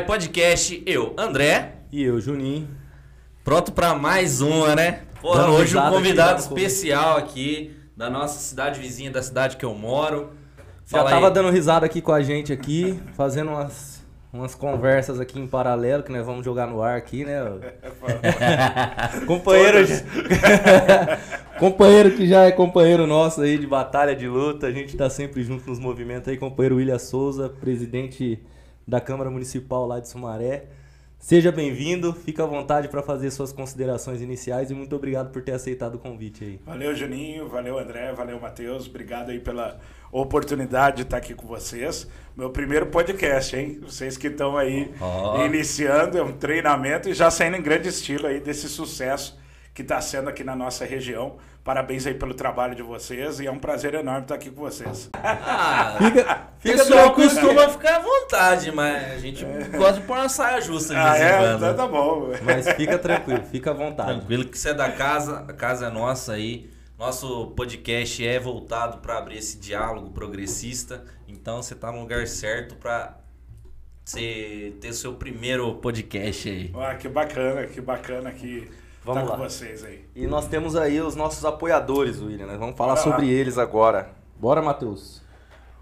Podcast. 0.00 0.82
Eu, 0.86 1.14
André. 1.16 1.74
E 1.92 2.02
eu, 2.02 2.20
Juninho. 2.20 2.68
Pronto 3.44 3.72
para 3.72 3.94
mais 3.94 4.40
uma, 4.40 4.74
né? 4.74 5.02
Porra, 5.20 5.42
Dando 5.42 5.52
hoje 5.54 5.76
um 5.76 5.90
convidado 5.90 6.40
especial 6.40 7.16
aqui 7.16 7.74
da 7.96 8.08
nossa 8.08 8.38
cidade 8.38 8.80
vizinha, 8.80 9.10
da 9.10 9.22
cidade 9.22 9.56
que 9.56 9.64
eu 9.64 9.74
moro. 9.74 10.30
Já 10.86 10.98
Fala 10.98 11.10
tava 11.10 11.28
aí. 11.28 11.32
dando 11.32 11.50
risada 11.50 11.86
aqui 11.86 12.00
com 12.00 12.12
a 12.12 12.22
gente 12.22 12.52
aqui, 12.52 12.98
fazendo 13.16 13.50
umas, 13.50 14.02
umas 14.32 14.54
conversas 14.54 15.20
aqui 15.20 15.38
em 15.38 15.46
paralelo 15.46 16.02
que 16.02 16.10
nós 16.12 16.24
vamos 16.26 16.44
jogar 16.44 16.66
no 16.66 16.82
ar 16.82 16.96
aqui, 16.96 17.24
né? 17.24 17.40
companheiro, 19.26 19.84
já- 19.86 19.96
companheiro 21.58 22.10
que 22.12 22.26
já 22.26 22.44
é 22.44 22.52
companheiro 22.52 23.06
nosso 23.06 23.40
aí 23.42 23.58
de 23.58 23.66
batalha, 23.66 24.14
de 24.16 24.26
luta, 24.28 24.66
a 24.66 24.72
gente 24.72 24.96
tá 24.96 25.08
sempre 25.10 25.42
junto 25.42 25.68
nos 25.68 25.78
movimentos 25.78 26.28
aí, 26.28 26.36
companheiro 26.36 26.76
William 26.76 26.98
Souza, 26.98 27.48
presidente 27.48 28.42
da 28.86 29.00
Câmara 29.00 29.30
Municipal 29.30 29.86
lá 29.86 30.00
de 30.00 30.08
Sumaré. 30.08 30.66
Seja 31.18 31.52
bem-vindo, 31.52 32.14
fica 32.14 32.44
à 32.44 32.46
vontade 32.46 32.88
para 32.88 33.02
fazer 33.02 33.30
suas 33.30 33.52
considerações 33.52 34.22
iniciais 34.22 34.70
e 34.70 34.74
muito 34.74 34.96
obrigado 34.96 35.30
por 35.30 35.42
ter 35.42 35.52
aceitado 35.52 35.96
o 35.96 35.98
convite 35.98 36.42
aí. 36.42 36.60
Valeu, 36.64 36.94
Juninho. 36.94 37.46
Valeu, 37.46 37.78
André. 37.78 38.10
Valeu, 38.14 38.40
Matheus. 38.40 38.86
Obrigado 38.86 39.30
aí 39.30 39.38
pela 39.38 39.78
oportunidade 40.10 40.96
de 40.96 41.02
estar 41.02 41.18
aqui 41.18 41.34
com 41.34 41.46
vocês. 41.46 42.08
Meu 42.34 42.48
primeiro 42.48 42.86
podcast, 42.86 43.54
hein? 43.54 43.78
Vocês 43.82 44.16
que 44.16 44.28
estão 44.28 44.56
aí 44.56 44.90
Ó. 44.98 45.44
iniciando, 45.44 46.16
é 46.16 46.22
um 46.22 46.32
treinamento 46.32 47.10
e 47.10 47.12
já 47.12 47.30
saindo 47.30 47.58
em 47.58 47.62
grande 47.62 47.88
estilo 47.88 48.26
aí 48.26 48.40
desse 48.40 48.66
sucesso 48.66 49.38
que 49.74 49.82
está 49.82 50.00
sendo 50.00 50.28
aqui 50.28 50.42
na 50.42 50.56
nossa 50.56 50.84
região. 50.84 51.38
Parabéns 51.62 52.06
aí 52.06 52.14
pelo 52.14 52.34
trabalho 52.34 52.74
de 52.74 52.82
vocês 52.82 53.38
e 53.38 53.46
é 53.46 53.50
um 53.50 53.58
prazer 53.58 53.94
enorme 53.94 54.22
estar 54.22 54.34
aqui 54.34 54.50
com 54.50 54.62
vocês. 54.62 55.10
Ah, 55.14 55.96
Fica, 56.00 56.20
o 56.20 56.60
fica 56.60 56.78
pessoal 56.78 57.14
costuma 57.14 57.68
ficar 57.68 57.96
à 57.96 57.98
vontade, 58.00 58.72
mas 58.72 59.12
a 59.12 59.18
gente 59.18 59.44
gosta 59.76 60.00
de 60.00 60.06
pôr 60.06 60.16
uma 60.16 60.28
saia 60.28 60.60
justa 60.60 60.94
ah, 60.96 61.18
é? 61.18 61.54
Então 61.54 61.74
tá 61.74 61.86
bom. 61.86 62.30
Mas 62.42 62.68
fica 62.72 62.98
tranquilo, 62.98 63.42
fica 63.44 63.70
à 63.70 63.74
vontade. 63.74 64.18
Tranquilo 64.18 64.44
que 64.46 64.58
você 64.58 64.70
é 64.70 64.74
da 64.74 64.90
casa, 64.90 65.44
a 65.46 65.52
casa 65.52 65.86
é 65.86 65.90
nossa 65.90 66.32
aí. 66.32 66.70
Nosso 66.98 67.46
podcast 67.56 68.26
é 68.26 68.38
voltado 68.38 68.98
para 68.98 69.18
abrir 69.18 69.38
esse 69.38 69.58
diálogo 69.58 70.10
progressista. 70.10 71.04
Então 71.28 71.62
você 71.62 71.74
tá 71.74 71.90
no 71.92 72.00
lugar 72.00 72.26
certo 72.26 72.74
para 72.74 73.16
você 74.04 74.74
ter 74.80 74.92
seu 74.92 75.14
primeiro 75.14 75.74
podcast 75.76 76.48
aí. 76.48 76.70
Ah, 76.74 76.94
que 76.94 77.08
bacana, 77.08 77.66
que 77.66 77.80
bacana 77.80 78.32
que 78.32 78.68
Vamos 79.04 79.22
tá 79.22 79.30
lá. 79.30 79.36
com 79.36 79.42
vocês 79.44 79.84
aí. 79.84 80.04
E 80.14 80.26
nós 80.26 80.46
temos 80.46 80.76
aí 80.76 81.00
os 81.00 81.14
nossos 81.14 81.44
apoiadores, 81.44 82.20
William. 82.20 82.46
Nós 82.46 82.58
vamos 82.58 82.76
falar 82.76 82.94
Bora 82.94 83.06
lá. 83.06 83.12
sobre 83.12 83.30
eles 83.30 83.58
agora. 83.58 84.10
Bora, 84.38 84.60
Matheus. 84.60 85.22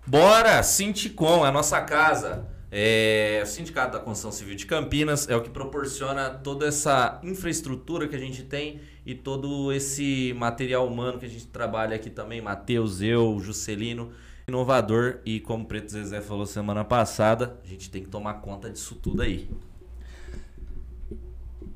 Bora, 0.06 0.62
Sinticom, 0.62 1.44
é 1.44 1.48
a 1.48 1.52
nossa 1.52 1.80
casa. 1.80 2.46
É, 2.70 3.40
o 3.42 3.46
Sindicato 3.46 3.92
da 3.92 3.98
Construção 3.98 4.30
Civil 4.30 4.54
de 4.54 4.66
Campinas 4.66 5.28
é 5.28 5.34
o 5.34 5.42
que 5.42 5.48
proporciona 5.48 6.28
toda 6.28 6.66
essa 6.66 7.18
infraestrutura 7.22 8.06
que 8.06 8.14
a 8.14 8.18
gente 8.18 8.42
tem 8.42 8.80
e 9.06 9.14
todo 9.14 9.72
esse 9.72 10.34
material 10.36 10.86
humano 10.86 11.18
que 11.18 11.24
a 11.24 11.28
gente 11.28 11.46
trabalha 11.46 11.96
aqui 11.96 12.10
também. 12.10 12.42
Matheus, 12.42 13.00
eu, 13.00 13.38
Juscelino, 13.40 14.12
inovador. 14.46 15.18
E 15.24 15.40
como 15.40 15.64
o 15.64 15.66
Preto 15.66 15.90
Zezé 15.90 16.20
falou 16.20 16.44
semana 16.44 16.84
passada, 16.84 17.58
a 17.64 17.66
gente 17.66 17.90
tem 17.90 18.02
que 18.02 18.08
tomar 18.08 18.34
conta 18.34 18.68
disso 18.70 18.94
tudo 18.94 19.22
aí. 19.22 19.48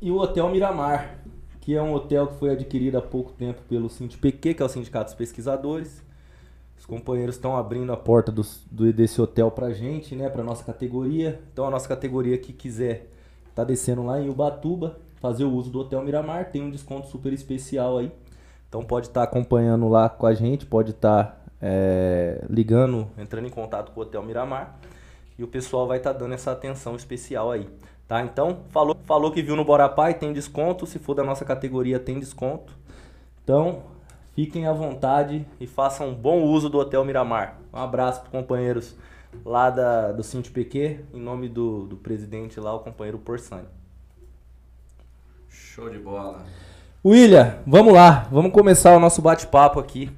E 0.00 0.11
o 0.11 0.16
Hotel 0.16 0.49
Miramar, 0.50 1.22
que 1.62 1.77
é 1.77 1.81
um 1.81 1.95
hotel 1.95 2.27
que 2.27 2.34
foi 2.34 2.50
adquirido 2.50 2.99
há 2.99 3.00
pouco 3.00 3.33
tempo 3.33 3.62
pelo 3.69 3.89
SINDPQ, 3.89 4.53
que 4.55 4.62
é 4.62 4.67
o 4.67 4.69
Sindicato 4.69 5.06
dos 5.06 5.15
Pesquisadores. 5.15 6.03
Os 6.77 6.84
companheiros 6.84 7.37
estão 7.37 7.56
abrindo 7.56 7.93
a 7.93 7.97
porta 7.97 8.33
dos- 8.33 8.67
do, 8.69 8.93
desse 8.93 9.23
hotel 9.23 9.49
pra 9.49 9.72
gente, 9.72 10.17
né? 10.17 10.28
Pra 10.28 10.43
nossa 10.43 10.65
categoria. 10.65 11.41
Então 11.53 11.65
a 11.65 11.71
nossa 11.71 11.87
categoria 11.89 12.37
que 12.37 12.53
quiser 12.53 13.09
tá 13.55 13.62
descendo 13.62 14.03
lá 14.03 14.21
em 14.21 14.28
Ubatuba, 14.28 14.99
fazer 15.21 15.45
o 15.45 15.53
uso 15.53 15.71
do 15.71 15.78
Hotel 15.78 16.03
Miramar, 16.03 16.51
tem 16.51 16.61
um 16.62 16.71
desconto 16.71 17.06
super 17.06 17.33
especial 17.33 17.99
aí. 17.99 18.11
Então 18.69 18.83
pode 18.83 19.06
estar 19.06 19.22
acompanhando 19.22 19.89
lá 19.89 20.09
com 20.09 20.27
a 20.27 20.34
gente, 20.34 20.67
pode 20.67 20.91
estar 20.91 21.45
é, 21.61 22.45
ligando, 22.51 23.06
entrando 23.17 23.47
em 23.47 23.51
contato 23.51 23.93
com 23.93 24.01
o 24.01 24.03
Hotel 24.03 24.21
Miramar. 24.25 24.81
E 25.39 25.45
o 25.45 25.47
pessoal 25.49 25.87
vai 25.87 25.99
estar 25.99 26.12
dando 26.12 26.34
essa 26.34 26.51
atenção 26.51 26.97
especial 26.97 27.53
aí. 27.53 27.69
Tá? 28.12 28.23
Então, 28.23 28.59
falou, 28.69 28.95
falou 29.06 29.33
que 29.33 29.41
viu 29.41 29.56
no 29.56 29.65
Bora 29.65 29.89
Pai, 29.89 30.12
tem 30.12 30.34
desconto. 30.34 30.84
Se 30.87 30.99
for 30.99 31.15
da 31.15 31.25
nossa 31.25 31.47
categoria, 31.47 31.99
tem 31.99 32.21
desconto. 32.21 32.77
Então, 33.43 33.84
fiquem 34.34 34.67
à 34.67 34.73
vontade 34.75 35.47
e 35.59 35.67
façam 35.67 36.11
um 36.11 36.15
bom 36.15 36.43
uso 36.43 36.69
do 36.69 36.77
Hotel 36.77 37.03
Miramar. 37.06 37.56
Um 37.72 37.78
abraço 37.78 38.21
para 38.21 38.31
companheiros 38.31 38.95
lá 39.47 39.71
da, 39.71 40.12
do 40.12 40.22
SINDPQ, 40.22 41.06
em 41.15 41.19
nome 41.19 41.49
do, 41.49 41.87
do 41.87 41.97
presidente 41.97 42.61
lá, 42.61 42.75
o 42.75 42.81
companheiro 42.81 43.17
Porsani. 43.17 43.67
Show 45.49 45.89
de 45.89 45.99
bola. 45.99 46.45
William, 47.03 47.61
vamos 47.67 47.95
lá, 47.95 48.28
vamos 48.31 48.53
começar 48.53 48.95
o 48.95 49.01
nosso 49.01 49.22
bate-papo 49.22 49.81
aqui. 49.81 50.11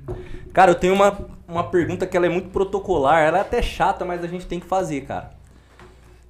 Cara, 0.52 0.72
eu 0.72 0.74
tenho 0.74 0.94
uma, 0.94 1.16
uma 1.46 1.62
pergunta 1.70 2.08
que 2.08 2.16
ela 2.16 2.26
é 2.26 2.28
muito 2.28 2.48
protocolar, 2.48 3.22
ela 3.22 3.38
é 3.38 3.42
até 3.42 3.62
chata, 3.62 4.04
mas 4.04 4.24
a 4.24 4.26
gente 4.26 4.48
tem 4.48 4.58
que 4.58 4.66
fazer, 4.66 5.02
cara. 5.02 5.33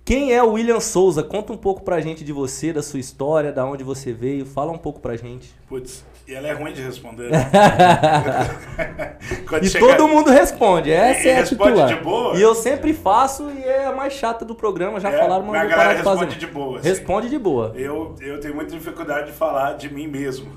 Quem 0.04 0.34
é 0.34 0.42
o 0.42 0.52
William 0.52 0.80
Souza? 0.80 1.22
Conta 1.22 1.52
um 1.52 1.56
pouco 1.56 1.82
pra 1.82 1.98
gente 2.00 2.22
de 2.22 2.32
você, 2.32 2.72
da 2.74 2.82
sua 2.82 3.00
história, 3.00 3.50
da 3.50 3.64
onde 3.64 3.82
você 3.82 4.12
veio, 4.12 4.44
fala 4.44 4.70
um 4.70 4.76
pouco 4.76 5.00
pra 5.00 5.16
gente. 5.16 5.50
Putz, 5.66 6.04
e 6.28 6.34
ela 6.34 6.46
é 6.46 6.52
ruim 6.52 6.74
de 6.74 6.82
responder. 6.82 7.30
Né? 7.30 7.38
E 9.62 9.68
chega- 9.68 9.86
todo 9.96 10.06
mundo 10.08 10.30
responde, 10.30 10.90
essa 10.90 11.26
E 11.26 11.28
é 11.30 11.32
a 11.36 11.40
responde 11.40 11.70
titular. 11.72 11.88
de 11.88 11.94
boa? 12.04 12.36
E 12.36 12.42
eu 12.42 12.54
sempre 12.54 12.92
faço 12.92 13.50
e 13.50 13.62
é 13.64 13.86
a 13.86 13.92
mais 13.92 14.12
chata 14.12 14.44
do 14.44 14.54
programa, 14.54 15.00
já 15.00 15.10
É, 15.10 15.18
falaram, 15.18 15.44
mas 15.44 15.62
a 15.62 15.64
galera 15.64 15.92
responde 15.94 16.36
de 16.38 16.46
boa, 16.48 16.78
assim. 16.78 16.88
Responde 16.88 17.30
de 17.30 17.38
boa. 17.38 17.72
Eu, 17.74 18.14
eu 18.20 18.38
tenho 18.40 18.54
muita 18.54 18.72
dificuldade 18.76 19.28
de 19.28 19.32
falar 19.32 19.74
de 19.74 19.92
mim 19.92 20.06
mesmo. 20.06 20.50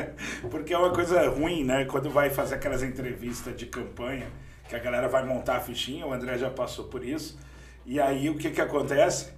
Porque 0.50 0.74
é 0.74 0.78
uma 0.78 0.90
coisa 0.90 1.26
ruim, 1.30 1.64
né? 1.64 1.84
Quando 1.86 2.10
vai 2.10 2.28
fazer 2.28 2.56
aquelas 2.56 2.82
entrevistas 2.82 3.56
de 3.56 3.64
campanha, 3.66 4.26
que 4.68 4.76
a 4.76 4.78
galera 4.78 5.08
vai 5.08 5.24
montar 5.24 5.56
a 5.56 5.60
fichinha, 5.60 6.06
o 6.06 6.12
André 6.12 6.36
já 6.36 6.50
passou 6.50 6.84
por 6.86 7.02
isso. 7.04 7.38
E 7.84 8.00
aí 8.00 8.28
o 8.28 8.36
que 8.36 8.50
que 8.50 8.60
acontece? 8.60 9.32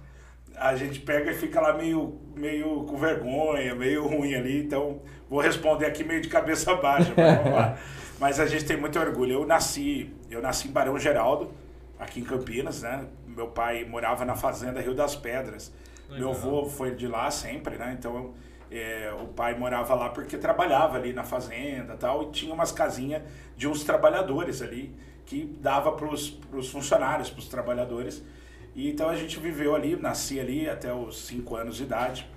A 0.55 0.75
gente 0.75 0.99
pega 0.99 1.31
e 1.31 1.33
fica 1.33 1.59
lá 1.59 1.73
meio, 1.73 2.19
meio 2.35 2.83
com 2.83 2.97
vergonha, 2.97 3.73
meio 3.73 4.07
ruim 4.07 4.35
ali. 4.35 4.63
Então, 4.63 5.01
vou 5.29 5.39
responder 5.39 5.85
aqui 5.85 6.03
meio 6.03 6.21
de 6.21 6.29
cabeça 6.29 6.75
baixa. 6.77 7.13
mas 7.15 7.37
vamos 7.37 7.53
lá. 7.53 7.77
Mas 8.19 8.39
a 8.39 8.45
gente 8.45 8.63
tem 8.63 8.77
muito 8.77 8.97
orgulho. 8.97 9.33
Eu 9.33 9.45
nasci, 9.45 10.13
eu 10.29 10.41
nasci 10.41 10.69
em 10.69 10.71
Barão 10.71 10.97
Geraldo, 10.97 11.51
aqui 11.99 12.21
em 12.21 12.23
Campinas, 12.23 12.81
né? 12.81 13.05
Meu 13.27 13.47
pai 13.47 13.83
morava 13.83 14.23
na 14.23 14.35
fazenda 14.35 14.79
Rio 14.79 14.93
das 14.93 15.15
Pedras. 15.15 15.73
Meu 16.09 16.29
avô 16.29 16.65
foi 16.65 16.95
de 16.95 17.07
lá 17.07 17.29
sempre, 17.31 17.75
né? 17.75 17.95
Então 17.97 18.33
é, 18.73 19.13
o 19.21 19.27
pai 19.27 19.57
morava 19.57 19.93
lá 19.93 20.09
porque 20.09 20.37
trabalhava 20.37 20.97
ali 20.97 21.13
na 21.13 21.23
fazenda 21.23 21.95
tal, 21.95 22.23
e 22.23 22.31
tinha 22.31 22.53
umas 22.53 22.71
casinhas 22.71 23.21
de 23.55 23.67
uns 23.67 23.83
trabalhadores 23.83 24.61
ali 24.61 24.95
que 25.25 25.45
dava 25.59 25.91
para 25.91 26.07
os 26.07 26.69
funcionários, 26.69 27.29
para 27.29 27.39
os 27.39 27.47
trabalhadores. 27.47 28.23
E 28.75 28.89
então 28.89 29.09
a 29.09 29.15
gente 29.15 29.39
viveu 29.39 29.75
ali, 29.75 29.95
nasci 29.95 30.39
ali 30.39 30.67
até 30.67 30.93
os 30.93 31.25
5 31.25 31.55
anos 31.55 31.75
de 31.77 31.83
idade. 31.83 32.27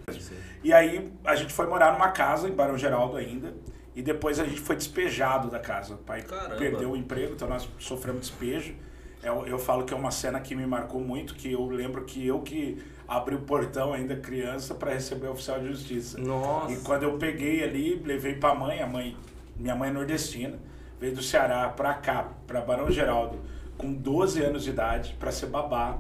E 0.63 0.73
aí 0.73 1.11
a 1.25 1.35
gente 1.35 1.53
foi 1.53 1.67
morar 1.67 1.93
numa 1.93 2.11
casa 2.11 2.49
em 2.49 2.53
Barão 2.53 2.77
Geraldo 2.77 3.17
ainda. 3.17 3.55
E 3.95 4.03
depois 4.03 4.39
a 4.39 4.45
gente 4.45 4.61
foi 4.61 4.77
despejado 4.77 5.49
da 5.49 5.59
casa. 5.59 5.95
O 5.95 5.99
pai 5.99 6.23
Caramba. 6.23 6.57
perdeu 6.57 6.91
o 6.91 6.97
emprego, 6.97 7.33
então 7.33 7.49
nós 7.49 7.67
sofremos 7.79 8.29
despejo. 8.29 8.75
Eu, 9.23 9.47
eu 9.47 9.59
falo 9.59 9.85
que 9.85 9.95
é 9.95 9.97
uma 9.97 10.11
cena 10.11 10.39
que 10.39 10.55
me 10.55 10.67
marcou 10.67 11.01
muito, 11.01 11.35
que 11.35 11.51
eu 11.53 11.67
lembro 11.67 12.05
que 12.05 12.25
eu 12.27 12.41
que 12.41 12.77
abri 13.09 13.35
o 13.35 13.41
portão 13.41 13.95
ainda 13.95 14.15
criança 14.15 14.75
para 14.75 14.93
receber 14.93 15.29
o 15.29 15.33
oficial 15.33 15.59
de 15.61 15.69
justiça. 15.69 16.19
Nossa. 16.19 16.73
E 16.73 16.77
quando 16.81 17.05
eu 17.05 17.17
peguei 17.17 17.65
ali, 17.65 17.95
levei 18.05 18.35
para 18.35 18.51
a 18.51 18.55
mãe, 18.55 18.83
a 18.83 18.87
mãe, 18.87 19.17
minha 19.57 19.75
mãe 19.75 19.89
é 19.89 19.93
nordestina, 19.93 20.59
veio 21.01 21.15
do 21.15 21.23
Ceará 21.23 21.69
para 21.69 21.95
cá, 21.95 22.29
para 22.47 22.61
Barão 22.61 22.91
Geraldo, 22.91 23.39
com 23.77 23.93
12 23.93 24.43
anos 24.43 24.65
de 24.65 24.71
idade, 24.71 25.17
para 25.19 25.31
ser 25.31 25.47
babá. 25.47 25.99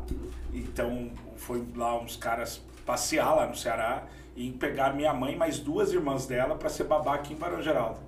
Então 0.52 1.10
foi 1.37 1.64
lá 1.75 1.98
uns 1.98 2.16
caras 2.16 2.62
passear 2.84 3.34
lá 3.34 3.46
no 3.46 3.56
Ceará 3.56 4.04
e 4.34 4.50
pegar 4.52 4.94
minha 4.94 5.12
mãe 5.12 5.34
e 5.34 5.37
mais 5.37 5.58
duas 5.58 5.93
irmãs 5.93 6.26
dela 6.26 6.56
para 6.56 6.69
ser 6.69 6.84
babá 6.84 7.14
aqui 7.14 7.34
em 7.34 7.37
Barão 7.37 7.62
Geraldo. 7.62 7.98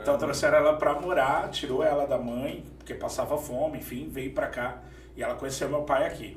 Então 0.00 0.18
trouxeram 0.18 0.58
ela 0.58 0.76
para 0.76 1.00
morar, 1.00 1.48
tirou 1.50 1.82
ela 1.82 2.06
da 2.06 2.18
mãe, 2.18 2.64
porque 2.76 2.94
passava 2.94 3.38
fome, 3.38 3.78
enfim, 3.78 4.08
veio 4.10 4.32
para 4.32 4.48
cá 4.48 4.78
e 5.16 5.22
ela 5.22 5.34
conheceu 5.34 5.68
meu 5.68 5.82
pai 5.82 6.06
aqui. 6.06 6.36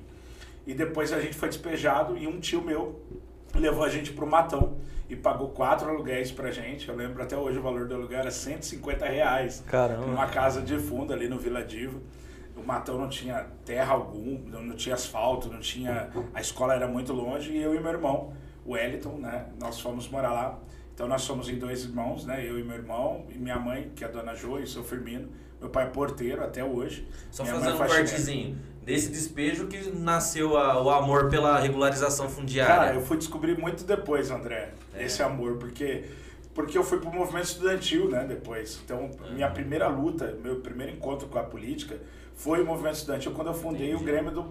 E 0.66 0.74
depois 0.74 1.12
a 1.12 1.20
gente 1.20 1.36
foi 1.36 1.50
despejado 1.50 2.18
e 2.18 2.28
um 2.28 2.40
tio 2.40 2.62
meu 2.62 3.00
levou 3.60 3.84
a 3.84 3.90
gente 3.90 4.12
pro 4.14 4.26
Matão 4.28 4.78
e 5.10 5.16
pagou 5.16 5.50
quatro 5.50 5.90
aluguéis 5.90 6.32
pra 6.32 6.52
gente. 6.52 6.88
Eu 6.88 6.96
lembro 6.96 7.22
até 7.22 7.38
hoje 7.38 7.60
o 7.60 7.62
valor 7.62 7.88
do 7.88 7.96
aluguel 7.96 8.20
era 8.20 8.32
150 8.32 9.06
reais. 9.06 9.64
Caramba. 9.68 10.06
Numa 10.06 10.28
casa 10.28 10.62
de 10.62 10.78
fundo 10.80 11.14
ali 11.14 11.28
no 11.28 11.38
Vila 11.38 11.64
Diva. 11.64 12.00
O 12.56 12.64
Matão 12.64 12.98
não 12.98 13.10
tinha 13.10 13.48
terra 13.66 13.94
algum, 13.94 14.38
não 14.48 14.76
tinha 14.76 14.96
asfalto, 14.96 15.50
não 15.50 15.60
tinha. 15.60 16.10
A 16.34 16.42
escola 16.42 16.76
era 16.76 16.88
muito 16.88 17.12
longe 17.12 17.52
e 17.52 17.62
eu 17.62 17.74
e 17.74 17.80
meu 17.80 17.92
irmão, 17.92 18.34
o 18.66 18.74
Wellington, 18.74 19.18
né? 19.18 19.48
Nós 19.60 19.80
fomos 19.80 20.08
morar 20.10 20.32
lá. 20.32 20.60
Então 20.94 21.08
nós 21.08 21.24
somos 21.24 21.50
em 21.50 21.58
dois 21.58 21.84
irmãos, 21.84 22.26
né? 22.26 22.48
Eu 22.48 22.60
e 22.60 22.64
meu 22.64 22.76
irmão, 22.76 23.26
e 23.30 23.38
minha 23.38 23.58
mãe, 23.58 23.92
que 23.96 24.04
é 24.04 24.08
a 24.08 24.12
dona 24.12 24.36
Jo, 24.36 24.60
e 24.60 24.64
o 24.64 24.68
seu 24.68 24.84
Firmino. 24.84 25.30
Meu 25.60 25.70
pai 25.70 25.86
é 25.86 25.90
porteiro 25.90 26.44
até 26.44 26.64
hoje. 26.64 27.08
Só 27.32 27.44
minha 27.44 27.56
fazendo 27.56 27.76
um 27.76 27.78
mãe 27.80 27.86
é 27.86 27.90
faxineira. 27.90 28.10
partezinho. 28.10 28.58
Desse 28.84 29.10
despejo 29.10 29.68
que 29.68 29.92
nasceu 29.92 30.58
a- 30.58 30.82
o 30.82 30.90
amor 30.90 31.30
pela 31.30 31.60
regularização 31.60 32.28
fundiária. 32.28 32.76
Cara, 32.76 32.94
eu 32.96 33.02
fui 33.02 33.16
descobrir 33.18 33.58
muito 33.58 33.84
depois, 33.84 34.32
André, 34.32 34.74
É. 34.96 35.06
esse 35.06 35.22
amor, 35.22 35.58
porque 35.58 36.04
porque 36.54 36.78
eu 36.78 36.84
fui 36.84 37.00
pro 37.00 37.10
movimento 37.10 37.46
estudantil, 37.46 38.10
né, 38.10 38.26
depois. 38.28 38.82
Então, 38.84 39.10
minha 39.34 39.50
primeira 39.50 39.88
luta, 39.88 40.38
meu 40.44 40.58
primeiro 40.58 40.92
encontro 40.92 41.30
com 41.30 41.40
a 41.40 41.44
política 41.44 41.98
foi 42.36 42.62
o 42.62 42.66
movimento 42.66 42.96
estudantil 42.96 43.32
quando 43.32 43.48
eu 43.48 43.54
fundei 43.54 43.88
Entendi. 43.92 44.04
o 44.04 44.06
Grêmio 44.06 44.32
do, 44.32 44.46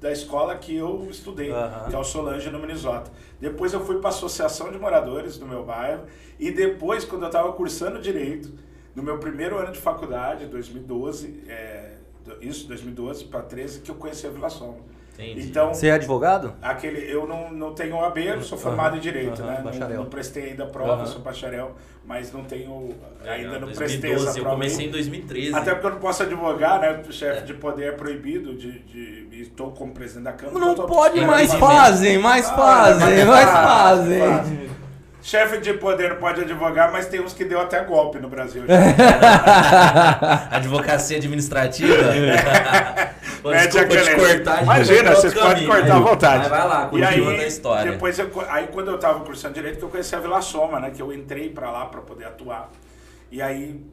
da 0.00 0.10
escola 0.10 0.56
que 0.56 0.74
eu 0.74 1.06
estudei, 1.08 1.52
Aham. 1.52 1.88
que 1.88 1.94
é 1.94 1.98
o 1.98 2.02
Solange 2.02 2.50
no 2.50 2.58
Minnesota. 2.58 3.12
Depois 3.40 3.72
eu 3.72 3.78
fui 3.86 3.98
para 3.98 4.08
a 4.08 4.12
Associação 4.12 4.72
de 4.72 4.78
Moradores 4.78 5.38
do 5.38 5.46
meu 5.46 5.64
bairro 5.64 6.02
e 6.36 6.50
depois 6.50 7.04
quando 7.04 7.22
eu 7.22 7.28
estava 7.28 7.52
cursando 7.52 8.00
direito, 8.00 8.52
no 8.96 9.02
meu 9.04 9.18
primeiro 9.18 9.56
ano 9.56 9.70
de 9.70 9.78
faculdade, 9.78 10.46
2012, 10.46 11.44
é, 11.46 11.92
isso, 12.40 12.66
2012 12.68 13.24
para 13.24 13.42
13, 13.42 13.80
que 13.80 13.90
eu 13.90 13.94
conheci 13.96 14.26
a 14.26 14.30
Vila 14.30 14.48
Soma. 14.50 14.74
Entendi. 15.18 15.46
Então, 15.48 15.72
Você 15.72 15.86
é 15.88 15.92
advogado? 15.92 16.52
Aquele, 16.60 17.10
eu 17.10 17.26
não, 17.26 17.50
não 17.50 17.72
tenho 17.72 17.96
OAB, 17.96 18.18
eu 18.18 18.42
sou 18.42 18.58
formado 18.58 18.88
Aham, 18.90 18.96
em 18.98 19.00
Direito, 19.00 19.40
aham, 19.42 19.50
né? 19.50 19.56
Não- 19.56 19.64
bacharel. 19.64 19.96
Não, 19.96 20.04
prestei 20.10 20.50
ainda 20.50 20.64
a 20.64 20.66
prova, 20.66 20.92
Aham. 20.92 21.06
sou 21.06 21.20
bacharel, 21.22 21.74
mas 22.04 22.30
não 22.34 22.44
tenho, 22.44 22.90
ainda 23.26 23.58
não 23.58 23.68
2012, 23.68 23.76
prestei 23.78 24.12
essa 24.12 24.28
eu 24.38 24.42
prova. 24.42 24.50
comecei 24.56 24.80
em 24.80 24.86
ainda. 24.88 24.92
2013. 24.98 25.54
Até 25.54 25.70
porque 25.72 25.86
eu 25.86 25.90
não 25.92 25.98
posso 26.00 26.22
advogar, 26.22 26.80
né? 26.82 27.02
O 27.08 27.12
chefe 27.12 27.44
de 27.46 27.54
poder 27.54 27.84
é 27.84 27.92
proibido 27.92 28.54
de... 28.54 28.78
de 28.80 29.26
e 29.32 29.40
estou 29.42 29.70
como 29.70 29.92
presidente 29.92 30.24
da 30.24 30.32
Câmara. 30.34 30.58
Não 30.58 30.72
então 30.72 30.86
tô- 30.86 30.92
pode, 30.94 31.18
Mas 31.20 31.50
mas 31.50 31.54
fazem, 31.60 32.18
mas 32.18 32.48
Ah, 32.50 32.54
fazem, 32.54 33.24
mas 33.24 33.26
mas 33.26 33.50
fazem, 33.50 34.18
fazem. 34.20 34.70
Chefe 35.26 35.58
de 35.58 35.74
poder 35.74 36.10
não 36.10 36.18
pode 36.18 36.42
advogar, 36.42 36.92
mas 36.92 37.08
tem 37.08 37.20
uns 37.20 37.32
que 37.32 37.44
deu 37.44 37.60
até 37.60 37.82
golpe 37.82 38.20
no 38.20 38.28
Brasil. 38.28 38.62
Advocacia 40.52 41.16
administrativa. 41.16 41.96
Pô, 43.42 43.50
Mete 43.50 43.72
desculpa 43.72 43.96
te 44.02 44.14
cortar. 44.14 44.62
Imagina, 44.62 45.16
vocês 45.16 45.34
podem 45.34 45.66
cortar 45.66 45.96
à 45.96 45.98
vontade. 45.98 46.38
Mas 46.38 46.48
vai 46.48 46.68
lá, 46.68 46.86
continuando 46.86 47.30
aí, 47.30 47.40
a 47.40 47.46
história. 47.48 47.90
Depois 47.90 48.16
eu, 48.20 48.30
aí 48.48 48.68
quando 48.68 48.92
eu 48.92 48.98
tava 48.98 49.24
cursando 49.24 49.54
direito, 49.54 49.78
que 49.78 49.84
eu 49.84 49.88
conheci 49.88 50.14
a 50.14 50.20
Vila 50.20 50.40
Soma, 50.40 50.78
né? 50.78 50.92
Que 50.92 51.02
eu 51.02 51.12
entrei 51.12 51.50
pra 51.50 51.72
lá 51.72 51.86
pra 51.86 52.02
poder 52.02 52.26
atuar. 52.26 52.70
E 53.28 53.42
aí 53.42 53.84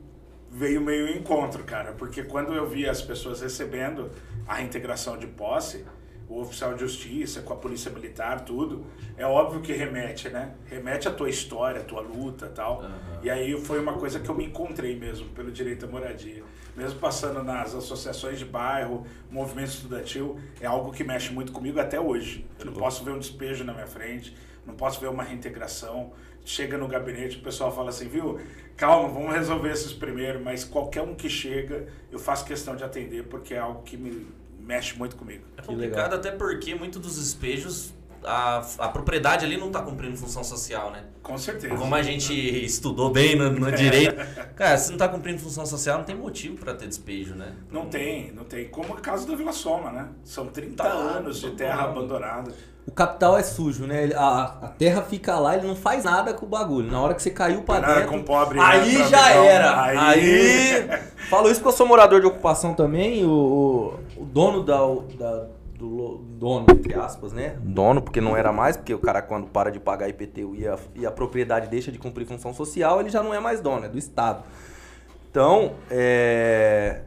veio 0.52 0.82
meio 0.82 1.10
encontro, 1.10 1.64
cara. 1.64 1.94
Porque 1.94 2.22
quando 2.22 2.54
eu 2.54 2.70
vi 2.70 2.88
as 2.88 3.02
pessoas 3.02 3.42
recebendo 3.42 4.12
a 4.48 4.54
reintegração 4.54 5.18
de 5.18 5.26
posse, 5.26 5.84
o 6.30 6.40
oficial 6.40 6.74
de 6.74 6.82
justiça, 6.82 7.42
com 7.42 7.54
a 7.54 7.56
polícia 7.56 7.92
militar, 7.92 8.42
tudo, 8.42 8.86
é 9.18 9.26
óbvio 9.26 9.62
que 9.62 9.74
remete, 9.74 10.30
né? 10.30 10.54
Remete 10.66 11.08
à 11.08 11.12
tua 11.12 11.30
história, 11.30 11.82
à 11.82 11.84
tua 11.84 12.02
luta 12.02 12.48
tal. 12.48 12.82
Aham. 12.82 13.20
E 13.22 13.30
aí 13.30 13.60
foi 13.60 13.80
uma 13.80 13.94
coisa 13.94 14.20
que 14.20 14.30
eu 14.30 14.36
me 14.36 14.46
encontrei 14.46 14.98
mesmo 14.98 15.30
pelo 15.30 15.52
direito 15.52 15.86
à 15.86 15.88
moradia. 15.88 16.44
Mesmo 16.76 17.00
passando 17.00 17.44
nas 17.44 17.76
associações 17.76 18.40
de 18.40 18.46
bairro, 18.46 19.06
movimento 19.30 19.70
estudantil, 19.70 20.40
é 20.60 20.66
algo 20.66 20.92
que 20.92 21.04
mexe 21.04 21.32
muito 21.32 21.52
comigo 21.52 21.80
até 21.80 22.00
hoje. 22.00 22.46
Eu 22.60 22.66
não 22.66 22.74
posso 22.74 23.04
ver 23.04 23.12
um 23.12 23.20
despejo 23.20 23.64
na 23.64 23.74
minha 23.74 23.88
frente, 23.88 24.36
não 24.66 24.74
posso 24.74 25.00
ver 25.00 25.08
uma 25.10 25.24
reintegração. 25.24 26.12
Chega 26.46 26.78
no 26.78 26.88
gabinete, 26.88 27.38
o 27.38 27.42
pessoal 27.42 27.74
fala 27.74 27.90
assim, 27.90 28.08
viu? 28.08 28.40
Calma, 28.76 29.08
vamos 29.08 29.34
resolver 29.34 29.72
esses 29.72 29.94
primeiro, 29.94 30.42
mas 30.44 30.66
qualquer 30.66 31.02
um 31.02 31.16
que 31.16 31.30
chega, 31.30 31.88
eu 32.12 32.20
faço 32.20 32.44
questão 32.44 32.76
de 32.76 32.84
atender, 32.84 33.24
porque 33.26 33.54
é 33.54 33.60
algo 33.60 33.84
que 33.84 33.96
me 33.96 34.28
mexe 34.64 34.98
muito 34.98 35.16
comigo. 35.16 35.44
É 35.58 35.62
complicado 35.62 36.14
até 36.16 36.32
porque 36.32 36.74
muitos 36.76 37.02
dos 37.02 37.16
despejos, 37.18 37.94
a, 38.26 38.66
a 38.80 38.88
propriedade 38.88 39.46
ali 39.46 39.58
não 39.58 39.70
tá 39.70 39.82
cumprindo 39.82 40.16
função 40.18 40.44
social, 40.44 40.92
né? 40.92 41.04
Com 41.22 41.38
certeza. 41.38 41.76
Como 41.76 41.94
a 41.94 42.02
gente 42.02 42.34
estudou 42.66 43.12
bem 43.12 43.36
no, 43.36 43.50
no 43.52 43.72
direito. 43.72 44.16
Cara, 44.56 44.78
se 44.78 44.92
não 44.92 44.98
tá 44.98 45.08
cumprindo 45.10 45.40
função 45.40 45.66
social, 45.66 45.98
não 45.98 46.06
tem 46.06 46.16
motivo 46.16 46.58
pra 46.58 46.74
ter 46.74 46.88
despejo, 46.88 47.36
né? 47.36 47.54
Não 47.72 47.86
tem, 47.88 48.32
não 48.32 48.44
tem. 48.46 48.68
Como 48.70 48.94
o 48.94 48.98
caso 48.98 49.28
da 49.28 49.36
Vila 49.36 49.52
Soma, 49.52 49.92
né? 49.92 50.08
São 50.24 50.48
30 50.48 50.82
Tá 50.84 50.90
anos 50.90 51.40
de 51.42 51.52
terra 51.52 51.84
abandonada. 51.84 52.52
O 52.86 52.92
capital 52.92 53.38
é 53.38 53.44
sujo, 53.44 53.86
né? 53.86 54.10
A, 54.14 54.44
a 54.62 54.68
terra 54.68 55.02
fica 55.04 55.40
lá, 55.40 55.56
ele 55.58 55.66
não 55.66 55.76
faz 55.76 56.04
nada 56.04 56.34
com 56.34 56.46
o 56.46 56.50
bagulho. 56.50 56.92
Na 56.92 57.00
hora 57.02 57.14
que 57.14 57.22
você 57.24 57.30
caiu 57.30 57.62
pra 57.62 57.80
Nada 57.80 57.94
dentro. 58.02 58.10
com 58.10 58.24
pobre, 58.24 58.58
né, 58.60 58.64
aí 58.66 58.96
pra 58.98 59.08
já 59.08 59.30
era. 59.32 59.82
Aí- 59.84 59.98
Aí. 59.98 61.00
Falo 61.30 61.48
isso 61.50 61.62
porque 61.62 61.70
eu 61.70 61.78
sou 61.78 61.88
morador 61.88 62.20
de 62.20 62.28
ocupação 62.28 62.74
também. 62.74 63.26
O 63.26 63.98
dono 64.34 64.64
da, 64.64 64.78
da- 65.18 65.48
do 65.78 66.18
dono, 66.40 66.66
entre 66.72 66.94
aspas, 66.96 67.34
né? 67.34 67.58
Dono, 67.62 68.02
porque 68.02 68.22
não 68.22 68.36
era 68.38 68.52
mais, 68.52 68.78
porque 68.78 68.94
o 68.94 69.00
cara, 69.00 69.22
quando 69.22 69.48
para 69.48 69.70
de 69.72 69.80
pagar 69.80 70.08
IPTU 70.10 70.56
e 70.56 70.68
a, 70.68 70.78
e 70.96 71.06
a 71.06 71.12
propriedade 71.12 71.68
deixa 71.68 71.92
de 71.92 72.00
cumprir 72.00 72.26
função 72.26 72.54
social, 72.54 73.00
ele 73.00 73.10
já 73.10 73.22
não 73.22 73.34
é 73.34 73.40
mais 73.40 73.60
dono, 73.60 73.86
é 73.86 73.90
do 73.90 73.98
Estado. 73.98 74.44
Então, 75.30 75.74
é. 75.90 77.02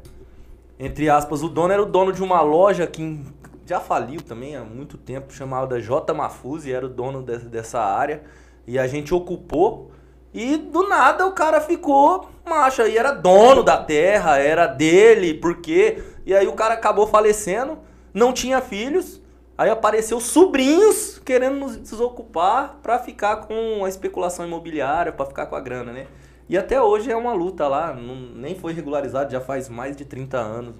Entre 0.78 1.08
aspas, 1.08 1.42
o 1.42 1.48
dono 1.48 1.72
era 1.72 1.82
o 1.82 1.86
dono 1.86 2.12
de 2.12 2.22
uma 2.22 2.40
loja 2.42 2.86
que 2.86 3.22
já 3.64 3.80
faliu 3.80 4.20
também 4.20 4.54
há 4.56 4.62
muito 4.62 4.98
tempo, 4.98 5.32
chamada 5.32 5.80
J. 5.80 6.12
Mafuzzi, 6.12 6.70
era 6.72 6.84
o 6.84 6.88
dono 6.88 7.22
de- 7.22 7.48
dessa 7.48 7.80
área. 7.80 8.22
E 8.66 8.78
a 8.78 8.86
gente 8.86 9.14
ocupou. 9.14 9.90
E 10.34 10.56
do 10.58 10.86
nada 10.86 11.26
o 11.26 11.32
cara 11.32 11.60
ficou 11.62 12.28
macho. 12.44 12.82
E 12.82 12.98
era 12.98 13.12
dono 13.12 13.62
da 13.62 13.78
terra, 13.78 14.36
era 14.38 14.66
dele, 14.66 15.32
por 15.34 15.56
quê? 15.62 16.02
E 16.26 16.34
aí 16.34 16.46
o 16.48 16.52
cara 16.52 16.74
acabou 16.74 17.06
falecendo, 17.06 17.78
não 18.12 18.32
tinha 18.32 18.60
filhos. 18.60 19.22
Aí 19.56 19.70
apareceu 19.70 20.20
sobrinhos 20.20 21.18
querendo 21.24 21.56
nos 21.56 21.76
desocupar 21.78 22.76
pra 22.82 22.98
ficar 22.98 23.36
com 23.46 23.84
a 23.84 23.88
especulação 23.88 24.44
imobiliária, 24.46 25.12
pra 25.12 25.24
ficar 25.24 25.46
com 25.46 25.56
a 25.56 25.60
grana, 25.60 25.92
né? 25.92 26.06
E 26.48 26.58
até 26.58 26.80
hoje 26.82 27.10
é 27.10 27.16
uma 27.16 27.32
luta 27.32 27.66
lá, 27.66 27.94
não- 27.94 28.14
nem 28.34 28.54
foi 28.54 28.72
regularizado, 28.74 29.32
já 29.32 29.40
faz 29.40 29.68
mais 29.68 29.96
de 29.96 30.04
30 30.04 30.36
anos. 30.36 30.76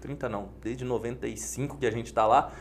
30 0.00 0.28
não, 0.28 0.50
desde 0.62 0.84
95 0.84 1.78
que 1.78 1.86
a 1.86 1.90
gente 1.90 2.12
tá 2.12 2.26
lá. 2.26 2.52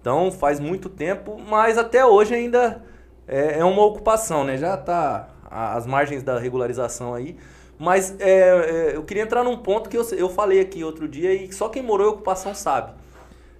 Então 0.00 0.30
faz 0.30 0.60
muito 0.60 0.88
tempo, 0.88 1.36
mas 1.36 1.76
até 1.76 2.06
hoje 2.06 2.32
ainda 2.32 2.82
é, 3.26 3.58
é 3.58 3.64
uma 3.64 3.84
ocupação, 3.84 4.44
né? 4.44 4.56
Já 4.56 4.76
tá 4.76 5.28
às 5.50 5.84
margens 5.86 6.22
da 6.22 6.38
regularização 6.38 7.12
aí. 7.12 7.36
Mas 7.82 8.14
é, 8.20 8.30
é, 8.30 8.92
eu 8.94 9.02
queria 9.02 9.24
entrar 9.24 9.42
num 9.42 9.56
ponto 9.56 9.90
que 9.90 9.98
eu, 9.98 10.08
eu 10.12 10.28
falei 10.28 10.60
aqui 10.60 10.84
outro 10.84 11.08
dia 11.08 11.34
e 11.34 11.52
só 11.52 11.68
quem 11.68 11.82
morou 11.82 12.06
em 12.06 12.10
ocupação 12.10 12.54
sabe. 12.54 12.92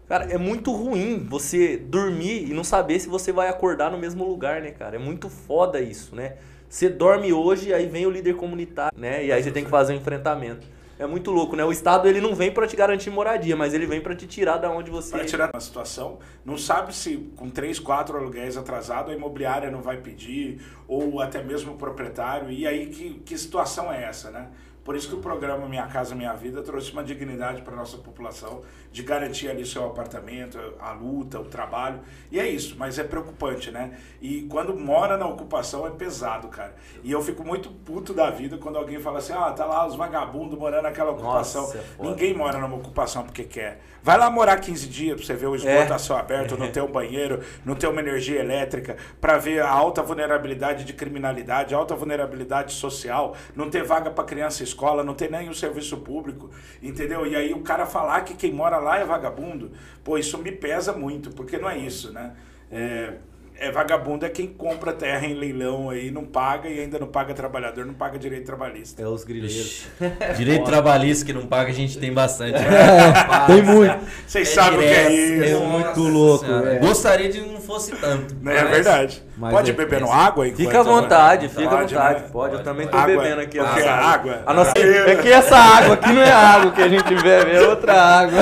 Cara, 0.08 0.32
é 0.32 0.38
muito 0.38 0.70
ruim 0.70 1.26
você 1.28 1.76
dormir 1.76 2.48
e 2.48 2.54
não 2.54 2.62
saber 2.62 3.00
se 3.00 3.08
você 3.08 3.32
vai 3.32 3.48
acordar 3.48 3.90
no 3.90 3.98
mesmo 3.98 4.24
lugar, 4.24 4.62
né, 4.62 4.70
cara? 4.70 4.94
É 4.94 4.98
muito 4.98 5.28
foda 5.28 5.80
isso, 5.80 6.14
né? 6.14 6.36
Você 6.68 6.88
dorme 6.88 7.32
hoje, 7.32 7.74
aí 7.74 7.86
vem 7.86 8.06
o 8.06 8.10
líder 8.10 8.36
comunitário, 8.36 8.96
né? 8.96 9.24
E 9.26 9.32
aí 9.32 9.42
você 9.42 9.50
tem 9.50 9.64
que 9.64 9.70
fazer 9.70 9.92
um 9.92 9.96
enfrentamento. 9.96 10.68
É 11.02 11.06
muito 11.06 11.32
louco, 11.32 11.56
né? 11.56 11.64
O 11.64 11.72
Estado 11.72 12.06
ele 12.06 12.20
não 12.20 12.32
vem 12.32 12.52
pra 12.52 12.64
te 12.64 12.76
garantir 12.76 13.10
moradia, 13.10 13.56
mas 13.56 13.74
ele 13.74 13.86
vem 13.86 14.00
pra 14.00 14.14
te 14.14 14.24
tirar 14.24 14.58
da 14.58 14.70
onde 14.70 14.88
você 14.88 15.10
Para 15.10 15.24
tirar 15.24 15.50
uma 15.52 15.60
situação, 15.60 16.20
não 16.44 16.56
sabe 16.56 16.94
se 16.94 17.16
com 17.34 17.50
três, 17.50 17.80
quatro 17.80 18.16
aluguéis 18.16 18.56
atrasados 18.56 19.12
a 19.12 19.16
imobiliária 19.16 19.68
não 19.68 19.82
vai 19.82 19.96
pedir, 19.96 20.60
ou 20.86 21.20
até 21.20 21.42
mesmo 21.42 21.72
o 21.72 21.76
proprietário. 21.76 22.52
E 22.52 22.64
aí, 22.68 22.86
que, 22.86 23.14
que 23.14 23.36
situação 23.36 23.92
é 23.92 24.04
essa, 24.04 24.30
né? 24.30 24.48
Por 24.84 24.96
isso 24.96 25.08
que 25.08 25.14
o 25.14 25.18
programa 25.18 25.68
Minha 25.68 25.86
Casa 25.86 26.14
Minha 26.14 26.32
Vida 26.34 26.60
trouxe 26.62 26.92
uma 26.92 27.04
dignidade 27.04 27.62
para 27.62 27.76
nossa 27.76 27.98
população, 27.98 28.62
de 28.90 29.02
garantir 29.02 29.48
ali 29.48 29.64
seu 29.64 29.86
apartamento, 29.86 30.58
a 30.80 30.92
luta, 30.92 31.40
o 31.40 31.44
trabalho. 31.44 32.00
E 32.30 32.40
é 32.40 32.48
isso, 32.48 32.74
mas 32.76 32.98
é 32.98 33.04
preocupante, 33.04 33.70
né? 33.70 33.96
E 34.20 34.42
quando 34.42 34.76
mora 34.76 35.16
na 35.16 35.26
ocupação 35.26 35.86
é 35.86 35.90
pesado, 35.90 36.48
cara. 36.48 36.74
E 37.02 37.12
eu 37.12 37.22
fico 37.22 37.44
muito 37.44 37.70
puto 37.70 38.12
da 38.12 38.30
vida 38.30 38.58
quando 38.58 38.76
alguém 38.76 38.98
fala 38.98 39.18
assim: 39.18 39.32
ah, 39.32 39.52
tá 39.52 39.64
lá 39.64 39.86
os 39.86 39.94
vagabundos 39.94 40.58
morando 40.58 40.82
naquela 40.82 41.12
ocupação. 41.12 41.62
Nossa, 41.62 41.78
é. 41.78 41.84
Ninguém 42.00 42.34
mora 42.34 42.58
numa 42.58 42.76
ocupação 42.76 43.24
porque 43.24 43.44
quer. 43.44 43.80
Vai 44.02 44.18
lá 44.18 44.28
morar 44.28 44.58
15 44.58 44.88
dias 44.88 45.16
pra 45.16 45.24
você 45.24 45.34
ver 45.34 45.46
o 45.46 45.54
esgoto 45.54 45.92
É. 45.92 45.94
a 45.94 45.98
céu 45.98 46.16
aberto, 46.16 46.56
não 46.58 46.70
ter 46.70 46.82
um 46.82 46.90
banheiro, 46.90 47.40
não 47.64 47.74
ter 47.74 47.86
uma 47.86 48.00
energia 48.00 48.40
elétrica, 48.40 48.96
pra 49.20 49.38
ver 49.38 49.62
a 49.62 49.70
alta 49.70 50.02
vulnerabilidade 50.02 50.84
de 50.84 50.92
criminalidade, 50.92 51.74
a 51.74 51.78
alta 51.78 51.94
vulnerabilidade 51.94 52.72
social, 52.72 53.36
não 53.54 53.70
ter 53.70 53.84
vaga 53.84 54.10
pra 54.10 54.24
criança 54.24 54.62
em 54.62 54.64
escola, 54.64 55.04
não 55.04 55.14
ter 55.14 55.30
o 55.48 55.54
serviço 55.54 55.96
público, 55.98 56.50
entendeu? 56.82 57.26
E 57.26 57.36
aí 57.36 57.52
o 57.52 57.60
cara 57.60 57.86
falar 57.86 58.20
que 58.22 58.34
quem 58.34 58.52
mora 58.52 58.78
lá 58.78 58.98
é 58.98 59.04
vagabundo, 59.04 59.72
pô, 60.02 60.18
isso 60.18 60.36
me 60.38 60.52
pesa 60.52 60.92
muito, 60.92 61.30
porque 61.30 61.56
não 61.56 61.70
é 61.70 61.78
isso, 61.78 62.12
né? 62.12 62.32
É, 62.70 63.14
é 63.58 63.70
vagabundo 63.70 64.26
é 64.26 64.28
quem 64.28 64.46
compra 64.48 64.92
terra 64.92 65.24
em 65.26 65.34
leilão 65.34 65.88
aí, 65.90 66.10
não 66.10 66.24
paga 66.24 66.68
e 66.68 66.80
ainda 66.80 66.98
não 66.98 67.06
paga 67.06 67.32
trabalhador, 67.32 67.86
não 67.86 67.94
paga 67.94 68.18
direito 68.18 68.44
trabalhista. 68.46 69.00
É 69.02 69.06
os 69.06 69.22
grileiros. 69.24 69.86
Direito 70.36 70.64
trabalhista 70.64 71.24
que 71.24 71.32
não 71.32 71.46
paga, 71.46 71.70
a 71.70 71.74
gente 71.74 71.98
tem 71.98 72.12
bastante. 72.12 72.58
Tem 73.46 73.62
muito. 73.62 73.98
Vocês 74.26 74.48
sabem 74.48 74.78
o 74.78 74.82
que 74.82 74.88
é 74.88 75.08
direto, 75.08 75.44
isso. 75.44 75.62
é 75.62 75.66
muito 75.66 76.00
louco, 76.00 76.44
é. 76.44 76.78
Gostaria 76.78 77.28
de 77.30 77.40
não 77.40 77.60
fosse 77.60 77.92
tanto. 77.92 78.34
É 78.34 78.62
mas- 78.62 78.70
verdade. 78.70 79.22
Mas 79.36 79.52
Pode 79.52 79.70
é- 79.70 79.74
beber 79.74 80.00
no 80.00 80.08
é- 80.08 80.12
água. 80.12 80.44
Fica 80.46 80.80
à 80.80 80.82
vontade, 80.82 81.48
fica 81.48 81.74
à 81.74 81.80
vontade. 81.82 81.94
né? 82.22 82.28
Pode, 82.32 82.54
eu 82.54 82.62
também 82.62 82.86
tô. 82.86 82.96
Água, 82.96 83.16
bebendo 83.22 83.40
aqui. 83.40 83.58
o 83.58 83.64
a 83.64 83.68
que 83.74 83.80
é 83.80 83.84
nossa 83.84 83.92
água? 83.92 84.42
A 84.46 84.54
nossa, 84.54 84.72
é 84.78 85.16
que 85.16 85.32
essa 85.32 85.56
água 85.56 85.94
aqui 85.94 86.12
não 86.12 86.22
é 86.22 86.30
água 86.30 86.70
que 86.72 86.82
a 86.82 86.88
gente 86.88 87.14
bebe, 87.22 87.52
é 87.52 87.60
outra 87.62 87.94
água. 87.94 88.38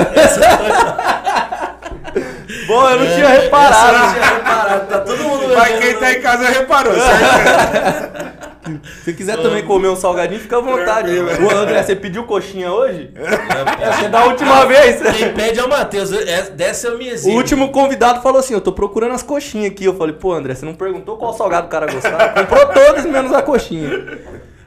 Bom, 2.67 2.89
eu 2.89 2.99
não 2.99 3.05
tinha 3.15 3.27
reparado. 3.29 4.15
Reparado, 4.51 4.87
tá 4.87 4.99
todo 4.99 5.23
mundo 5.23 5.53
Mas 5.55 5.79
quem 5.79 5.97
tá 5.97 6.13
em 6.13 6.21
casa 6.21 6.49
reparou, 6.49 6.93
certo? 6.93 8.41
Se 9.03 9.13
quiser 9.13 9.41
também 9.41 9.65
comer 9.65 9.87
um 9.87 9.95
salgadinho, 9.95 10.39
fica 10.39 10.57
à 10.57 10.61
vontade. 10.61 11.11
Ô, 11.19 11.49
André, 11.49 11.81
você 11.81 11.95
pediu 11.95 12.25
coxinha 12.25 12.71
hoje? 12.71 13.11
Essa 13.81 14.05
é 14.05 14.09
da 14.09 14.25
última 14.25 14.65
vez. 14.65 15.01
Quem 15.17 15.33
pede 15.33 15.59
é 15.59 15.63
o 15.63 15.67
Matheus. 15.69 16.11
É, 16.13 16.43
dessa 16.51 16.89
eu 16.89 16.97
me 16.97 17.05
O 17.05 17.11
eximo. 17.11 17.35
último 17.35 17.71
convidado 17.71 18.21
falou 18.21 18.39
assim: 18.39 18.53
Eu 18.53 18.61
tô 18.61 18.71
procurando 18.71 19.13
as 19.13 19.23
coxinhas 19.23 19.71
aqui. 19.71 19.85
Eu 19.85 19.97
falei, 19.97 20.13
pô, 20.15 20.31
André, 20.33 20.53
você 20.53 20.63
não 20.65 20.75
perguntou 20.75 21.17
qual 21.17 21.33
salgado 21.33 21.67
o 21.67 21.69
cara 21.69 21.91
gostava? 21.91 22.29
Comprou 22.39 22.67
todos 22.67 23.03
menos 23.05 23.33
a 23.33 23.41
coxinha. 23.41 23.89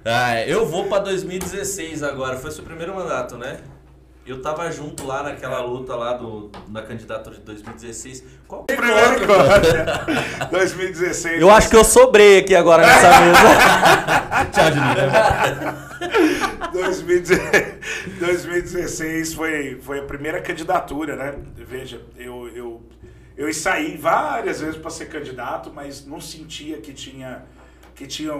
Ah, 0.05 0.43
eu 0.43 0.67
vou 0.67 0.85
pra 0.87 0.99
2016 0.99 2.03
agora. 2.03 2.37
Foi 2.37 2.50
seu 2.50 2.64
primeiro 2.64 2.95
mandato, 2.95 3.38
né? 3.38 3.59
Eu 4.26 4.40
tava 4.40 4.71
junto 4.73 5.07
lá 5.07 5.23
naquela 5.23 5.61
luta 5.61 5.95
lá 5.95 6.14
do, 6.14 6.50
da 6.69 6.83
candidatura 6.83 7.37
de 7.37 7.43
2016. 7.43 8.25
Qual 8.49 8.64
que 8.64 8.75
Primeiro 8.75 9.21
o 9.21 9.25
agora. 9.25 9.61
2016. 10.50 11.40
Eu 11.43 11.50
acho 11.50 11.69
que 11.69 11.76
eu 11.76 11.85
sobrei 11.85 12.38
aqui 12.38 12.54
agora 12.54 12.87
nessa 12.87 13.21
mesa. 13.21 13.40
Tchau, 14.50 14.73
Juninho. 14.73 15.85
2016 16.73 17.75
2016 18.19 19.35
foi, 19.35 19.78
foi 19.81 20.00
a 20.00 20.02
primeira 20.02 20.40
candidatura, 20.40 21.16
né? 21.16 21.35
Veja, 21.57 22.00
eu, 22.16 22.49
eu, 22.49 22.83
eu 23.37 23.52
saí 23.52 23.97
várias 23.97 24.61
vezes 24.61 24.76
para 24.76 24.90
ser 24.90 25.07
candidato, 25.07 25.71
mas 25.75 26.07
não 26.07 26.21
sentia 26.21 26.78
que 26.78 26.93
tinha, 26.93 27.45
que 27.95 28.07
tinha 28.07 28.33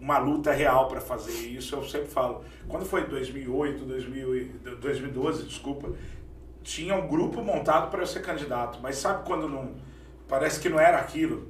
uma 0.00 0.18
luta 0.18 0.52
real 0.52 0.88
para 0.88 1.00
fazer 1.00 1.32
isso. 1.48 1.74
Eu 1.74 1.84
sempre 1.84 2.08
falo. 2.08 2.42
Quando 2.68 2.84
foi 2.84 3.06
2008, 3.06 3.84
2000, 3.84 4.36
e- 4.36 4.44
2012, 4.80 5.44
desculpa, 5.44 5.90
tinha 6.62 6.94
um 6.94 7.06
grupo 7.08 7.42
montado 7.42 7.90
para 7.90 8.00
eu 8.00 8.06
ser 8.06 8.20
candidato, 8.20 8.78
mas 8.82 8.96
sabe 8.96 9.26
quando 9.26 9.48
não. 9.48 9.72
Parece 10.28 10.60
que 10.60 10.68
não 10.68 10.78
era 10.78 10.98
aquilo. 10.98 11.48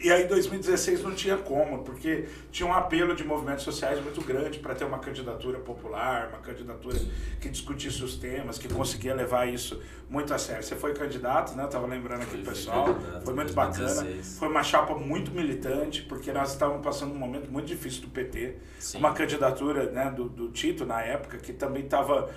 E 0.00 0.12
aí, 0.12 0.24
em 0.24 0.26
2016 0.28 1.02
não 1.02 1.12
tinha 1.14 1.36
como, 1.36 1.82
porque 1.82 2.26
tinha 2.52 2.68
um 2.68 2.72
apelo 2.72 3.16
de 3.16 3.24
movimentos 3.24 3.64
sociais 3.64 4.00
muito 4.02 4.20
grande 4.22 4.58
para 4.60 4.74
ter 4.74 4.84
uma 4.84 4.98
candidatura 4.98 5.58
popular, 5.58 6.28
uma 6.28 6.38
candidatura 6.38 6.96
que 7.40 7.48
discutisse 7.48 8.04
os 8.04 8.14
temas, 8.16 8.58
que 8.58 8.68
conseguia 8.72 9.14
levar 9.14 9.46
isso 9.48 9.80
muito 10.08 10.32
a 10.32 10.38
sério. 10.38 10.62
Você 10.62 10.76
foi 10.76 10.94
candidato, 10.94 11.54
né? 11.56 11.64
Eu 11.64 11.68
tava 11.68 11.86
lembrando 11.86 12.22
aqui 12.22 12.30
Fui- 12.30 12.40
o 12.42 12.44
fui 12.44 12.54
pessoal. 12.54 12.84
candidato 12.94 13.24
Foi 13.24 13.34
muito 13.34 13.52
2016. 13.54 14.04
bacana. 14.06 14.22
Foi 14.38 14.48
uma 14.48 14.62
chapa 14.62 14.94
muito 14.94 15.30
militante, 15.32 16.02
porque 16.02 16.32
nós 16.32 16.52
estávamos 16.52 16.84
passando 16.84 17.12
um 17.12 17.18
momento 17.18 17.50
muito 17.50 17.66
difícil 17.66 18.02
do 18.02 18.08
PT. 18.08 18.54
Sim. 18.78 18.98
Uma 18.98 19.12
candidatura 19.12 19.90
né, 19.90 20.10
do, 20.14 20.28
do 20.28 20.48
Tito, 20.50 20.86
na 20.86 21.02
época, 21.02 21.38
que 21.38 21.52
também 21.52 21.84
estava 21.84 22.30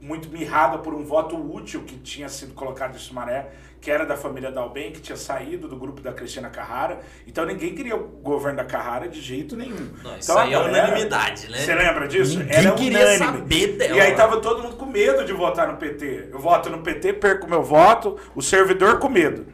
muito 0.00 0.30
mirrada 0.30 0.78
por 0.78 0.94
um 0.94 1.04
voto 1.04 1.36
útil 1.36 1.82
que 1.84 1.98
tinha 1.98 2.28
sido 2.28 2.54
colocado 2.54 2.94
em 2.94 2.98
Sumaré, 2.98 3.52
que 3.80 3.90
era 3.90 4.04
da 4.04 4.16
família 4.16 4.50
Dalben, 4.50 4.92
que 4.92 5.00
tinha 5.00 5.16
saído 5.16 5.66
do 5.66 5.76
grupo 5.76 6.02
da 6.02 6.12
Cristina 6.12 6.50
Carrara. 6.50 7.00
Então 7.26 7.46
ninguém 7.46 7.74
queria 7.74 7.96
o 7.96 8.00
governo 8.00 8.58
da 8.58 8.64
Carrara 8.64 9.08
de 9.08 9.20
jeito 9.20 9.56
nenhum. 9.56 9.90
Não, 10.02 10.16
isso 10.18 10.30
então, 10.30 10.38
a 10.38 10.42
aí 10.42 10.52
é 10.52 10.58
unanimidade, 10.58 11.50
né? 11.50 11.58
Você 11.58 11.74
lembra 11.74 12.06
disso? 12.06 12.38
Ninguém 12.40 12.56
era 12.58 12.72
queria 12.72 12.98
unânime. 12.98 13.18
saber 13.38 13.66
dela. 13.78 13.96
E 13.96 14.00
aí 14.00 14.14
tava 14.14 14.36
todo 14.40 14.62
mundo 14.62 14.76
com 14.76 14.86
medo 14.86 15.24
de 15.24 15.32
votar 15.32 15.66
no 15.66 15.78
PT. 15.78 16.28
Eu 16.30 16.38
voto 16.38 16.68
no 16.68 16.78
PT, 16.82 17.14
perco 17.14 17.48
meu 17.48 17.62
voto, 17.62 18.18
o 18.34 18.42
servidor 18.42 18.98
com 18.98 19.08
medo. 19.08 19.46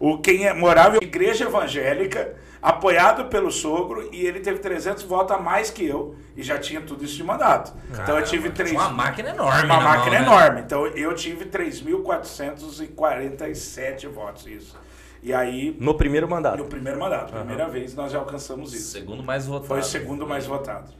O 0.00 0.18
quem 0.18 0.46
é- 0.46 0.52
morava 0.54 0.96
em 0.96 1.02
igreja 1.02 1.44
evangélica, 1.44 2.34
apoiado 2.60 3.26
pelo 3.26 3.50
sogro, 3.52 4.08
e 4.12 4.26
ele 4.26 4.40
teve 4.40 4.58
300 4.58 5.04
votos 5.04 5.36
a 5.36 5.40
mais 5.40 5.70
que 5.70 5.86
eu, 5.86 6.16
e 6.36 6.42
já 6.42 6.58
tinha 6.58 6.80
tudo 6.80 7.04
isso 7.04 7.14
de 7.16 7.22
mandato. 7.24 7.72
então 7.90 8.18
eu 8.18 8.24
tive 8.24 8.50
Caramba, 8.50 8.56
três, 8.56 8.72
Uma 8.72 8.88
máquina 8.90 9.30
enorme. 9.30 9.64
uma 9.64 9.76
na 9.76 9.80
máquina 9.84 10.20
mão, 10.20 10.20
né? 10.20 10.26
enorme. 10.46 10.60
Então 10.62 10.86
eu 10.88 11.14
tive 11.14 11.44
3.447 11.46 14.08
votos, 14.08 14.46
isso. 14.46 14.76
E 15.22 15.32
aí, 15.34 15.76
No 15.80 15.94
primeiro 15.94 16.28
mandato. 16.28 16.58
no 16.58 16.66
primeiro 16.66 16.98
mandato, 17.00 17.32
primeira 17.32 17.68
vez, 17.68 17.94
nós 17.94 18.12
já 18.12 18.18
alcançamos 18.18 18.72
isso. 18.72 18.90
Segundo 18.92 19.22
mais 19.22 19.46
votado. 19.46 19.66
Foi 19.66 19.80
o 19.80 19.84
segundo 19.84 20.26
mais 20.26 20.46
votado. 20.46 20.92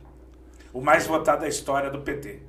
O 0.72 0.80
mais 0.80 1.06
votado 1.06 1.42
da 1.42 1.48
história 1.48 1.88
do 1.90 2.00
PT. 2.00 2.40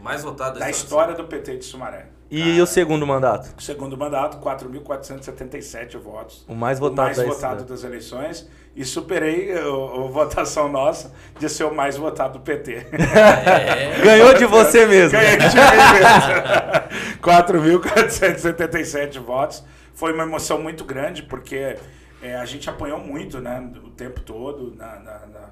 Mais 0.00 0.22
votado 0.22 0.60
Da 0.60 0.70
história 0.70 1.12
do 1.14 1.24
PT 1.24 1.56
de 1.56 1.64
Sumaré. 1.64 2.06
E 2.30 2.60
o 2.60 2.66
segundo 2.66 3.06
mandato? 3.06 3.54
O 3.56 3.62
segundo 3.62 3.96
mandato, 3.96 4.36
4.477 4.38 5.96
votos. 5.98 6.44
O 6.46 6.54
mais 6.54 6.78
O 6.78 6.82
votado 6.82 7.06
mais 7.06 7.16
da 7.16 7.24
votado 7.24 7.64
das 7.64 7.84
eleições. 7.84 8.48
E 8.76 8.84
superei 8.84 9.52
a, 9.52 9.60
a 9.60 10.08
votação 10.08 10.68
nossa 10.68 11.12
de 11.38 11.48
ser 11.48 11.64
o 11.64 11.74
mais 11.74 11.96
votado 11.96 12.34
do 12.38 12.40
PT. 12.44 12.74
É. 12.92 14.00
Ganhou 14.04 14.34
de 14.34 14.44
você 14.44 14.86
mesmo. 14.86 15.12
Ganhei 15.18 15.36
de 15.36 15.44
mim 15.46 15.52
mesmo. 15.52 17.22
4.477 17.22 19.18
votos. 19.20 19.64
Foi 19.94 20.12
uma 20.12 20.22
emoção 20.22 20.60
muito 20.62 20.84
grande, 20.84 21.22
porque 21.24 21.76
é, 22.22 22.36
a 22.36 22.44
gente 22.44 22.68
apanhou 22.70 22.98
muito, 23.00 23.40
né? 23.40 23.68
O 23.84 23.90
tempo 23.90 24.20
todo, 24.20 24.74
na, 24.76 24.98
na- 25.00 25.26
na- 25.26 25.48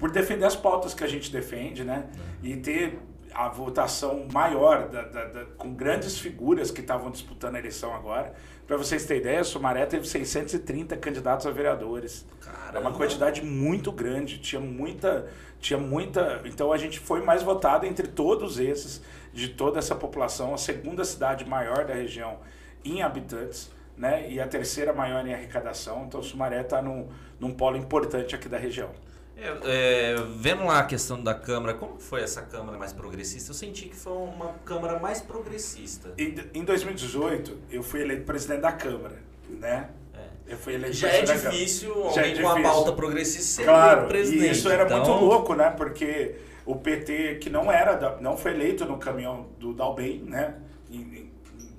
por 0.00 0.10
defender 0.10 0.44
as 0.46 0.56
pautas 0.56 0.94
que 0.94 1.04
a 1.04 1.06
gente 1.06 1.30
defende, 1.30 1.84
né? 1.84 2.06
E 2.42 2.56
ter 2.56 2.98
a 3.34 3.48
votação 3.48 4.26
maior, 4.32 4.88
da- 4.88 5.02
da- 5.02 5.24
da- 5.26 5.44
com 5.56 5.72
grandes 5.74 6.18
figuras 6.18 6.70
que 6.70 6.80
estavam 6.80 7.10
disputando 7.10 7.56
a 7.56 7.58
eleição 7.58 7.94
agora. 7.94 8.32
Para 8.66 8.76
vocês 8.76 9.04
terem 9.04 9.20
ideia, 9.22 9.44
Sumaré 9.44 9.84
teve 9.86 10.06
630 10.06 10.96
candidatos 10.96 11.46
a 11.46 11.50
vereadores. 11.50 12.24
É 12.42 12.48
uma 12.48 12.56
Caramba. 12.72 12.92
quantidade 12.92 13.42
muito 13.44 13.90
grande, 13.92 14.38
tinha 14.38 14.60
muita, 14.60 15.28
tinha 15.60 15.78
muita. 15.78 16.40
Então 16.44 16.72
a 16.72 16.78
gente 16.78 16.98
foi 16.98 17.22
mais 17.22 17.42
votado 17.42 17.84
entre 17.86 18.06
todos 18.06 18.58
esses, 18.58 19.02
de 19.32 19.48
toda 19.48 19.78
essa 19.78 19.94
população, 19.94 20.54
a 20.54 20.58
segunda 20.58 21.04
cidade 21.04 21.44
maior 21.44 21.84
da 21.84 21.94
região 21.94 22.38
em 22.84 23.02
habitantes, 23.02 23.70
né? 23.96 24.30
E 24.30 24.40
a 24.40 24.46
terceira 24.46 24.92
maior 24.92 25.26
em 25.26 25.34
arrecadação. 25.34 26.04
Então 26.06 26.22
Sumaré 26.22 26.60
está 26.62 26.80
num, 26.80 27.08
num 27.38 27.52
polo 27.52 27.76
importante 27.76 28.34
aqui 28.34 28.48
da 28.48 28.58
região. 28.58 28.90
É, 29.36 30.12
é, 30.12 30.16
vendo 30.36 30.64
lá 30.64 30.80
a 30.80 30.84
questão 30.84 31.20
da 31.22 31.34
Câmara, 31.34 31.74
como 31.74 31.98
foi 31.98 32.20
essa 32.22 32.42
Câmara 32.42 32.78
mais 32.78 32.92
progressista? 32.92 33.50
Eu 33.50 33.54
senti 33.54 33.88
que 33.88 33.96
foi 33.96 34.12
uma 34.12 34.52
Câmara 34.64 34.98
mais 34.98 35.20
progressista. 35.20 36.12
Em, 36.18 36.34
em 36.54 36.64
2018, 36.64 37.58
eu 37.70 37.82
fui 37.82 38.02
eleito 38.02 38.24
presidente 38.24 38.60
da 38.60 38.72
Câmara, 38.72 39.16
né? 39.48 39.90
É. 40.14 40.52
Eu 40.52 40.58
fui 40.58 40.74
eleito 40.74 40.94
Já 40.96 41.08
é 41.08 41.22
difícil 41.22 41.92
Já 41.94 42.20
alguém 42.22 42.32
é 42.38 42.42
com 42.42 42.48
a 42.48 42.54
difícil. 42.54 42.62
pauta 42.72 42.92
progressista 42.92 43.42
ser 43.44 43.64
Claro, 43.64 44.06
presidente. 44.06 44.44
e 44.46 44.50
isso 44.50 44.68
era 44.68 44.84
então, 44.84 44.98
muito 44.98 45.24
louco, 45.24 45.54
né? 45.54 45.70
Porque 45.70 46.36
o 46.64 46.76
PT, 46.76 47.36
que 47.40 47.50
não 47.50 47.72
era, 47.72 47.94
da- 47.94 48.20
não 48.20 48.36
foi 48.36 48.52
eleito 48.52 48.84
no 48.84 48.98
caminhão 48.98 49.48
do 49.58 49.72
Dalben, 49.72 50.22
né? 50.22 50.56
E- 50.90 50.96
e 50.98 51.32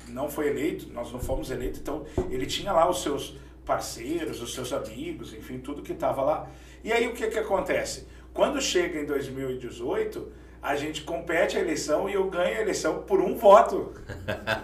não 0.10 0.28
foi 0.28 0.48
eleito, 0.50 0.92
nós 0.92 1.12
não 1.14 1.20
fomos 1.20 1.50
eleitos, 1.50 1.80
então 1.80 2.04
ele 2.30 2.46
tinha 2.46 2.74
lá 2.74 2.90
os 2.90 3.02
seus 3.02 3.38
parceiros, 3.64 4.42
os 4.42 4.54
seus 4.54 4.74
amigos, 4.74 5.34
enfim, 5.34 5.60
tudo 5.60 5.82
que 5.82 5.94
estava 5.94 6.22
lá. 6.24 6.50
E 6.84 6.92
aí 6.92 7.08
o 7.08 7.14
que 7.14 7.28
que 7.28 7.40
acontece? 7.40 8.08
Quando 8.34 8.60
chega 8.62 9.00
em 9.00 9.06
2018, 9.06 10.32
a 10.62 10.76
gente 10.76 11.02
compete 11.04 11.58
a 11.58 11.60
eleição 11.60 12.10
e 12.10 12.14
eu 12.14 12.30
ganho 12.30 12.58
a 12.58 12.62
eleição 12.62 13.04
por 13.04 13.20
um 13.22 13.36
voto. 13.36 13.94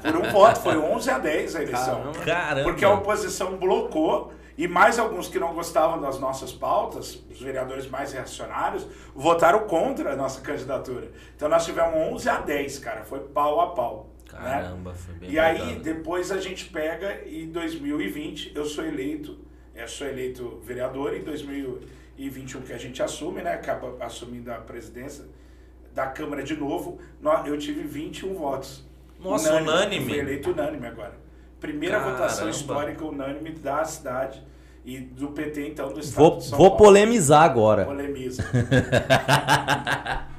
Por 0.01 0.15
um 0.17 0.29
voto, 0.31 0.59
foi 0.61 0.77
11 0.77 1.09
a 1.09 1.17
10 1.19 1.55
a 1.55 1.61
eleição. 1.63 2.11
Caramba. 2.25 2.63
Porque 2.63 2.83
a 2.85 2.93
oposição 2.93 3.57
blocou 3.57 4.33
e 4.57 4.67
mais 4.67 4.99
alguns 4.99 5.27
que 5.29 5.39
não 5.39 5.53
gostavam 5.53 6.01
das 6.01 6.19
nossas 6.19 6.51
pautas, 6.51 7.23
os 7.29 7.39
vereadores 7.41 7.87
mais 7.87 8.11
reacionários, 8.11 8.85
votaram 9.15 9.67
contra 9.67 10.11
a 10.13 10.15
nossa 10.15 10.41
candidatura. 10.41 11.11
Então 11.35 11.47
nós 11.47 11.63
tivemos 11.65 11.95
11 11.95 12.29
a 12.29 12.39
10, 12.41 12.79
cara, 12.79 13.03
foi 13.05 13.19
pau 13.19 13.61
a 13.61 13.67
pau. 13.67 14.09
né? 14.33 14.39
Caramba, 14.39 14.93
foi 14.93 15.13
bem 15.15 15.31
E 15.31 15.39
aí 15.39 15.59
pegado. 15.59 15.79
depois 15.81 16.31
a 16.31 16.39
gente 16.41 16.65
pega 16.65 17.21
e 17.25 17.43
em 17.43 17.51
2020 17.51 18.51
eu 18.55 18.65
sou 18.65 18.83
eleito, 18.85 19.37
eu 19.75 19.87
sou 19.87 20.07
eleito 20.07 20.59
vereador 20.63 21.13
em 21.15 21.23
2021 22.19 22.61
que 22.61 22.73
a 22.73 22.77
gente 22.77 23.01
assume, 23.01 23.41
né? 23.41 23.53
Acaba 23.53 23.95
assumindo 24.01 24.51
a 24.51 24.55
presidência 24.55 25.23
da 25.95 26.05
Câmara 26.05 26.43
de 26.43 26.55
novo, 26.55 26.99
eu 27.45 27.57
tive 27.57 27.81
21 27.81 28.33
votos. 28.35 28.85
Nossa, 29.19 29.55
unânime? 29.55 30.05
Fui 30.05 30.19
eleito 30.19 30.51
unânime 30.51 30.85
agora. 30.85 31.13
Primeira 31.59 31.97
Caramba. 31.97 32.17
votação 32.17 32.49
histórica 32.49 33.03
unânime 33.03 33.51
da 33.51 33.83
cidade 33.83 34.41
e 34.85 34.99
do 34.99 35.29
PT, 35.29 35.67
então, 35.67 35.91
do 35.91 35.99
estado 35.99 36.15
Vou, 36.23 36.37
de 36.37 36.45
São 36.45 36.57
vou 36.57 36.69
Paulo. 36.69 36.83
polemizar 36.83 37.43
agora. 37.43 37.85
Polemiza. 37.85 38.45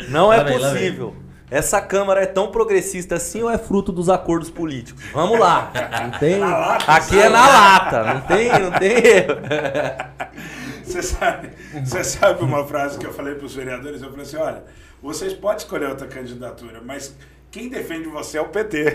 Não 0.08 0.32
é 0.32 0.38
Lá 0.38 0.42
vem, 0.44 0.58
lá 0.58 0.70
possível. 0.70 1.14
Essa 1.50 1.80
Câmara 1.80 2.22
é 2.22 2.26
tão 2.26 2.50
progressista 2.50 3.16
assim 3.16 3.42
ou 3.42 3.50
é 3.50 3.58
fruto 3.58 3.90
dos 3.90 4.08
acordos 4.08 4.48
políticos? 4.48 5.02
Vamos 5.12 5.38
lá. 5.38 5.72
Não 6.00 6.18
tem... 6.18 6.38
Na 6.38 6.56
lata, 6.56 6.92
Aqui 6.92 7.18
é 7.18 7.28
na 7.28 7.48
lata. 7.48 8.14
Não 8.14 8.20
tem, 8.20 8.48
não 8.60 8.70
tem 8.70 8.92
erro. 8.92 9.34
Você 10.90 11.02
sabe, 11.02 11.50
você 11.84 12.02
sabe 12.02 12.42
uma 12.42 12.66
frase 12.66 12.98
que 12.98 13.06
eu 13.06 13.12
falei 13.12 13.36
para 13.36 13.46
os 13.46 13.54
vereadores? 13.54 14.02
Eu 14.02 14.10
falei 14.10 14.24
assim: 14.24 14.36
olha, 14.36 14.64
vocês 15.00 15.32
podem 15.32 15.58
escolher 15.58 15.88
outra 15.88 16.08
candidatura, 16.08 16.80
mas 16.84 17.16
quem 17.50 17.68
defende 17.68 18.08
você 18.08 18.38
é 18.38 18.40
o 18.40 18.48
PT. 18.48 18.94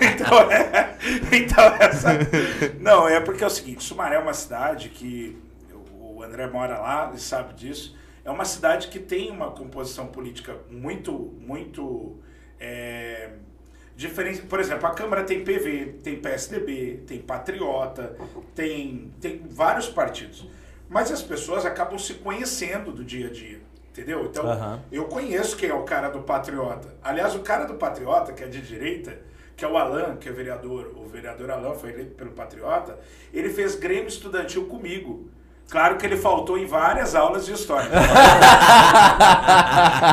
então, 0.00 0.50
é, 0.50 0.96
então 1.32 1.64
essa. 1.78 2.10
Não, 2.80 3.08
é 3.08 3.20
porque 3.20 3.44
é 3.44 3.46
o 3.46 3.50
seguinte: 3.50 3.84
Sumaré 3.84 4.16
é 4.16 4.18
uma 4.18 4.34
cidade 4.34 4.88
que 4.88 5.38
o 5.92 6.22
André 6.22 6.48
mora 6.48 6.78
lá 6.78 7.12
e 7.14 7.18
sabe 7.20 7.54
disso. 7.54 7.96
É 8.24 8.30
uma 8.30 8.44
cidade 8.44 8.88
que 8.88 8.98
tem 8.98 9.30
uma 9.30 9.52
composição 9.52 10.08
política 10.08 10.56
muito, 10.68 11.32
muito. 11.40 12.18
É, 12.58 13.05
diferente. 13.96 14.42
Por 14.42 14.60
exemplo, 14.60 14.86
a 14.86 14.90
Câmara 14.90 15.24
tem 15.24 15.42
PV, 15.42 15.96
tem 16.02 16.20
PSDB, 16.20 17.02
tem 17.06 17.18
Patriota, 17.18 18.14
tem, 18.54 19.12
tem 19.20 19.42
vários 19.48 19.88
partidos. 19.88 20.46
Mas 20.88 21.10
as 21.10 21.22
pessoas 21.22 21.64
acabam 21.64 21.98
se 21.98 22.14
conhecendo 22.14 22.92
do 22.92 23.02
dia 23.02 23.26
a 23.26 23.30
dia. 23.30 23.60
Entendeu? 23.90 24.26
Então, 24.26 24.46
Aham. 24.46 24.82
eu 24.92 25.06
conheço 25.06 25.56
quem 25.56 25.70
é 25.70 25.74
o 25.74 25.82
cara 25.82 26.10
do 26.10 26.20
Patriota. 26.20 26.94
Aliás, 27.02 27.34
o 27.34 27.40
cara 27.40 27.64
do 27.64 27.74
Patriota, 27.74 28.34
que 28.34 28.44
é 28.44 28.46
de 28.46 28.60
direita, 28.60 29.18
que 29.56 29.64
é 29.64 29.68
o 29.68 29.74
Alan, 29.78 30.16
que 30.16 30.28
é 30.28 30.32
vereador, 30.32 30.92
o 30.94 31.06
vereador 31.08 31.50
Alan 31.50 31.72
foi 31.72 31.92
eleito 31.92 32.14
pelo 32.14 32.32
Patriota, 32.32 32.98
ele 33.32 33.48
fez 33.48 33.74
Grêmio 33.74 34.08
Estudantil 34.08 34.66
comigo. 34.66 35.30
Claro 35.68 35.96
que 35.96 36.06
ele 36.06 36.16
faltou 36.16 36.56
em 36.56 36.64
várias 36.64 37.16
aulas 37.16 37.44
de 37.44 37.52
história. 37.52 37.90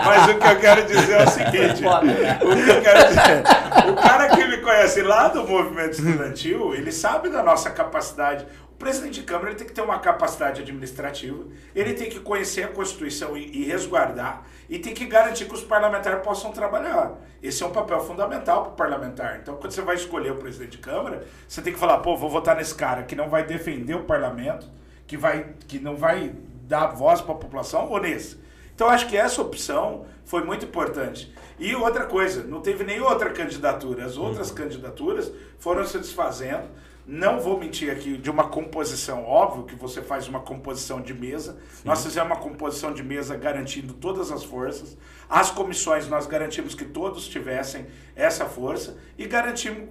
Mas 0.05 0.29
o 0.29 0.39
que 0.39 0.47
eu 0.47 0.59
quero 0.59 0.83
dizer 0.85 1.13
é 1.13 1.23
o 1.23 1.29
seguinte: 1.29 1.83
o 1.85 2.55
que 2.55 2.69
eu 2.71 2.81
quero 2.81 3.07
dizer, 3.07 3.43
o 3.91 3.95
cara 3.95 4.29
que 4.29 4.45
me 4.45 4.57
conhece 4.57 5.03
lá 5.03 5.27
do 5.27 5.47
movimento 5.47 5.91
estudantil, 5.91 6.73
ele 6.73 6.91
sabe 6.91 7.29
da 7.29 7.43
nossa 7.43 7.69
capacidade. 7.69 8.47
O 8.71 8.75
presidente 8.83 9.21
de 9.21 9.27
Câmara 9.27 9.53
tem 9.53 9.67
que 9.67 9.73
ter 9.73 9.81
uma 9.81 9.99
capacidade 9.99 10.61
administrativa, 10.61 11.43
ele 11.75 11.93
tem 11.93 12.09
que 12.09 12.19
conhecer 12.19 12.63
a 12.63 12.67
Constituição 12.67 13.37
e, 13.37 13.61
e 13.61 13.63
resguardar, 13.65 14.41
e 14.67 14.79
tem 14.79 14.93
que 14.93 15.05
garantir 15.05 15.45
que 15.45 15.53
os 15.53 15.61
parlamentares 15.63 16.21
possam 16.23 16.51
trabalhar. 16.51 17.13
Esse 17.41 17.61
é 17.61 17.65
um 17.65 17.71
papel 17.71 17.99
fundamental 17.99 18.63
para 18.63 18.71
o 18.71 18.75
parlamentar. 18.75 19.39
Então, 19.41 19.55
quando 19.57 19.71
você 19.71 19.81
vai 19.83 19.95
escolher 19.95 20.31
o 20.31 20.37
presidente 20.37 20.71
de 20.71 20.77
Câmara, 20.79 21.23
você 21.47 21.61
tem 21.61 21.71
que 21.71 21.79
falar: 21.79 21.99
pô, 21.99 22.17
vou 22.17 22.29
votar 22.29 22.55
nesse 22.55 22.73
cara 22.73 23.03
que 23.03 23.15
não 23.15 23.29
vai 23.29 23.43
defender 23.43 23.93
o 23.93 24.03
parlamento, 24.03 24.67
que, 25.07 25.17
vai, 25.17 25.53
que 25.67 25.79
não 25.79 25.95
vai 25.95 26.33
dar 26.67 26.87
voz 26.87 27.21
para 27.21 27.33
a 27.33 27.37
população, 27.37 27.89
ou 27.89 27.99
nesse. 27.99 28.37
Então, 28.75 28.89
acho 28.89 29.07
que 29.07 29.15
essa 29.15 29.41
opção 29.41 30.05
foi 30.25 30.43
muito 30.43 30.65
importante. 30.65 31.31
E 31.59 31.75
outra 31.75 32.05
coisa, 32.05 32.43
não 32.43 32.61
teve 32.61 32.83
nem 32.83 32.99
outra 32.99 33.29
candidatura. 33.29 34.05
As 34.05 34.17
outras 34.17 34.49
candidaturas 34.51 35.31
foram 35.59 35.85
se 35.85 35.97
desfazendo. 35.99 36.67
Não 37.05 37.39
vou 37.39 37.59
mentir 37.59 37.91
aqui 37.91 38.17
de 38.17 38.29
uma 38.29 38.47
composição, 38.47 39.25
óbvio 39.25 39.65
que 39.65 39.75
você 39.75 40.01
faz 40.01 40.25
uma 40.29 40.39
composição 40.39 41.01
de 41.01 41.13
mesa. 41.13 41.57
Nós 41.83 42.01
fizemos 42.01 42.29
uma 42.31 42.39
composição 42.39 42.93
de 42.93 43.03
mesa 43.03 43.35
garantindo 43.35 43.93
todas 43.93 44.31
as 44.31 44.41
forças. 44.41 44.97
As 45.29 45.51
comissões 45.51 46.07
nós 46.07 46.25
garantimos 46.25 46.73
que 46.73 46.85
todos 46.85 47.27
tivessem 47.27 47.87
essa 48.15 48.45
força 48.45 48.97
e 49.17 49.25
garantimos 49.27 49.89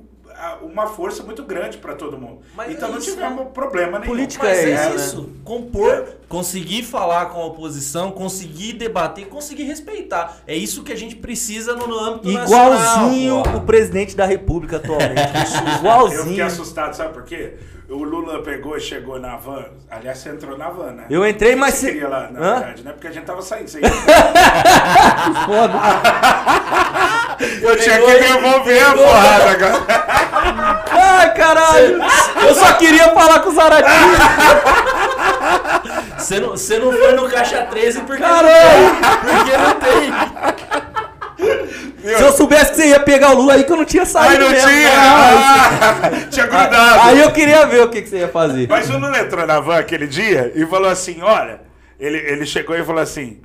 uma 0.62 0.86
força 0.86 1.22
muito 1.22 1.42
grande 1.42 1.78
para 1.78 1.94
todo 1.94 2.18
mundo. 2.18 2.40
Mas 2.54 2.72
então 2.72 2.88
é 2.88 2.92
não 2.92 2.98
isso, 2.98 3.12
tivemos 3.12 3.48
problema 3.52 3.98
nenhum. 3.98 4.12
Política 4.12 4.46
Mas 4.46 4.58
é 4.58 4.70
é, 4.70 4.86
isso, 4.86 4.96
isso, 4.96 5.30
compor, 5.44 6.16
conseguir 6.28 6.82
falar 6.82 7.26
com 7.26 7.40
a 7.40 7.46
oposição, 7.46 8.10
conseguir 8.10 8.74
debater, 8.74 9.26
conseguir 9.26 9.64
respeitar. 9.64 10.38
É 10.46 10.56
isso 10.56 10.82
que 10.82 10.92
a 10.92 10.96
gente 10.96 11.16
precisa 11.16 11.74
no, 11.74 11.86
no 11.86 11.98
âmbito 11.98 12.30
Igualzinho 12.30 13.36
nacional. 13.38 13.62
o 13.62 13.66
presidente 13.66 14.16
da 14.16 14.26
república 14.26 14.76
atualmente. 14.76 15.12
Eu 15.34 15.46
fiquei 15.46 15.74
Igualzinho. 15.76 16.46
assustado, 16.46 16.94
sabe 16.94 17.12
por 17.12 17.24
quê? 17.24 17.54
O 17.92 18.04
Lula 18.04 18.42
pegou 18.42 18.76
e 18.76 18.80
chegou 18.80 19.18
na 19.20 19.37
van. 19.37 19.64
Aliás, 19.90 20.18
você 20.18 20.30
entrou 20.30 20.56
na 20.56 20.70
van, 20.70 20.92
né? 20.92 21.04
Eu 21.11 21.26
entrei, 21.26 21.54
mas 21.54 21.75
você 21.75 21.87
se- 21.87 21.92
queria 21.92 22.08
lá, 22.08 22.28
na 22.30 22.40
Hã? 22.40 22.54
verdade, 22.58 22.82
né? 22.84 22.92
Porque 22.92 23.06
a 23.08 23.11
gente 23.11 23.25
tava 23.25 23.42
saindo. 23.42 23.68
Você 23.68 23.80
Foda. 25.46 25.78
Eu 27.61 27.76
tinha 27.76 28.00
que 28.00 28.18
devolver 28.18 28.82
a 28.87 28.92
porrada 28.94 29.50
agora. 29.50 30.84
Ai, 30.90 31.34
caralho. 31.34 32.00
Eu 32.47 32.54
só 32.54 32.73
queria 32.75 33.08
falar 33.10 33.40
com 33.40 33.50
o 33.50 33.52
Zaratinho. 33.52 34.12
Você 36.19 36.38
não, 36.40 36.50
você 36.50 36.78
não 36.78 36.93
foi 36.93 37.12
no 37.12 37.28
Caixa 37.28 37.62
13 37.71 38.00
porque 38.02 38.23
Caralho. 38.23 38.49
não 38.49 38.95
tem. 38.95 39.36
Porque 39.36 39.56
não 39.56 39.75
tem. 39.75 40.12
Se 42.02 42.23
eu 42.23 42.32
soubesse 42.32 42.71
que 42.73 42.76
você 42.76 42.88
ia 42.88 43.00
pegar 43.00 43.30
o 43.32 43.36
Lula 43.36 43.54
aí 43.54 43.65
que 43.65 43.73
eu 43.73 43.76
não 43.76 43.84
tinha 43.84 44.04
saído 44.04 44.41
não 44.45 44.50
mesmo. 44.50 44.69
tinha! 44.69 44.88
Não, 44.88 44.97
Ah, 44.97 46.10
tinha 46.30 46.47
grudado. 46.47 47.00
Aí 47.02 47.21
eu 47.21 47.30
queria 47.30 47.67
ver 47.67 47.82
o 47.82 47.88
que, 47.88 48.02
que 48.02 48.08
você 48.08 48.19
ia 48.19 48.28
fazer. 48.28 48.69
Mas 48.69 48.91
o 48.91 48.99
Lula 48.99 49.19
entrou 49.21 49.47
na 49.47 49.60
van 49.60 49.78
aquele 49.78 50.06
dia 50.06 50.52
e 50.54 50.67
falou 50.67 50.91
assim: 50.91 51.23
olha, 51.23 51.60
ele, 51.99 52.19
ele 52.19 52.45
chegou 52.45 52.76
e 52.76 52.84
falou 52.84 53.00
assim, 53.02 53.41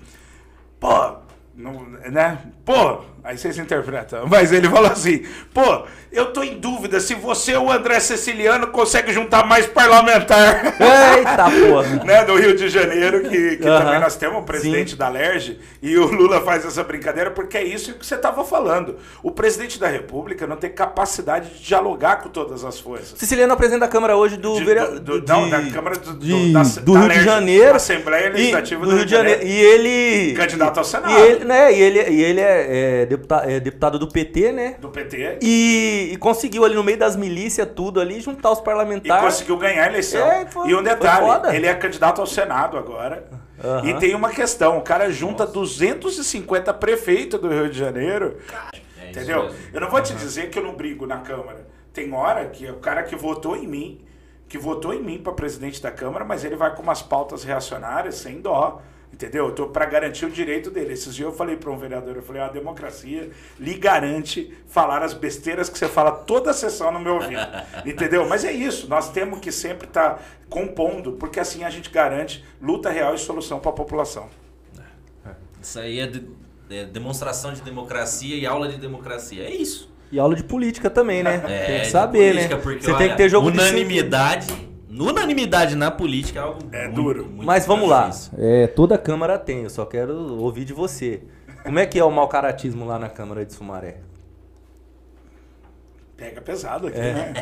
pô, 0.80 1.18
não, 1.56 1.86
né? 2.10 2.40
Pô, 2.66 3.02
aí 3.28 3.38
vocês 3.38 3.58
interpretam. 3.58 4.26
Mas 4.30 4.52
ele 4.52 4.68
falou 4.70 4.92
assim: 4.92 5.24
pô, 5.54 5.84
eu 6.12 6.28
tô 6.34 6.42
em 6.44 6.58
dúvida 6.60 7.00
se 7.00 7.14
você 7.16 7.56
ou 7.56 7.68
o 7.68 7.72
André 7.72 8.00
Siciliano 8.00 8.68
consegue 8.68 9.12
juntar 9.12 9.46
mais 9.46 9.66
parlamentar. 9.68 10.74
Eita 10.80 11.44
porra. 11.68 11.88
né, 12.06 12.26
do 12.26 12.36
Rio 12.36 12.56
de 12.56 12.70
Janeiro, 12.70 13.22
que, 13.30 13.58
que 13.58 13.64
também 13.64 14.00
nós 14.00 14.16
temos 14.16 14.40
o 14.40 14.44
presidente 14.44 14.96
da 14.96 15.10
LERJ, 15.10 15.60
e 15.82 15.98
o 15.98 16.06
Lula 16.08 16.42
faz 16.42 16.66
essa 16.66 16.84
brincadeira 16.84 17.32
porque 17.32 17.58
é 17.58 17.64
isso 17.64 17.94
que 17.94 18.06
você 18.06 18.16
estava 18.16 18.44
falando. 18.44 18.96
O 19.22 19.32
presidente 19.32 19.80
da 19.80 19.88
República 19.88 20.48
não 20.48 20.56
tem 20.56 20.70
capacidade 20.72 21.50
de 21.50 21.64
dialogar 21.64 22.18
com 22.18 22.30
todas 22.30 22.64
as 22.64 22.80
forças. 22.80 23.18
Siciliano 23.20 23.54
apresenta 23.54 23.86
a 23.86 23.88
Câmara 23.88 24.16
hoje 24.16 24.38
do, 24.38 24.56
De- 24.58 25.00
do- 25.02 25.24
não, 25.28 25.46
de- 25.46 25.52
da 25.52 25.62
Câmara 25.72 25.98
do- 25.98 26.14
de- 26.18 26.54
da- 26.54 26.62
do 26.64 26.94
da 26.94 27.00
Rio 27.00 27.10
de 27.10 27.16
LERJ, 27.16 27.24
Janeiro. 27.26 27.76
Assembleia 27.76 28.30
Legislativa 28.30 28.86
e, 28.86 28.90
do 28.90 28.96
Rio 28.96 29.06
de 29.06 29.12
Janeiro. 29.12 29.44
E 29.46 29.52
ele. 29.60 30.34
Candidato 30.36 30.78
ao 30.78 30.84
Senado. 30.84 31.12
E 31.12 31.16
ele, 31.22 31.46
né, 31.46 31.74
e 31.74 31.82
ele, 31.82 32.10
e 32.10 32.24
ele 32.24 32.40
é, 32.42 33.02
é 33.02 33.06
deputa- 33.18 33.44
é 33.46 33.60
deputado 33.60 34.00
do 34.00 34.08
PT, 34.08 34.52
né? 34.52 34.76
do 34.80 34.90
PT 34.90 35.40
E, 35.42 36.12
e 36.14 36.18
conseguiu 36.18 36.64
ali 36.64 36.76
no 36.76 36.84
meio 36.84 36.98
das 36.98 37.16
milícias, 37.16 37.68
tudo 37.76 38.00
ali, 38.00 38.20
juntar 38.22 38.52
os 38.52 38.60
e 38.60 38.64
parlamentares. 38.64 39.24
conseguiu 39.24 39.58
ganhar 39.58 39.84
a 39.84 39.88
eleição. 39.88 40.26
É, 40.26 40.46
foi- 40.46 40.70
e 40.70 40.76
um 40.76 40.82
detalhe, 40.82 41.56
ele 41.56 41.68
é 41.68 41.74
candidato 41.76 42.22
ao 42.22 42.28
Senado 42.28 42.78
agora. 42.78 43.26
Aham. 43.64 43.86
E 43.90 43.94
tem 43.96 44.14
uma 44.16 44.30
questão, 44.30 44.78
o 44.78 44.82
cara 44.82 45.10
junta 45.12 45.46
250 45.46 46.74
prefeitos 46.74 47.40
do 47.40 47.50
Rio 47.50 47.70
de 47.70 47.78
Janeiro. 47.78 48.38
É 48.50 48.78
isso 49.12 49.20
Entendeu? 49.22 49.50
Eu 49.74 49.82
não 49.82 49.90
vou 49.90 50.02
te 50.02 50.14
dizer 50.14 50.50
que 50.50 50.60
eu 50.60 50.64
não 50.64 50.76
brigo 50.76 51.08
na 51.08 51.18
Câmara. 51.18 51.66
Tem 51.94 52.14
hora 52.14 52.46
que 52.46 52.70
o 52.70 52.76
cara 52.76 53.02
que 53.04 53.16
votou 53.16 53.56
em 53.56 53.66
mim, 53.66 54.06
que 54.48 54.58
votou 54.58 54.94
em 54.94 55.02
mim 55.02 55.18
para 55.18 55.34
presidente 55.34 55.82
da 55.82 55.90
Câmara, 55.90 56.24
mas 56.24 56.44
ele 56.46 56.56
vai 56.56 56.76
com 56.76 56.84
umas 56.84 57.02
pautas 57.02 57.44
reacionárias 57.44 58.16
sem 58.16 58.40
dó. 58.42 58.82
Entendeu? 59.18 59.48
Eu 59.48 59.52
tô 59.52 59.66
para 59.70 59.84
garantir 59.88 60.26
o 60.28 60.30
direito 60.30 60.70
dele. 60.70 60.94
Esses 60.94 61.16
dias 61.16 61.28
eu 61.28 61.34
falei 61.36 61.58
para 61.58 61.72
um 61.72 61.78
vereador, 61.78 62.16
eu 62.16 62.22
falei, 62.22 62.40
a 62.40 62.50
democracia 62.50 63.32
lhe 63.60 63.74
garante 63.74 64.54
falar 64.68 65.02
as 65.02 65.12
besteiras 65.12 65.70
que 65.72 65.78
você 65.80 65.88
fala 65.88 66.12
toda 66.12 66.52
a 66.52 66.54
sessão 66.54 66.92
no 66.92 67.00
meu 67.00 67.16
ouvido. 67.16 67.42
Entendeu? 67.84 68.30
Mas 68.30 68.46
é 68.46 68.52
isso, 68.52 68.88
nós 68.88 69.10
temos 69.12 69.40
que 69.40 69.52
sempre 69.52 69.88
estar 69.88 70.24
compondo, 70.48 71.14
porque 71.14 71.40
assim 71.40 71.64
a 71.64 71.70
gente 71.72 71.90
garante 71.90 72.46
luta 72.62 72.92
real 72.92 73.16
e 73.16 73.18
solução 73.18 73.60
para 73.60 73.72
a 73.72 73.74
população. 73.74 74.30
Isso 75.60 75.80
aí 75.80 76.00
é, 76.00 76.06
de- 76.06 76.24
é 76.70 76.86
demonstração 76.86 77.52
de 77.54 77.62
democracia 77.62 78.36
e 78.36 78.46
aula 78.46 78.68
de 78.68 78.78
democracia. 78.78 79.44
É 79.46 79.50
isso. 79.52 79.92
E 80.12 80.20
aula 80.20 80.36
de 80.36 80.44
política 80.44 80.92
também, 80.92 81.24
né? 81.24 81.42
É, 81.48 81.66
tem 81.66 81.76
que 81.78 81.82
de 81.86 81.88
saber, 81.90 82.34
política, 82.34 82.56
né? 82.56 82.62
porque, 82.62 82.80
Você 82.82 82.86
tem 82.86 82.96
olha, 82.96 83.10
que 83.10 83.18
ter 83.18 83.30
jogo 83.30 83.52
de 83.52 83.58
cintura. 83.58 83.74
unanimidade. 83.80 84.70
Unanimidade 85.04 85.76
na 85.76 85.92
política 85.92 86.40
é 86.40 86.44
algo 86.44 86.60
É 86.72 86.84
muito, 86.86 86.96
duro. 86.96 87.26
muito 87.26 87.46
Mas 87.46 87.66
vamos 87.66 87.90
lá. 87.90 88.10
É, 88.38 88.68
toda 88.68 88.98
Câmara 88.98 89.38
tem, 89.38 89.64
eu 89.64 89.70
só 89.70 89.86
quero 89.86 90.14
ouvir 90.40 90.66
de 90.66 90.74
você. 90.74 91.22
Como 91.64 91.80
é 91.80 91.86
que 91.86 92.00
é 92.00 92.04
o 92.04 92.12
mau 92.12 92.28
caratismo 92.28 92.86
lá 92.86 92.98
na 92.98 93.10
Câmara 93.10 93.46
de 93.46 93.54
Sumaré? 93.54 93.98
Pega 96.16 96.42
pesado 96.42 96.88
aqui, 96.88 96.98
né? 96.98 97.34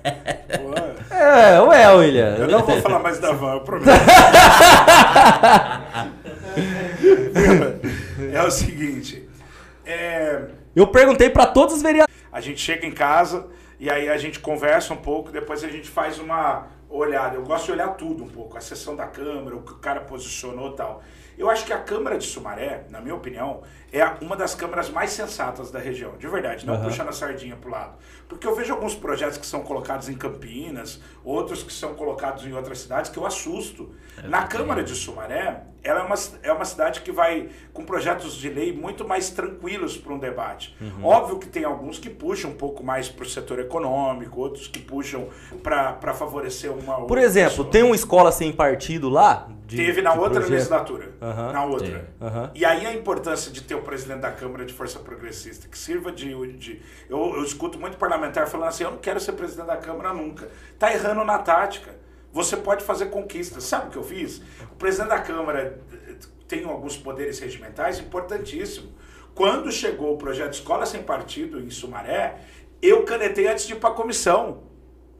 Pô, 0.56 1.14
É, 1.14 1.60
ué, 1.60 1.92
William. 1.94 2.36
Eu 2.38 2.48
não 2.48 2.62
vou 2.64 2.80
falar 2.80 2.98
mais 3.00 3.18
da 3.18 3.32
van, 3.32 3.54
eu 3.54 3.60
prometo. 3.60 3.90
é 8.32 8.42
o 8.42 8.50
seguinte. 8.50 9.28
é, 9.84 10.42
Eu 10.74 10.86
perguntei 10.86 11.28
pra 11.30 11.46
todos 11.46 11.76
os 11.76 11.82
vereadores. 11.82 12.14
a 12.32 12.40
gente 12.40 12.60
chega 12.60 12.86
em 12.86 12.92
casa 12.92 13.46
e 13.78 13.90
aí 13.90 14.08
a 14.08 14.16
gente 14.16 14.40
conversa 14.40 14.94
um 14.94 14.98
pouco, 14.98 15.30
depois 15.30 15.62
a 15.64 15.68
gente 15.68 15.88
faz 15.88 16.18
uma 16.18 16.66
olhada. 16.98 17.36
Eu 17.36 17.42
gosto 17.42 17.66
de 17.66 17.72
olhar 17.72 17.88
tudo 17.96 18.24
um 18.24 18.28
pouco, 18.28 18.56
a 18.56 18.60
sessão 18.60 18.94
da 18.94 19.06
Câmara, 19.06 19.56
o 19.56 19.62
que 19.62 19.72
o 19.72 19.78
cara 19.78 20.00
posicionou 20.00 20.72
e 20.72 20.76
tal. 20.76 21.02
Eu 21.36 21.50
acho 21.50 21.64
que 21.64 21.72
a 21.72 21.78
Câmara 21.80 22.16
de 22.16 22.24
Sumaré, 22.24 22.84
na 22.90 23.00
minha 23.00 23.14
opinião, 23.14 23.62
é 23.92 24.04
uma 24.20 24.36
das 24.36 24.54
câmaras 24.54 24.88
mais 24.88 25.10
sensatas 25.10 25.70
da 25.70 25.78
região, 25.78 26.16
de 26.16 26.28
verdade, 26.28 26.64
não 26.64 26.74
Aham. 26.74 26.84
puxando 26.84 27.08
a 27.08 27.12
sardinha 27.12 27.56
pro 27.56 27.70
lado. 27.70 27.96
Porque 28.34 28.48
eu 28.48 28.54
vejo 28.56 28.72
alguns 28.74 28.96
projetos 28.96 29.38
que 29.38 29.46
são 29.46 29.60
colocados 29.60 30.08
em 30.08 30.14
Campinas, 30.14 31.00
outros 31.24 31.62
que 31.62 31.72
são 31.72 31.94
colocados 31.94 32.44
em 32.44 32.52
outras 32.52 32.80
cidades, 32.80 33.08
que 33.08 33.16
eu 33.16 33.24
assusto. 33.24 33.92
Na 34.24 34.42
Câmara 34.42 34.82
de 34.82 34.92
Sumaré, 34.92 35.62
ela 35.84 36.00
é 36.00 36.02
uma, 36.02 36.14
é 36.42 36.52
uma 36.52 36.64
cidade 36.64 37.00
que 37.02 37.12
vai 37.12 37.48
com 37.72 37.84
projetos 37.84 38.34
de 38.36 38.48
lei 38.48 38.72
muito 38.72 39.06
mais 39.06 39.30
tranquilos 39.30 39.96
para 39.96 40.12
um 40.12 40.18
debate. 40.18 40.76
Óbvio 41.00 41.38
que 41.38 41.46
tem 41.46 41.62
alguns 41.64 41.96
que 42.00 42.10
puxam 42.10 42.50
um 42.50 42.54
pouco 42.54 42.82
mais 42.82 43.08
para 43.08 43.22
o 43.24 43.28
setor 43.28 43.60
econômico, 43.60 44.40
outros 44.40 44.66
que 44.66 44.80
puxam 44.80 45.28
para 45.62 46.12
favorecer 46.12 46.72
uma 46.72 47.06
Por 47.06 47.18
exemplo, 47.18 47.64
tem 47.64 47.84
uma 47.84 47.94
escola 47.94 48.32
sem 48.32 48.52
partido 48.52 49.08
lá? 49.08 49.48
de- 49.66 49.76
Teve 49.78 50.02
na 50.02 50.12
outra 50.12 50.32
projeto? 50.40 50.50
legislatura. 50.50 51.12
Aham. 51.22 51.52
Na 51.52 51.64
outra. 51.64 52.10
Aham. 52.20 52.50
E 52.54 52.66
aí 52.66 52.84
a 52.86 52.92
importância 52.92 53.50
de 53.50 53.62
ter 53.62 53.74
o 53.74 53.80
presidente 53.80 54.20
da 54.20 54.30
Câmara 54.30 54.62
de 54.66 54.74
Força 54.74 54.98
Progressista, 54.98 55.66
que 55.68 55.78
sirva 55.78 56.12
de. 56.12 56.34
de 56.58 56.82
eu, 57.08 57.34
eu 57.36 57.42
escuto 57.42 57.78
muito 57.80 57.96
parlamentar 57.96 58.23
falando 58.32 58.68
assim: 58.68 58.84
eu 58.84 58.90
não 58.90 58.98
quero 58.98 59.20
ser 59.20 59.32
presidente 59.32 59.66
da 59.66 59.76
Câmara 59.76 60.12
nunca. 60.12 60.48
Tá 60.78 60.92
errando 60.92 61.24
na 61.24 61.38
tática. 61.38 61.94
Você 62.32 62.56
pode 62.56 62.84
fazer 62.84 63.06
conquistas. 63.06 63.64
Sabe 63.64 63.88
o 63.88 63.90
que 63.90 63.96
eu 63.96 64.02
fiz? 64.02 64.42
O 64.72 64.76
presidente 64.76 65.08
da 65.08 65.20
Câmara 65.20 65.78
eh, 65.92 66.14
tem 66.48 66.64
alguns 66.64 66.96
poderes 66.96 67.38
regimentais 67.38 68.00
importantíssimos. 68.00 68.90
Quando 69.34 69.70
chegou 69.70 70.14
o 70.14 70.18
projeto 70.18 70.54
Escola 70.54 70.86
Sem 70.86 71.02
Partido 71.02 71.60
em 71.60 71.70
Sumaré, 71.70 72.38
eu 72.80 73.04
canetei 73.04 73.46
antes 73.46 73.66
de 73.66 73.74
ir 73.74 73.76
para 73.76 73.90
a 73.90 73.94
comissão. 73.94 74.64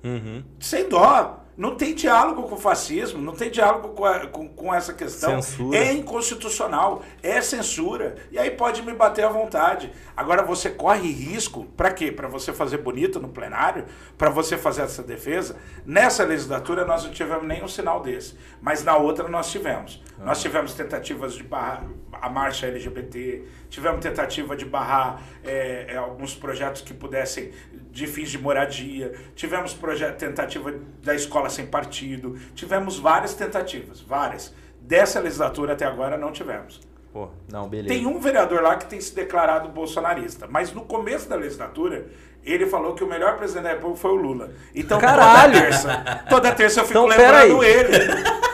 Uhum. 0.03 0.45
Sem 0.61 0.89
dó. 0.89 1.44
Não 1.57 1.77
tem 1.77 1.95
diálogo 1.95 2.43
com 2.45 2.57
o 2.57 2.59
fascismo, 2.59 3.21
não 3.23 3.33
tem 3.33 3.51
diálogo 3.51 3.89
com, 3.91 4.05
a- 4.05 4.27
com, 4.27 4.49
com 4.49 4.75
essa 4.75 4.93
questão. 4.93 5.41
Censura. 5.41 5.79
É 5.79 5.93
inconstitucional, 5.93 7.03
é 7.23 7.41
censura. 7.41 8.17
E 8.33 8.39
aí 8.39 8.51
pode 8.51 8.83
me 8.83 8.93
bater 8.93 9.25
à 9.25 9.29
vontade. 9.29 9.93
Agora 10.17 10.43
você 10.43 10.71
corre 10.71 11.11
risco, 11.11 11.65
para 11.77 11.93
quê? 11.93 12.11
Para 12.11 12.27
você 12.29 12.53
fazer 12.53 12.79
bonito 12.79 13.21
no 13.21 13.29
plenário, 13.29 13.85
para 14.19 14.31
você 14.31 14.59
fazer 14.59 14.83
essa 14.83 15.03
defesa. 15.03 15.57
Nessa 15.87 16.25
legislatura 16.25 16.85
nós 16.85 17.05
não 17.05 17.13
tivemos 17.13 17.47
nenhum 17.47 17.69
sinal 17.69 18.01
desse, 18.01 18.37
mas 18.61 18.83
na 18.83 18.97
outra 18.97 19.29
nós 19.29 19.51
tivemos. 19.51 20.03
Nós 20.19 20.41
tivemos 20.41 20.75
tentativas 20.75 21.35
de 21.35 21.43
barrar 21.43 21.85
a 22.13 22.31
marcha 22.31 22.67
LGBT, 22.67 23.43
tivemos 23.69 24.01
tentativa 24.01 24.57
de 24.57 24.65
barrar 24.65 25.21
é, 25.43 25.87
é, 25.91 25.97
alguns 25.97 26.35
projetos 26.35 26.81
que 26.83 26.95
pudessem 26.95 27.53
de 27.91 28.07
fins 28.07 28.31
de 28.31 28.39
moradia, 28.39 29.13
tivemos 29.35 29.77
tentativa 30.19 30.73
da 31.03 31.15
escola 31.15 31.44
sem 31.51 31.67
partido, 31.67 32.39
tivemos 32.55 32.99
várias 32.99 33.35
tentativas, 33.35 34.01
várias. 34.01 34.55
Dessa 34.81 35.19
legislatura 35.21 35.73
até 35.73 35.87
agora 35.87 36.19
não 36.19 36.31
tivemos. 36.31 36.81
Pô, 37.13 37.29
não, 37.51 37.69
beleza. 37.69 37.95
Tem 37.95 38.07
um 38.07 38.19
vereador 38.19 38.61
lá 38.61 38.77
que 38.77 38.87
tem 38.87 39.01
se 39.01 39.15
declarado 39.15 39.69
bolsonarista, 39.69 40.47
mas 40.51 40.73
no 40.73 40.83
começo 40.83 41.29
da 41.29 41.37
legislatura 41.37 42.07
ele 42.45 42.67
falou 42.67 42.95
que 42.95 43.03
o 43.03 43.07
melhor 43.07 43.37
presidente 43.37 43.63
da 43.63 43.69
República 43.71 44.01
foi 44.01 44.11
o 44.11 44.17
Lula. 44.17 44.51
Então 44.75 44.99
Caralho! 44.99 45.53
toda 45.53 45.65
terça, 45.65 46.25
toda 46.29 46.53
terça 46.53 46.81
eu 46.81 46.85
fico 46.85 46.99
Então, 46.99 47.07
lembrando 47.09 47.63
ele. 47.63 47.97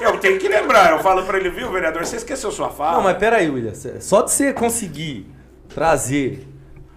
Eu 0.00 0.18
tenho 0.18 0.38
que 0.38 0.46
lembrar, 0.46 0.92
eu 0.92 1.00
falo 1.00 1.24
pra 1.24 1.38
ele, 1.38 1.50
viu, 1.50 1.70
vereador, 1.72 2.04
você 2.04 2.16
esqueceu 2.16 2.50
sua 2.52 2.70
fala. 2.70 2.98
Não, 2.98 3.02
mas 3.02 3.18
pera 3.18 3.36
aí, 3.36 3.50
William. 3.50 3.72
Só 4.00 4.22
de 4.22 4.30
você 4.30 4.52
conseguir 4.52 5.26
trazer 5.74 6.46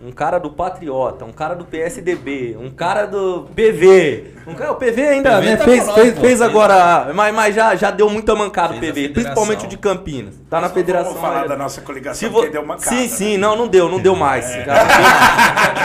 um 0.05 0.11
cara 0.11 0.37
do 0.37 0.49
Patriota, 0.49 1.23
um 1.23 1.31
cara 1.31 1.55
do 1.55 1.63
PSDB, 1.63 2.57
um 2.59 2.69
cara 2.69 3.05
do 3.05 3.47
PV. 3.55 4.33
Um 4.45 4.53
cara, 4.53 4.73
o 4.73 4.75
PV 4.75 5.01
ainda 5.01 5.37
PV 5.37 5.45
né, 5.45 5.55
tá 5.55 5.63
fez, 5.63 5.91
fez, 5.91 6.19
fez 6.19 6.41
agora, 6.41 7.09
mas, 7.15 7.33
mas 7.33 7.55
já, 7.55 7.73
já 7.75 7.89
deu 7.89 8.09
muita 8.09 8.35
mancada 8.35 8.73
o 8.75 8.79
PV, 8.79 9.09
principalmente 9.09 9.65
o 9.65 9.69
de 9.69 9.77
Campinas. 9.77 10.35
Tá 10.49 10.57
na 10.57 10.63
Mas 10.67 10.73
federação. 10.73 11.13
Vamos 11.13 11.27
falar 11.27 11.43
aí. 11.43 11.47
da 11.47 11.55
nossa 11.55 11.79
Se 11.79 11.85
coligação, 11.85 12.29
vo... 12.29 12.41
que 12.43 12.49
deu 12.49 12.61
uma 12.61 12.77
Sim, 12.77 13.07
sim, 13.07 13.37
não, 13.37 13.55
não 13.55 13.67
deu, 13.67 13.87
não 13.87 13.99
deu 13.99 14.15
mais. 14.15 14.45
É. 14.51 14.65
Já- 14.65 14.73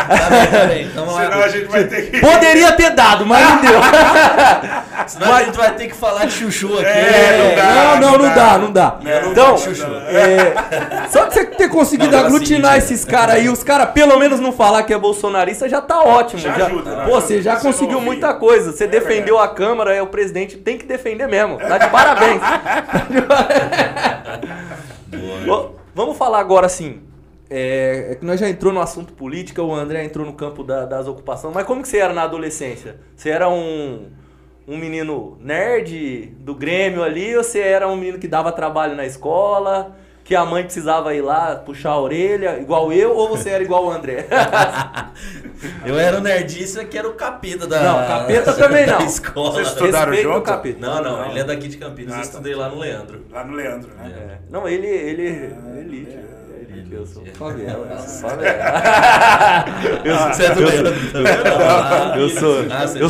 Tá 0.08 0.30
bem, 0.30 0.46
tá 0.46 0.66
bem. 0.66 0.84
Então, 0.86 1.06
Senão 1.06 1.38
lá, 1.38 1.44
a 1.44 1.48
gente 1.48 1.66
vai 1.66 1.84
ter 1.84 2.10
que... 2.10 2.20
Poderia 2.20 2.72
ter 2.72 2.90
dado, 2.90 3.24
mas 3.24 3.48
não 3.48 3.60
deu. 3.60 3.80
senão 5.06 5.34
a 5.34 5.42
gente 5.44 5.56
vai 5.56 5.74
ter 5.74 5.86
que 5.86 5.94
falar 5.94 6.24
de 6.26 6.32
chuchu 6.32 6.74
aqui. 6.74 6.84
É, 6.86 7.38
não 7.38 7.54
dá, 7.56 7.72
não, 7.72 8.00
não, 8.00 8.00
não 8.00 8.18
não 8.18 8.34
dá. 8.34 8.34
dá, 8.34 8.58
não 8.58 8.72
dá. 8.72 8.96
Não, 9.02 9.22
não 9.22 9.30
então, 9.32 9.52
dá, 9.52 9.58
Chuchu. 9.58 9.86
é, 10.08 11.08
só 11.10 11.24
de 11.26 11.34
você 11.34 11.44
ter 11.46 11.68
conseguido 11.68 12.10
Não, 12.12 12.18
é 12.18 12.26
aglutinar 12.26 12.72
seguinte, 12.74 12.92
esses 12.94 13.04
caras 13.04 13.36
aí, 13.36 13.48
os 13.48 13.62
caras 13.62 13.90
pelo 13.90 14.07
menos 14.16 14.38
não 14.38 14.52
falar 14.52 14.84
que 14.84 14.94
é 14.94 14.98
bolsonarista, 14.98 15.68
já 15.68 15.80
tá 15.80 16.00
ótimo. 16.04 16.40
Já 16.40 16.56
Já, 16.56 16.66
ajuda, 16.66 16.94
né? 16.94 17.04
Pô, 17.06 17.20
você 17.20 17.42
já 17.42 17.56
Você 17.56 17.66
não 17.66 17.72
conseguiu 17.72 18.00
muita 18.00 18.32
coisa. 18.34 18.70
Você 18.70 18.84
É 18.84 18.86
defendeu 18.86 19.40
a 19.40 19.48
Câmara, 19.48 19.92
é 19.92 20.00
o 20.00 20.06
presidente 20.06 20.56
tem 20.56 20.78
que 20.78 20.86
defender 20.86 21.26
mesmo. 21.26 21.58
Tá 21.58 21.78
de 21.78 21.90
parabéns. 21.90 22.40
Ô, 25.50 25.70
Vamos 25.94 26.16
falar 26.16 26.38
agora 26.38 26.66
assim. 26.66 27.00
É, 27.50 28.08
é 28.12 28.14
que 28.14 28.24
nós 28.24 28.38
já 28.38 28.48
entrou 28.48 28.72
no 28.72 28.80
assunto 28.80 29.12
política, 29.14 29.62
o 29.62 29.74
André 29.74 30.04
entrou 30.04 30.24
no 30.24 30.34
campo 30.34 30.62
da- 30.62 30.84
das 30.84 31.08
ocupações, 31.08 31.54
mas 31.54 31.64
como 31.66 31.82
que 31.82 31.88
você 31.88 31.98
era 31.98 32.12
na 32.12 32.22
adolescência? 32.22 33.00
Você 33.16 33.30
era 33.30 33.48
um, 33.48 34.06
um 34.66 34.76
menino 34.76 35.38
nerd 35.40 36.26
do 36.40 36.54
Grêmio 36.54 37.02
ali, 37.02 37.36
ou 37.36 37.42
você 37.42 37.60
era 37.60 37.88
um 37.88 37.96
menino 37.96 38.18
que 38.18 38.28
dava 38.28 38.52
trabalho 38.52 38.94
na 38.94 39.06
escola, 39.06 39.96
que 40.28 40.36
a 40.36 40.44
mãe 40.44 40.62
precisava 40.62 41.14
ir 41.14 41.22
lá 41.22 41.54
puxar 41.56 41.92
a 41.92 41.98
orelha, 41.98 42.58
igual 42.60 42.92
eu, 42.92 43.16
ou 43.16 43.30
você 43.30 43.48
era 43.48 43.64
igual 43.64 43.86
o 43.86 43.90
André? 43.90 44.26
Eu 45.86 45.98
era 45.98 46.18
o 46.18 46.20
nerdista 46.20 46.84
que 46.84 46.96
era 46.98 47.08
o 47.08 47.14
capeta 47.14 47.66
da 47.66 47.80
Não, 47.82 48.06
capeta 48.06 48.52
também 48.52 48.84
não. 48.86 49.00
escola. 49.06 49.52
Vocês 49.52 49.68
estudaram 49.68 50.12
Respeita 50.12 50.30
o 50.30 50.34
junto? 50.34 50.44
capeta. 50.44 50.78
Não, 50.86 51.02
não, 51.02 51.30
ele 51.30 51.40
é 51.40 51.44
daqui 51.44 51.66
de 51.66 51.78
Campinas. 51.78 52.12
Ah, 52.12 52.16
eu 52.18 52.20
tá. 52.20 52.26
estudei 52.28 52.54
lá 52.54 52.68
no 52.68 52.78
Leandro. 52.78 53.24
Lá 53.32 53.42
no 53.42 53.54
Leandro, 53.54 53.88
né? 53.96 54.12
É. 54.16 54.38
Não, 54.50 54.68
ele, 54.68 54.86
ele, 54.86 55.22
ele 55.22 55.54
Ah, 55.66 55.78
elite. 55.80 56.10
é. 56.10 56.14
é 56.14 56.72
elite, 56.78 56.94
Eu 56.94 57.06
sou 57.06 57.24
favela. 57.34 57.88
Eu 60.04 60.16
sou- 60.16 60.28
Você 60.34 60.44
é 60.44 60.54
do 60.54 60.60
Leandro 60.60 61.12
também? 61.12 61.32
Eu 62.20 62.28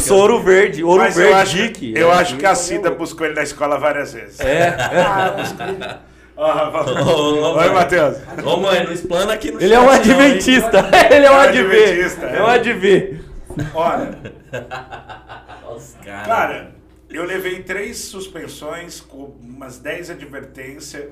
sou, 0.00 0.12
eu 0.12 0.16
ouro 0.18 0.40
verde, 0.40 0.84
ouro 0.84 1.02
Mas 1.02 1.16
eu 1.18 1.24
verde 1.24 1.40
acho, 1.40 1.56
Dick. 1.56 1.92
eu 1.96 2.10
É, 2.12 2.14
acho 2.14 2.36
que 2.36 2.46
a 2.46 2.50
é 2.50 2.54
Cida 2.54 2.90
buscou 2.92 3.26
ele 3.26 3.34
na 3.34 3.42
escola 3.42 3.76
várias 3.78 4.12
vezes. 4.14 4.38
É, 4.40 4.68
Ah, 4.78 5.98
Ô, 6.38 6.44
ô, 6.44 7.56
Oi. 7.58 7.68
Matheus. 7.70 8.16
Ô, 8.44 8.56
mãe, 8.58 8.84
não 8.84 8.92
explana 8.92 9.32
aqui 9.32 9.50
no 9.50 9.60
ele 9.60 9.74
é 9.74 9.80
um 9.80 9.88
adventista. 9.90 10.88
Ele 11.10 11.26
é 11.26 11.30
um 11.32 11.34
É 11.34 11.48
adv. 11.48 11.58
adventista, 11.72 12.26
É 12.26 12.36
é. 12.36 12.42
um 12.42 12.46
adv. 12.46 13.20
Olha, 13.74 14.18
Os 15.74 15.94
caras. 16.04 16.26
cara, 16.28 16.70
eu 17.10 17.24
levei 17.24 17.62
três 17.64 17.98
suspensões 17.98 19.00
com 19.00 19.34
umas 19.42 19.78
10 19.80 20.10
advertências 20.10 21.06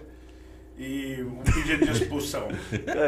e 0.79 1.25
um 1.25 1.43
pedido 1.43 1.87
de 1.87 1.91
expulsão. 1.91 2.47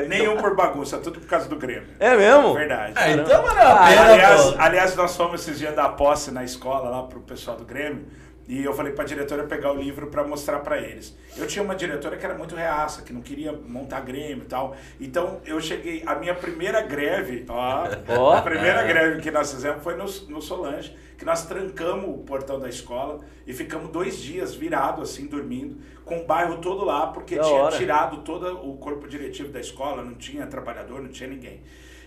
Nenhum 0.08 0.38
por 0.38 0.56
bagunça, 0.56 0.98
tudo 0.98 1.20
por 1.20 1.28
causa 1.28 1.48
do 1.48 1.54
Grêmio. 1.54 1.86
É 2.00 2.16
mesmo? 2.16 2.52
Verdade. 2.54 2.94
Ah, 2.96 3.10
então 3.12 3.42
valeu 3.42 3.62
a 3.62 3.72
Ah, 3.84 3.88
pena, 3.90 4.02
aliás, 4.12 4.54
aliás, 4.58 4.96
nós 4.96 5.16
fomos 5.16 5.42
esses 5.42 5.56
dias 5.58 5.72
dar 5.76 5.90
posse 5.90 6.32
na 6.32 6.42
escola 6.42 6.88
lá 6.90 7.02
pro 7.04 7.20
pessoal 7.20 7.56
do 7.56 7.64
Grêmio. 7.64 8.06
E 8.48 8.64
eu 8.64 8.72
falei 8.72 8.94
pra 8.94 9.04
diretora 9.04 9.44
pegar 9.44 9.72
o 9.72 9.76
livro 9.76 10.06
pra 10.06 10.24
mostrar 10.26 10.60
pra 10.60 10.78
eles. 10.78 11.14
Eu 11.36 11.46
tinha 11.46 11.62
uma 11.62 11.74
diretora 11.76 12.16
que 12.16 12.24
era 12.24 12.34
muito 12.34 12.56
reaça, 12.56 13.02
que 13.02 13.12
não 13.12 13.20
queria 13.20 13.52
montar 13.52 14.00
Grêmio 14.00 14.44
e 14.44 14.46
tal. 14.46 14.74
Então 14.98 15.40
eu 15.44 15.60
cheguei, 15.60 16.02
a 16.06 16.14
minha 16.14 16.34
primeira 16.34 16.80
greve, 16.80 17.44
ó, 17.46 17.86
Ó. 18.08 18.32
a 18.32 18.40
primeira 18.40 18.82
greve 18.84 19.20
que 19.20 19.30
nós 19.30 19.52
fizemos 19.52 19.82
foi 19.82 19.96
no, 19.96 20.04
no 20.30 20.40
Solange, 20.40 20.96
que 21.18 21.26
nós 21.26 21.44
trancamos 21.46 22.08
o 22.08 22.18
portão 22.22 22.58
da 22.58 22.70
escola 22.70 23.20
e 23.46 23.52
ficamos 23.52 23.90
dois 23.90 24.18
dias 24.18 24.54
virados 24.54 25.10
assim, 25.10 25.26
dormindo, 25.26 25.76
com 26.06 26.20
o 26.20 26.24
bairro 26.24 26.56
todo 26.58 26.86
lá, 26.86 27.08
porque 27.08 27.36
Da 27.36 27.42
tinha 27.42 27.54
hora. 27.54 27.76
tirado 27.76 28.22
todo 28.22 28.66
o 28.66 28.78
corpo 28.78 29.06
diretivo 29.06 29.50
da 29.52 29.60
escola, 29.60 30.02
não 30.02 30.14
tinha 30.14 30.46
trabalhador, 30.46 31.02
não 31.02 31.10
tinha 31.10 31.28
ninguém. 31.28 31.60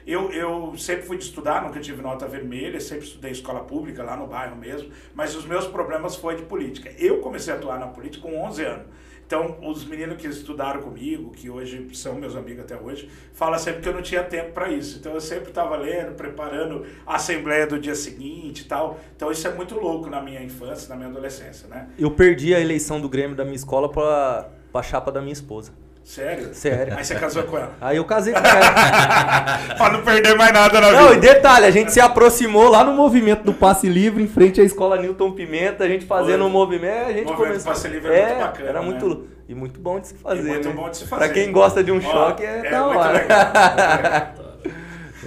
Eu, 0.05 0.31
eu 0.31 0.73
sempre 0.77 1.03
fui 1.03 1.17
de 1.17 1.25
estudar, 1.25 1.63
nunca 1.63 1.79
tive 1.79 2.01
nota 2.01 2.27
vermelha, 2.27 2.79
sempre 2.79 3.05
estudei 3.05 3.31
escola 3.31 3.61
pública, 3.61 4.03
lá 4.03 4.15
no 4.15 4.27
bairro 4.27 4.55
mesmo, 4.55 4.89
mas 5.13 5.35
os 5.35 5.45
meus 5.45 5.67
problemas 5.67 6.15
foi 6.15 6.35
de 6.35 6.43
política. 6.43 6.91
Eu 6.97 7.19
comecei 7.19 7.53
a 7.53 7.57
atuar 7.57 7.79
na 7.79 7.87
política 7.87 8.27
com 8.27 8.41
11 8.41 8.63
anos. 8.63 8.85
Então, 9.31 9.55
os 9.61 9.85
meninos 9.85 10.17
que 10.17 10.27
estudaram 10.27 10.81
comigo, 10.81 11.31
que 11.31 11.49
hoje 11.49 11.87
são 11.93 12.15
meus 12.15 12.35
amigos 12.35 12.65
até 12.65 12.75
hoje, 12.75 13.09
falam 13.31 13.57
sempre 13.57 13.81
que 13.81 13.87
eu 13.87 13.93
não 13.93 14.01
tinha 14.01 14.21
tempo 14.21 14.51
para 14.51 14.69
isso. 14.69 14.97
Então, 14.99 15.13
eu 15.13 15.21
sempre 15.21 15.47
estava 15.47 15.77
lendo, 15.77 16.15
preparando 16.15 16.85
a 17.07 17.15
assembleia 17.15 17.65
do 17.65 17.79
dia 17.79 17.95
seguinte 17.95 18.63
e 18.63 18.65
tal. 18.65 18.99
Então, 19.15 19.31
isso 19.31 19.47
é 19.47 19.53
muito 19.53 19.75
louco 19.75 20.09
na 20.09 20.21
minha 20.21 20.43
infância, 20.43 20.89
na 20.89 20.97
minha 20.97 21.07
adolescência, 21.07 21.65
né? 21.69 21.87
Eu 21.97 22.11
perdi 22.11 22.53
a 22.53 22.59
eleição 22.59 22.99
do 22.99 23.07
Grêmio 23.07 23.33
da 23.33 23.45
minha 23.45 23.55
escola 23.55 23.87
pra, 23.89 24.49
pra 24.69 24.83
chapa 24.83 25.09
da 25.13 25.21
minha 25.21 25.31
esposa. 25.31 25.71
Sério? 26.03 26.49
Sério. 26.53 26.95
Aí 26.97 27.05
você 27.05 27.15
casou 27.15 27.43
com 27.43 27.57
ela. 27.57 27.71
Aí 27.79 27.95
eu 27.97 28.03
casei 28.03 28.33
com 28.33 28.39
ela. 28.39 29.75
pra 29.77 29.89
não 29.91 30.01
perder 30.01 30.35
mais 30.35 30.51
nada 30.51 30.81
na 30.81 30.91
Não, 30.91 31.11
e 31.11 31.15
vida. 31.15 31.33
detalhe, 31.33 31.65
a 31.65 31.71
gente 31.71 31.91
se 31.93 31.99
aproximou 32.01 32.69
lá 32.69 32.83
no 32.83 32.91
movimento 32.93 33.43
do 33.43 33.53
Passe 33.53 33.87
Livre, 33.87 34.21
em 34.23 34.27
frente 34.27 34.59
à 34.59 34.63
escola 34.63 34.97
Newton 34.97 35.31
Pimenta, 35.31 35.83
a 35.83 35.87
gente 35.87 36.05
fazendo 36.05 36.39
Foi. 36.39 36.47
um 36.47 36.49
movimento, 36.49 37.05
a 37.07 37.13
gente 37.13 37.27
O 37.27 37.31
movimento 37.31 37.37
começou... 37.37 37.71
Passe 37.71 37.87
Livre 37.87 38.11
é 38.13 38.25
muito 38.25 38.39
bacana, 38.39 38.69
Era 38.69 38.79
né? 38.79 38.85
muito... 38.85 39.27
E 39.47 39.55
muito 39.55 39.79
bom 39.81 39.99
de 39.99 40.07
se 40.07 40.13
fazer, 40.15 40.41
E 40.41 40.43
muito 40.45 40.69
né? 40.69 40.73
bom 40.75 40.89
de 40.89 40.97
se 40.97 41.05
fazer. 41.07 41.25
Pra 41.25 41.33
quem 41.33 41.51
gosta 41.51 41.83
de 41.83 41.91
um 41.91 41.97
Ó, 41.97 42.01
choque, 42.01 42.43
é, 42.43 42.69
da 42.69 42.83
muito 42.85 42.99
hora. 42.99 43.13
legal. 43.21 44.33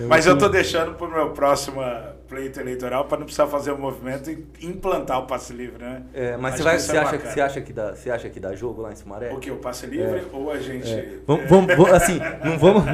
Mas 0.08 0.26
eu 0.26 0.36
tô 0.36 0.48
deixando 0.48 0.94
pro 0.94 1.08
meu 1.10 1.30
próximo 1.30 1.82
pleito 2.34 2.58
eleitoral 2.60 3.04
para 3.04 3.18
não 3.18 3.24
precisar 3.24 3.46
fazer 3.46 3.70
o 3.70 3.78
movimento 3.78 4.28
e 4.30 4.44
implantar 4.66 5.20
o 5.20 5.26
passe 5.26 5.52
livre, 5.52 5.82
né? 5.82 6.02
É, 6.12 6.36
mas 6.36 6.56
você, 6.56 6.62
vai, 6.64 6.76
que 6.76 6.82
você, 6.82 6.96
é 6.96 6.98
acha, 7.00 7.10
que, 7.10 7.16
bacana. 7.16 7.32
você, 7.34 7.40
acha 7.40 7.60
que 7.60 7.72
dá, 7.72 7.94
você 7.94 8.10
acha 8.10 8.28
que 8.28 8.40
dá 8.40 8.54
jogo 8.56 8.82
lá 8.82 8.92
em 8.92 8.96
Sumaré? 8.96 9.32
O 9.32 9.38
que? 9.38 9.50
O 9.50 9.56
passe 9.56 9.86
livre 9.86 10.26
ou 10.32 10.50
a 10.50 10.58
gente. 10.58 10.90
É. 10.92 11.08
Vamos, 11.26 11.48
vamos- 11.48 11.76
vamos- 11.76 11.92
assim, 11.92 12.18
não 12.42 12.58
vamos, 12.58 12.84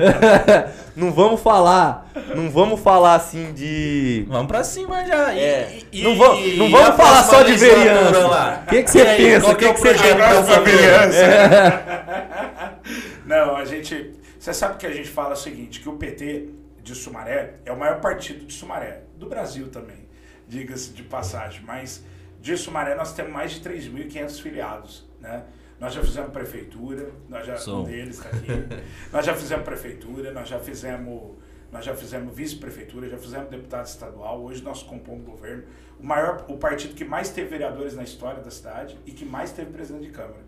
não 0.94 1.12
vamos 1.12 1.40
falar, 1.40 2.10
não 2.36 2.50
vamos 2.50 2.80
falar 2.80 3.14
assim 3.14 3.52
de, 3.54 4.26
Vamos 4.28 4.46
pra 4.46 4.62
cima 4.62 5.04
já. 5.06 5.32
E, 5.34 5.38
É. 5.40 5.78
e- 5.90 6.02
não 6.02 6.16
vamos, 6.16 6.44
e- 6.46 6.56
não 6.56 6.70
vamos 6.70 6.96
falar 6.96 7.22
só 7.24 7.42
de 7.42 7.52
vereança. 7.56 8.28
lá? 8.28 8.62
O 8.66 8.70
que, 8.70 8.82
que 8.82 8.90
você 8.90 9.00
aí, 9.00 9.16
pensa? 9.16 9.40
qual 9.40 9.52
O 9.52 9.56
que, 9.56 9.64
é 9.64 9.68
que 9.72 9.74
o 9.74 9.78
você 9.82 9.88
projeto 9.94 10.20
A 10.20 10.28
próxima 10.28 10.44
pra 10.60 10.64
fazer? 10.64 10.76
vereança. 10.76 11.82
Não, 13.26 13.56
a 13.56 13.64
gente. 13.64 14.12
Você 14.38 14.52
sabe 14.54 14.76
que 14.78 14.86
a 14.86 14.90
gente 14.90 15.08
fala 15.08 15.32
o 15.34 15.36
seguinte: 15.36 15.80
que 15.80 15.88
o 15.88 15.92
PT 15.94 16.48
de 16.82 16.94
Sumaré 16.94 17.54
é 17.64 17.72
o 17.72 17.78
maior 17.78 18.00
partido 18.00 18.44
de 18.46 18.52
Sumaré, 18.54 19.02
do 19.20 19.28
Brasil 19.28 19.68
também, 19.68 20.08
diga-se 20.48 20.90
de 20.92 21.02
passagem. 21.04 21.62
Mas 21.64 22.02
de 22.40 22.56
Sumaré 22.56 22.94
nós 22.94 23.12
temos 23.12 23.32
mais 23.32 23.52
de 23.52 23.60
3.500 23.60 24.40
filiados, 24.40 25.06
né? 25.20 25.44
Nós 25.78 25.94
já 25.94 26.02
fizemos 26.02 26.30
prefeitura, 26.30 27.10
nós 27.28 27.46
já, 27.46 27.56
Som. 27.56 27.80
um 27.80 27.84
deles 27.84 28.18
está 28.18 28.28
aqui. 28.28 28.48
nós 29.12 29.24
já 29.24 29.34
fizemos 29.34 29.64
prefeitura, 29.64 30.30
nós 30.30 30.48
já 30.48 30.58
fizemos, 30.58 31.36
nós 31.72 31.84
já 31.84 31.94
fizemos 31.94 32.34
vice-prefeitura, 32.34 33.08
já 33.08 33.16
fizemos 33.16 33.48
deputado 33.48 33.86
estadual. 33.86 34.42
Hoje 34.42 34.62
nós 34.62 34.82
compomos 34.82 35.24
governo. 35.24 35.64
O 35.98 36.04
maior, 36.04 36.44
o 36.48 36.58
partido 36.58 36.94
que 36.94 37.04
mais 37.04 37.30
teve 37.30 37.48
vereadores 37.48 37.94
na 37.94 38.02
história 38.02 38.42
da 38.42 38.50
cidade 38.50 38.98
e 39.06 39.12
que 39.12 39.24
mais 39.24 39.52
teve 39.52 39.70
presidente 39.70 40.06
de 40.06 40.10
câmara 40.10 40.42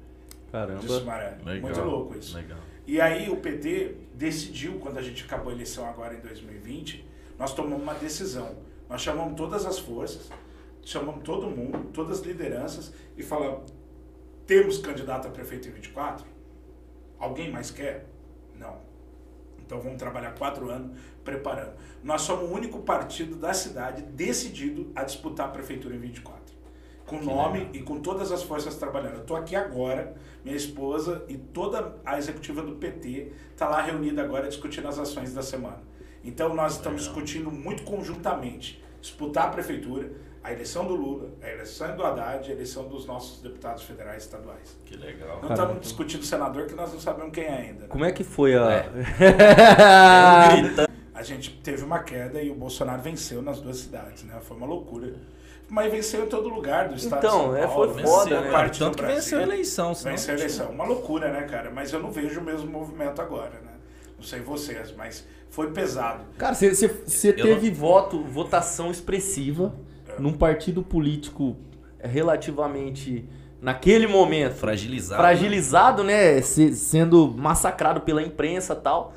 de 0.45 0.53
Caramba. 0.53 0.83
Sumaré. 0.83 1.39
Legal, 1.45 1.63
Muito 1.63 1.81
louco 1.81 2.19
isso. 2.19 2.37
Legal. 2.37 2.59
E 2.87 3.01
aí 3.01 3.31
o 3.31 3.37
PT 3.37 3.95
decidiu, 4.15 4.79
quando 4.81 4.99
a 4.99 5.03
gente 5.03 5.25
acabou 5.25 5.51
a 5.51 5.55
eleição 5.55 5.89
agora 5.89 6.15
em 6.15 6.21
2020, 6.21 7.07
nós 7.43 7.53
tomamos 7.53 7.83
uma 7.83 7.95
decisão. 7.95 8.55
Nós 8.89 9.03
chamamos 9.03 9.35
todas 9.37 9.67
as 9.67 9.79
forças 9.79 10.31
chamamos 10.85 11.23
todo 11.23 11.49
mundo, 11.49 11.91
todas 11.93 12.21
as 12.21 12.27
lideranças, 12.27 12.93
e 13.17 13.23
falamos: 13.23 13.73
temos 14.47 14.79
candidato 14.79 15.29
a 15.29 15.31
prefeito 15.31 15.69
em 15.69 15.73
24? 15.73 16.27
Alguém 17.19 17.51
mais 17.51 17.71
quer? 17.71 18.07
Não. 18.59 18.77
Então 19.65 19.81
vamos 19.81 19.99
trabalhar 19.99 20.33
quatro 20.33 20.71
anos 20.71 20.97
preparando. 21.25 21.75
Nós 22.03 22.23
somos 22.23 22.51
o 22.51 22.53
único 22.53 22.81
partido 22.81 23.37
da 23.37 23.55
cidade 23.55 24.03
decidido 24.03 24.91
a 24.95 25.05
disputar 25.05 25.47
a 25.47 25.51
prefeitura 25.51 25.95
em 25.95 25.99
24. 25.99 26.43
Com 27.07 27.19
Que 27.19 27.27
nome 27.27 27.59
legal. 27.59 27.75
e 27.75 27.83
com 27.83 28.01
todas 28.01 28.33
as 28.33 28.43
forças 28.43 28.77
trabalhando. 28.77 29.15
Eu 29.15 29.21
estou 29.21 29.37
aqui 29.37 29.55
agora, 29.55 30.15
minha 30.45 30.57
esposa 30.57 31.25
e 31.29 31.37
toda 31.37 31.97
a 32.05 32.19
executiva 32.19 32.63
do 32.63 32.77
PT 32.77 33.33
está 33.53 33.69
lá 33.69 33.83
reunida 33.83 34.23
agora 34.23 34.49
discutindo 34.49 34.89
as 34.89 34.99
ações 34.99 35.33
da 35.33 35.43
semana. 35.43 35.92
Então 36.25 36.55
nós 36.55 36.75
estamos 36.75 37.03
discutindo 37.03 37.51
muito 37.51 37.83
conjuntamente 37.83 38.83
disputar 39.01 39.47
a 39.47 39.49
prefeitura, 39.49 40.11
a 40.45 40.53
eleição 40.53 40.87
do 40.87 40.95
Lula, 40.95 41.31
a 41.43 41.49
eleição 41.51 41.97
do 41.97 42.05
Haddad, 42.05 42.49
a 42.51 42.55
eleição 42.55 42.89
dos 42.89 43.05
nossos 43.07 43.41
deputados 43.41 43.83
federais 43.83 44.23
e 44.23 44.27
estaduais. 44.27 44.77
Que 44.85 44.97
legal. 44.97 45.41
Não 45.43 45.51
estamos 45.51 45.81
discutindo 45.81 46.23
o 46.23 46.25
senador 46.25 46.67
que 46.67 46.75
nós 46.75 46.93
não 46.93 47.01
sabemos 47.01 47.33
quem 47.33 47.45
é 47.45 47.53
ainda. 47.53 47.87
Como 47.89 48.05
é 48.05 48.13
que 48.13 48.23
foi 48.25 48.55
a. 48.57 48.71
É. 48.71 48.87
A 51.15 51.23
gente 51.25 51.51
teve 51.63 51.85
uma 51.85 52.01
queda 52.01 52.43
e 52.43 52.51
o 52.51 52.55
Bolsonaro 52.55 53.01
venceu 53.01 53.41
nas 53.43 53.61
duas 53.61 53.77
cidades, 53.77 54.25
né? 54.25 54.41
Foi 54.41 54.57
uma 54.57 54.67
loucura. 54.67 55.15
Mas 55.69 55.93
venceu 55.93 56.25
em 56.25 56.29
todo 56.29 56.49
lugar 56.49 56.89
do 56.89 56.97
estado 56.97 57.25
Então, 57.25 57.39
de 57.39 57.45
São 57.45 57.57
é, 57.57 57.67
Paulo. 57.67 57.75
foi 57.75 58.03
venceu 58.03 58.19
foda, 58.19 58.41
né? 58.41 58.51
parte 58.51 58.79
Tanto 58.81 58.99
que 58.99 59.05
venceu 59.05 59.39
a 59.39 59.43
eleição. 59.43 59.95
senão 59.95 60.11
Venceu 60.13 60.35
a 60.35 60.37
eleição. 60.39 60.71
Uma 60.71 60.85
loucura, 60.85 61.31
né, 61.31 61.43
cara? 61.43 61.71
Mas 61.71 61.93
eu 61.93 62.01
não 62.01 62.11
vejo 62.11 62.41
o 62.41 62.43
mesmo 62.43 62.69
movimento 62.69 63.23
agora, 63.23 63.53
né? 63.65 63.73
Não 64.17 64.25
sei 64.25 64.41
vocês, 64.41 64.93
mas 64.97 65.25
foi 65.53 65.71
pesado. 65.71 66.25
Cara, 66.39 66.55
você, 66.55 67.33
teve 67.33 67.71
voto, 67.71 68.25
votação 68.25 68.91
expressiva 68.91 69.75
num 70.19 70.33
partido 70.33 70.83
político 70.83 71.57
relativamente, 72.01 73.29
naquele 73.61 74.07
momento, 74.07 74.55
Fragilizado. 74.55 75.21
fragilizado, 75.23 76.03
né? 76.03 76.41
se- 76.41 76.75
sendo 76.75 77.29
massacrado 77.37 78.01
pela 78.01 78.23
imprensa 78.23 78.73
e 78.73 78.77
tal. 78.77 79.13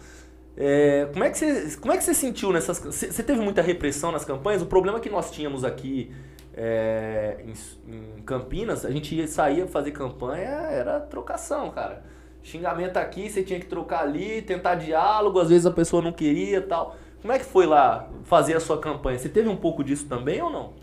É, 0.57 1.07
como, 1.13 1.23
é 1.23 1.29
que 1.29 1.37
você, 1.37 1.77
como 1.77 1.93
é 1.93 1.97
que 1.97 2.03
você 2.03 2.13
sentiu 2.13 2.51
nessas. 2.51 2.79
Você 2.79 3.11
você 3.11 3.23
teve 3.23 3.39
muita 3.41 3.61
repressão 3.61 4.11
nas 4.11 4.23
campanhas? 4.25 4.61
O 4.61 4.65
problema 4.65 4.99
que 4.99 5.09
nós 5.09 5.31
tínhamos 5.31 5.63
aqui 5.63 6.11
é, 6.53 7.37
em, 7.45 7.53
em 7.93 8.21
Campinas, 8.23 8.85
a 8.85 8.91
gente 8.91 9.15
ia, 9.15 9.27
saía 9.27 9.67
fazer 9.67 9.91
campanha, 9.91 10.49
era 10.49 10.99
trocação, 10.99 11.71
cara. 11.71 12.03
Xingamento 12.45 12.97
aqui, 12.97 13.27
você 13.29 13.41
tinha 13.41 13.59
que 13.59 13.65
trocar 13.65 14.01
ali, 14.01 14.41
tentar 14.43 14.75
diálogo, 14.75 15.39
às 15.39 15.49
vezes 15.49 15.65
a 15.65 15.71
pessoa 15.71 15.99
não 16.01 16.13
queria 16.13 16.57
e 16.57 16.61
tal. 16.61 16.95
Como 17.21 17.33
é 17.33 17.39
que 17.39 17.45
foi 17.45 17.65
lá 17.65 18.07
fazer 18.23 18.55
a 18.55 18.59
sua 18.59 18.79
campanha? 18.79 19.17
Você 19.17 19.27
teve 19.29 19.49
um 19.49 19.55
pouco 19.57 19.83
disso 19.83 20.05
também 20.07 20.39
ou 20.43 20.51
não? 20.51 20.73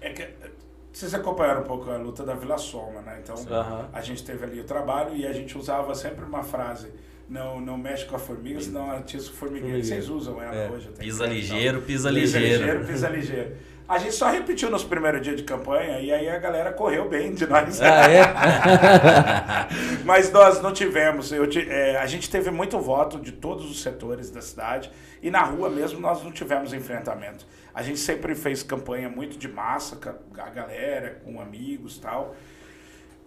É 0.00 0.10
que 0.10 0.26
vocês 0.90 1.12
acompanharam 1.12 1.60
um 1.60 1.64
pouco 1.64 1.90
a 1.90 1.98
luta 1.98 2.24
da 2.24 2.32
Vila 2.34 2.56
Soma, 2.56 3.02
né? 3.02 3.20
Então, 3.22 3.34
Aham. 3.50 3.90
a 3.92 4.00
gente 4.00 4.24
teve 4.24 4.42
ali 4.44 4.60
o 4.60 4.64
trabalho 4.64 5.14
e 5.14 5.26
a 5.26 5.32
gente 5.34 5.58
usava 5.58 5.94
sempre 5.94 6.24
uma 6.24 6.42
frase: 6.42 6.88
não, 7.28 7.60
não 7.60 7.76
mexe 7.76 8.06
com 8.06 8.16
a 8.16 8.18
formiga, 8.18 8.58
senão 8.58 8.90
atiça 8.90 9.28
o 9.30 9.34
formigueiro. 9.34 9.74
Formigueiro. 9.76 9.86
Vocês 9.86 10.08
usam 10.08 10.42
ela 10.42 10.54
É. 10.54 10.70
hoje. 10.70 10.88
até 10.88 11.02
Pisa 11.02 11.28
que- 11.28 11.34
ligeiro, 11.34 11.82
pisa 11.82 12.08
Pisa 12.08 12.10
ligeiro. 12.38 12.56
ligeiro, 12.64 12.86
pisa 12.86 13.08
ligeiro. 13.10 13.56
A 13.90 13.98
gente 13.98 14.14
só 14.14 14.30
repetiu 14.30 14.70
nos 14.70 14.84
primeiros 14.84 15.20
dias 15.20 15.36
de 15.36 15.42
campanha 15.42 15.98
e 15.98 16.12
aí 16.12 16.28
a 16.28 16.38
galera 16.38 16.72
correu 16.72 17.08
bem 17.08 17.34
de 17.34 17.44
nós. 17.44 17.82
Ah, 17.82 18.08
é? 18.08 18.22
Mas 20.06 20.30
nós 20.30 20.62
não 20.62 20.72
tivemos. 20.72 21.32
Eu 21.32 21.48
é, 21.68 21.96
a 21.96 22.06
gente 22.06 22.30
teve 22.30 22.52
muito 22.52 22.78
voto 22.78 23.18
de 23.18 23.32
todos 23.32 23.68
os 23.68 23.82
setores 23.82 24.30
da 24.30 24.40
cidade 24.40 24.92
e 25.20 25.28
na 25.28 25.42
rua 25.42 25.68
mesmo 25.68 25.98
nós 25.98 26.22
não 26.22 26.30
tivemos 26.30 26.72
enfrentamento. 26.72 27.44
A 27.74 27.82
gente 27.82 27.98
sempre 27.98 28.36
fez 28.36 28.62
campanha 28.62 29.08
muito 29.08 29.36
de 29.36 29.48
massa 29.48 29.96
com 29.96 30.40
a 30.40 30.48
galera, 30.50 31.20
com 31.24 31.40
amigos 31.40 31.96
e 31.96 32.00
tal. 32.00 32.36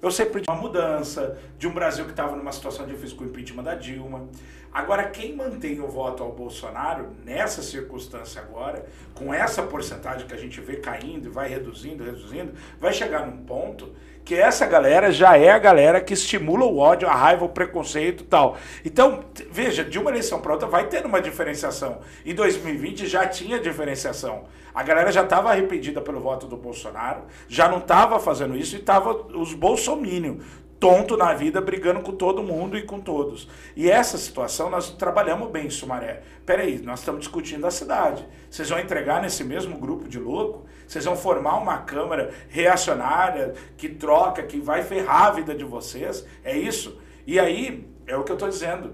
Eu 0.02 0.12
sempre 0.12 0.40
de 0.40 0.50
uma 0.50 0.58
mudança, 0.58 1.38
de 1.58 1.68
um 1.68 1.74
Brasil 1.74 2.06
que 2.06 2.12
estava 2.12 2.38
numa 2.38 2.54
situação 2.54 2.86
difícil 2.86 3.18
com 3.18 3.26
o 3.26 3.28
impeachment 3.28 3.64
da 3.64 3.76
Dilma. 3.76 4.30
Agora, 4.74 5.04
quem 5.04 5.36
mantém 5.36 5.80
o 5.80 5.88
voto 5.88 6.24
ao 6.24 6.32
Bolsonaro, 6.32 7.12
nessa 7.24 7.62
circunstância 7.62 8.42
agora, 8.42 8.86
com 9.14 9.32
essa 9.32 9.62
porcentagem 9.62 10.26
que 10.26 10.34
a 10.34 10.38
gente 10.38 10.60
vê 10.60 10.78
caindo 10.78 11.28
e 11.28 11.30
vai 11.30 11.48
reduzindo, 11.48 12.04
reduzindo, 12.04 12.54
vai 12.80 12.92
chegar 12.92 13.28
num 13.28 13.38
ponto 13.46 13.94
que 14.26 14.34
essa 14.34 14.66
galera 14.66 15.12
já 15.12 15.38
é 15.38 15.52
a 15.52 15.60
galera 15.60 16.02
que 16.02 16.14
estimula 16.14 16.66
o 16.66 16.78
ódio, 16.78 17.08
a 17.08 17.14
raiva, 17.14 17.46
o 17.46 17.50
preconceito 17.50 18.24
e 18.24 18.28
tal. 18.28 18.58
Então, 18.84 19.26
veja, 19.52 19.84
de 19.84 20.00
uma 20.00 20.10
eleição 20.10 20.40
para 20.40 20.54
outra 20.54 20.68
vai 20.68 20.88
tendo 20.88 21.08
uma 21.08 21.22
diferenciação. 21.22 22.00
Em 22.26 22.34
2020 22.34 23.06
já 23.06 23.28
tinha 23.28 23.60
diferenciação. 23.60 24.46
A 24.74 24.82
galera 24.82 25.12
já 25.12 25.24
estava 25.24 25.52
arrependida 25.52 26.02
pelo 26.02 26.20
voto 26.20 26.48
do 26.48 26.58
Bolsonaro, 26.58 27.24
já 27.48 27.70
não 27.70 27.78
estava 27.78 28.20
fazendo 28.20 28.58
isso 28.58 28.76
e 28.76 28.80
estava 28.80 29.12
os 29.12 29.54
bolsominions 29.54 30.44
tonto 30.84 31.16
na 31.16 31.34
vida, 31.34 31.62
brigando 31.62 32.02
com 32.02 32.12
todo 32.12 32.44
mundo 32.44 32.78
e 32.78 32.84
com 32.84 33.00
todos. 33.00 33.48
E 33.74 33.90
essa 33.90 34.18
situação 34.18 34.70
nós 34.70 34.90
trabalhamos 34.90 35.50
bem 35.50 35.68
em 35.68 35.70
Sumaré. 35.70 36.24
Peraí, 36.46 36.78
nós 36.80 37.00
estamos 37.00 37.22
discutindo 37.22 37.66
a 37.66 37.72
cidade. 37.72 38.28
Vocês 38.52 38.70
vão 38.70 38.78
entregar 38.78 39.22
nesse 39.22 39.46
mesmo 39.46 39.78
grupo 39.78 40.10
de 40.10 40.20
louco? 40.20 40.66
Vocês 40.86 41.06
vão 41.06 41.16
formar 41.16 41.56
uma 41.56 41.78
Câmara 41.78 42.32
reacionária 42.50 43.54
que 43.78 43.88
troca, 43.88 44.44
que 44.44 44.60
vai 44.60 44.84
ferrar 44.84 45.28
a 45.28 45.32
vida 45.32 45.56
de 45.56 45.64
vocês? 45.64 46.26
É 46.44 46.58
isso? 46.58 47.00
E 47.26 47.40
aí, 47.40 47.88
é 48.06 48.18
o 48.18 48.26
que 48.26 48.34
eu 48.34 48.36
estou 48.36 48.50
dizendo 48.50 48.94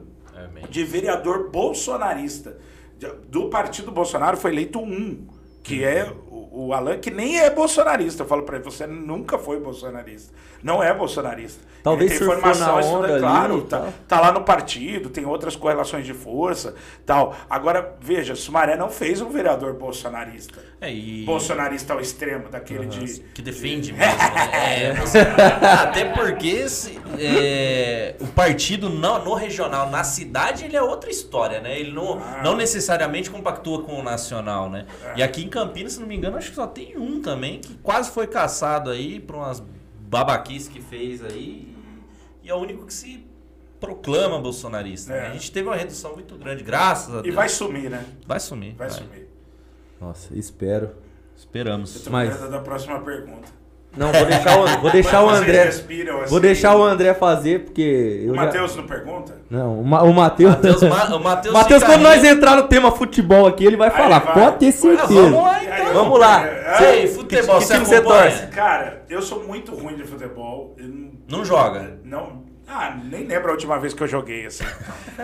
bem. 0.53 0.65
de 0.69 0.83
vereador 0.83 1.49
bolsonarista. 1.49 2.55
Do 3.27 3.49
partido 3.49 3.91
Bolsonaro 3.91 4.37
foi 4.37 4.51
eleito 4.51 4.79
um, 4.79 5.25
que 5.63 5.83
é 5.83 6.13
o, 6.51 6.67
o 6.67 6.73
Alan, 6.73 6.97
que 6.97 7.11
nem 7.11 7.39
é 7.39 7.49
bolsonarista. 7.49 8.23
Eu 8.23 8.27
falo 8.27 8.43
pra 8.43 8.55
ele, 8.57 8.65
você 8.65 8.85
nunca 8.87 9.37
foi 9.37 9.59
bolsonarista. 9.59 10.33
Não 10.61 10.83
é 10.83 10.93
bolsonarista. 10.93 11.63
Talvez 11.81 12.11
ele 12.11 12.19
tem 12.19 12.27
formação 12.27 12.73
na 12.75 12.79
estuda- 12.81 12.97
onda 12.97 13.11
ali 13.13 13.19
claro, 13.21 13.61
tá, 13.61 13.87
tá 14.05 14.19
lá 14.19 14.31
no 14.33 14.41
partido, 14.43 15.09
tem 15.09 15.25
outras 15.25 15.55
correlações 15.55 16.05
de 16.05 16.13
força, 16.13 16.75
tal. 17.05 17.33
Agora, 17.49 17.95
veja, 18.01 18.35
Sumaré 18.35 18.75
não 18.75 18.89
fez 18.89 19.21
um 19.21 19.29
vereador 19.29 19.73
bolsonarista. 19.75 20.59
É, 20.81 20.91
e... 20.91 21.23
Bolsonarista 21.23 21.93
ao 21.93 22.01
extremo, 22.01 22.49
daquele 22.49 22.85
de... 22.87 23.21
Que 23.33 23.41
defende 23.41 23.93
mesmo, 23.93 24.13
né? 24.17 24.89
É, 24.89 24.93
você- 24.95 25.19
até 25.19 26.03
porque 26.05 26.67
se- 26.67 26.99
é, 27.17 28.15
o 28.19 28.27
partido 28.27 28.89
no, 28.89 29.19
no 29.19 29.33
regional, 29.33 29.89
na 29.89 30.03
cidade, 30.03 30.65
ele 30.65 30.75
é 30.75 30.81
outra 30.81 31.09
história, 31.09 31.61
né? 31.61 31.79
Ele 31.79 31.91
não, 31.93 32.19
Ah. 32.21 32.41
não 32.43 32.55
necessariamente 32.55 33.29
compactua 33.29 33.83
com 33.83 33.93
o 33.99 34.03
nacional, 34.03 34.69
né? 34.69 34.85
E 35.15 35.23
aqui 35.23 35.43
em 35.45 35.47
Campinas, 35.47 35.93
se 35.93 35.99
não 36.01 36.07
me 36.07 36.17
engano, 36.17 36.37
acho 36.39 36.49
que 36.49 36.55
só 36.55 36.65
tem 36.67 36.97
um 36.97 37.21
também 37.21 37.59
que 37.61 37.73
quase 37.75 38.09
foi 38.11 38.25
caçado 38.27 38.89
aí 38.89 39.19
por 39.19 39.35
umas 39.35 39.63
babaquices 40.01 40.67
que 40.67 40.81
fez 40.81 41.23
aí. 41.23 41.75
E 42.43 42.49
é 42.49 42.53
o 42.55 42.57
único 42.57 42.85
que 42.85 42.93
se 42.93 43.25
proclama 43.79 44.39
bolsonarista. 44.39 45.13
né? 45.13 45.19
É. 45.19 45.27
A 45.27 45.33
gente 45.33 45.51
teve 45.51 45.67
uma 45.69 45.75
redução 45.75 46.13
muito 46.13 46.35
grande, 46.37 46.63
graças 46.63 47.13
a 47.15 47.19
E 47.19 47.23
Deus. 47.23 47.35
vai 47.35 47.47
sumir, 47.49 47.89
né? 47.89 48.05
Vai 48.25 48.39
sumir. 48.39 48.73
Vai, 48.75 48.89
vai. 48.89 48.97
sumir. 48.97 49.27
Nossa, 50.01 50.35
espero. 50.37 50.85
Eu 50.87 50.95
Esperamos. 51.37 52.01
tô 52.01 52.09
Mas- 52.09 52.37
da 52.49 52.59
próxima 52.59 52.99
pergunta. 52.99 53.47
Não, 53.97 54.11
vou 54.13 54.25
deixar 54.25 54.59
o, 54.59 54.81
vou 54.81 54.91
deixar 54.91 55.23
o 55.23 55.29
André. 55.29 55.63
respiram 55.65 56.21
assim. 56.21 56.29
Vou 56.29 56.39
deixar 56.39 56.75
o 56.77 56.83
André 56.83 57.13
fazer, 57.13 57.61
porque. 57.65 58.21
Eu 58.25 58.31
O 58.33 58.35
já- 58.35 58.41
Matheus 58.43 58.75
não 58.75 58.83
pergunta? 58.85 59.33
Não, 59.49 59.79
o, 59.81 59.83
Ma, 59.85 60.03
o 60.03 60.13
Matheus. 60.13 60.51
Matheus 61.51 61.83
quando 61.83 62.01
nós 62.01 62.23
entrar 62.23 62.55
no 62.55 62.63
tema 62.67 62.91
futebol 62.91 63.47
aqui, 63.47 63.65
ele 63.65 63.75
vai 63.77 63.89
falar. 63.89 64.17
ele 64.17 64.25
vai. 64.25 64.33
Pode 64.45 64.57
ter 64.59 64.67
Ah, 64.67 64.71
certeza. 64.71 65.07
vamos 65.21 65.41
lá, 65.43 65.63
então. 65.63 65.73
aí, 65.87 65.93
Vamos 65.93 66.19
lá. 66.19 66.45
é, 66.47 66.95
Ei, 67.01 67.07
futebol, 67.07 67.57
que 67.59 67.65
você 67.65 67.73
time 67.73 67.85
você 67.85 67.95
acompanha? 67.95 68.21
torce? 68.31 68.47
Cara, 68.47 69.01
eu 69.09 69.21
sou 69.23 69.43
muito 69.43 69.73
ruim 69.75 69.95
de 69.95 70.03
futebol. 70.03 70.75
Eu 70.77 70.87
Não 71.27 71.43
joga? 71.43 71.97
Não. 72.03 72.47
Ah, 72.71 72.95
nem 73.03 73.25
lembro 73.25 73.49
a 73.49 73.51
última 73.53 73.79
vez 73.79 73.93
que 73.95 74.03
eu 74.03 74.07
joguei 74.07 74.45
assim. 74.45 74.63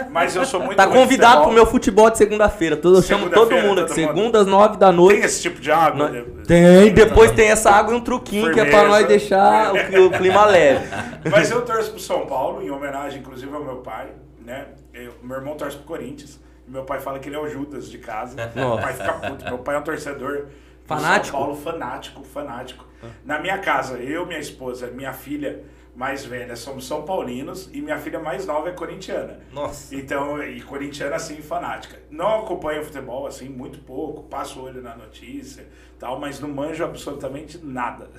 Mas 0.10 0.36
eu 0.36 0.44
sou 0.46 0.60
muito 0.62 0.76
Tá 0.78 0.88
convidado 0.88 1.44
pro 1.44 1.52
meu 1.52 1.66
futebol 1.66 2.10
de 2.10 2.18
segunda-feira. 2.18 2.76
Todo- 2.76 2.98
Eu 2.98 3.04
chamo 3.04 3.30
todo 3.30 3.52
mundo 3.58 3.82
aqui. 3.82 3.92
mundo. 4.02 4.08
Segunda 4.08 4.40
às 4.42 4.48
nove 4.48 4.78
da 4.78 4.92
noite. 4.92 5.18
Tem 5.18 5.26
esse 5.26 5.42
tipo 5.44 5.62
de 5.62 5.72
água? 5.72 6.10
Nós- 6.10 6.48
Tem, 6.48 6.92
depois 6.92 7.32
tem 7.32 7.50
essa 7.50 7.70
água 7.70 7.94
e 7.94 7.98
um 7.98 8.02
truquinho 8.02 8.52
que 8.52 8.60
é 8.60 8.66
pra 8.66 8.80
Firmeza. 8.80 9.00
nós 9.00 9.08
deixar 9.08 9.74
o, 9.76 9.86
cli- 9.86 10.00
o 10.00 10.10
clima 10.12 10.46
leve. 10.46 10.88
Mas 11.30 11.52
eu 11.52 11.62
torço 11.64 11.92
pro 11.92 12.00
São 12.00 12.26
Paulo, 12.26 12.64
em 12.64 12.72
homenagem, 12.72 13.20
inclusive, 13.20 13.54
ao 13.56 13.64
meu 13.64 13.76
pai, 13.78 14.08
né? 14.44 14.66
Eu- 14.94 15.14
meu 15.22 15.38
irmão 15.38 15.56
torce 15.56 15.78
pro 15.78 15.86
Corinthians. 15.86 16.40
Meu 16.68 16.84
pai 16.84 17.00
fala 17.00 17.20
que 17.20 17.30
ele 17.30 17.36
é 17.36 17.40
o 17.40 17.48
Judas 17.48 17.88
de 17.92 18.00
casa. 18.00 18.36
Meu 18.56 18.70
Nossa. 18.70 18.82
pai 18.82 18.94
fica 18.94 19.14
puto. 19.14 19.46
Meu 19.46 19.60
pai 19.60 19.76
é 19.76 19.78
um 19.78 19.84
torcedor 19.84 20.46
do 20.46 20.48
Fanático? 20.88 21.38
São 21.38 21.46
Paulo, 21.46 21.56
fanático, 21.56 22.24
fanático. 22.24 22.86
Na 23.24 23.38
minha 23.38 23.60
casa, 23.60 23.98
eu, 23.98 24.26
minha 24.26 24.40
esposa, 24.40 24.88
minha 24.88 25.14
filha 25.14 25.60
mais 25.96 26.26
velha 26.26 26.56
somos 26.56 26.86
São 26.86 27.04
Paulinos 27.04 27.70
e 27.74 27.82
minha 27.82 27.98
filha 27.98 28.20
mais 28.20 28.46
nova 28.46 28.70
é 28.70 28.74
corintiana. 28.74 29.40
Nossa. 29.52 29.96
Então, 29.96 30.44
e 30.44 30.62
corintiana 30.62 31.16
assim, 31.16 31.38
fanática. 31.38 32.00
Não 32.12 32.44
acompanho 32.44 32.84
futebol 32.84 33.26
assim, 33.26 33.48
muito 33.48 33.80
pouco, 33.80 34.24
passo 34.24 34.60
o 34.60 34.64
olho 34.64 34.82
na 34.82 34.96
notícia, 34.96 35.68
tal, 35.98 36.20
mas 36.20 36.40
não 36.40 36.50
manjo 36.50 36.84
absolutamente 36.84 37.60
nada. 37.64 38.10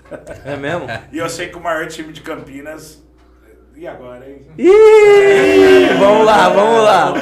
É 0.44 0.56
mesmo? 0.56 0.86
e 1.12 1.18
eu 1.18 1.28
sei 1.28 1.48
que 1.48 1.56
o 1.56 1.60
maior 1.60 1.86
time 1.86 2.12
de 2.12 2.22
Campinas. 2.22 3.04
E 3.74 3.86
agora, 3.86 4.28
hein? 4.28 4.46
Ih! 4.56 5.75
Vamos 5.98 6.26
lá, 6.26 6.48
vamos 6.48 6.82
lá. 6.84 7.14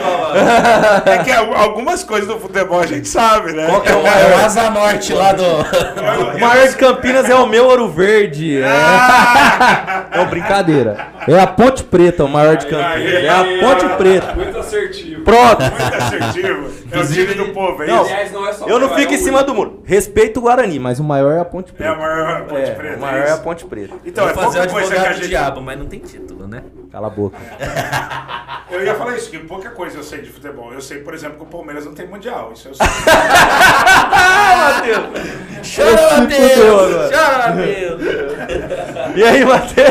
É 1.06 1.18
que 1.18 1.30
al- 1.30 1.54
algumas 1.54 2.02
coisas 2.02 2.26
do 2.28 2.38
futebol 2.40 2.80
a 2.80 2.86
gente 2.86 3.06
sabe, 3.06 3.52
né? 3.52 3.66
Qual 3.66 3.80
que 3.80 3.88
é 3.90 3.94
o 3.94 3.98
É 3.98 4.00
o 4.00 4.02
maior? 4.02 4.44
Asa 4.44 4.70
Norte 4.70 5.12
lá 5.12 5.32
do. 5.32 5.44
O 5.44 6.40
maior 6.40 6.68
de 6.68 6.76
Campinas 6.76 7.28
é 7.30 7.34
o 7.34 7.46
meu 7.46 7.66
Ouro 7.66 7.88
Verde. 7.88 8.60
É. 8.62 10.16
Não, 10.16 10.26
brincadeira. 10.26 11.08
É 11.28 11.38
a 11.40 11.46
Ponte 11.46 11.84
Preta, 11.84 12.24
o 12.24 12.28
maior 12.28 12.56
de 12.56 12.66
Campinas. 12.66 13.14
É 13.24 13.28
a 13.28 13.44
Ponte 13.60 13.88
Preta. 13.96 14.34
Muito 14.34 14.58
assertivo. 14.58 15.22
Pronto. 15.24 15.60
Muito 15.62 15.94
assertivo. 15.96 16.74
É 16.90 16.98
o 16.98 17.06
time 17.08 17.34
do 17.34 17.46
povo, 17.52 17.82
é 17.82 17.86
Não, 17.86 18.02
isso? 18.02 18.12
Aliás, 18.12 18.32
não 18.32 18.46
é 18.48 18.52
só 18.52 18.66
Eu 18.68 18.78
não 18.78 18.92
é 18.92 18.96
fico 18.96 19.14
em 19.14 19.18
cima 19.18 19.42
do 19.42 19.54
muro. 19.54 19.82
Respeito 19.84 20.38
o 20.38 20.42
Guarani, 20.42 20.78
mas 20.78 21.00
o 21.00 21.04
maior 21.04 21.32
é 21.32 21.40
a 21.40 21.44
Ponte 21.44 21.72
É 21.78 21.86
a 21.88 21.94
Preta. 21.94 22.00
maior 22.00 22.42
Ponte 22.44 22.60
É, 22.62 22.70
Preta. 22.74 22.96
o 22.96 23.00
maior 23.00 23.26
é 23.26 23.30
a 23.32 23.36
Ponte 23.38 23.64
Preta. 23.64 23.94
Então, 24.04 24.28
é 24.28 24.34
fazer 24.34 24.58
o 24.58 24.62
advogado 24.62 25.08
do 25.08 25.14
gente. 25.14 25.28
diabo, 25.28 25.60
mas 25.60 25.78
não 25.78 25.86
tem 25.86 25.98
título, 26.00 26.46
né? 26.46 26.62
Cala 26.92 27.06
a 27.06 27.10
boca. 27.10 27.36
Eu 28.70 28.82
ia 28.84 28.94
falar 28.94 29.16
isso, 29.16 29.30
que 29.30 29.38
pouca 29.40 29.70
coisa 29.70 29.98
eu 29.98 30.02
sei 30.02 30.22
de 30.22 30.30
futebol. 30.30 30.72
Eu 30.72 30.80
sei, 30.80 30.98
por 30.98 31.12
exemplo, 31.14 31.36
que 31.36 31.42
o 31.42 31.46
Palmeiras 31.46 31.84
não 31.84 31.94
tem 31.94 32.06
mundial. 32.08 32.52
Isso 32.54 32.68
eu 32.68 32.74
sei. 32.74 32.86
Ah, 32.86 34.74
Matheus! 34.74 35.74
Chora, 35.74 35.90
agora. 35.92 36.20
Matheus! 36.20 37.10
Chora, 37.10 37.48
Matheus! 37.48 39.16
E 39.16 39.24
aí, 39.24 39.44
Matheus? 39.44 39.90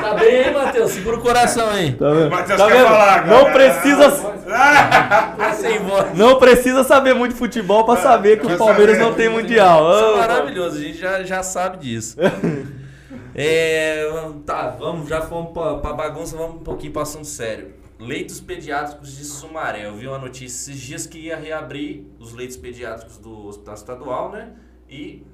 Tá 0.00 0.14
bem, 0.14 0.44
hein, 0.46 0.52
Matheus? 0.54 0.90
Segura 0.92 1.16
o 1.16 1.20
coração 1.20 1.68
aí. 1.70 1.92
Tá 1.92 2.10
vendo? 2.10 2.30
Matheus 2.30 2.58
Tá 2.60 2.66
quer 2.66 2.72
vendo? 2.76 2.86
falar, 2.86 3.26
Não 3.26 3.40
cara. 3.44 3.52
precisa! 3.52 4.38
Tá 4.48 5.52
sem 5.52 5.78
voz. 5.80 6.16
não 6.16 6.38
precisa 6.38 6.82
saber 6.82 7.12
muito 7.14 7.32
de 7.32 7.38
futebol 7.38 7.84
pra 7.84 7.96
saber 7.98 8.40
que 8.40 8.46
o 8.46 8.56
Palmeiras 8.56 8.96
sabe- 8.96 9.06
não 9.10 9.14
tem 9.14 9.28
mundial. 9.28 9.90
Isso 9.94 10.04
é 10.04 10.16
maravilhoso, 10.16 10.78
a 10.78 10.80
gente 10.80 10.96
já, 10.98 11.22
já 11.22 11.42
sabe 11.42 11.78
disso. 11.78 12.16
É, 13.40 14.04
tá, 14.44 14.74
vamos, 14.80 15.08
já 15.08 15.20
fomos 15.20 15.52
pra, 15.52 15.74
pra 15.76 15.92
bagunça, 15.92 16.36
vamos 16.36 16.56
um 16.56 16.64
pouquinho 16.64 16.92
pra 16.92 17.02
assunto 17.02 17.26
sério. 17.26 17.68
Leitos 17.98 18.40
pediátricos 18.40 19.16
de 19.16 19.24
Sumaré. 19.24 19.86
Eu 19.86 19.96
vi 19.96 20.06
uma 20.06 20.18
notícia 20.18 20.70
esses 20.70 20.80
dias 20.80 21.06
que 21.06 21.18
ia 21.18 21.36
reabrir 21.36 22.06
os 22.18 22.32
leitos 22.32 22.56
pediátricos 22.56 23.18
do 23.18 23.46
Hospital 23.48 23.74
Estadual, 23.74 24.30
né? 24.32 24.54
E 24.88 25.24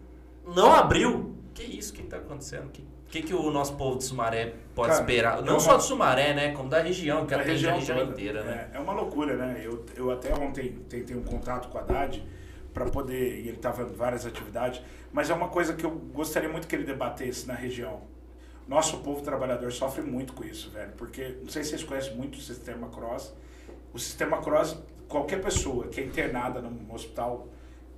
não 0.47 0.73
abriu. 0.73 1.35
Que 1.53 1.63
isso? 1.63 1.93
O 1.93 1.97
que 1.97 2.03
tá 2.05 2.17
acontecendo? 2.17 2.67
O 2.67 2.71
que, 2.71 2.85
que, 3.11 3.23
que 3.23 3.35
o 3.35 3.51
nosso 3.51 3.77
povo 3.77 3.99
de 3.99 4.05
Sumaré 4.05 4.55
pode 4.75 4.89
Cara, 4.89 5.01
esperar? 5.03 5.39
é 5.39 5.43
Não 5.43 5.55
uma- 5.55 5.61
só 5.61 5.77
de 5.77 5.85
Sumaré, 5.85 6.33
né? 6.35 6.53
Como 6.53 6.69
da 6.69 6.81
região, 6.81 7.27
que 7.27 7.35
atende 7.35 7.69
a 7.69 7.75
região 7.75 8.03
inteira, 8.03 8.43
né? 8.43 8.71
É, 8.73 8.77
é 8.79 8.81
uma 8.81 8.93
loucura, 8.95 9.37
né? 9.37 9.61
Eu, 9.63 9.85
eu 9.95 10.11
até 10.11 10.35
ontem 10.35 10.73
tentei 10.89 11.15
um 11.15 11.23
contato 11.23 11.69
com 11.69 11.79
a 11.79 11.83
Haddad 11.83 12.25
para 12.73 12.87
poder, 12.87 13.37
e 13.41 13.49
ele 13.49 13.51
estava 13.57 13.83
em 13.83 13.93
várias 13.95 14.27
atividades, 14.27 14.81
mas 15.13 15.31
é 15.31 15.35
uma 15.35 15.49
coisa 15.49 15.75
que 15.75 15.85
eu 15.87 15.91
gostaria 15.93 16.49
muito 16.49 16.67
que 16.67 16.75
ele 16.75 16.83
debatesse 16.85 17.47
na 17.47 17.55
região. 17.55 18.01
Nosso 18.67 18.99
povo 18.99 19.21
trabalhador 19.21 19.71
sofre 19.73 20.03
muito 20.03 20.33
com 20.33 20.43
isso, 20.43 20.71
velho, 20.71 20.93
porque 20.97 21.37
não 21.43 21.51
sei 21.51 21.63
se 21.63 21.71
vocês 21.71 21.85
conhecem 21.85 22.17
muito 22.17 22.39
o 22.39 22.41
sistema 22.41 22.89
Cross. 22.89 23.35
O 23.93 23.99
sistema 23.99 24.41
Cross, 24.41 24.79
qualquer 25.07 25.43
pessoa 25.43 25.89
que 25.89 26.01
é 26.01 26.05
internada 26.05 26.63
num 26.63 26.93
hospital 26.93 27.47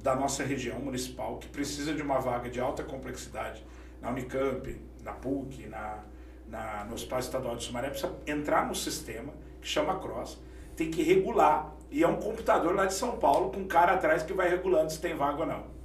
da 0.02 0.16
nossa 0.16 0.42
região 0.44 0.78
municipal 0.80 1.38
que 1.38 1.48
precisa 1.48 1.94
de 1.94 2.02
uma 2.02 2.18
vaga 2.18 2.50
de 2.50 2.60
alta 2.60 2.82
complexidade 2.82 3.64
na 4.00 4.10
Unicamp, 4.10 4.80
na 5.04 5.12
PUC, 5.12 5.66
na, 5.66 6.00
na, 6.48 6.84
no 6.84 6.94
Hospital 6.94 7.18
Estadual 7.20 7.56
de 7.56 7.64
Sumaré, 7.64 7.88
precisa 7.88 8.12
entrar 8.26 8.66
no 8.66 8.74
sistema 8.74 9.32
que 9.60 9.68
chama 9.68 9.98
Cross, 9.98 10.38
tem 10.74 10.90
que 10.90 11.02
regular. 11.02 11.74
E 11.90 12.02
é 12.02 12.08
um 12.08 12.16
computador 12.16 12.74
lá 12.74 12.86
de 12.86 12.94
São 12.94 13.16
Paulo 13.18 13.50
com 13.50 13.60
um 13.60 13.68
cara 13.68 13.92
atrás 13.92 14.24
que 14.24 14.32
vai 14.32 14.48
regulando 14.48 14.92
se 14.92 15.00
tem 15.00 15.14
vaga 15.14 15.40
ou 15.40 15.46
não. 15.46 15.75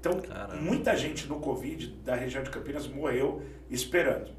Então, 0.00 0.20
Caramba. 0.20 0.56
muita 0.56 0.96
gente 0.96 1.26
no 1.26 1.40
Covid 1.40 1.88
da 2.04 2.14
região 2.14 2.42
de 2.42 2.50
Campinas 2.50 2.86
morreu 2.86 3.42
esperando. 3.70 4.30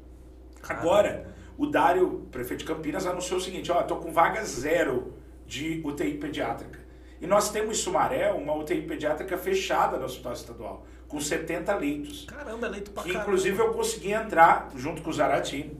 Agora, 0.68 1.26
o 1.56 1.66
Dário, 1.66 2.26
prefeito 2.30 2.60
de 2.60 2.66
Campinas, 2.66 3.06
anunciou 3.06 3.38
o 3.38 3.42
seguinte: 3.42 3.70
ó, 3.70 3.82
tô 3.82 3.96
com 3.96 4.12
vaga 4.12 4.44
zero 4.44 5.14
de 5.46 5.80
UTI 5.84 6.14
pediátrica. 6.14 6.78
E 7.20 7.26
nós 7.26 7.50
temos 7.50 7.78
em 7.78 7.82
Sumaré 7.82 8.30
uma 8.32 8.54
UTI 8.54 8.82
pediátrica 8.82 9.36
fechada 9.36 9.96
no 9.98 10.04
Hospital 10.04 10.32
Estadual, 10.34 10.86
com 11.08 11.20
70 11.20 11.74
leitos. 11.76 12.24
Caramba, 12.26 12.66
é 12.66 12.70
leito 12.70 12.90
pra 12.92 13.02
Que 13.02 13.08
caramba. 13.12 13.28
inclusive 13.28 13.58
eu 13.58 13.72
consegui 13.72 14.12
entrar 14.12 14.70
junto 14.76 15.02
com 15.02 15.10
o 15.10 15.12
Zaratini. 15.12 15.76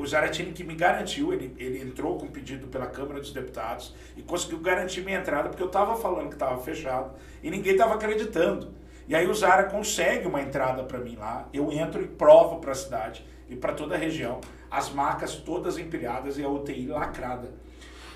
O 0.00 0.04
Zaratini 0.06 0.50
que 0.52 0.64
me 0.64 0.74
garantiu, 0.74 1.32
ele, 1.32 1.54
ele 1.56 1.80
entrou 1.80 2.18
com 2.18 2.26
pedido 2.26 2.66
pela 2.66 2.86
Câmara 2.88 3.20
dos 3.20 3.32
Deputados 3.32 3.94
e 4.16 4.22
conseguiu 4.22 4.58
garantir 4.58 5.00
minha 5.02 5.20
entrada, 5.20 5.48
porque 5.48 5.62
eu 5.62 5.68
estava 5.68 5.94
falando 5.96 6.26
que 6.28 6.34
estava 6.34 6.60
fechado 6.60 7.12
e 7.40 7.50
ninguém 7.50 7.72
estava 7.72 7.94
acreditando. 7.94 8.72
E 9.10 9.14
aí 9.16 9.26
o 9.26 9.34
Zara 9.34 9.64
consegue 9.64 10.28
uma 10.28 10.40
entrada 10.40 10.84
para 10.84 11.00
mim 11.00 11.16
lá, 11.16 11.48
eu 11.52 11.72
entro 11.72 12.00
e 12.00 12.06
provo 12.06 12.60
para 12.60 12.70
a 12.70 12.74
cidade 12.76 13.26
e 13.48 13.56
para 13.56 13.72
toda 13.72 13.96
a 13.96 13.98
região, 13.98 14.40
as 14.70 14.88
marcas 14.88 15.34
todas 15.34 15.78
empilhadas 15.78 16.38
e 16.38 16.44
a 16.44 16.48
UTI 16.48 16.86
lacrada. 16.86 17.50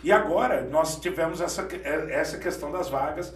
E 0.05 0.13
agora 0.13 0.63
nós 0.63 1.01
tivemos 1.01 1.41
essa, 1.41 1.67
essa 1.83 2.39
questão 2.39 2.71
das 2.71 2.89
vagas, 2.89 3.35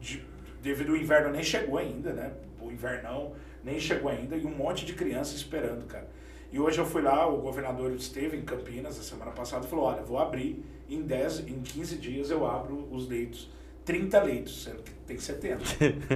de- 0.00 0.24
devido 0.62 0.92
ao 0.92 0.96
inverno 0.96 1.28
nem 1.28 1.42
chegou 1.42 1.76
ainda, 1.76 2.14
né? 2.14 2.32
O 2.62 2.70
invernão 2.70 3.34
nem 3.62 3.78
chegou 3.78 4.10
ainda 4.10 4.34
e 4.34 4.46
um 4.46 4.56
monte 4.56 4.86
de 4.86 4.94
criança 4.94 5.36
esperando, 5.36 5.84
cara. 5.86 6.08
E 6.50 6.58
hoje 6.58 6.78
eu 6.78 6.86
fui 6.86 7.02
lá, 7.02 7.26
o 7.28 7.42
governador 7.42 7.92
esteve 7.92 8.38
em 8.38 8.42
Campinas 8.42 8.98
a 8.98 9.02
semana 9.02 9.32
passada 9.32 9.66
e 9.66 9.68
falou: 9.68 9.84
olha, 9.84 10.00
vou 10.00 10.18
abrir 10.18 10.64
em 10.88 11.02
10, 11.02 11.40
em 11.40 11.60
15 11.60 11.98
dias 11.98 12.30
eu 12.30 12.46
abro 12.46 12.88
os 12.90 13.06
leitos. 13.06 13.50
30 13.86 14.20
leitos, 14.22 14.64
sendo 14.64 14.82
que 14.82 14.92
tem 15.06 15.16
70. 15.16 15.64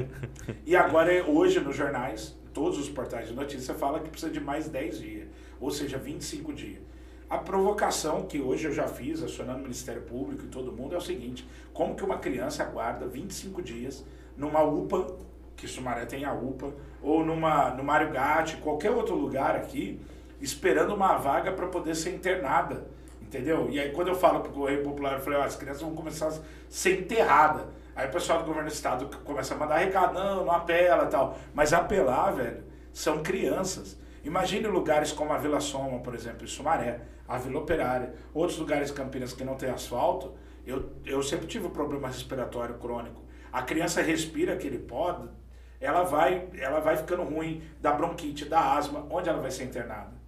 e 0.67 0.75
agora, 0.75 1.15
é 1.15 1.23
hoje, 1.23 1.61
nos 1.61 1.77
jornais, 1.77 2.37
todos 2.53 2.79
os 2.79 2.89
portais 2.89 3.29
de 3.29 3.35
notícia 3.35 3.73
fala 3.75 4.01
que 4.01 4.11
precisa 4.11 4.31
de 4.31 4.41
mais 4.41 4.69
10 4.69 4.99
dias, 4.99 5.29
ou 5.61 5.71
seja, 5.71 5.97
25 5.97 6.53
dias. 6.53 6.83
A 7.31 7.39
provocação 7.39 8.27
que 8.27 8.41
hoje 8.41 8.67
eu 8.67 8.73
já 8.73 8.89
fiz, 8.89 9.23
acionando 9.23 9.61
o 9.61 9.63
Ministério 9.63 10.03
Público 10.03 10.45
e 10.45 10.49
todo 10.49 10.73
mundo, 10.73 10.97
é 10.97 10.99
o 10.99 11.01
seguinte: 11.01 11.49
como 11.73 11.95
que 11.95 12.05
uma 12.05 12.19
criança 12.19 12.65
aguarda 12.65 13.07
25 13.07 13.63
dias 13.63 14.05
numa 14.37 14.65
UPA, 14.65 15.07
que 15.57 15.69
Sumaré 15.69 16.07
tem 16.07 16.25
a 16.25 16.33
UPA, 16.33 16.75
ou 17.01 17.25
numa, 17.25 17.71
no 17.71 17.85
Mário 17.85 18.11
Gatti, 18.11 18.57
qualquer 18.57 18.91
outro 18.91 19.15
lugar 19.15 19.55
aqui, 19.55 20.01
esperando 20.41 20.93
uma 20.93 21.17
vaga 21.19 21.53
para 21.53 21.69
poder 21.69 21.95
ser 21.95 22.17
internada? 22.17 22.85
Entendeu? 23.31 23.71
E 23.71 23.79
aí 23.79 23.93
quando 23.93 24.09
eu 24.09 24.17
falo 24.17 24.41
pro 24.41 24.51
Correio 24.51 24.83
Popular, 24.83 25.13
eu 25.13 25.21
falei, 25.21 25.39
ó, 25.39 25.45
as 25.45 25.55
crianças 25.55 25.83
vão 25.83 25.95
começar 25.95 26.27
a 26.27 26.33
ser 26.69 26.99
enterradas. 26.99 27.65
Aí 27.95 28.09
o 28.09 28.11
pessoal 28.11 28.41
do 28.41 28.45
governo 28.45 28.69
do 28.69 28.73
estado 28.73 29.07
começa 29.19 29.55
a 29.55 29.57
mandar 29.57 29.77
recado, 29.77 30.15
não, 30.15 30.45
não 30.45 30.51
apela 30.51 31.07
tal. 31.07 31.39
Mas 31.55 31.73
apelar, 31.73 32.33
velho, 32.33 32.65
são 32.93 33.23
crianças. 33.23 33.97
Imagine 34.25 34.67
lugares 34.67 35.13
como 35.13 35.33
a 35.33 35.39
Vila 35.39 35.61
Soma, 35.61 36.01
por 36.01 36.13
exemplo, 36.13 36.43
em 36.43 36.49
Sumaré, 36.49 37.03
a 37.29 37.39
Vila 37.39 37.61
Operária, 37.61 38.15
outros 38.35 38.59
lugares 38.59 38.89
de 38.89 38.95
Campinas 38.95 39.33
que 39.33 39.45
não 39.45 39.55
tem 39.55 39.71
asfalto. 39.71 40.35
Eu, 40.67 40.91
eu 41.07 41.23
sempre 41.23 41.47
tive 41.47 41.69
um 41.69 41.71
problema 41.71 42.09
respiratório 42.09 42.79
crônico. 42.79 43.23
A 43.53 43.63
criança 43.63 44.03
respira 44.03 44.55
aquele 44.55 44.79
pó, 44.79 45.25
ela 45.81 46.03
vai, 46.03 46.49
ela 46.59 46.81
vai 46.81 46.97
ficando 46.97 47.23
ruim 47.23 47.63
da 47.81 47.93
bronquite, 47.93 48.45
da 48.45 48.75
asma, 48.75 49.07
onde 49.09 49.29
ela 49.29 49.39
vai 49.41 49.53
ser 49.53 49.65
internada? 49.65 50.20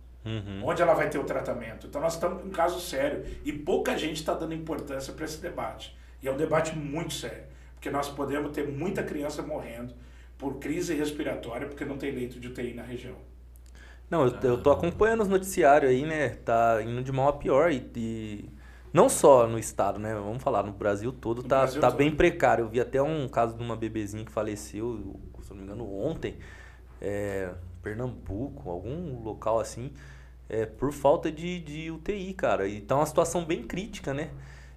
Onde 0.62 0.80
ela 0.82 0.94
vai 0.94 1.08
ter 1.11 1.18
o 1.18 1.24
tratamento? 1.24 1.87
Então 1.87 2.00
nós 2.00 2.14
estamos 2.14 2.40
com 2.42 2.48
um 2.48 2.52
caso 2.52 2.80
sério 2.80 3.24
e 3.44 3.52
pouca 3.52 3.96
gente 3.98 4.16
está 4.16 4.35
dando 4.35 4.54
importância 4.54 5.12
para 5.12 5.24
esse 5.24 5.40
debate. 5.40 5.96
E 6.22 6.28
é 6.28 6.32
um 6.32 6.37
debate 6.37 6.76
muito 6.76 7.12
sério, 7.14 7.44
porque 7.74 7.90
nós 7.90 8.08
podemos 8.08 8.52
ter 8.52 8.68
muita 8.68 9.02
criança 9.02 9.42
morrendo 9.42 9.94
por 10.38 10.58
crise 10.58 10.94
respiratória 10.94 11.66
porque 11.66 11.85
não 11.85 11.98
tem 11.98 12.12
leito 12.12 12.38
de 12.38 12.48
UTI 12.48 12.74
na 12.74 12.82
região. 12.82 13.16
Não, 14.08 14.27
eu, 14.27 14.35
eu 14.42 14.62
tô 14.62 14.70
acompanhando 14.70 15.23
os 15.23 15.29
noticiários 15.29 15.90
aí, 15.90 16.04
né? 16.04 16.31
Tá 16.31 16.83
indo 16.83 17.02
de 17.02 17.10
mal 17.10 17.29
a 17.29 17.33
pior 17.33 17.73
e, 17.73 17.90
e 17.96 18.50
não 18.92 19.08
só 19.08 19.46
no 19.46 19.58
estado, 19.58 19.98
né? 19.98 20.14
Vamos 20.14 20.42
falar, 20.42 20.62
no 20.62 20.73
Brasil 20.73 21.12
todo 21.12 21.42
No 21.42 21.48
tá, 21.48 21.60
Brasil 21.60 21.81
tá 21.81 21.88
todo. 21.88 21.96
bem 21.96 22.14
precário. 22.14 22.64
Eu 22.64 22.68
vi 22.68 22.81
até 22.81 23.00
um 23.00 23.27
caso 23.29 23.56
de 23.56 23.62
uma 23.62 23.75
bebezinha 23.75 24.25
que 24.25 24.31
faleceu, 24.31 25.18
se 25.40 25.50
não 25.50 25.56
me 25.56 25.62
engano, 25.64 25.90
ontem, 25.94 26.37
é, 27.00 27.54
Pernambuco, 27.83 28.68
algum 28.70 29.23
local 29.23 29.58
assim, 29.58 29.90
é, 30.53 30.67
por 30.67 30.92
falta 30.92 31.33
de, 31.33 31.59
de 31.61 31.90
UTI, 31.90 32.35
cara. 32.35 32.69
E 32.69 32.81
tá 32.81 32.94
uma 32.94 33.07
situação 33.07 33.44
bem 33.44 33.63
crítica, 33.63 34.13
né? 34.13 34.31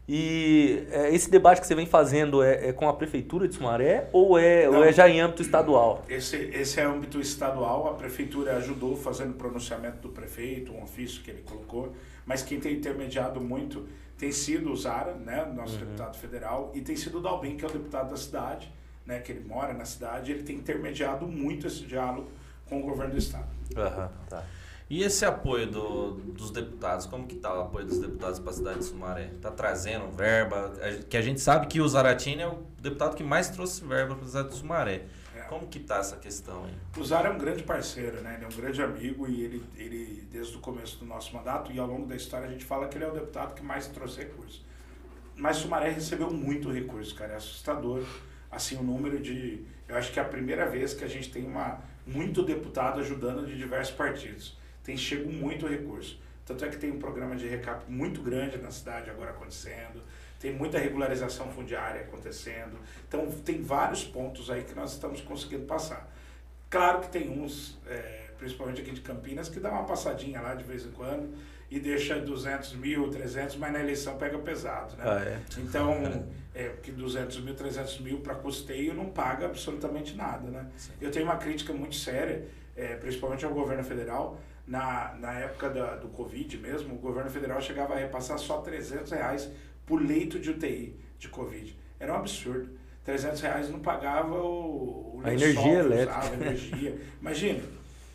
E 0.08 0.86
é, 0.92 1.14
esse 1.14 1.30
debate 1.30 1.60
que 1.60 1.68
você 1.68 1.74
vem 1.74 1.88
fazendo 1.88 2.44
é, 2.44 2.70
é 2.70 2.74
com 2.74 2.88
a 2.88 2.94
prefeitura 2.94 3.48
de 3.48 3.56
Sumaré 3.56 4.08
ou 4.14 4.38
é, 4.38 4.68
ou 4.70 4.76
Não. 4.76 4.84
é 4.84 4.94
já 4.94 5.10
em 5.10 5.20
âmbito 5.20 5.42
estadual? 5.42 6.04
Esse, 6.08 6.38
esse 6.38 6.80
é 6.80 6.84
âmbito 6.84 7.20
estadual, 7.20 7.90
a 7.90 7.94
prefeitura 7.96 8.56
ajudou 8.58 8.96
fazendo 8.96 9.32
o 9.32 9.34
pronunciamento 9.34 9.98
do 9.98 10.10
prefeito, 10.10 10.72
um 10.72 10.84
ofício 10.84 11.24
que 11.24 11.32
ele 11.32 11.42
colocou, 11.42 11.94
mas 12.24 12.44
quem 12.44 12.60
tem 12.60 12.74
intermediado 12.74 13.42
muito 13.42 13.88
tem 14.16 14.32
sido 14.32 14.72
o 14.72 14.78
Zara, 14.78 15.14
né, 15.16 15.44
nosso 15.54 15.78
deputado 15.78 16.16
federal, 16.18 16.72
e 16.74 16.82
tem 16.82 16.96
sido 16.96 17.18
o 17.18 17.22
Dalbin, 17.22 17.58
que 17.58 17.66
é 17.66 17.68
o 17.68 17.72
deputado 17.72 18.12
da 18.12 18.18
cidade, 18.18 18.72
né, 19.06 19.20
que 19.20 19.32
ele 19.32 19.44
mora 19.46 19.74
na 19.74 19.86
cidade, 19.86 20.32
ele 20.32 20.44
tem 20.44 20.56
intermediado 20.56 21.28
muito 21.28 21.68
esse 21.68 21.84
diálogo 21.84 22.30
com 22.70 22.80
o 22.80 22.84
governo 22.84 23.14
do 23.14 23.18
estado. 23.18 23.50
Aham, 23.76 24.12
tá. 24.30 24.44
E 24.88 25.02
esse 25.02 25.26
apoio 25.26 25.66
do- 25.66 26.12
dos 26.12 26.52
deputados, 26.52 27.08
como 27.08 27.26
que 27.26 27.36
tá 27.36 27.52
o 27.58 27.62
apoio 27.62 27.86
dos 27.88 27.98
deputados 28.00 28.40
para 28.40 28.52
a 28.52 28.54
cidade 28.54 28.80
de 28.80 28.86
Sumaré? 28.86 29.32
Tá 29.42 29.50
trazendo 29.50 30.12
verba? 30.12 30.72
Que 31.10 31.18
a 31.18 31.22
gente 31.24 31.42
sabe 31.42 31.66
que 31.66 31.82
o 31.82 31.88
Zaratini 31.88 32.44
é 32.44 32.48
o 32.48 32.60
deputado 32.80 33.16
que 33.16 33.24
mais 33.24 33.50
trouxe 33.50 33.84
verba 33.84 34.14
para 34.16 34.26
a 34.26 34.28
cidade 34.28 34.50
de 34.50 34.56
Sumaré. 34.56 35.06
É. 35.36 35.40
Como 35.50 35.66
que 35.68 35.80
tá 35.80 35.98
essa 35.98 36.18
questão 36.18 36.66
aí? 36.66 36.74
O 36.98 37.04
Zara 37.04 37.30
é 37.30 37.32
um 37.32 37.38
grande 37.40 37.64
parceiro, 37.64 38.22
né? 38.22 38.36
Ele 38.36 38.46
é 38.46 38.48
um 38.48 38.56
grande 38.62 38.82
amigo 38.82 39.28
e 39.28 39.42
ele, 39.44 39.64
ele, 39.76 40.28
desde 40.32 40.56
o 40.56 40.60
começo 40.60 40.98
do 41.00 41.06
nosso 41.06 41.34
mandato 41.36 41.72
e 41.72 41.80
ao 41.80 41.88
longo 41.88 42.06
da 42.06 42.16
história, 42.16 42.48
a 42.48 42.52
gente 42.52 42.64
fala 42.64 42.88
que 42.88 42.96
ele 42.98 43.06
é 43.06 43.08
o 43.08 43.14
deputado 43.14 43.56
que 43.56 43.64
mais 43.64 43.88
trouxe 43.88 44.20
recursos. 44.20 44.64
Mas 45.36 45.58
Sumaré 45.58 45.90
recebeu 45.90 46.30
muito 46.32 46.72
recurso, 46.72 47.14
cara. 47.16 47.34
É 47.34 47.36
assustador, 47.38 48.04
assim, 48.52 48.78
o 48.78 48.84
número 48.84 49.20
de... 49.20 49.66
Eu 49.88 49.98
acho 49.98 50.12
que 50.14 50.20
é 50.20 50.22
a 50.22 50.26
primeira 50.28 50.68
vez 50.70 50.94
que 50.94 51.04
a 51.04 51.08
gente 51.08 51.32
tem 51.32 51.44
uma, 51.46 51.80
muito 52.06 52.44
deputado 52.44 53.00
ajudando 53.00 53.46
de 53.48 53.58
diversos 53.58 53.96
partidos. 53.96 54.58
Tem 54.86 54.96
chego 54.96 55.30
muito 55.30 55.68
recurso. 55.68 56.18
Tanto 56.46 56.64
é 56.64 56.70
que 56.70 56.78
tem 56.78 56.92
um 56.92 57.00
programa 57.00 57.36
de 57.36 57.48
recap 57.48 57.92
muito 57.92 58.22
grande 58.22 58.58
na 58.58 58.72
cidade 58.72 59.10
agora 59.10 59.32
acontecendo 59.32 60.02
tem 60.46 60.54
muita 60.54 60.78
regularização 60.78 61.48
fundiária 61.52 62.02
acontecendo. 62.02 62.78
Então, 63.08 63.32
tem 63.44 63.64
vários 63.64 64.04
pontos 64.04 64.52
aí 64.52 64.64
que 64.64 64.76
nós 64.76 64.94
estamos 64.94 65.20
conseguindo 65.22 65.66
passar. 65.66 66.08
Claro 66.70 67.02
que 67.02 67.10
tem 67.10 67.30
uns, 67.30 67.80
é, 67.88 68.30
principalmente 68.38 68.82
aqui 68.82 68.92
de 68.92 69.02
Campinas, 69.02 69.50
que 69.50 69.60
dá 69.60 69.72
uma 69.72 69.86
passadinha 69.86 70.40
lá 70.42 70.54
de 70.54 70.64
vez 70.64 70.86
em 70.86 70.92
quando 70.92 71.34
e 71.72 71.80
deixa 71.80 72.20
200 72.20 72.76
mil, 72.76 73.10
300, 73.10 73.56
mas 73.56 73.74
na 73.74 73.80
eleição 73.80 74.18
pega 74.18 74.38
pesado, 74.38 74.96
né? 74.98 75.04
Ah, 75.04 75.24
é. 75.24 75.42
Então, 75.58 76.28
é, 76.54 76.70
porque 76.70 76.92
200 76.92 77.42
mil, 77.42 77.56
300 77.56 78.00
mil 78.02 78.20
para 78.20 78.36
custeio 78.36 78.94
não 78.94 79.10
paga 79.10 79.48
absolutamente 79.48 80.16
nada, 80.16 80.48
né? 80.52 80.68
Eu 81.02 81.10
tenho 81.10 81.26
uma 81.26 81.38
crítica 81.38 81.74
muito 81.74 81.96
séria, 81.96 82.46
é, 82.76 82.96
principalmente 82.98 83.44
ao 83.46 83.52
governo 83.52 83.84
federal, 83.84 84.40
na, 84.68 85.16
na 85.20 85.34
época 85.34 85.70
da, 85.70 85.96
do 85.96 86.08
Covid 86.10 86.58
mesmo, 86.58 86.96
o 86.96 86.98
governo 86.98 87.30
federal 87.30 87.62
chegava 87.62 87.94
a 87.94 87.98
repassar 87.98 88.38
só 88.40 88.58
300 88.58 89.12
reais 89.12 89.50
por 89.86 90.02
leito 90.02 90.40
de 90.40 90.50
UTI 90.50 91.00
de 91.20 91.30
Covid. 91.30 91.78
Era 92.00 92.14
um 92.14 92.18
absurdo. 92.18 92.70
300 93.04 93.42
reais 93.42 93.70
não 93.70 93.80
pagava 93.80 94.42
o, 94.42 95.18
o 95.18 95.22
a 95.24 95.32
energia 95.32 95.80
elétrica. 95.80 96.20
Usava, 96.20 96.34
a 96.34 96.38
energia. 96.38 97.00
Imagina, 97.22 97.64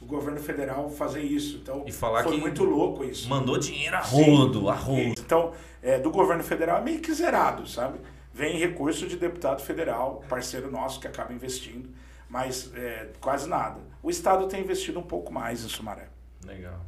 o 0.03 0.07
governo 0.07 0.41
federal 0.41 0.91
fazer 0.91 1.23
isso. 1.23 1.59
Então, 1.63 1.85
e 1.87 1.93
falar 1.93 2.25
foi 2.25 2.35
que 2.35 2.41
muito 2.41 2.65
louco 2.65 3.05
isso. 3.05 3.29
Mandou 3.29 3.57
dinheiro 3.57 3.95
a 3.95 4.01
rodo, 4.01 4.69
a 4.69 4.75
rodo. 4.75 5.15
Então, 5.19 5.53
é, 5.81 6.01
do 6.01 6.11
governo 6.11 6.43
federal 6.43 6.79
é 6.79 6.81
meio 6.83 7.01
que 7.01 7.13
zerado, 7.15 7.69
sabe? 7.69 8.01
Vem 8.35 8.59
recurso 8.59 9.07
de 9.07 9.17
deputado 9.17 9.63
federal, 9.63 10.25
parceiro 10.29 10.71
nosso 10.71 11.01
que 11.01 11.07
acaba 11.07 11.33
investindo, 11.33 11.89
mas 12.29 12.73
é, 12.75 13.11
quase 13.21 13.49
nada. 13.49 13.81
O 14.03 14.11
Estado 14.11 14.47
tem 14.49 14.61
investido 14.61 14.99
um 14.99 15.05
pouco 15.05 15.33
mais 15.33 15.65
em 15.65 15.69
Sumaré. 15.69 16.10
Legal. 16.45 16.81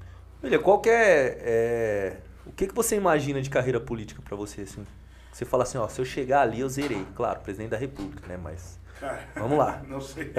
Olha, 0.42 0.59
qual 0.59 0.80
que 0.80 0.90
é, 0.90 1.38
é 1.40 2.16
o 2.46 2.53
que, 2.53 2.66
que 2.66 2.74
você 2.74 2.96
imagina 2.96 3.40
de 3.40 3.48
carreira 3.48 3.80
política 3.80 4.20
para 4.22 4.36
você, 4.36 4.62
assim? 4.62 4.84
Você 5.32 5.44
fala 5.44 5.62
assim, 5.62 5.78
ó, 5.78 5.88
se 5.88 6.00
eu 6.00 6.05
chegar 6.05 6.42
ali, 6.42 6.61
eu 6.61 6.68
zerei. 6.68 7.07
Claro, 7.14 7.40
presidente 7.40 7.70
da 7.70 7.76
república, 7.76 8.26
né? 8.26 8.38
Mas. 8.42 8.78
Cara, 9.00 9.20
Vamos 9.34 9.57
lá. 9.57 9.82
Não 9.88 10.00
sei. 10.00 10.32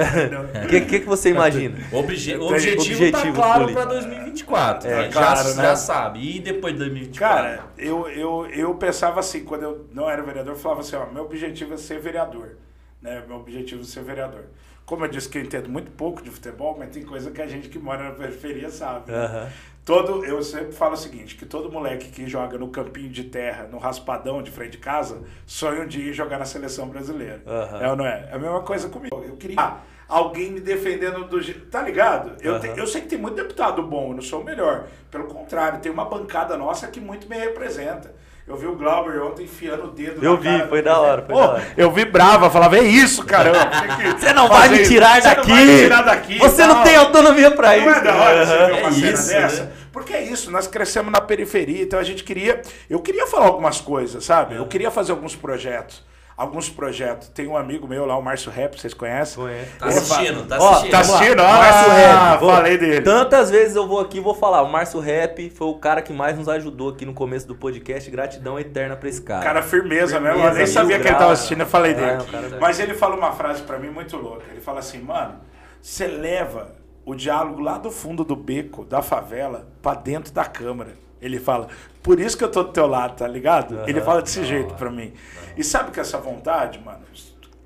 O 0.66 0.68
que, 0.70 0.82
que, 0.82 1.00
que 1.00 1.06
você 1.06 1.30
imagina? 1.30 1.78
Obje 1.92 2.38
Tem 2.38 2.42
objetivo, 2.42 3.12
tá 3.12 3.20
objetivo 3.20 3.36
claro 3.36 3.74
para 3.74 3.86
2024. 3.86 4.90
É, 4.90 5.02
né? 5.04 5.10
claro, 5.12 5.50
já, 5.50 5.56
né? 5.56 5.64
já 5.64 5.76
sabe. 5.76 6.36
E 6.36 6.40
depois 6.40 6.74
de 6.74 6.80
2024? 6.80 7.36
Cara, 7.36 7.66
eu, 7.78 8.08
eu, 8.10 8.46
eu 8.52 8.76
pensava 8.76 9.20
assim, 9.20 9.44
quando 9.44 9.64
eu 9.64 9.90
não 9.92 10.10
era 10.10 10.22
vereador, 10.22 10.54
eu 10.54 10.60
falava 10.60 10.82
assim, 10.82 10.96
ó, 10.96 11.08
meu 11.08 11.24
objetivo 11.24 11.74
é 11.74 11.78
ser 11.78 12.00
vereador. 12.00 12.58
Né? 13.02 13.24
Meu 13.28 13.38
objetivo 13.38 13.82
é 13.82 13.86
ser 13.86 14.04
vereador. 14.04 14.46
Como 14.86 15.06
eu 15.06 15.10
disse 15.10 15.30
que 15.30 15.38
eu 15.38 15.42
entendo 15.42 15.70
muito 15.70 15.92
pouco 15.92 16.22
de 16.22 16.30
futebol, 16.30 16.76
mas 16.78 16.90
tem 16.90 17.04
coisa 17.04 17.32
que 17.32 17.42
a 17.42 17.48
gente 17.48 17.70
que 17.70 17.80
mora 17.80 18.04
na 18.04 18.12
periferia 18.12 18.70
sabe. 18.70 19.12
né? 19.12 19.18
Aham. 19.26 19.50
Todo, 19.86 20.24
eu 20.24 20.42
sempre 20.42 20.72
falo 20.72 20.94
o 20.94 20.98
seguinte, 20.98 21.36
que 21.36 21.46
todo 21.46 21.70
moleque 21.70 22.10
que 22.10 22.26
joga 22.26 22.58
no 22.58 22.70
campinho 22.70 23.10
de 23.10 23.26
terra, 23.26 23.68
no 23.70 23.78
raspadão 23.78 24.42
de 24.42 24.50
frente 24.50 24.72
de 24.72 24.78
casa, 24.78 25.22
sonha 25.46 25.82
um 25.82 25.88
dia 25.88 26.10
em 26.10 26.14
jogar 26.14 26.40
na 26.40 26.46
seleção 26.46 26.88
brasileira. 26.88 27.42
Aham. 27.46 27.82
É 27.82 27.90
ou 27.90 27.96
não 27.98 28.06
é? 28.06 28.30
É 28.32 28.36
a 28.36 28.40
mesma 28.40 28.62
coisa 28.62 28.88
comigo. 28.88 29.24
Eu 29.28 29.36
queria 29.36 29.60
ah, 29.60 29.80
alguém 30.08 30.52
me 30.52 30.62
defendendo 30.62 31.26
do 31.26 31.42
jeito. 31.42 31.66
Tá 31.68 31.82
ligado? 31.82 32.38
Eu, 32.42 32.60
te- 32.62 32.68
Aham. 32.70 32.78
eu 32.78 32.88
sei 32.88 33.02
que 33.02 33.08
tem 33.10 33.20
muito 33.20 33.36
deputado 33.36 33.84
bom, 33.84 34.12
eu 34.12 34.16
não 34.16 34.22
sou 34.22 34.40
o 34.40 34.44
melhor. 34.46 34.88
Pelo 35.12 35.26
contrário, 35.26 35.82
tem 35.82 35.92
uma 35.92 36.06
bancada 36.06 36.56
nossa 36.56 36.88
que 36.88 37.02
muito 37.02 37.28
me 37.28 37.36
representa. 37.38 38.14
Eu 38.46 38.58
vi 38.58 38.68
o 38.68 38.76
Glauber 38.76 39.22
ontem 39.24 39.44
enfiando 39.46 39.86
o 39.86 39.92
dedo 39.92 40.24
Eu 40.24 40.34
na 40.34 40.40
vi, 40.40 40.44
cara 40.58 40.68
foi 40.68 40.82
da 40.82 41.00
hora, 41.00 41.22
foi 41.22 41.34
Pô, 41.34 41.42
da 41.42 41.50
hora. 41.54 41.68
Eu 41.78 41.90
vibrava, 41.92 42.50
falava, 42.50 42.78
é 42.78 42.84
isso, 42.84 43.26
caramba. 43.26 43.70
Você 44.18 44.34
não 44.34 44.50
vai 44.50 44.68
me 44.68 44.84
tirar 44.84 45.22
daqui! 45.22 45.48
Você 45.50 45.50
não 45.50 45.56
vai 45.56 45.66
me 45.66 45.78
tirar 45.78 46.02
daqui. 46.02 46.40
Você 46.40 46.68
não 46.68 46.84
tem 46.84 46.96
autonomia 46.98 47.52
pra 47.52 47.78
isso! 47.78 47.86
Não 47.86 47.96
é 47.96 48.02
da 48.02 48.16
hora 48.16 48.46
você 48.46 48.58
ver 48.58 48.62
É 48.78 48.82
uma 48.82 48.92
cena 48.92 49.12
isso, 49.14 49.28
dessa? 49.30 49.64
né? 49.64 49.72
Porque 49.94 50.14
é 50.14 50.24
isso, 50.24 50.52
nós 50.52 50.68
crescemos 50.68 51.12
na 51.12 51.22
periferia, 51.22 51.84
então 51.84 52.00
a 52.00 52.04
gente 52.04 52.24
queria. 52.24 52.62
Eu 52.90 53.00
queria 53.00 53.28
falar 53.28 53.46
algumas 53.46 53.80
coisas, 53.80 54.26
sabe? 54.26 54.56
Eu 54.56 54.66
queria 54.66 54.92
fazer 54.92 55.12
alguns 55.14 55.36
projetos. 55.36 56.04
Alguns 56.36 56.68
projetos. 56.68 57.28
Tem 57.30 57.48
um 57.48 57.56
amigo 57.56 57.88
meu 57.88 58.06
lá, 58.08 58.18
o 58.18 58.22
Márcio 58.22 58.52
Rap, 58.52 58.80
vocês 58.80 58.94
conhecem? 58.94 59.36
Conheço. 59.44 59.78
Tá 59.78 59.86
assistindo, 59.86 60.48
tá 60.48 60.58
Ó, 60.60 60.70
assistindo. 60.72 60.92
tá 60.92 61.00
assistindo? 61.00 61.40
Ah, 61.42 61.58
Márcio 61.58 61.92
Rap. 61.92 62.40
Vou- 62.40 62.50
falei 62.52 62.78
dele. 62.78 63.02
Tantas 63.02 63.52
vezes 63.52 63.76
eu 63.76 63.88
vou 63.88 64.00
aqui 64.00 64.18
e 64.18 64.20
vou 64.20 64.34
falar. 64.34 64.64
O 64.64 64.72
Márcio 64.72 65.00
Rap 65.00 65.50
foi 65.52 65.68
o 65.68 65.76
cara 65.76 66.02
que 66.02 66.12
mais 66.12 66.36
nos 66.36 66.50
ajudou 66.50 66.90
aqui 66.90 67.06
no 67.06 67.14
começo 67.14 67.48
do 67.48 67.54
podcast. 67.56 68.10
Gratidão 68.10 68.58
eterna 68.60 68.96
pra 68.96 69.08
esse 69.10 69.22
cara. 69.22 69.44
Cara, 69.44 69.62
firmeza, 69.62 70.20
mesmo. 70.20 70.40
Eu 70.40 70.42
Firmeza, 70.52 70.58
nem 70.58 70.68
sabia 70.68 71.00
que 71.00 71.08
ele 71.08 71.16
tava 71.16 71.34
assistindo, 71.34 71.62
eu 71.62 71.68
falei 71.68 71.92
É, 71.92 71.96
dele. 71.96 72.24
cara- 72.32 72.58
Mas 72.60 72.80
ele 72.80 72.96
fala 72.96 73.16
uma 73.16 73.32
frase 73.32 73.62
pra 73.62 73.78
mim 73.78 73.90
muito 73.90 74.18
louca. 74.18 74.44
Ele 74.52 74.60
fala 74.62 74.80
assim, 74.80 75.00
mano, 75.02 75.36
você 75.80 76.08
leva 76.08 76.74
o 77.06 77.14
diálogo 77.14 77.62
lá 77.62 77.78
do 77.78 77.92
fundo 77.92 78.24
do 78.24 78.36
beco, 78.36 78.84
da 78.86 79.02
favela, 79.04 79.68
pra 79.84 79.94
dentro 79.94 80.34
da 80.34 80.46
Câmara. 80.46 80.94
Ele 81.24 81.40
fala, 81.40 81.68
por 82.02 82.20
isso 82.20 82.38
que 82.38 82.44
eu 82.44 82.52
tô 82.52 82.64
do 82.64 82.72
teu 82.72 82.86
lado, 82.86 83.16
tá 83.18 83.28
ligado? 83.28 83.76
Aham. 83.76 83.86
Ele 83.88 84.02
fala 84.02 84.22
desse 84.22 84.42
Da 84.42 84.46
jeito 84.46 84.74
pra 84.76 84.92
mim. 84.92 85.14
E 85.56 85.64
sabe 85.64 85.92
que 85.92 86.00
essa 86.00 86.18
vontade, 86.18 86.80
mano, 86.80 87.04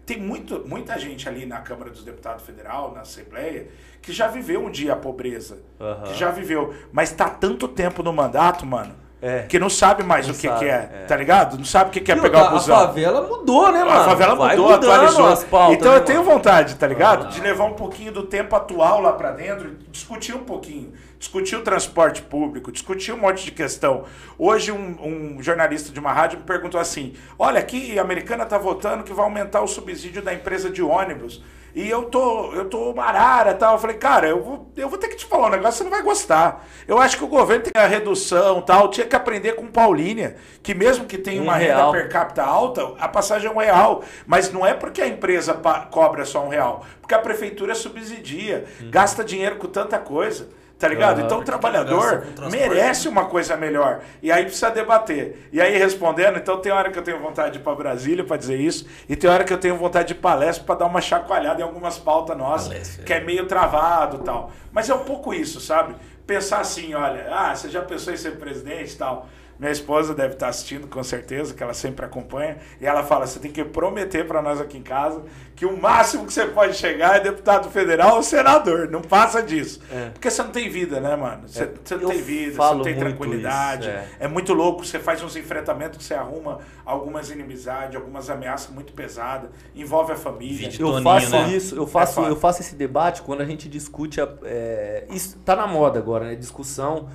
tem 0.06 0.22
muito, 0.22 0.64
muita 0.68 0.98
gente 1.00 1.28
ali 1.28 1.46
na 1.46 1.60
Câmara 1.60 1.90
dos 1.90 2.04
Deputados 2.04 2.46
Federal, 2.46 2.94
na 2.94 3.02
Assembleia, 3.02 3.68
que 4.02 4.14
já 4.14 4.28
viveu 4.28 4.64
um 4.64 4.70
dia 4.70 4.94
a 4.94 4.96
pobreza. 4.96 5.60
Aham. 5.80 6.04
Que 6.04 6.14
já 6.14 6.32
viveu. 6.32 6.74
Mas 6.92 7.12
tá 7.12 7.30
tanto 7.30 7.68
tempo 7.68 8.04
no 8.04 8.14
mandato, 8.14 8.66
mano, 8.66 8.96
É. 9.20 9.42
que 9.50 9.58
não 9.58 9.70
sabe 9.70 10.04
mais 10.04 10.28
Não 10.28 10.34
o 10.36 10.38
que, 10.38 10.48
sabe, 10.48 10.60
que 10.60 10.66
é, 10.66 10.70
é. 10.70 11.06
tá 11.08 11.16
ligado? 11.16 11.58
Não 11.58 11.66
sabe 11.66 11.90
o 11.90 11.94
que, 11.94 12.02
que 12.02 12.12
é 12.12 12.16
E 12.18 12.22
pegar 12.22 12.50
o 12.50 12.52
busão. 12.52 12.76
A 12.76 12.88
favela 12.88 13.22
mudou, 13.28 13.72
né, 13.72 13.80
mano? 13.84 13.92
A 14.02 14.04
favela 14.04 14.36
Vai 14.36 14.56
mudou, 14.56 14.72
mudando 14.72 14.92
atualizou. 14.92 15.28
as 15.28 15.44
pautas, 15.44 15.78
então 15.78 15.92
né, 15.92 15.98
eu 15.98 16.04
tenho 16.06 16.20
mano? 16.20 16.32
vontade, 16.34 16.76
tá 16.76 16.86
ligado? 16.86 17.30
De 17.30 17.42
levar 17.42 17.64
um 17.66 17.74
pouquinho 17.74 18.12
do 18.12 18.24
tempo 18.24 18.56
atual 18.56 19.02
lá 19.02 19.14
pra 19.14 19.32
dentro, 19.32 19.70
e 19.70 19.92
discutir 19.92 20.36
um 20.36 20.44
pouquinho. 20.44 20.94
Discutir 21.18 21.56
o 21.56 21.64
transporte 21.64 22.22
público, 22.22 22.72
discutir 22.72 23.12
um 23.12 23.18
monte 23.18 23.44
de 23.44 23.52
questão. 23.52 24.04
Hoje 24.38 24.72
um, 24.72 24.96
um 25.38 25.42
jornalista 25.42 25.92
de 25.92 26.00
uma 26.00 26.14
rádio 26.14 26.38
me 26.38 26.46
perguntou 26.46 26.80
assim: 26.80 27.14
olha, 27.40 27.60
aqui 27.60 27.98
a 27.98 28.04
americana 28.04 28.46
tá 28.46 28.60
votando 28.60 29.04
que 29.04 29.12
vai 29.14 29.26
aumentar 29.26 29.62
o 29.62 29.68
subsídio 29.68 30.22
da 30.22 30.32
empresa 30.32 30.70
de 30.70 30.84
ônibus. 30.84 31.42
E 31.78 31.88
eu 31.88 32.06
tô, 32.06 32.54
eu 32.54 32.66
tô 32.66 32.90
uma 32.90 33.04
arara 33.04 33.52
e 33.52 33.54
tal. 33.54 33.74
Eu 33.76 33.80
falei, 33.80 33.98
cara, 33.98 34.28
eu 34.28 34.42
vou, 34.42 34.72
eu 34.76 34.90
vou 34.90 34.98
ter 34.98 35.10
que 35.10 35.16
te 35.16 35.28
falar 35.28 35.46
um 35.46 35.52
negócio, 35.52 35.78
você 35.78 35.84
não 35.84 35.92
vai 35.92 36.02
gostar. 36.02 36.66
Eu 36.88 36.98
acho 36.98 37.16
que 37.20 37.24
o 37.24 37.28
governo 37.28 37.66
tem 37.66 37.80
a 37.80 37.86
redução 37.86 38.64
tal, 38.64 38.90
tinha 38.90 39.06
que 39.06 39.16
aprender 39.16 39.54
com 39.54 39.68
Paulínia, 39.68 40.38
que 40.64 40.74
mesmo 40.74 41.06
que 41.06 41.20
tenha 41.20 41.40
Um 41.40 41.44
uma 41.44 41.56
real. 41.56 41.92
renda 41.92 42.04
per 42.04 42.12
capita 42.12 42.44
alta, 42.44 42.96
a 42.98 43.08
passagem 43.08 43.48
é 43.48 43.54
um 43.54 43.60
real. 43.60 44.04
Mas 44.26 44.52
não 44.52 44.66
é 44.66 44.74
porque 44.74 45.00
a 45.04 45.08
empresa 45.08 45.54
cobra 45.92 46.26
só 46.26 46.44
um 46.44 46.50
real, 46.50 46.84
porque 47.00 47.14
a 47.14 47.20
prefeitura 47.20 47.76
subsidia, 47.76 48.66
gasta 48.90 49.24
dinheiro 49.24 49.58
com 49.58 49.68
tanta 49.68 50.00
coisa. 50.00 50.50
Tá 50.78 50.88
ligado? 50.88 51.22
Então 51.22 51.40
o 51.40 51.42
Porque 51.42 51.52
trabalhador 51.52 52.28
merece 52.52 53.08
uma 53.08 53.26
coisa 53.26 53.58
melhor. 53.58 54.02
E 54.22 54.32
aí 54.32 54.44
precisa 54.44 54.70
debater. 54.70 55.50
E 55.52 55.60
aí 55.60 55.76
respondendo, 55.76 56.38
então 56.38 56.60
tem 56.60 56.72
hora 56.72 56.92
que 56.92 57.00
eu 57.00 57.04
tenho 57.04 57.20
vontade 57.20 57.54
de 57.54 57.60
ir 57.60 57.64
para 57.64 57.76
Brasília 57.76 58.24
para 58.24 58.38
dizer 58.38 58.60
isso, 58.60 58.86
e 59.10 59.16
tem 59.16 59.28
hora 59.28 59.44
que 59.44 59.52
eu 59.52 59.58
tenho 59.58 59.76
vontade 59.76 60.10
de 60.10 60.16
palestra 60.16 60.64
para 60.64 60.76
dar 60.76 60.86
uma 60.86 61.02
chacoalhada 61.02 61.62
em 61.62 61.64
algumas 61.64 61.98
pautas 61.98 62.38
nossas, 62.38 62.68
Palestra, 62.68 63.04
que 63.04 63.14
é 63.14 63.20
meio 63.20 63.48
travado 63.48 64.18
e 64.18 64.24
tal. 64.24 64.52
Mas 64.72 64.88
é 64.88 64.94
um 64.94 65.04
pouco 65.04 65.34
isso, 65.34 65.60
sabe? 65.60 65.96
Pensar 66.28 66.60
assim, 66.60 66.94
olha, 66.94 67.28
ah, 67.32 67.56
você 67.56 67.70
já 67.70 67.82
pensou 67.82 68.14
em 68.14 68.18
ser 68.18 68.38
presidente 68.38 68.94
e 68.94 68.98
tal? 68.98 69.28
Minha 69.60 69.72
esposa 69.72 70.14
deve 70.14 70.34
estar 70.34 70.50
assistindo, 70.50 70.88
com 70.88 71.04
certeza, 71.04 71.54
que 71.54 71.64
ela 71.64 71.74
sempre 71.74 72.06
acompanha. 72.06 72.58
E 72.80 72.86
ela 72.86 73.04
fala: 73.04 73.26
você 73.26 73.40
tem 73.40 73.52
que 73.52 73.64
prometer 73.64 74.28
para 74.28 74.42
nós 74.42 74.62
aqui 74.62 74.78
em 74.78 74.84
casa 74.84 75.24
que 75.56 75.66
o 75.66 75.76
máximo 75.76 76.28
que 76.28 76.34
você 76.34 76.46
pode 76.46 76.76
chegar 76.76 77.16
é 77.16 77.20
deputado 77.20 77.68
federal 77.72 78.18
ou 78.18 78.24
senador. 78.24 78.88
Não 78.90 79.02
passa 79.02 79.42
disso. 79.42 79.82
É. 79.92 80.10
Porque 80.10 80.30
você 80.30 80.44
não 80.44 80.52
tem 80.52 80.70
vida, 80.70 81.00
né, 81.00 81.16
mano? 81.16 81.48
Você, 81.48 81.64
É, 81.64 81.74
você 81.84 81.96
não 81.96 82.04
eu 82.04 82.10
tem 82.10 82.22
vida, 82.22 82.56
você 82.56 82.76
não 82.76 82.82
tem 82.84 82.96
tranquilidade. 82.96 83.90
isso, 83.90 84.16
é. 84.20 84.28
muito 84.28 84.54
louco. 84.54 84.86
Você 84.86 85.00
faz 85.00 85.24
uns 85.24 85.36
enfrentamentos 85.36 85.98
que 85.98 86.04
você 86.04 86.14
arruma 86.14 86.60
algumas 86.86 87.32
inimizades, 87.32 87.96
algumas 87.96 88.30
ameaças 88.30 88.70
muito 88.70 88.94
pesadas. 88.94 89.50
Envolve 89.76 90.12
a 90.12 90.16
família. 90.16 90.68
Eu 90.68 90.78
Toninho, 90.78 91.04
faço 91.04 91.32
né? 91.32 91.50
isso, 91.50 91.76
eu 91.76 91.88
faço, 91.88 92.14
foda. 92.14 92.28
eu 92.28 92.36
faço 92.36 92.62
esse 92.62 92.76
debate 92.76 93.24
quando 93.24 93.42
a 93.42 93.46
gente 93.46 93.68
discute 93.68 94.22
a, 94.22 94.30
é, 94.44 95.06
isso 95.10 95.40
tá 95.40 95.56
na 95.56 95.66
moda 95.66 95.98
agora, 95.98 96.26
né? 96.26 96.36
Discussão. 96.36 97.10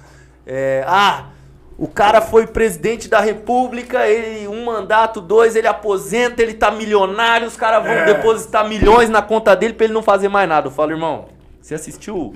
é, 0.44 0.84
ah, 0.88 1.30
o 1.78 1.88
cara 1.88 2.20
foi 2.20 2.46
presidente 2.46 3.08
da 3.08 3.20
república, 3.20 4.06
ele 4.06 4.46
um 4.46 4.64
mandato, 4.64 5.20
dois, 5.20 5.56
ele 5.56 5.66
aposenta, 5.66 6.42
ele 6.42 6.54
tá 6.54 6.70
milionário, 6.70 7.46
os 7.46 7.56
caras 7.56 7.82
vão 7.82 7.92
É. 7.92 8.04
depositar 8.04 8.68
milhões 8.68 9.08
na 9.08 9.22
conta 9.22 9.54
dele 9.56 9.72
pra 9.74 9.84
ele 9.84 9.94
não 9.94 10.02
fazer 10.02 10.28
mais 10.28 10.48
nada. 10.48 10.68
Eu 10.68 10.70
falo, 10.70 10.92
irmão, 10.92 11.26
você 11.60 11.74
assistiu 11.74 12.34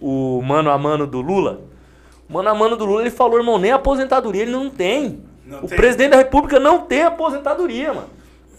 o 0.00 0.40
mano 0.42 0.70
a 0.70 0.78
mano 0.78 1.06
do 1.06 1.20
Lula? 1.20 1.60
O 2.28 2.32
mano 2.34 2.48
a 2.48 2.54
mano 2.54 2.76
do 2.76 2.84
Lula, 2.84 3.00
ele 3.02 3.10
falou, 3.10 3.38
irmão, 3.38 3.58
nem 3.58 3.72
aposentadoria 3.72 4.42
ele 4.42 4.52
não 4.52 4.68
tem. 4.70 5.22
Não 5.46 5.60
o 5.60 5.66
tem. 5.68 5.76
presidente 5.78 6.10
da 6.10 6.16
república 6.18 6.60
não 6.60 6.80
tem 6.82 7.02
aposentadoria, 7.04 7.92
mano. 7.94 8.08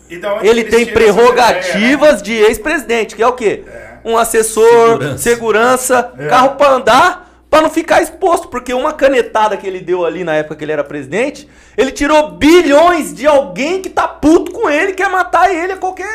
E 0.09 0.17
da 0.17 0.33
onde 0.33 0.47
Ele 0.47 0.63
tem 0.63 0.85
tiram 0.85 1.01
essa 1.03 1.13
prerrogativas 1.13 2.21
de 2.23 2.33
ex-presidente, 2.33 3.15
que 3.15 3.21
é 3.21 3.27
o 3.27 3.33
quê? 3.33 3.63
Um 4.03 4.17
assessor, 4.17 4.63
Segurança. 4.97 5.17
segurança, 5.19 6.13
É. 6.17 6.27
carro 6.27 6.55
pra 6.55 6.71
andar, 6.71 7.28
pra 7.49 7.61
não 7.61 7.69
ficar 7.69 8.01
exposto, 8.01 8.47
porque 8.47 8.73
uma 8.73 8.93
canetada 8.93 9.57
que 9.57 9.65
ele 9.65 9.79
deu 9.79 10.05
ali 10.05 10.23
na 10.23 10.35
época 10.35 10.55
que 10.55 10.63
ele 10.63 10.71
era 10.71 10.83
presidente, 10.83 11.49
ele 11.75 11.91
tirou 11.91 12.31
bilhões 12.31 13.13
de 13.13 13.25
alguém 13.25 13.81
que 13.81 13.89
tá 13.89 14.07
puto 14.07 14.51
com 14.51 14.69
ele, 14.69 14.93
quer 14.93 15.09
matar 15.09 15.53
ele 15.53 15.73
a 15.73 15.77
qualquer. 15.77 16.07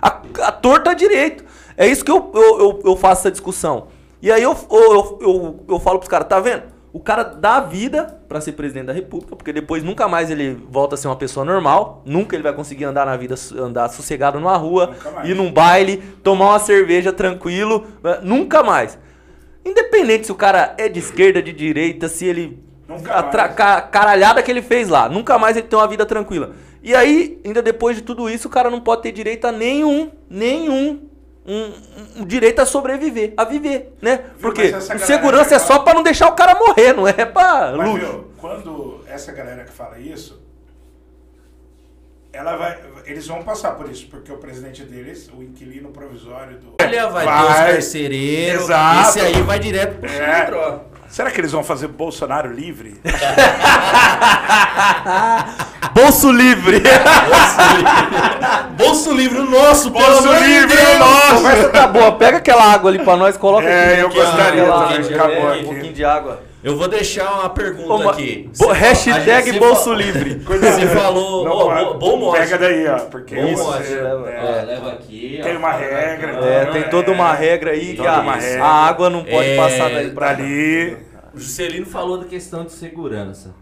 a, 0.00 0.08
a 0.42 0.52
torta 0.52 0.94
direito. 0.94 1.44
É 1.76 1.86
isso 1.86 2.04
que 2.04 2.10
eu, 2.10 2.30
eu, 2.34 2.60
eu, 2.60 2.80
eu 2.84 2.96
faço 2.96 3.22
essa 3.22 3.30
discussão. 3.30 3.88
E 4.22 4.30
aí 4.30 4.42
eu, 4.42 4.54
eu, 4.70 5.18
eu, 5.20 5.64
eu, 5.66 5.80
falo 5.80 5.98
pros 5.98 6.10
caras, 6.10 6.28
tá 6.28 6.38
vendo? 6.38 6.64
O 6.92 7.00
cara 7.00 7.22
dá 7.22 7.56
a 7.56 7.60
vida 7.60 8.20
pra 8.28 8.40
ser 8.40 8.52
presidente 8.52 8.86
da 8.86 8.92
república, 8.92 9.34
porque 9.34 9.52
depois 9.52 9.82
nunca 9.82 10.06
mais 10.06 10.30
ele 10.30 10.60
volta 10.68 10.94
a 10.94 10.98
ser 10.98 11.08
uma 11.08 11.16
pessoa 11.16 11.46
normal, 11.46 12.02
nunca 12.04 12.36
ele 12.36 12.42
vai 12.42 12.52
conseguir 12.52 12.84
andar 12.84 13.06
na 13.06 13.16
vida, 13.16 13.34
andar 13.56 13.88
sossegado 13.88 14.38
numa 14.38 14.56
rua, 14.56 14.94
ir 15.24 15.34
num 15.34 15.50
baile, 15.50 15.98
tomar 16.22 16.50
uma 16.50 16.58
cerveja 16.58 17.12
tranquilo, 17.12 17.86
né? 18.02 18.18
nunca 18.22 18.62
mais. 18.62 18.98
Independente 19.64 20.26
se 20.26 20.32
o 20.32 20.34
cara 20.34 20.74
é 20.78 20.88
de 20.88 20.98
esquerda, 20.98 21.42
de 21.42 21.52
direita, 21.52 22.08
se 22.08 22.24
ele. 22.26 22.62
A 23.08 23.22
tra- 23.22 23.48
caralhada 23.82 24.42
que 24.42 24.50
ele 24.50 24.62
fez 24.62 24.88
lá, 24.88 25.08
nunca 25.08 25.38
mais 25.38 25.56
ele 25.56 25.66
tem 25.68 25.78
uma 25.78 25.86
vida 25.86 26.04
tranquila. 26.04 26.52
E 26.82 26.94
aí, 26.94 27.40
ainda 27.44 27.62
depois 27.62 27.94
de 27.96 28.02
tudo 28.02 28.28
isso, 28.28 28.48
o 28.48 28.50
cara 28.50 28.68
não 28.70 28.80
pode 28.80 29.02
ter 29.02 29.12
direito 29.12 29.44
a 29.46 29.52
nenhum, 29.52 30.10
nenhum. 30.28 31.08
Um, 31.46 31.72
um- 32.20 32.24
direito 32.24 32.60
a 32.60 32.66
sobreviver, 32.66 33.32
a 33.36 33.44
viver, 33.44 33.94
né? 34.02 34.20
Porque 34.40 34.72
segurança 34.98 35.54
é 35.54 35.58
só 35.58 35.78
pra 35.80 35.94
não 35.94 36.02
deixar 36.02 36.28
o 36.28 36.32
cara 36.32 36.54
morrer, 36.54 36.92
não 36.92 37.08
é 37.08 37.12
pra 37.24 37.74
Mas, 37.76 37.88
luxo. 37.88 38.24
quando 38.36 39.00
essa 39.06 39.32
galera 39.32 39.64
que 39.64 39.72
fala 39.72 39.98
isso, 39.98 40.38
ela 42.32 42.56
vai, 42.56 42.78
eles 43.06 43.26
vão 43.26 43.42
passar 43.42 43.72
por 43.72 43.90
isso, 43.90 44.06
porque 44.08 44.30
o 44.30 44.36
presidente 44.36 44.82
deles, 44.84 45.28
o 45.36 45.42
inquilino 45.42 45.88
provisório 45.90 46.58
do. 46.58 46.74
Olha, 46.80 47.08
vai, 47.08 47.26
ter 47.26 47.32
os 47.50 47.56
carcereiros. 47.56 48.62
Exato. 48.64 49.08
Esse 49.08 49.20
aí 49.20 49.42
vai 49.42 49.58
direto 49.58 49.98
pro 49.98 50.08
É. 50.10 50.46
filtro. 50.46 50.80
Será 51.08 51.28
que 51.28 51.40
eles 51.40 51.50
vão 51.50 51.64
fazer 51.64 51.88
Bolsonaro 51.88 52.52
livre? 52.54 53.00
Bolso 55.92 56.30
livre! 56.30 56.80
Bolso 58.76 59.12
livre 59.12 59.40
nosso, 59.42 59.90
pelo 59.90 60.04
Bolso 60.04 60.28
de 60.28 60.44
livre 60.46 60.76
Deus. 60.76 60.98
nosso! 60.98 61.32
A 61.32 61.34
conversa 61.34 61.68
tá 61.70 61.86
boa, 61.88 62.12
pega 62.12 62.38
aquela 62.38 62.72
água 62.72 62.90
ali 62.90 63.00
pra 63.00 63.16
nós, 63.16 63.36
coloca 63.36 63.66
É, 63.66 63.94
aqui. 63.94 64.00
eu 64.02 64.08
gostaria 64.10 64.64
também, 64.66 65.14
acabou 65.14 65.50
é, 65.50 65.54
aqui. 65.54 65.64
Um 65.64 65.68
pouquinho 65.68 65.92
de 65.92 66.04
água. 66.04 66.42
Eu 66.62 66.76
vou 66.76 66.88
deixar 66.88 67.40
uma 67.40 67.48
pergunta 67.48 67.92
Ô, 68.06 68.10
aqui. 68.10 68.50
bo- 68.58 68.70
hashtag 68.72 69.58
bolso 69.58 69.94
livre. 69.94 70.34
Você 70.44 70.86
falou, 70.88 71.44
Não 71.44 71.92
bo- 71.92 71.98
bom 71.98 72.16
mote. 72.18 72.38
Pega 72.40 72.58
daí, 72.58 72.86
ó, 72.86 72.98
porque 73.06 73.34
Bom 73.34 73.56
você- 73.56 73.62
mote. 73.62 73.88
leva- 73.94 74.30
é. 74.30 74.40
Ó, 74.62 74.66
leva 74.66 74.92
aqui. 74.92 75.40
Tem 75.42 75.56
ó, 75.56 75.58
uma 75.58 75.72
regra. 75.72 76.32
É, 76.32 76.64
Não, 76.66 76.72
tem 76.72 76.82
é. 76.82 76.88
toda 76.88 77.12
uma 77.12 77.32
regra 77.32 77.70
aí 77.70 77.94
que 77.96 78.06
a, 78.06 78.20
regra. 78.34 78.62
a 78.64 78.68
água 78.86 79.08
não 79.08 79.24
pode 79.24 79.48
É, 79.48 79.56
passar 79.56 79.88
daí 79.90 80.10
pra 80.10 80.34
Dali. 80.34 80.96
O 81.32 81.38
Juscelino 81.38 81.86
falou 81.86 82.18
da 82.18 82.26
questão 82.26 82.64
de 82.66 82.72
segurança. 82.72 83.54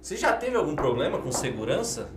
Você 0.00 0.16
já 0.16 0.32
teve 0.32 0.56
algum 0.56 0.74
problema 0.74 1.18
com 1.18 1.30
segurança 1.30 2.08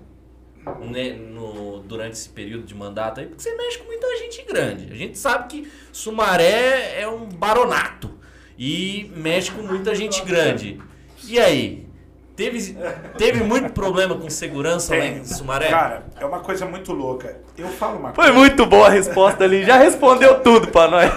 né, 0.89 1.11
no- 1.11 1.79
durante 1.81 2.13
esse 2.13 2.29
período 2.29 2.63
de 2.63 2.73
mandato 2.73 3.19
aí? 3.19 3.27
Porque 3.27 3.43
você 3.43 3.53
mexe 3.55 3.77
com 3.77 3.85
muita 3.85 4.07
gente 4.17 4.43
grande. 4.47 4.91
A 4.91 4.95
gente 4.95 5.17
sabe 5.17 5.47
que 5.47 5.71
Sumaré 5.91 6.99
é 6.99 7.07
um 7.07 7.25
baronato 7.27 8.09
e 8.57 9.11
mexe 9.15 9.51
com 9.51 9.61
muita 9.61 9.95
gente 9.95 10.21
grande. 10.23 10.79
E 11.25 11.39
aí? 11.39 11.87
Teve, 12.35 12.75
teve 13.15 13.43
muito 13.43 13.71
problema 13.73 14.15
com 14.15 14.27
segurança 14.27 14.95
lá 14.95 15.01
Tem. 15.01 15.17
em 15.17 15.25
Sumaré? 15.25 15.69
Cara, 15.69 16.05
é 16.19 16.25
uma 16.25 16.39
coisa 16.39 16.65
muito 16.65 16.91
louca. 16.91 17.37
Eu 17.55 17.67
falo 17.67 17.99
uma 17.99 18.11
Foi 18.11 18.31
muito 18.31 18.65
boa 18.65 18.87
a 18.87 18.89
resposta 18.89 19.43
ali, 19.43 19.63
já 19.63 19.77
respondeu 19.77 20.41
tudo 20.41 20.67
pra 20.69 20.87
nós. 20.87 21.11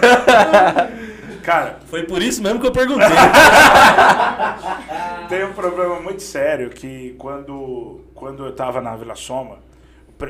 Cara, 1.42 1.78
Foi 1.86 2.02
por 2.02 2.20
isso 2.20 2.42
mesmo 2.42 2.60
que 2.60 2.66
eu 2.66 2.72
perguntei. 2.72 3.06
tem 5.30 5.44
um 5.44 5.52
problema 5.52 6.00
muito 6.00 6.20
sério 6.20 6.70
que 6.70 7.14
quando, 7.18 8.00
quando 8.14 8.44
eu 8.44 8.52
tava 8.52 8.80
na 8.80 8.96
Vila 8.96 9.14
Soma, 9.14 9.58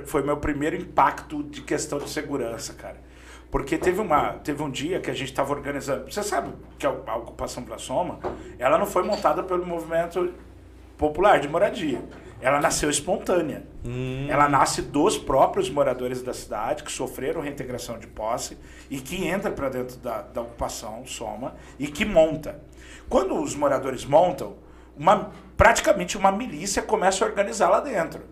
foi 0.05 0.23
meu 0.23 0.37
primeiro 0.37 0.77
impacto 0.77 1.43
de 1.43 1.63
questão 1.63 1.99
de 1.99 2.11
segurança, 2.11 2.75
cara. 2.75 3.06
Porque 3.51 3.79
teve, 3.79 4.01
uma, 4.01 4.35
teve 4.35 4.63
um 4.63 4.71
dia 4.71 5.01
que 5.01 5.11
a 5.11 5.15
gente 5.15 5.31
estava 5.31 5.53
organizando. 5.53 6.11
Você 6.11 6.23
sabe 6.23 6.53
que 6.79 6.87
a, 6.87 6.95
a 7.07 7.17
ocupação 7.17 7.65
Vila 7.65 7.79
Soma, 7.79 8.19
ela 8.59 8.77
não 8.77 8.87
foi 8.87 9.03
montada 9.03 9.43
pelo 9.43 9.65
movimento 9.65 10.33
popular 10.99 11.39
de 11.39 11.49
moradia. 11.49 12.03
Ela 12.41 12.61
nasceu 12.61 12.91
espontânea. 12.91 13.65
Ela 14.29 14.49
nasce 14.49 14.83
dos 14.83 15.17
próprios 15.17 15.71
moradores 15.71 16.23
da 16.23 16.35
cidade 16.35 16.83
que 16.83 16.93
sofreram 16.93 17.41
reintegração 17.41 17.99
de 17.99 18.07
posse 18.07 18.59
e 18.91 18.99
que 18.99 19.27
entra 19.27 19.51
para 19.51 19.69
dentro 19.69 19.97
da, 19.99 20.23
da 20.23 20.43
ocupação 20.43 21.07
Soma 21.07 21.55
e 21.79 21.87
que 21.87 22.05
monta. 22.05 22.61
Quando 23.09 23.41
os 23.41 23.55
moradores 23.55 24.05
montam, 24.05 24.57
uma, 24.97 25.31
praticamente 25.57 26.19
uma 26.19 26.33
milícia 26.33 26.83
começa 26.83 27.25
a 27.25 27.29
organizar 27.29 27.69
lá 27.69 27.81
dentro. 27.81 28.23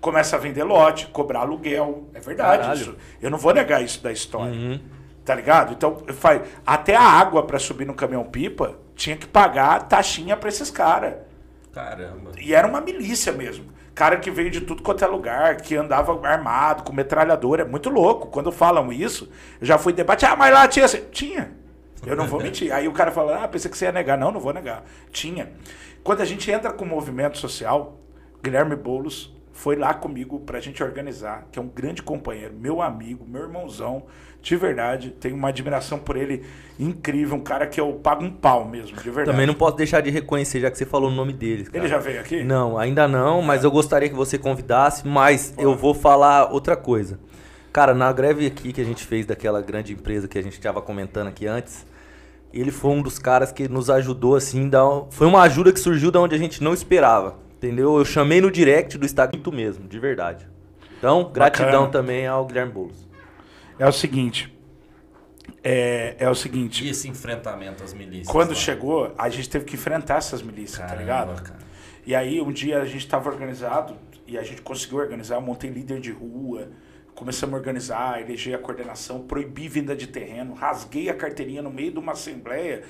Começa 0.00 0.36
a 0.36 0.38
vender 0.38 0.64
lote, 0.64 1.06
cobrar 1.08 1.40
aluguel. 1.40 2.08
É 2.14 2.20
verdade 2.20 2.62
Caralho. 2.62 2.80
isso. 2.80 2.96
Eu 3.20 3.30
não 3.30 3.38
vou 3.38 3.52
negar 3.52 3.82
isso 3.82 4.02
da 4.02 4.12
história. 4.12 4.80
Tá 5.24 5.34
ligado? 5.34 5.72
Então, 5.72 6.02
faz, 6.14 6.42
até 6.64 6.94
a 6.94 7.02
água 7.02 7.42
para 7.44 7.58
subir 7.58 7.84
no 7.84 7.94
caminhão-pipa 7.94 8.78
tinha 8.94 9.16
que 9.16 9.26
pagar 9.26 9.88
taxinha 9.88 10.36
para 10.36 10.48
esses 10.48 10.70
caras. 10.70 11.14
Caramba. 11.72 12.30
E 12.38 12.54
era 12.54 12.66
uma 12.66 12.80
milícia 12.80 13.32
mesmo. 13.32 13.66
Cara 13.94 14.18
que 14.18 14.30
veio 14.30 14.50
de 14.50 14.60
tudo 14.60 14.82
quanto 14.82 15.04
é 15.04 15.06
lugar, 15.06 15.56
que 15.56 15.74
andava 15.74 16.12
armado, 16.26 16.82
com 16.82 16.92
metralhadora. 16.92 17.62
É 17.62 17.64
muito 17.64 17.90
louco. 17.90 18.28
Quando 18.28 18.52
falam 18.52 18.92
isso, 18.92 19.30
eu 19.60 19.66
já 19.66 19.78
fui 19.78 19.92
debate. 19.92 20.24
Ah, 20.24 20.36
mas 20.36 20.52
lá 20.52 20.68
tinha. 20.68 20.84
assim." 20.84 21.02
Tinha. 21.10 21.52
Eu 22.06 22.14
não 22.14 22.26
vou 22.26 22.40
mentir. 22.42 22.72
Aí 22.72 22.86
o 22.86 22.92
cara 22.92 23.10
fala, 23.10 23.42
ah, 23.42 23.48
pensei 23.48 23.70
que 23.70 23.76
você 23.76 23.86
ia 23.86 23.92
negar. 23.92 24.16
Não, 24.16 24.30
não 24.30 24.40
vou 24.40 24.52
negar. 24.52 24.84
Tinha. 25.10 25.50
Quando 26.04 26.20
a 26.20 26.24
gente 26.24 26.50
entra 26.50 26.72
com 26.72 26.84
o 26.84 26.88
movimento 26.88 27.36
social, 27.36 27.98
Guilherme 28.42 28.76
Boulos 28.76 29.35
foi 29.56 29.74
lá 29.74 29.94
comigo 29.94 30.38
pra 30.40 30.60
gente 30.60 30.82
organizar, 30.82 31.48
que 31.50 31.58
é 31.58 31.62
um 31.62 31.66
grande 31.66 32.02
companheiro, 32.02 32.54
meu 32.54 32.82
amigo, 32.82 33.24
meu 33.26 33.42
irmãozão, 33.42 34.04
de 34.42 34.54
verdade. 34.54 35.10
Tenho 35.10 35.34
uma 35.34 35.48
admiração 35.48 35.98
por 35.98 36.14
ele 36.14 36.44
incrível, 36.78 37.36
um 37.36 37.40
cara 37.40 37.66
que 37.66 37.80
eu 37.80 37.94
pago 37.94 38.22
um 38.22 38.30
pau 38.30 38.66
mesmo, 38.68 38.98
de 38.98 39.10
verdade. 39.10 39.30
Também 39.30 39.46
não 39.46 39.54
posso 39.54 39.76
deixar 39.78 40.02
de 40.02 40.10
reconhecer, 40.10 40.60
já 40.60 40.70
que 40.70 40.76
você 40.76 40.84
falou 40.84 41.10
o 41.10 41.12
nome 41.12 41.32
deles. 41.32 41.68
cara. 41.68 41.78
Ele 41.78 41.88
já 41.88 41.98
veio 41.98 42.20
aqui? 42.20 42.44
Não, 42.44 42.76
ainda 42.76 43.08
não, 43.08 43.40
mas 43.40 43.64
eu 43.64 43.70
gostaria 43.70 44.10
que 44.10 44.14
você 44.14 44.36
convidasse, 44.36 45.08
mas 45.08 45.54
eu 45.56 45.74
vou 45.74 45.94
falar 45.94 46.52
outra 46.52 46.76
coisa. 46.76 47.18
Cara, 47.72 47.94
na 47.94 48.12
greve 48.12 48.46
aqui 48.46 48.74
que 48.74 48.80
a 48.80 48.84
gente 48.84 49.06
fez 49.06 49.24
daquela 49.24 49.62
grande 49.62 49.94
empresa 49.94 50.28
que 50.28 50.38
a 50.38 50.42
gente 50.42 50.52
estava 50.54 50.82
comentando 50.82 51.28
aqui 51.28 51.46
antes, 51.46 51.86
ele 52.52 52.70
foi 52.70 52.90
um 52.90 53.00
dos 53.00 53.18
caras 53.18 53.52
que 53.52 53.68
nos 53.68 53.88
ajudou 53.88 54.36
assim, 54.36 54.68
da... 54.68 54.82
foi 55.10 55.26
uma 55.26 55.40
ajuda 55.42 55.72
que 55.72 55.80
surgiu 55.80 56.10
da 56.10 56.20
onde 56.20 56.34
a 56.34 56.38
gente 56.38 56.62
não 56.62 56.74
esperava, 56.74 57.36
entendeu? 57.56 57.98
Eu 57.98 58.04
chamei 58.04 58.40
no 58.40 58.50
direct 58.50 58.96
do 58.98 59.04
Instagram 59.04 59.38
muito 59.38 59.52
mesmo, 59.52 59.88
de 59.88 59.98
verdade. 59.98 60.46
Então, 60.98 61.30
gratidão 61.32 61.84
Bacana. 61.84 61.88
também 61.90 62.26
ao 62.26 62.46
Guilherme 62.46 62.72
Boulos. 62.72 63.06
É 63.78 63.86
o 63.86 63.92
seguinte. 63.92 64.52
É, 65.62 66.16
é 66.18 66.30
o 66.30 66.34
seguinte. 66.34 66.84
E 66.84 66.90
esse 66.90 67.08
enfrentamento 67.08 67.84
às 67.84 67.92
milícias? 67.92 68.28
Quando 68.28 68.50
lá? 68.50 68.54
chegou, 68.54 69.12
a 69.18 69.28
gente 69.28 69.48
teve 69.48 69.64
que 69.64 69.74
enfrentar 69.74 70.16
essas 70.16 70.42
milícias, 70.42 70.78
tá 70.78 70.86
Caramba, 70.86 71.02
ligado? 71.02 71.42
cara. 71.42 71.58
E 72.06 72.14
aí, 72.14 72.40
um 72.40 72.52
dia 72.52 72.80
a 72.80 72.84
gente 72.84 72.98
estava 73.04 73.28
organizado 73.28 73.96
e 74.26 74.38
a 74.38 74.42
gente 74.42 74.62
conseguiu 74.62 74.98
organizar. 74.98 75.34
Eu 75.36 75.40
montei 75.40 75.70
líder 75.70 76.00
de 76.00 76.12
rua, 76.12 76.68
começamos 77.16 77.54
a 77.54 77.56
organizar, 77.56 78.20
eleger 78.20 78.54
a 78.54 78.58
coordenação, 78.58 79.20
proibi 79.22 79.68
vinda 79.68 79.96
de 79.96 80.06
terreno, 80.06 80.52
rasguei 80.54 81.08
a 81.08 81.14
carteirinha 81.14 81.62
no 81.62 81.70
meio 81.70 81.90
de 81.90 81.98
uma 81.98 82.12
assembleia 82.12 82.82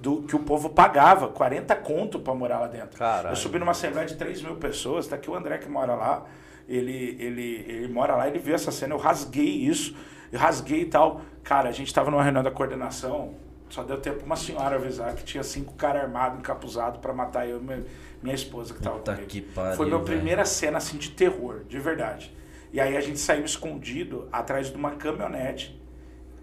do, 0.00 0.22
que 0.22 0.34
o 0.34 0.40
povo 0.40 0.70
pagava 0.70 1.28
40 1.28 1.76
conto 1.76 2.18
para 2.18 2.34
morar 2.34 2.60
lá 2.60 2.66
dentro. 2.66 2.98
Caralho. 2.98 3.32
Eu 3.32 3.36
subi 3.36 3.58
numa 3.58 3.72
assembleia 3.72 4.06
de 4.08 4.16
3 4.16 4.42
mil 4.42 4.56
pessoas, 4.56 5.06
tá 5.06 5.16
aqui 5.16 5.30
o 5.30 5.34
André 5.34 5.58
que 5.58 5.68
mora 5.68 5.94
lá. 5.94 6.24
Ele, 6.66 7.14
ele, 7.20 7.64
ele 7.68 7.88
mora 7.92 8.16
lá, 8.16 8.26
ele 8.26 8.38
viu 8.38 8.54
essa 8.54 8.72
cena, 8.72 8.94
eu 8.94 8.98
rasguei 8.98 9.44
isso, 9.44 9.94
eu 10.32 10.38
rasguei 10.38 10.80
e 10.80 10.86
tal. 10.86 11.20
Cara, 11.42 11.68
a 11.68 11.72
gente 11.72 11.92
tava 11.92 12.10
numa 12.10 12.22
reunião 12.22 12.42
da 12.42 12.50
coordenação, 12.50 13.34
só 13.68 13.82
deu 13.82 14.00
tempo 14.00 14.24
uma 14.24 14.36
senhora 14.36 14.76
avisar 14.76 15.14
que 15.14 15.24
tinha 15.24 15.42
cinco 15.42 15.74
caras 15.74 16.04
armados, 16.04 16.38
encapuzados 16.38 17.00
para 17.00 17.12
matar 17.12 17.46
eu 17.46 17.58
e 17.58 17.62
minha, 17.62 17.84
minha 18.22 18.34
esposa 18.34 18.72
que 18.72 18.80
tava 18.82 18.96
Puta 18.96 19.12
comigo. 19.12 19.30
que 19.30 19.42
pariu, 19.42 19.76
Foi 19.76 19.86
minha 19.86 20.00
primeira 20.00 20.46
cena 20.46 20.78
assim 20.78 20.96
de 20.96 21.10
terror, 21.10 21.64
de 21.68 21.78
verdade. 21.78 22.34
E 22.74 22.80
aí 22.80 22.96
a 22.96 23.00
gente 23.00 23.20
saiu 23.20 23.44
escondido 23.44 24.28
atrás 24.32 24.68
de 24.68 24.76
uma 24.76 24.96
caminhonete, 24.96 25.80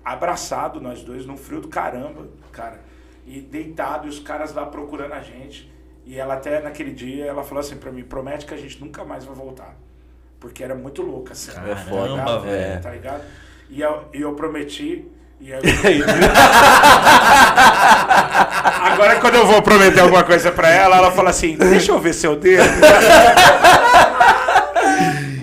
abraçado 0.04 0.80
nós 0.80 1.04
dois 1.04 1.26
num 1.26 1.36
frio 1.36 1.60
do 1.60 1.68
caramba, 1.68 2.30
cara. 2.54 2.80
E 3.28 3.42
deitado 3.42 4.08
e 4.08 4.10
os 4.10 4.18
caras 4.18 4.54
lá 4.54 4.66
procurando 4.66 5.12
a 5.12 5.20
gente. 5.20 5.70
E 6.06 6.18
ela 6.18 6.36
até 6.36 6.62
naquele 6.62 6.94
dia 6.94 7.26
ela 7.26 7.44
falou 7.44 7.60
assim 7.60 7.76
pra 7.76 7.92
mim, 7.92 8.04
promete 8.04 8.46
que 8.46 8.54
a 8.54 8.58
gente 8.58 8.80
nunca 8.80 9.04
mais 9.04 9.26
vai 9.26 9.36
voltar. 9.36 9.76
Porque 10.40 10.64
era 10.64 10.74
muito 10.74 11.02
louca 11.02 11.34
assim. 11.34 11.52
Caramba, 11.52 11.84
tá 11.84 12.08
ligado? 12.08 12.42
velho. 12.44 12.82
Tá 12.82 12.92
ligado? 12.92 13.24
E 13.70 13.82
eu, 13.82 14.06
e 14.14 14.22
eu 14.22 14.34
prometi. 14.34 15.06
E 15.38 15.52
aí, 15.60 15.62
Agora 18.94 19.20
quando 19.20 19.36
eu 19.36 19.46
vou 19.46 19.62
prometer 19.62 20.00
alguma 20.00 20.24
coisa 20.24 20.50
pra 20.50 20.70
ela, 20.70 20.96
ela 20.96 21.12
fala 21.12 21.32
assim, 21.32 21.58
deixa 21.58 21.92
eu 21.92 22.00
ver 22.00 22.14
seu 22.14 22.38
dedo. 22.38 22.64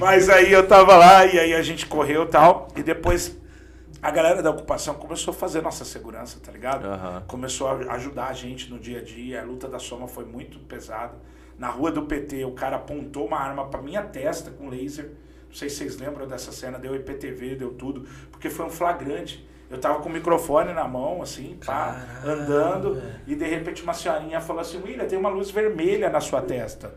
Mas 0.08 0.30
aí 0.30 0.50
eu 0.50 0.66
tava 0.66 0.96
lá 0.96 1.26
e 1.26 1.38
aí 1.38 1.52
a 1.52 1.60
gente 1.60 1.84
correu 1.84 2.22
e 2.22 2.28
tal. 2.28 2.68
E 2.74 2.82
depois 2.82 3.36
a 4.02 4.10
galera 4.10 4.42
da 4.42 4.50
ocupação 4.50 4.94
começou 4.94 5.32
a 5.32 5.36
fazer 5.36 5.60
nossa 5.60 5.84
segurança, 5.84 6.40
tá 6.42 6.50
ligado? 6.50 6.86
Aham. 6.86 7.24
Começou 7.26 7.68
a 7.68 7.92
ajudar 7.92 8.28
a 8.28 8.32
gente 8.32 8.70
no 8.70 8.78
dia 8.78 9.00
a 9.00 9.04
dia. 9.04 9.42
A 9.42 9.44
luta 9.44 9.68
da 9.68 9.78
soma 9.78 10.08
foi 10.08 10.24
muito 10.24 10.58
pesada. 10.60 11.12
Na 11.58 11.68
rua 11.68 11.92
do 11.92 12.06
PT, 12.06 12.42
o 12.46 12.52
cara 12.52 12.76
apontou 12.76 13.26
uma 13.26 13.38
arma 13.38 13.66
pra 13.66 13.82
minha 13.82 14.02
testa 14.02 14.50
com 14.50 14.70
laser. 14.70 15.10
Não 15.46 15.54
sei 15.54 15.68
se 15.68 15.76
vocês 15.76 15.98
lembram 15.98 16.26
dessa 16.26 16.52
cena, 16.52 16.78
deu 16.78 16.96
IPTV, 16.96 17.56
deu 17.56 17.74
tudo, 17.74 18.08
porque 18.32 18.48
foi 18.48 18.64
um 18.64 18.70
flagrante. 18.70 19.46
Eu 19.70 19.76
tava 19.76 20.00
com 20.00 20.08
o 20.08 20.12
microfone 20.12 20.72
na 20.72 20.88
mão, 20.88 21.20
assim, 21.20 21.58
pá, 21.66 22.22
andando, 22.24 23.02
e 23.26 23.34
de 23.34 23.44
repente 23.44 23.82
uma 23.82 23.92
senhorinha 23.92 24.40
falou 24.40 24.62
assim: 24.62 24.80
William, 24.82 25.04
tem 25.04 25.18
uma 25.18 25.28
luz 25.28 25.50
vermelha 25.50 26.08
na 26.08 26.20
sua 26.20 26.40
testa. 26.40 26.94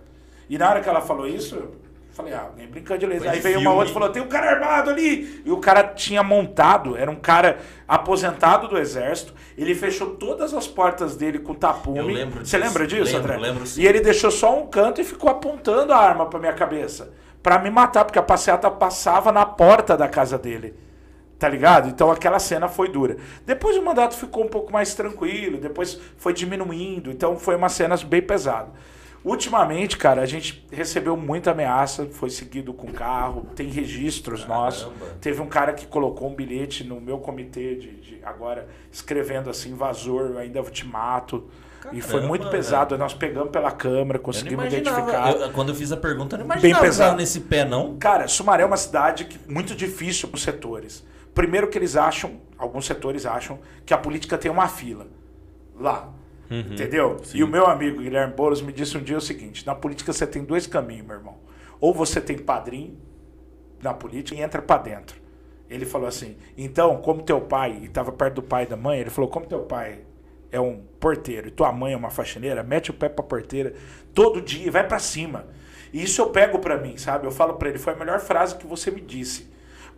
E 0.50 0.58
na 0.58 0.70
hora 0.70 0.80
que 0.80 0.88
ela 0.88 1.02
falou 1.02 1.28
isso, 1.28 1.72
falei, 2.14 2.34
ah, 2.34 2.50
nem 2.58 2.68
brincando 2.68 3.00
de. 3.08 3.20
Foi 3.20 3.28
Aí 3.28 3.40
veio 3.40 3.56
uma 3.58 3.62
filme. 3.62 3.76
outra 3.78 3.90
e 3.90 3.94
falou: 3.94 4.10
tem 4.10 4.22
um 4.22 4.28
cara 4.28 4.52
armado 4.52 4.90
ali. 4.90 5.42
E 5.46 5.52
o 5.52 5.58
cara 5.58 5.84
tinha 5.84 6.22
montado, 6.24 6.96
era 6.98 7.10
um 7.10 7.16
cara 7.16 7.60
aposentado 7.88 8.68
do 8.68 8.78
exército. 8.78 9.34
Ele 9.58 9.74
fechou 9.76 10.16
todas 10.16 10.54
as 10.54 10.68
portas 10.68 11.16
dele 11.16 11.40
com 11.40 11.54
tapume. 11.54 12.00
Eu 12.00 12.06
lembro 12.06 12.46
Você 12.46 12.58
disso. 12.58 12.68
lembra 12.70 12.88
disso, 12.88 13.16
Lembro, 13.18 13.34
André? 13.34 13.48
lembro 13.48 13.66
sim. 13.68 13.82
E 13.82 13.88
ele 13.88 14.00
deixou 14.02 14.32
só 14.32 14.58
um 14.60 14.68
canto 14.68 15.02
e 15.02 15.04
ficou 15.04 15.30
apontando 15.30 15.94
a 15.94 15.98
arma 15.98 16.26
pra 16.26 16.40
minha 16.40 16.54
cabeça. 16.54 17.14
Pra 17.44 17.58
me 17.60 17.70
matar, 17.70 18.06
porque 18.06 18.20
a 18.20 18.24
passeata 18.24 18.70
passava 18.70 19.32
na 19.32 19.46
porta 19.46 19.98
da 19.98 20.08
casa 20.08 20.38
dele. 20.38 20.76
Tá 21.40 21.50
ligado? 21.50 21.90
Então 21.90 22.12
aquela 22.12 22.38
cena 22.38 22.68
foi 22.68 22.88
dura. 22.90 23.18
Depois 23.48 23.76
o 23.76 23.82
mandato 23.82 24.16
ficou 24.16 24.44
um 24.44 24.48
pouco 24.48 24.72
mais 24.72 24.94
tranquilo, 24.94 25.58
depois 25.58 26.00
foi 26.18 26.34
diminuindo, 26.34 27.10
então 27.10 27.36
foi 27.36 27.56
uma 27.56 27.68
cena 27.68 27.98
bem 27.98 28.22
pesada. 28.22 28.70
Ultimamente, 29.24 29.98
cara, 29.98 30.22
a 30.22 30.26
gente 30.26 30.66
recebeu 30.72 31.16
muita 31.16 31.52
ameaça, 31.52 32.08
foi 32.08 32.30
seguido 32.32 32.74
com 32.74 32.92
carro, 32.92 33.46
tem 33.56 33.68
registros 33.70 34.46
nossos. 34.48 34.92
Teve 35.20 35.42
um 35.42 35.46
cara 35.48 35.74
que 35.74 35.86
colocou 35.86 36.28
um 36.30 36.34
bilhete 36.34 36.84
no 36.84 37.00
meu 37.00 37.20
comitê 37.20 37.76
de, 37.76 37.92
de 37.98 38.20
agora, 38.24 38.68
escrevendo 38.92 39.50
assim, 39.50 39.72
invasor, 39.72 40.38
ainda 40.38 40.62
te 40.64 40.88
mato. 40.88 41.48
e 41.92 42.02
foi 42.02 42.12
Caramba, 42.14 42.28
muito 42.28 42.50
pesado. 42.50 42.98
Nós 42.98 43.14
pegamos 43.14 43.52
pela 43.52 43.72
câmera, 43.72 44.18
conseguimos 44.18 44.66
identificar. 44.66 45.32
eu- 45.36 45.52
quando 45.52 45.70
eu 45.70 45.76
fiz 45.76 45.92
a 45.92 45.98
pergunta, 45.98 46.36
eu 46.36 46.40
não 46.40 46.48
Bem 46.48 46.58
imaginava 46.58 46.82
pesado. 46.86 47.18
nesse 47.18 47.42
pé, 47.42 47.64
não. 47.64 47.98
Cara, 47.98 48.28
Sumaré 48.28 48.64
é 48.64 48.66
uma 48.66 48.78
cidade 48.78 49.26
que, 49.26 49.40
muito 49.52 49.76
difícil 49.76 50.30
para 50.30 50.36
os 50.38 50.42
setores. 50.44 51.06
Primeiro 51.34 51.68
que 51.70 51.78
eles 51.78 51.96
acham, 51.96 52.42
alguns 52.58 52.86
setores 52.86 53.26
acham, 53.26 53.60
que 53.86 53.94
a 53.94 53.98
política 53.98 54.38
tem 54.38 54.50
uma 54.52 54.68
fila 54.68 55.08
lá. 55.80 56.10
Entendeu? 56.52 57.18
E 57.34 57.44
o 57.44 57.48
meu 57.48 57.66
amigo 57.66 58.02
Guilherme 58.02 58.34
Boulos 58.34 58.62
me 58.62 58.74
disse 58.74 58.98
um 58.98 59.04
dia 59.04 59.18
o 59.18 59.22
seguinte: 59.22 59.66
na 59.66 59.74
política 59.74 60.12
você 60.12 60.28
tem 60.28 60.44
dois 60.44 60.68
caminhos, 60.68 61.08
meu 61.08 61.16
irmão. 61.16 61.38
Ou 61.80 61.94
você 61.94 62.20
tem 62.20 62.38
padrinho 62.38 62.98
na 63.82 63.94
política 63.94 64.38
e 64.38 64.44
entra 64.44 64.62
para 64.62 64.82
dentro. 64.82 65.22
Ele 65.70 65.86
falou 65.86 66.08
assim: 66.08 66.36
então, 66.58 66.98
como 66.98 67.24
teu 67.24 67.40
pai, 67.40 67.80
e 67.82 67.86
estava 67.86 68.12
perto 68.12 68.36
do 68.36 68.44
pai 68.44 68.64
e 68.64 68.68
da 68.68 68.76
mãe, 68.76 69.00
ele 69.00 69.10
falou: 69.10 69.30
como 69.30 69.46
teu 69.46 69.62
pai 69.62 70.02
é 70.52 70.60
um 70.60 70.84
porteiro 71.00 71.48
e 71.48 71.52
tua 71.52 71.72
mãe 71.72 71.94
é 71.94 71.98
uma 71.98 72.10
faxineira, 72.10 72.62
mete 72.62 72.92
o 72.92 72.94
pé 72.94 73.08
pra 73.08 73.24
porteira 73.24 73.74
todo 74.14 74.42
dia 74.42 74.68
e 74.68 74.70
vai 74.70 74.86
para 74.86 75.00
cima. 75.00 75.48
E 75.94 76.04
isso 76.04 76.22
eu 76.22 76.30
pego 76.30 76.60
para 76.60 76.78
mim, 76.78 76.98
sabe? 76.98 77.26
Eu 77.26 77.32
falo 77.32 77.54
para 77.54 77.70
ele: 77.70 77.80
foi 77.80 77.94
a 77.94 77.96
melhor 77.96 78.20
frase 78.20 78.56
que 78.56 78.68
você 78.68 78.92
me 78.92 79.00
disse. 79.00 79.50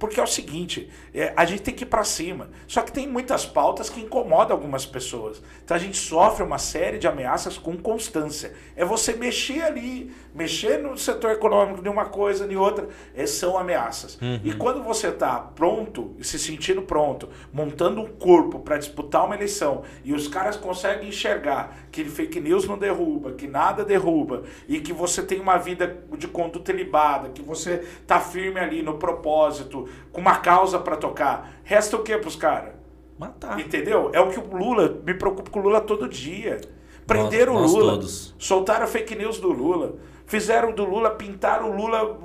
Porque 0.03 0.19
é 0.19 0.23
o 0.23 0.27
seguinte, 0.27 0.89
é, 1.13 1.31
a 1.33 1.45
gente 1.45 1.61
tem 1.61 1.73
que 1.73 1.83
ir 1.83 1.87
para 1.87 2.03
cima. 2.03 2.49
Só 2.67 2.81
que 2.81 2.91
tem 2.91 3.07
muitas 3.07 3.45
pautas 3.45 3.89
que 3.89 4.01
incomodam 4.01 4.53
algumas 4.53 4.85
pessoas. 4.85 5.41
Então 5.63 5.77
a 5.77 5.79
gente 5.79 5.95
sofre 5.95 6.43
uma 6.43 6.57
série 6.57 6.97
de 6.97 7.07
ameaças 7.07 7.57
com 7.57 7.77
constância. 7.77 8.53
É 8.75 8.83
você 8.83 9.13
mexer 9.13 9.61
ali, 9.61 10.13
mexer 10.35 10.77
no 10.79 10.97
setor 10.97 11.31
econômico 11.31 11.81
de 11.81 11.87
uma 11.87 12.03
coisa, 12.03 12.45
de 12.45 12.57
outra. 12.57 12.89
É, 13.15 13.25
são 13.25 13.57
ameaças. 13.57 14.19
E 14.43 14.51
quando 14.51 14.83
você 14.83 15.07
está 15.07 15.39
pronto, 15.39 16.17
se 16.21 16.37
sentindo 16.37 16.81
pronto, 16.81 17.29
montando 17.53 18.01
um 18.01 18.07
corpo 18.07 18.59
para 18.59 18.77
disputar 18.77 19.25
uma 19.25 19.35
eleição, 19.35 19.83
e 20.03 20.13
os 20.13 20.27
caras 20.27 20.57
conseguem 20.57 21.07
enxergar 21.07 21.77
que 21.93 22.03
fake 22.05 22.39
news 22.39 22.67
não 22.67 22.75
derruba, 22.75 23.33
que 23.33 23.47
nada 23.47 23.85
derruba, 23.85 24.41
e 24.67 24.79
que 24.79 24.91
você 24.91 25.21
tem 25.21 25.39
uma 25.39 25.57
vida 25.57 26.03
de 26.17 26.27
conduta 26.27 26.71
ilibada, 26.71 27.29
que 27.29 27.43
você 27.43 27.87
tá 28.07 28.19
firme 28.19 28.59
ali 28.59 28.81
no 28.81 28.95
propósito, 28.95 29.87
com 30.11 30.19
uma 30.19 30.37
causa 30.37 30.79
para 30.79 30.97
tocar, 30.97 31.53
resta 31.63 31.95
o 31.95 32.01
que 32.01 32.17
pros 32.17 32.35
caras? 32.35 32.73
Matar. 33.17 33.59
Entendeu? 33.59 34.09
É 34.11 34.19
o 34.19 34.31
que 34.31 34.39
o 34.39 34.57
Lula, 34.57 34.99
me 35.05 35.13
preocupa 35.13 35.51
com 35.51 35.59
o 35.59 35.61
Lula 35.61 35.79
todo 35.81 36.09
dia. 36.09 36.59
Prenderam 37.05 37.53
Nós- 37.53 37.71
o 37.71 37.77
Lula, 37.77 37.91
todos. 37.93 38.33
soltaram 38.39 38.87
fake 38.87 39.13
news 39.15 39.39
do 39.39 39.51
Lula, 39.51 39.93
fizeram 40.25 40.71
do 40.71 40.83
Lula, 40.83 41.11
pintaram 41.11 41.69
o 41.69 41.77
Lula 41.77 42.17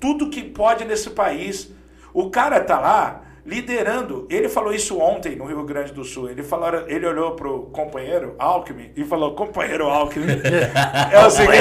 tudo 0.00 0.30
que 0.30 0.42
pode 0.42 0.86
nesse 0.86 1.10
país. 1.10 1.70
O 2.14 2.30
cara 2.30 2.60
tá 2.64 2.80
lá 2.80 3.24
liderando. 3.44 4.26
Ele 4.30 4.48
falou 4.48 4.72
isso 4.72 4.98
ontem 4.98 5.36
no 5.36 5.44
Rio 5.44 5.62
Grande 5.64 5.92
do 5.92 6.04
Sul. 6.04 6.30
Ele 6.30 6.42
falou, 6.42 6.88
ele 6.88 7.06
olhou 7.06 7.32
pro 7.32 7.62
companheiro 7.72 8.34
Alckmin 8.38 8.90
e 8.96 9.04
falou: 9.04 9.34
"Companheiro 9.34 9.86
Alckmin, 9.86 10.26
é 11.12 11.26
o 11.26 11.30
seguinte, 11.30 11.58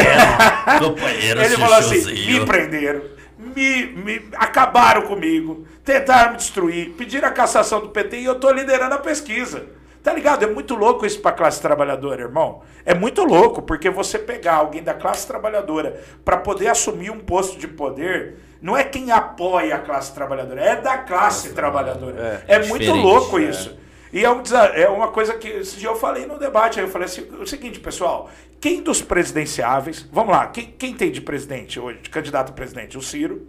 Companheiro 0.80 1.42
ele 1.42 1.58
falou 1.58 1.76
assim: 1.76 2.12
me 2.12 2.46
prenderam, 2.46 3.02
me, 3.38 3.86
me 3.88 4.22
acabaram 4.36 5.04
comigo, 5.04 5.66
tentaram 5.84 6.32
me 6.32 6.38
destruir, 6.38 6.92
pediram 6.92 7.28
a 7.28 7.32
cassação 7.32 7.80
do 7.82 7.90
PT 7.90 8.20
e 8.20 8.26
eu 8.26 8.36
tô 8.36 8.52
liderando 8.52 8.96
a 8.96 9.00
pesquisa. 9.00 9.80
Tá 10.02 10.14
ligado? 10.14 10.44
É 10.44 10.48
muito 10.48 10.76
louco 10.76 11.06
isso 11.06 11.20
pra 11.20 11.32
classe 11.32 11.62
trabalhadora, 11.62 12.22
irmão. 12.22 12.62
É 12.86 12.94
muito 12.94 13.24
louco, 13.24 13.62
porque 13.62 13.90
você 13.90 14.18
pegar 14.18 14.56
alguém 14.56 14.82
da 14.82 14.94
classe 14.94 15.28
trabalhadora 15.28 16.02
pra 16.24 16.38
poder 16.38 16.68
assumir 16.68 17.12
um 17.12 17.20
posto 17.20 17.60
de 17.60 17.68
poder, 17.68 18.38
não 18.62 18.76
é 18.76 18.84
quem 18.84 19.12
apoia 19.12 19.76
a 19.76 19.80
classe 19.80 20.14
trabalhadora, 20.14 20.62
é 20.62 20.76
da 20.76 20.98
classe 20.98 21.54
trabalhadora. 21.54 22.44
É, 22.48 22.60
muito 22.60 22.80
diferente, 22.80 23.04
louco 23.04 23.40
é. 23.40 23.44
isso. 23.44 23.78
E 24.12 24.26
é, 24.26 24.30
um 24.30 24.42
é 24.74 24.90
uma 24.90 25.10
coisa 25.10 25.36
que 25.36 25.48
esse 25.48 25.78
dia 25.78 25.88
eu 25.88 25.96
falei 25.96 26.26
no 26.26 26.40
debate. 26.40 26.80
Aí 26.80 26.86
eu 26.86 26.90
falei 26.90 27.06
assim: 27.06 27.22
o 27.40 27.46
seguinte, 27.46 27.80
pessoal, 27.80 28.30
quem 28.60 28.82
dos 28.82 29.02
presidenciáveis. 29.02 30.08
Vamos 30.12 30.32
lá, 30.36 30.48
quem, 30.48 30.74
quem 30.78 30.94
tem 30.94 31.12
de 31.12 31.22
presidente 31.22 31.80
hoje, 31.80 32.00
de 32.00 32.10
candidato 32.10 32.50
a 32.50 32.54
presidente? 32.54 32.98
O 32.98 33.02
Ciro, 33.02 33.48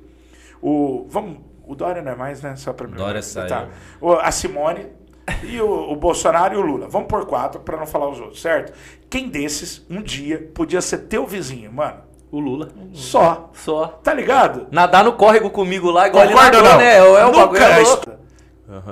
o. 0.60 1.06
Vamos. 1.08 1.38
O 1.66 1.74
Dória 1.76 2.02
não 2.02 2.10
é 2.10 2.16
mais, 2.16 2.42
né? 2.42 2.56
Só 2.56 2.72
pra 2.72 2.88
mim. 2.88 2.96
Dória 2.96 3.22
saiu. 3.22 3.48
Tá. 3.48 3.68
O- 4.00 4.14
a 4.14 4.32
Simone 4.32 4.86
e 5.44 5.60
o, 5.60 5.92
o 5.92 5.94
Bolsonaro 5.94 6.54
e 6.54 6.56
o 6.56 6.60
Lula. 6.60 6.88
Vamos 6.88 7.06
por 7.06 7.24
quatro 7.26 7.60
para 7.60 7.76
não 7.76 7.86
falar 7.86 8.08
os 8.08 8.18
outros, 8.18 8.42
certo? 8.42 8.72
Quem 9.08 9.28
desses, 9.28 9.86
um 9.88 10.02
dia, 10.02 10.50
podia 10.52 10.80
ser 10.80 10.98
teu 10.98 11.24
vizinho, 11.24 11.72
mano? 11.72 12.09
O 12.30 12.38
Lula. 12.38 12.68
Só. 12.92 13.50
Só. 13.52 13.86
Tá 14.02 14.14
ligado? 14.14 14.68
Nadar 14.70 15.02
no 15.04 15.14
córrego 15.14 15.50
comigo 15.50 15.90
lá, 15.90 16.06
igual 16.08 16.24
ele 16.24 16.34
ou 16.34 16.40
nadou, 16.40 16.62
não? 16.62 16.78
né? 16.78 16.94
É, 16.94 16.96
é 16.98 17.02
um 17.24 17.26
Nunca 17.26 17.38
bagulho 17.38 17.62
é 17.62 17.72
é 17.72 17.78
louco. 17.82 18.10
isso. 18.10 18.20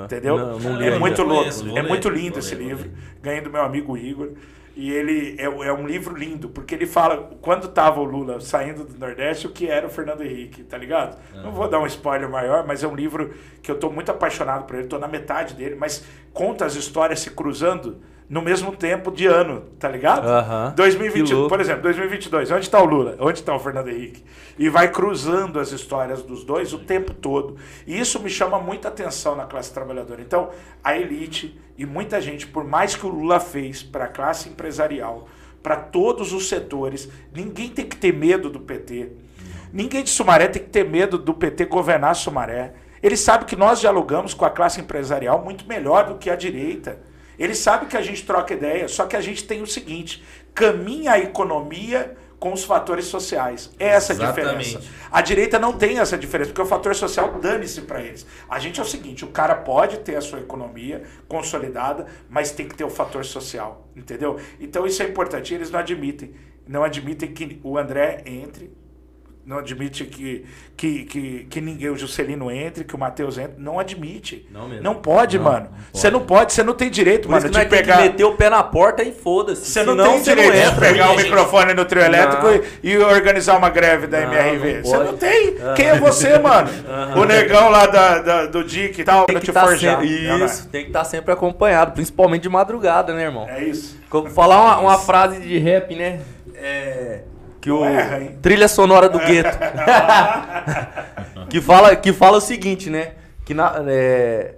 Entendeu? 0.05 0.36
Não, 0.36 0.59
não 0.59 0.82
é 0.82 0.99
muito 0.99 1.22
louco. 1.22 1.43
Conheço, 1.43 1.68
é 1.68 1.72
ler, 1.72 1.89
muito 1.89 2.09
lindo 2.09 2.30
vou 2.32 2.39
esse 2.41 2.55
ler, 2.55 2.61
vou 2.64 2.68
livro. 2.68 2.91
ler. 2.91 3.18
Ganhei 3.22 3.41
do 3.41 3.51
meu 3.51 3.62
amigo 3.62 3.97
Igor. 3.97 4.30
E 4.74 4.93
ele 4.93 5.36
é, 5.39 5.45
é 5.45 5.72
um 5.72 5.84
livro 5.86 6.16
lindo, 6.16 6.49
porque 6.49 6.72
ele 6.72 6.86
fala 6.86 7.30
quando 7.41 7.66
tava 7.66 8.01
o 8.01 8.05
Lula 8.05 8.41
saindo 8.41 8.84
do 8.84 8.97
Nordeste, 8.97 9.47
o 9.49 9.51
que 9.51 9.66
era 9.68 9.84
o 9.84 9.91
Fernando 9.91 10.22
Henrique, 10.22 10.62
tá 10.62 10.78
ligado? 10.78 11.18
Não 11.43 11.51
vou 11.51 11.68
dar 11.68 11.80
um 11.80 11.86
spoiler 11.86 12.28
maior, 12.30 12.64
mas 12.64 12.84
é 12.84 12.86
um 12.86 12.95
livro 12.95 13.34
que 13.61 13.72
eu 13.72 13.76
tô 13.76 13.91
muito 13.91 14.12
apaixonado 14.12 14.66
por 14.66 14.76
ele, 14.76 14.86
tô 14.86 14.97
na 14.97 15.09
metade 15.09 15.55
dele, 15.55 15.74
mas 15.74 16.05
conta 16.32 16.64
as 16.64 16.76
histórias 16.76 17.18
se 17.18 17.30
cruzando 17.30 17.97
no 18.29 18.43
mesmo 18.43 18.76
tempo 18.76 19.11
de 19.11 19.26
ano, 19.26 19.62
tá 19.79 19.89
ligado? 19.89 20.26
Aham. 20.26 20.70
Que 20.70 20.76
2021, 20.76 21.35
louco. 21.35 21.49
por 21.49 21.61
exemplo, 21.61 21.83
2022, 21.83 22.51
onde 22.51 22.66
está 22.66 22.81
o 22.83 22.85
Lula? 22.85 23.16
Onde 23.18 23.39
está 23.39 23.55
o 23.55 23.59
Fernando 23.59 23.89
Henrique? 23.89 24.22
E 24.59 24.68
vai 24.68 24.91
cruzando 24.91 25.59
as 25.59 25.72
histórias 25.72 26.22
dos 26.22 26.45
dois 26.45 26.74
o 26.74 26.79
tempo 26.79 27.14
todo. 27.14 27.57
E 27.87 27.99
isso 27.99 28.20
me 28.20 28.29
chama 28.29 28.59
muita 28.59 28.89
atenção 28.89 29.35
na 29.35 29.47
classe 29.47 29.72
trabalhadora. 29.72 30.20
Então, 30.20 30.51
a 30.85 30.97
elite 30.97 31.59
e 31.79 31.87
muita 31.87 32.20
gente, 32.20 32.47
por 32.47 32.64
mais 32.64 32.95
que 32.95 33.07
o 33.07 33.09
Lula 33.09 33.41
fez 33.41 33.83
para 33.83 34.05
a 34.05 34.09
classe 34.09 34.49
empresarial, 34.51 35.26
para 35.62 35.76
todos 35.76 36.33
os 36.33 36.49
setores, 36.49 37.09
ninguém 37.35 37.70
tem 37.70 37.87
que 37.87 37.97
ter 37.97 38.12
medo 38.12 38.51
do 38.51 38.61
PT. 38.61 39.11
Ninguém 39.72 40.03
de 40.03 40.11
Sumaré 40.11 40.49
tem 40.49 40.62
que 40.62 40.68
ter 40.68 40.85
medo 40.85 41.16
do 41.16 41.33
PT 41.33 41.64
governar 41.66 42.14
Sumaré. 42.14 42.74
Ele 43.03 43.16
sabe 43.16 43.45
que 43.45 43.57
nós 43.57 43.81
dialogamos 43.81 44.35
com 44.35 44.45
a 44.45 44.51
classe 44.51 44.81
empresarial 44.81 45.43
muito 45.43 45.66
melhor 45.66 46.07
do 46.07 46.16
que 46.16 46.29
a 46.29 46.37
direita. 46.37 47.01
Ele 47.39 47.55
sabe 47.55 47.86
que 47.86 47.97
a 47.97 48.03
gente 48.03 48.24
troca 48.24 48.55
ideia, 48.55 48.89
só 48.89 49.07
que 49.07 49.16
a 49.16 49.20
gente 49.20 49.45
tem 49.45 49.62
o 49.62 49.66
seguinte: 49.66 50.24
caminha 50.55 51.12
a 51.12 51.18
economia 51.18 52.16
com 52.39 52.53
os 52.53 52.64
fatores 52.64 53.07
sociais. 53.07 53.70
É 53.78 53.89
essa 53.89 54.12
a 54.12 54.16
diferença. 54.16 54.80
A 55.11 55.20
direita 55.20 55.59
não 55.59 55.72
tem 55.72 55.99
essa 55.99 56.16
diferença, 56.16 56.51
porque 56.51 56.62
o 56.62 56.66
fator 56.66 56.95
social 56.95 57.39
dane-se 57.41 57.82
para 57.82 58.01
eles. 58.01 58.26
A 58.49 58.59
gente 58.59 58.80
é 58.80 58.82
o 58.82 58.86
seguinte: 58.86 59.24
o 59.24 59.28
cara 59.28 59.55
pode 59.55 59.99
ter 59.99 60.16
a 60.16 60.20
sua 60.20 60.41
economia 60.41 61.03
consolidada, 61.28 62.07
mas 62.28 62.51
tem 62.51 62.68
que 62.68 62.74
ter 62.74 62.84
o 62.84 62.91
fator 62.91 63.24
social, 63.24 63.89
entendeu? 63.97 64.39
Então 64.61 64.86
isso 64.86 65.03
é 65.03 65.07
importante. 65.07 65.55
Eles 65.55 65.70
não 65.70 65.80
admitem, 65.80 66.34
não 66.66 66.84
admitem 66.84 67.32
que 67.32 67.61
o 67.62 67.76
André 67.76 68.22
entre 68.24 68.70
não 69.49 69.59
admite 69.59 70.05
que, 70.05 70.44
que, 70.76 71.05
que, 71.05 71.46
que 71.49 71.61
ninguém, 71.61 71.88
o 71.88 71.96
Juscelino 71.96 72.51
entre, 72.51 72.84
que 72.84 72.94
o 72.94 72.99
Matheus 72.99 73.38
entre. 73.38 73.55
Não 73.57 73.78
admite. 73.80 74.46
Não 74.53 74.68
mesmo. 74.68 74.82
Não 74.84 74.94
pode, 74.96 75.38
Não, 75.38 75.44
mano. 75.46 75.68
não 75.72 75.78
Você 75.90 76.11
não 76.11 76.20
pode, 76.20 76.53
você 76.53 76.62
não 76.62 76.74
tem 76.74 76.90
direito, 76.90 77.22
Por 77.22 77.30
mano, 77.30 77.49
de 77.49 77.57
nós 77.59 77.66
tem 77.66 77.70
pegar. 77.78 77.96
que 77.96 78.03
meter 78.03 78.24
o 78.24 78.34
pé 78.36 78.51
na 78.51 78.62
porta 78.62 79.03
e 79.03 79.11
foda-se. 79.11 79.64
Você 79.64 79.82
não 79.82 79.96
tem 79.96 80.22
direito 80.22 80.53
de 80.53 80.59
entra. 80.59 80.80
pegar 80.80 81.07
o 81.07 81.14
gente. 81.14 81.24
microfone 81.24 81.72
no 81.72 81.84
trio 81.86 82.03
elétrico 82.03 82.46
Não. 82.46 82.55
e, 82.82 82.90
e 82.90 82.99
organizar 82.99 83.57
uma 83.57 83.70
greve 83.70 84.07
da 84.07 84.20
Não, 84.20 84.32
MRV. 84.34 84.74
não 84.74 84.82
Você 84.84 84.96
não 84.99 85.16
tem. 85.16 85.55
Quem 85.74 85.86
é 85.86 85.99
você, 85.99 86.38
mano? 86.38 86.68
O 87.16 87.24
negão 87.24 87.70
lá 87.70 87.86
da, 87.86 88.18
da- 88.18 88.46
do 88.46 88.62
Dick 88.62 89.01
e 89.01 89.05
tal, 89.05 89.24
Tem 89.24 89.32
pra 89.32 89.40
que 89.40 89.46
te 89.46 89.51
estar 89.51 89.64
forjar. 89.64 89.99
sempre, 90.01 90.28
Não, 90.28 90.38
não 90.38 90.44
é. 90.44 90.49
isso, 90.51 90.68
tem 90.68 90.82
que 90.82 90.88
estar 90.90 91.05
sempre 91.05 91.32
acompanhado, 91.32 91.92
principalmente 91.92 92.42
de 92.42 92.49
madrugada, 92.51 93.14
né, 93.14 93.22
irmão? 93.22 93.49
É 93.49 93.64
isso. 93.64 93.96
Falar 94.34 94.61
uma, 94.61 94.78
uma 94.80 94.99
frase 94.99 95.40
de 95.40 95.57
rap, 95.59 95.94
né? 95.94 96.20
É. 96.55 97.20
Que 97.69 97.73
o. 97.73 97.81
Não 97.81 98.21
hein? 98.21 98.39
Trilha 98.41 98.66
sonora 98.66 99.09
do 99.11 99.19
gueto. 99.19 99.59
que, 101.51 101.61
fala, 101.61 101.95
que 101.95 102.12
fala 102.14 102.39
o 102.39 102.41
seguinte, 102.41 102.89
né? 102.89 103.12
Que 103.45 103.53
na, 103.53 103.83
é, 103.87 104.55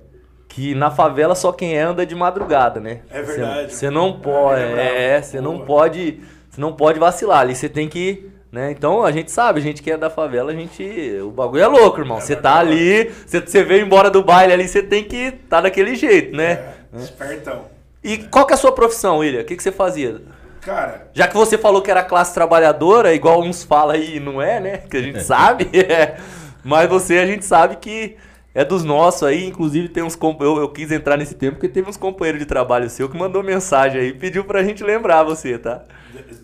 que 0.48 0.74
na 0.76 0.90
favela 0.90 1.34
só 1.34 1.50
quem 1.50 1.76
é 1.76 1.82
anda 1.82 2.06
de 2.06 2.14
madrugada, 2.14 2.78
né? 2.78 3.00
É 3.10 3.20
verdade. 3.20 3.74
Você 3.74 3.90
não 3.90 4.10
Ah, 4.10 4.22
pode. 4.22 4.62
é 4.62 4.66
bravo. 4.66 4.80
É, 4.88 5.22
você 5.22 5.40
não 5.40 5.54
Boa. 5.56 5.66
pode. 5.66 6.20
Você 6.48 6.60
não 6.60 6.72
pode 6.72 6.98
vacilar. 7.00 7.40
Ali 7.40 7.54
você 7.56 7.68
tem 7.68 7.88
que. 7.88 8.30
Né? 8.52 8.72
Então 8.72 9.04
a 9.04 9.12
gente 9.12 9.30
sabe, 9.30 9.60
a 9.60 9.62
gente 9.62 9.80
que 9.80 9.90
é 9.92 9.96
da 9.96 10.10
favela, 10.10 10.52
a 10.52 10.54
gente. 10.54 11.18
O 11.22 11.30
bagulho 11.30 11.62
é 11.62 11.66
louco, 11.66 12.00
irmão. 12.00 12.20
Você 12.20 12.34
tá 12.36 12.62
verdade. 12.62 12.80
ali, 12.80 13.12
você, 13.26 13.64
veio 13.64 13.84
embora 13.84 14.10
do 14.10 14.22
baile 14.24 14.52
ali, 14.52 14.66
você 14.68 14.82
tem 14.82 15.04
que 15.04 15.32
tá 15.48 15.60
daquele 15.60 15.94
jeito, 15.94 16.36
né? 16.36 16.74
É, 16.92 17.00
espertão. 17.00 17.62
E 18.02 18.18
qual 18.18 18.46
que 18.46 18.52
é 18.52 18.56
a 18.56 18.58
sua 18.58 18.72
profissão, 18.72 19.18
William? 19.18 19.42
O 19.42 19.44
que, 19.44 19.56
que 19.56 19.62
você 19.62 19.70
fazia? 19.70 20.20
Cara, 20.60 21.08
Já 21.14 21.26
que 21.26 21.36
você 21.36 21.56
falou 21.56 21.80
que 21.82 21.90
era 21.90 22.02
classe 22.02 22.34
trabalhadora, 22.34 23.14
igual 23.14 23.40
uns 23.42 23.64
falam 23.64 23.96
aí, 23.96 24.20
não 24.20 24.40
é, 24.42 24.60
né? 24.60 24.76
Que 24.90 24.96
a 24.98 25.02
gente 25.02 25.22
sabe. 25.24 25.68
é. 25.78 26.16
Mas 26.62 26.88
você, 26.88 27.18
a 27.18 27.26
gente 27.26 27.44
sabe 27.44 27.76
que 27.76 28.16
é 28.54 28.64
dos 28.64 28.84
nossos 28.84 29.22
aí. 29.22 29.46
Inclusive, 29.46 29.88
tem 29.88 30.02
uns 30.02 30.18
eu, 30.40 30.58
eu 30.58 30.68
quis 30.68 30.92
entrar 30.92 31.16
nesse 31.16 31.34
tempo 31.34 31.54
porque 31.54 31.68
teve 31.68 31.88
uns 31.88 31.96
companheiros 31.96 32.38
de 32.40 32.46
trabalho 32.46 32.90
seu 32.90 33.08
que 33.08 33.16
mandou 33.16 33.42
mensagem 33.42 34.00
aí, 34.00 34.12
pediu 34.12 34.44
pra 34.44 34.62
gente 34.62 34.82
lembrar 34.84 35.22
você, 35.22 35.58
tá? 35.58 35.82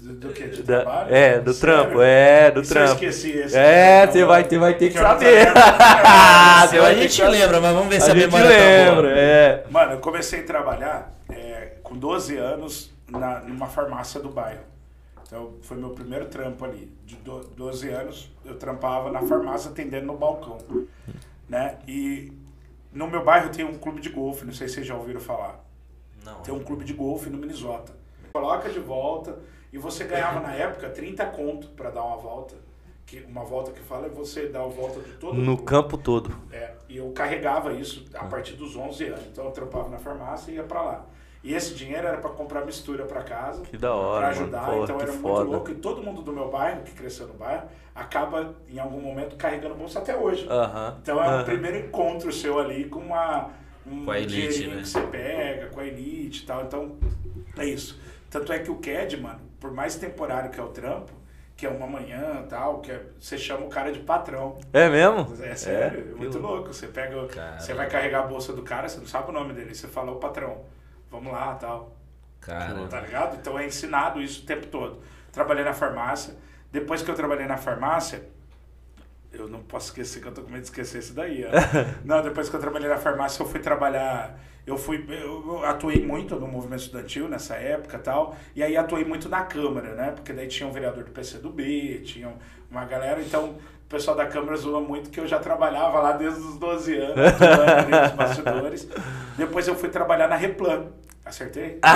do, 0.00 0.12
do 0.14 0.28
que? 0.32 0.44
De 0.44 0.62
Da- 0.62 0.80
trabalho? 0.82 1.14
é, 1.14 1.38
do 1.40 1.52
Sério? 1.52 1.74
trampo, 1.82 2.00
é, 2.00 2.50
do 2.50 2.60
E 2.62 2.64
se 2.64 2.72
trampo. 2.72 2.88
Eu 2.88 2.94
esqueci 3.10 3.30
esse. 3.32 3.56
É, 3.58 4.02
Então, 4.04 4.12
você 4.14 4.24
vai 4.24 4.44
ter, 4.44 4.58
vai 4.58 4.74
ter 4.74 4.88
que 4.92 4.98
saber. 4.98 5.48
Ah, 5.54 6.66
Se 6.70 6.78
a 6.78 6.94
gente 6.94 7.22
lembra, 7.22 7.60
mas 7.60 7.74
vamos 7.74 7.88
ver 7.88 8.00
se 8.00 8.08
A 8.10 8.12
a, 8.14 8.16
gente 8.16 8.24
memória 8.32 8.46
tá 8.48 8.54
lembra, 8.56 9.02
boa. 9.08 9.18
é. 9.18 9.64
Mano, 9.68 9.92
eu 9.92 9.98
comecei 9.98 10.40
a 10.40 10.44
trabalhar 10.44 11.12
é, 11.30 11.72
com 11.82 11.96
12 11.96 12.36
anos 12.38 12.90
na, 13.08 13.40
numa 13.40 13.66
farmácia 13.66 14.20
do 14.20 14.28
bairro. 14.28 14.64
Então, 15.26 15.54
foi 15.62 15.76
meu 15.76 15.90
primeiro 15.90 16.26
trampo 16.26 16.64
ali. 16.64 16.92
De 17.04 17.16
do, 17.16 17.40
12 17.40 17.88
anos, 17.88 18.30
eu 18.44 18.56
trampava 18.56 19.10
na 19.10 19.22
farmácia 19.22 19.70
atendendo 19.70 20.06
no 20.06 20.16
balcão. 20.16 20.58
Né? 21.48 21.78
E 21.86 22.32
no 22.92 23.08
meu 23.08 23.24
bairro 23.24 23.50
tem 23.50 23.64
um 23.64 23.76
clube 23.78 24.00
de 24.00 24.08
golfe, 24.08 24.44
não 24.44 24.52
sei 24.52 24.68
se 24.68 24.74
vocês 24.74 24.86
já 24.86 24.94
ouviram 24.94 25.20
falar. 25.20 25.64
Não. 26.24 26.40
Tem 26.42 26.54
um 26.54 26.62
clube 26.62 26.84
de 26.84 26.92
golfe 26.92 27.28
no 27.28 27.38
Minnesota. 27.38 27.92
Coloca 28.32 28.68
de 28.70 28.80
volta 28.80 29.38
e 29.72 29.78
você 29.78 30.04
ganhava 30.04 30.40
na 30.40 30.52
época 30.52 30.88
30 30.90 31.24
conto 31.26 31.68
pra 31.68 31.90
dar 31.90 32.04
uma 32.04 32.16
volta. 32.16 32.54
Que 33.04 33.20
uma 33.28 33.44
volta 33.44 33.70
que 33.70 33.80
fala 33.80 34.06
é 34.06 34.08
você 34.08 34.48
dar 34.48 34.62
a 34.64 34.66
volta 34.66 35.00
de 35.00 35.12
todo 35.12 35.34
No 35.34 35.56
campo 35.62 35.96
todo. 35.96 36.36
é, 36.52 36.74
e 36.88 36.96
eu 36.96 37.10
carregava 37.12 37.72
isso 37.72 38.04
a 38.14 38.24
partir 38.24 38.54
dos 38.54 38.74
11 38.74 39.04
anos. 39.06 39.26
Então 39.26 39.44
eu 39.44 39.52
trampava 39.52 39.88
na 39.88 39.98
farmácia 39.98 40.50
e 40.50 40.54
ia 40.56 40.64
pra 40.64 40.82
lá. 40.82 41.06
E 41.46 41.54
esse 41.54 41.74
dinheiro 41.74 42.08
era 42.08 42.16
pra 42.18 42.30
comprar 42.30 42.64
mistura 42.66 43.04
pra 43.04 43.22
casa, 43.22 43.62
Que 43.62 43.76
da 43.78 43.94
hora, 43.94 44.26
pra 44.26 44.28
mano. 44.30 44.40
ajudar. 44.42 44.64
Porra, 44.66 44.82
então 44.82 44.96
era 45.00 45.12
muito 45.12 45.22
foda. 45.22 45.44
louco. 45.48 45.70
E 45.70 45.74
todo 45.76 46.02
mundo 46.02 46.20
do 46.20 46.32
meu 46.32 46.50
bairro, 46.50 46.82
que 46.82 46.90
cresceu 46.90 47.28
no 47.28 47.34
bairro, 47.34 47.68
acaba 47.94 48.52
em 48.68 48.80
algum 48.80 49.00
momento 49.00 49.36
carregando 49.36 49.76
bolsa 49.76 50.00
até 50.00 50.16
hoje. 50.16 50.44
Aham. 50.50 50.98
Então 51.00 51.22
é 51.22 51.26
o 51.28 51.30
aham. 51.30 51.44
primeiro 51.44 51.78
encontro 51.78 52.32
seu 52.32 52.58
ali 52.58 52.86
com 52.86 52.98
uma 52.98 53.50
um 53.86 54.04
Com 54.04 54.10
a 54.10 54.18
elite, 54.18 54.66
né? 54.66 54.78
que 54.82 54.88
você 54.88 55.00
pega, 55.02 55.66
com 55.68 55.78
a 55.78 55.86
elite 55.86 56.42
e 56.42 56.46
tal. 56.46 56.62
Então, 56.64 56.96
é 57.56 57.64
isso. 57.64 57.96
Tanto 58.28 58.52
é 58.52 58.58
que 58.58 58.68
o 58.68 58.78
CAD, 58.80 59.16
mano, 59.16 59.38
por 59.60 59.70
mais 59.70 59.94
temporário 59.94 60.50
que 60.50 60.58
é 60.58 60.62
o 60.64 60.68
trampo, 60.70 61.12
que 61.56 61.64
é 61.64 61.68
uma 61.68 61.86
manhã 61.86 62.42
e 62.44 62.48
tal, 62.48 62.80
que 62.80 62.90
é, 62.90 63.00
você 63.20 63.38
chama 63.38 63.64
o 63.64 63.68
cara 63.68 63.92
de 63.92 64.00
patrão. 64.00 64.58
É 64.72 64.88
mesmo? 64.88 65.32
É 65.44 65.54
sério, 65.54 66.08
é, 66.10 66.14
muito 66.16 66.40
louco. 66.40 66.74
Você 66.74 66.88
pega, 66.88 67.16
o- 67.16 67.28
você 67.56 67.72
vai 67.72 67.88
carregar 67.88 68.24
a 68.24 68.26
bolsa 68.26 68.52
do 68.52 68.62
cara, 68.62 68.88
você 68.88 68.98
não 68.98 69.06
sabe 69.06 69.30
o 69.30 69.32
nome 69.32 69.52
dele, 69.54 69.72
você 69.72 69.86
fala, 69.86 70.10
ô 70.10 70.16
patrão, 70.16 70.62
vamos 71.10 71.32
lá 71.32 71.54
tal. 71.54 71.96
Cara, 72.40 72.86
Tá 72.88 73.00
ligado? 73.00 73.36
Então 73.36 73.58
é 73.58 73.66
ensinado 73.66 74.20
isso 74.20 74.42
o 74.42 74.46
tempo 74.46 74.66
todo. 74.66 75.00
Trabalhei 75.32 75.64
na 75.64 75.72
farmácia. 75.72 76.34
Depois 76.70 77.02
que 77.02 77.10
eu 77.10 77.14
trabalhei 77.14 77.46
na 77.46 77.56
farmácia, 77.56 78.22
eu 79.32 79.48
não 79.48 79.60
posso 79.62 79.86
esquecer 79.86 80.20
que 80.20 80.28
eu 80.28 80.32
tô 80.32 80.42
com 80.42 80.48
medo 80.50 80.60
de 80.62 80.68
esquecer 80.68 80.98
isso 80.98 81.14
daí. 81.14 81.44
ó. 81.44 81.50
não, 82.04 82.22
depois 82.22 82.48
que 82.48 82.56
eu 82.56 82.60
trabalhei 82.60 82.88
na 82.88 82.96
farmácia, 82.96 83.42
eu 83.42 83.48
fui 83.48 83.60
trabalhar. 83.60 84.38
Eu 84.66 84.76
fui. 84.76 85.04
Eu 85.08 85.64
atuei 85.64 86.04
muito 86.04 86.36
no 86.36 86.46
movimento 86.48 86.80
estudantil 86.80 87.28
nessa 87.28 87.54
época 87.54 87.98
tal. 87.98 88.36
E 88.54 88.62
aí 88.62 88.76
atuei 88.76 89.04
muito 89.04 89.28
na 89.28 89.44
Câmara, 89.44 89.94
né? 89.94 90.10
Porque 90.12 90.32
daí 90.32 90.48
tinha 90.48 90.68
um 90.68 90.72
vereador 90.72 91.04
do 91.04 91.10
PCdoB, 91.10 92.00
tinha 92.04 92.32
uma 92.70 92.84
galera. 92.84 93.20
Então, 93.20 93.56
o 93.86 93.88
pessoal 93.88 94.16
da 94.16 94.26
Câmara 94.26 94.56
zoa 94.56 94.80
muito 94.80 95.10
que 95.10 95.20
eu 95.20 95.28
já 95.28 95.38
trabalhava 95.38 96.00
lá 96.00 96.10
desde 96.12 96.40
os 96.40 96.58
12 96.58 96.96
anos, 96.96 97.16
nos 97.16 98.12
bastidores. 98.12 98.88
Depois 99.38 99.68
eu 99.68 99.76
fui 99.76 99.88
trabalhar 99.88 100.26
na 100.26 100.34
Replan. 100.34 100.86
Acertei? 101.24 101.78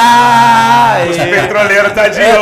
Ah, 0.00 1.04
Os 1.10 1.18
é. 1.18 1.30
petroleiros 1.30 1.92
tá 1.92 2.08
de 2.08 2.20
olho. 2.20 2.38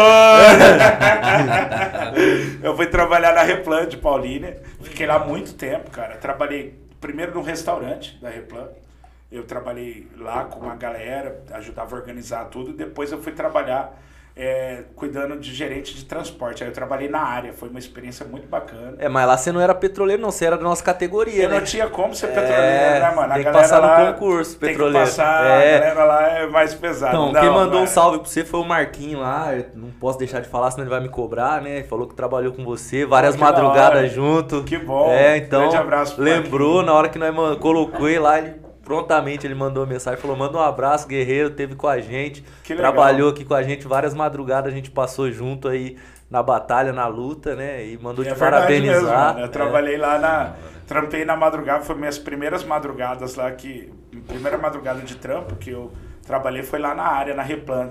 eu 2.62 2.76
fui 2.76 2.86
trabalhar 2.86 3.34
na 3.34 3.42
Replan 3.42 3.86
de 3.86 3.96
Paulínia. 3.96 4.62
Fiquei 4.82 5.06
lá 5.06 5.18
muito 5.18 5.54
tempo, 5.54 5.90
cara. 5.90 6.16
Trabalhei 6.16 6.78
primeiro 7.00 7.34
no 7.34 7.42
restaurante 7.42 8.18
da 8.20 8.28
Replan. 8.30 8.68
Eu 9.32 9.44
trabalhei 9.44 10.06
lá 10.16 10.44
com 10.44 10.60
uma 10.60 10.76
galera, 10.76 11.42
ajudava 11.52 11.94
a 11.96 11.98
organizar 11.98 12.44
tudo. 12.46 12.72
Depois 12.72 13.10
eu 13.10 13.20
fui 13.22 13.32
trabalhar 13.32 13.98
é, 14.38 14.82
cuidando 14.94 15.34
de 15.38 15.54
gerente 15.54 15.94
de 15.94 16.04
transporte. 16.04 16.62
Aí 16.62 16.68
eu 16.68 16.72
trabalhei 16.74 17.08
na 17.08 17.20
área. 17.20 17.54
Foi 17.54 17.70
uma 17.70 17.78
experiência 17.78 18.26
muito 18.26 18.46
bacana. 18.46 18.94
É, 18.98 19.08
mas 19.08 19.26
lá 19.26 19.36
você 19.36 19.50
não 19.50 19.60
era 19.62 19.74
petroleiro, 19.74 20.20
não, 20.20 20.30
você 20.30 20.44
era 20.44 20.58
da 20.58 20.62
nossa 20.62 20.84
categoria, 20.84 21.44
Eu 21.44 21.48
né? 21.48 21.56
não 21.58 21.64
tinha 21.64 21.86
como 21.88 22.14
ser 22.14 22.26
É, 22.26 22.28
petroleiro, 22.28 23.00
né, 23.00 23.12
mano? 23.16 23.34
tem 23.34 23.44
que 23.44 23.50
passar 23.50 23.80
no 23.80 24.12
concurso, 24.12 24.58
tem 24.58 24.68
petroleiro. 24.70 24.98
que 25.08 25.16
passar, 25.16 25.46
É. 25.46 25.76
a 25.76 25.78
galera 25.80 26.04
lá 26.04 26.28
é 26.28 26.46
mais 26.46 26.74
pesada. 26.74 27.12
Então, 27.14 27.32
Não, 27.32 27.40
quem 27.40 27.50
mandou 27.50 27.80
um 27.80 27.86
salve 27.86 28.18
pra 28.18 28.28
você 28.28 28.44
foi 28.44 28.60
o 28.60 28.64
Marquinho 28.64 29.20
lá. 29.20 29.54
Eu 29.56 29.66
não 29.74 29.90
posso 29.90 30.18
deixar 30.18 30.40
de 30.40 30.48
falar, 30.48 30.70
senão 30.70 30.84
ele 30.84 30.90
vai 30.90 31.00
me 31.00 31.08
cobrar, 31.08 31.62
né? 31.62 31.78
Ele 31.78 31.84
falou 31.88 32.06
que 32.06 32.14
trabalhou 32.14 32.52
com 32.52 32.62
você, 32.62 33.06
várias 33.06 33.34
que 33.36 33.40
madrugadas 33.40 34.12
junto. 34.12 34.62
Que 34.64 34.76
bom. 34.76 35.10
É, 35.12 35.38
então. 35.38 35.60
Grande 35.62 35.76
abraço 35.78 36.14
pro 36.14 36.24
lembrou, 36.24 36.74
Marquinho. 36.74 36.86
na 36.86 36.92
hora 36.92 37.08
que 37.08 37.18
nós 37.18 37.58
colocou 37.58 38.06
ele 38.08 38.18
lá, 38.18 38.38
ele 38.38 38.65
prontamente 38.86 39.44
ele 39.44 39.54
mandou 39.54 39.82
uma 39.82 39.88
mensagem, 39.92 40.18
falou: 40.20 40.36
manda 40.36 40.56
um 40.56 40.60
abraço, 40.62 41.08
guerreiro, 41.08 41.50
teve 41.50 41.74
com 41.74 41.88
a 41.88 41.98
gente. 41.98 42.44
Trabalhou 42.76 43.30
aqui 43.30 43.44
com 43.44 43.52
a 43.52 43.62
gente, 43.64 43.84
várias 43.86 44.14
madrugadas 44.14 44.72
a 44.72 44.74
gente 44.74 44.92
passou 44.92 45.28
junto 45.32 45.66
aí 45.66 45.98
na 46.30 46.40
batalha, 46.40 46.92
na 46.92 47.06
luta, 47.08 47.56
né? 47.56 47.84
E 47.84 47.98
mandou 47.98 48.24
É 48.24 48.28
te 48.28 48.34
verdade 48.34 48.52
parabenizar. 48.62 48.94
mesmo, 49.02 49.08
mano. 49.12 49.40
Eu 49.40 49.44
É. 49.44 49.48
trabalhei 49.48 49.96
lá 49.96 50.18
na. 50.18 50.54
Trampei 50.86 51.24
na 51.24 51.36
madrugada, 51.36 51.82
foi 51.82 51.96
minhas 51.96 52.16
primeiras 52.16 52.62
madrugadas 52.64 53.34
lá 53.34 53.50
que. 53.50 53.92
Primeira 54.28 54.56
madrugada 54.56 55.00
de 55.00 55.16
trampo 55.16 55.56
que 55.56 55.70
eu 55.70 55.90
trabalhei 56.24 56.62
foi 56.62 56.78
lá 56.78 56.94
na 56.94 57.02
área, 57.04 57.34
na 57.34 57.42
Replan. 57.42 57.90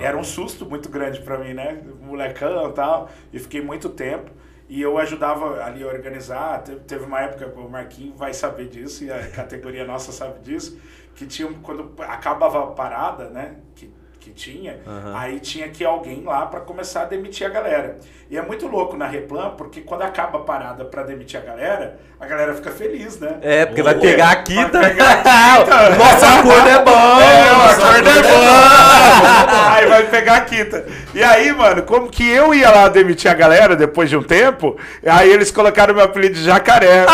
Era 0.00 0.16
um 0.18 0.24
susto 0.24 0.64
muito 0.66 0.88
grande 0.88 1.20
pra 1.20 1.36
mim, 1.38 1.52
né? 1.54 1.78
Molecão 2.02 2.70
e 2.70 2.72
tal. 2.72 3.08
E 3.32 3.38
fiquei 3.38 3.60
muito 3.62 3.88
tempo. 3.90 4.30
E 4.74 4.80
eu 4.80 4.96
ajudava 4.98 5.62
ali 5.62 5.82
a 5.82 5.86
organizar. 5.86 6.62
Te- 6.62 6.76
Teve 6.86 7.04
uma 7.04 7.20
época, 7.20 7.46
o 7.60 7.68
Marquinho 7.68 8.14
vai 8.16 8.32
saber 8.32 8.68
disso, 8.68 9.04
e 9.04 9.10
a 9.12 9.30
categoria 9.30 9.84
nossa 9.84 10.12
sabe 10.12 10.40
disso, 10.40 10.80
que 11.14 11.26
tinha, 11.26 11.52
quando 11.62 11.92
acabava 12.02 12.62
a 12.64 12.66
parada, 12.68 13.28
né? 13.28 13.56
Que, 13.74 13.92
que 14.22 14.30
tinha, 14.30 14.78
Aham. 14.86 15.18
aí 15.18 15.40
tinha 15.40 15.68
que 15.68 15.82
ir 15.82 15.86
alguém 15.86 16.22
lá 16.24 16.46
pra 16.46 16.60
começar 16.60 17.02
a 17.02 17.04
demitir 17.06 17.44
a 17.44 17.50
galera. 17.50 17.98
E 18.30 18.38
é 18.38 18.42
muito 18.42 18.68
louco 18.68 18.96
na 18.96 19.06
Replan, 19.06 19.50
porque 19.58 19.80
quando 19.80 20.02
acaba 20.02 20.38
a 20.38 20.42
parada 20.42 20.84
pra 20.84 21.02
demitir 21.02 21.40
a 21.40 21.42
galera, 21.42 21.98
a 22.20 22.24
galera 22.26 22.54
fica 22.54 22.70
feliz, 22.70 23.18
né? 23.18 23.38
É, 23.42 23.66
porque 23.66 23.82
vai 23.82 23.96
pegar 23.96 24.26
a 24.26 24.34
vai 24.36 24.44
quinta. 24.44 24.78
pegar 24.80 25.10
a 25.10 25.16
quinta. 25.16 25.32
Acordo 26.38 26.68
é 26.68 26.82
bom! 26.84 27.20
É, 27.20 27.50
nosso 27.52 27.82
acordo 27.82 28.08
é 28.08 28.22
bom. 28.22 28.28
Aí 29.72 29.86
vai 29.86 30.02
pegar 30.04 30.36
a 30.36 30.40
quinta. 30.42 30.86
E 31.14 31.22
aí, 31.22 31.52
mano, 31.52 31.82
como 31.82 32.08
que 32.08 32.26
eu 32.28 32.54
ia 32.54 32.70
lá 32.70 32.88
demitir 32.88 33.30
a 33.30 33.34
galera 33.34 33.74
depois 33.76 34.08
de 34.08 34.16
um 34.16 34.22
tempo, 34.22 34.76
aí 35.04 35.30
eles 35.30 35.50
colocaram 35.50 35.94
meu 35.94 36.04
apelido 36.04 36.34
de 36.34 36.44
jacaré. 36.44 37.04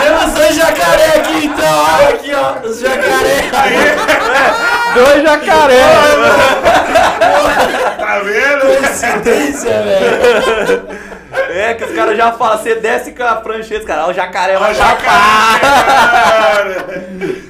Temos 0.00 0.32
dois 0.34 0.54
jacaré 0.56 1.16
aqui 1.18 1.46
então, 1.46 1.84
olha 1.84 2.08
aqui 2.10 2.32
ó, 2.34 2.60
os 2.66 2.79
jacaré. 3.68 4.54
Dois 4.94 5.22
jacaré! 5.22 5.80
Tá 7.98 8.18
vendo? 8.20 8.78
Coincidência, 8.78 9.82
velho. 9.82 11.10
É, 11.50 11.74
que 11.74 11.84
os 11.84 11.92
caras 11.92 12.16
já 12.16 12.32
falam, 12.32 12.58
você 12.58 12.74
desce 12.76 13.12
com 13.12 13.22
a 13.22 13.36
prancheta, 13.36 13.84
cara, 13.86 14.06
ó, 14.06 14.10
o 14.10 14.12
jacaré 14.12 14.56
Ó, 14.56 14.60
vai 14.60 14.74
jacaré. 14.74 15.60
cara. 15.60 16.86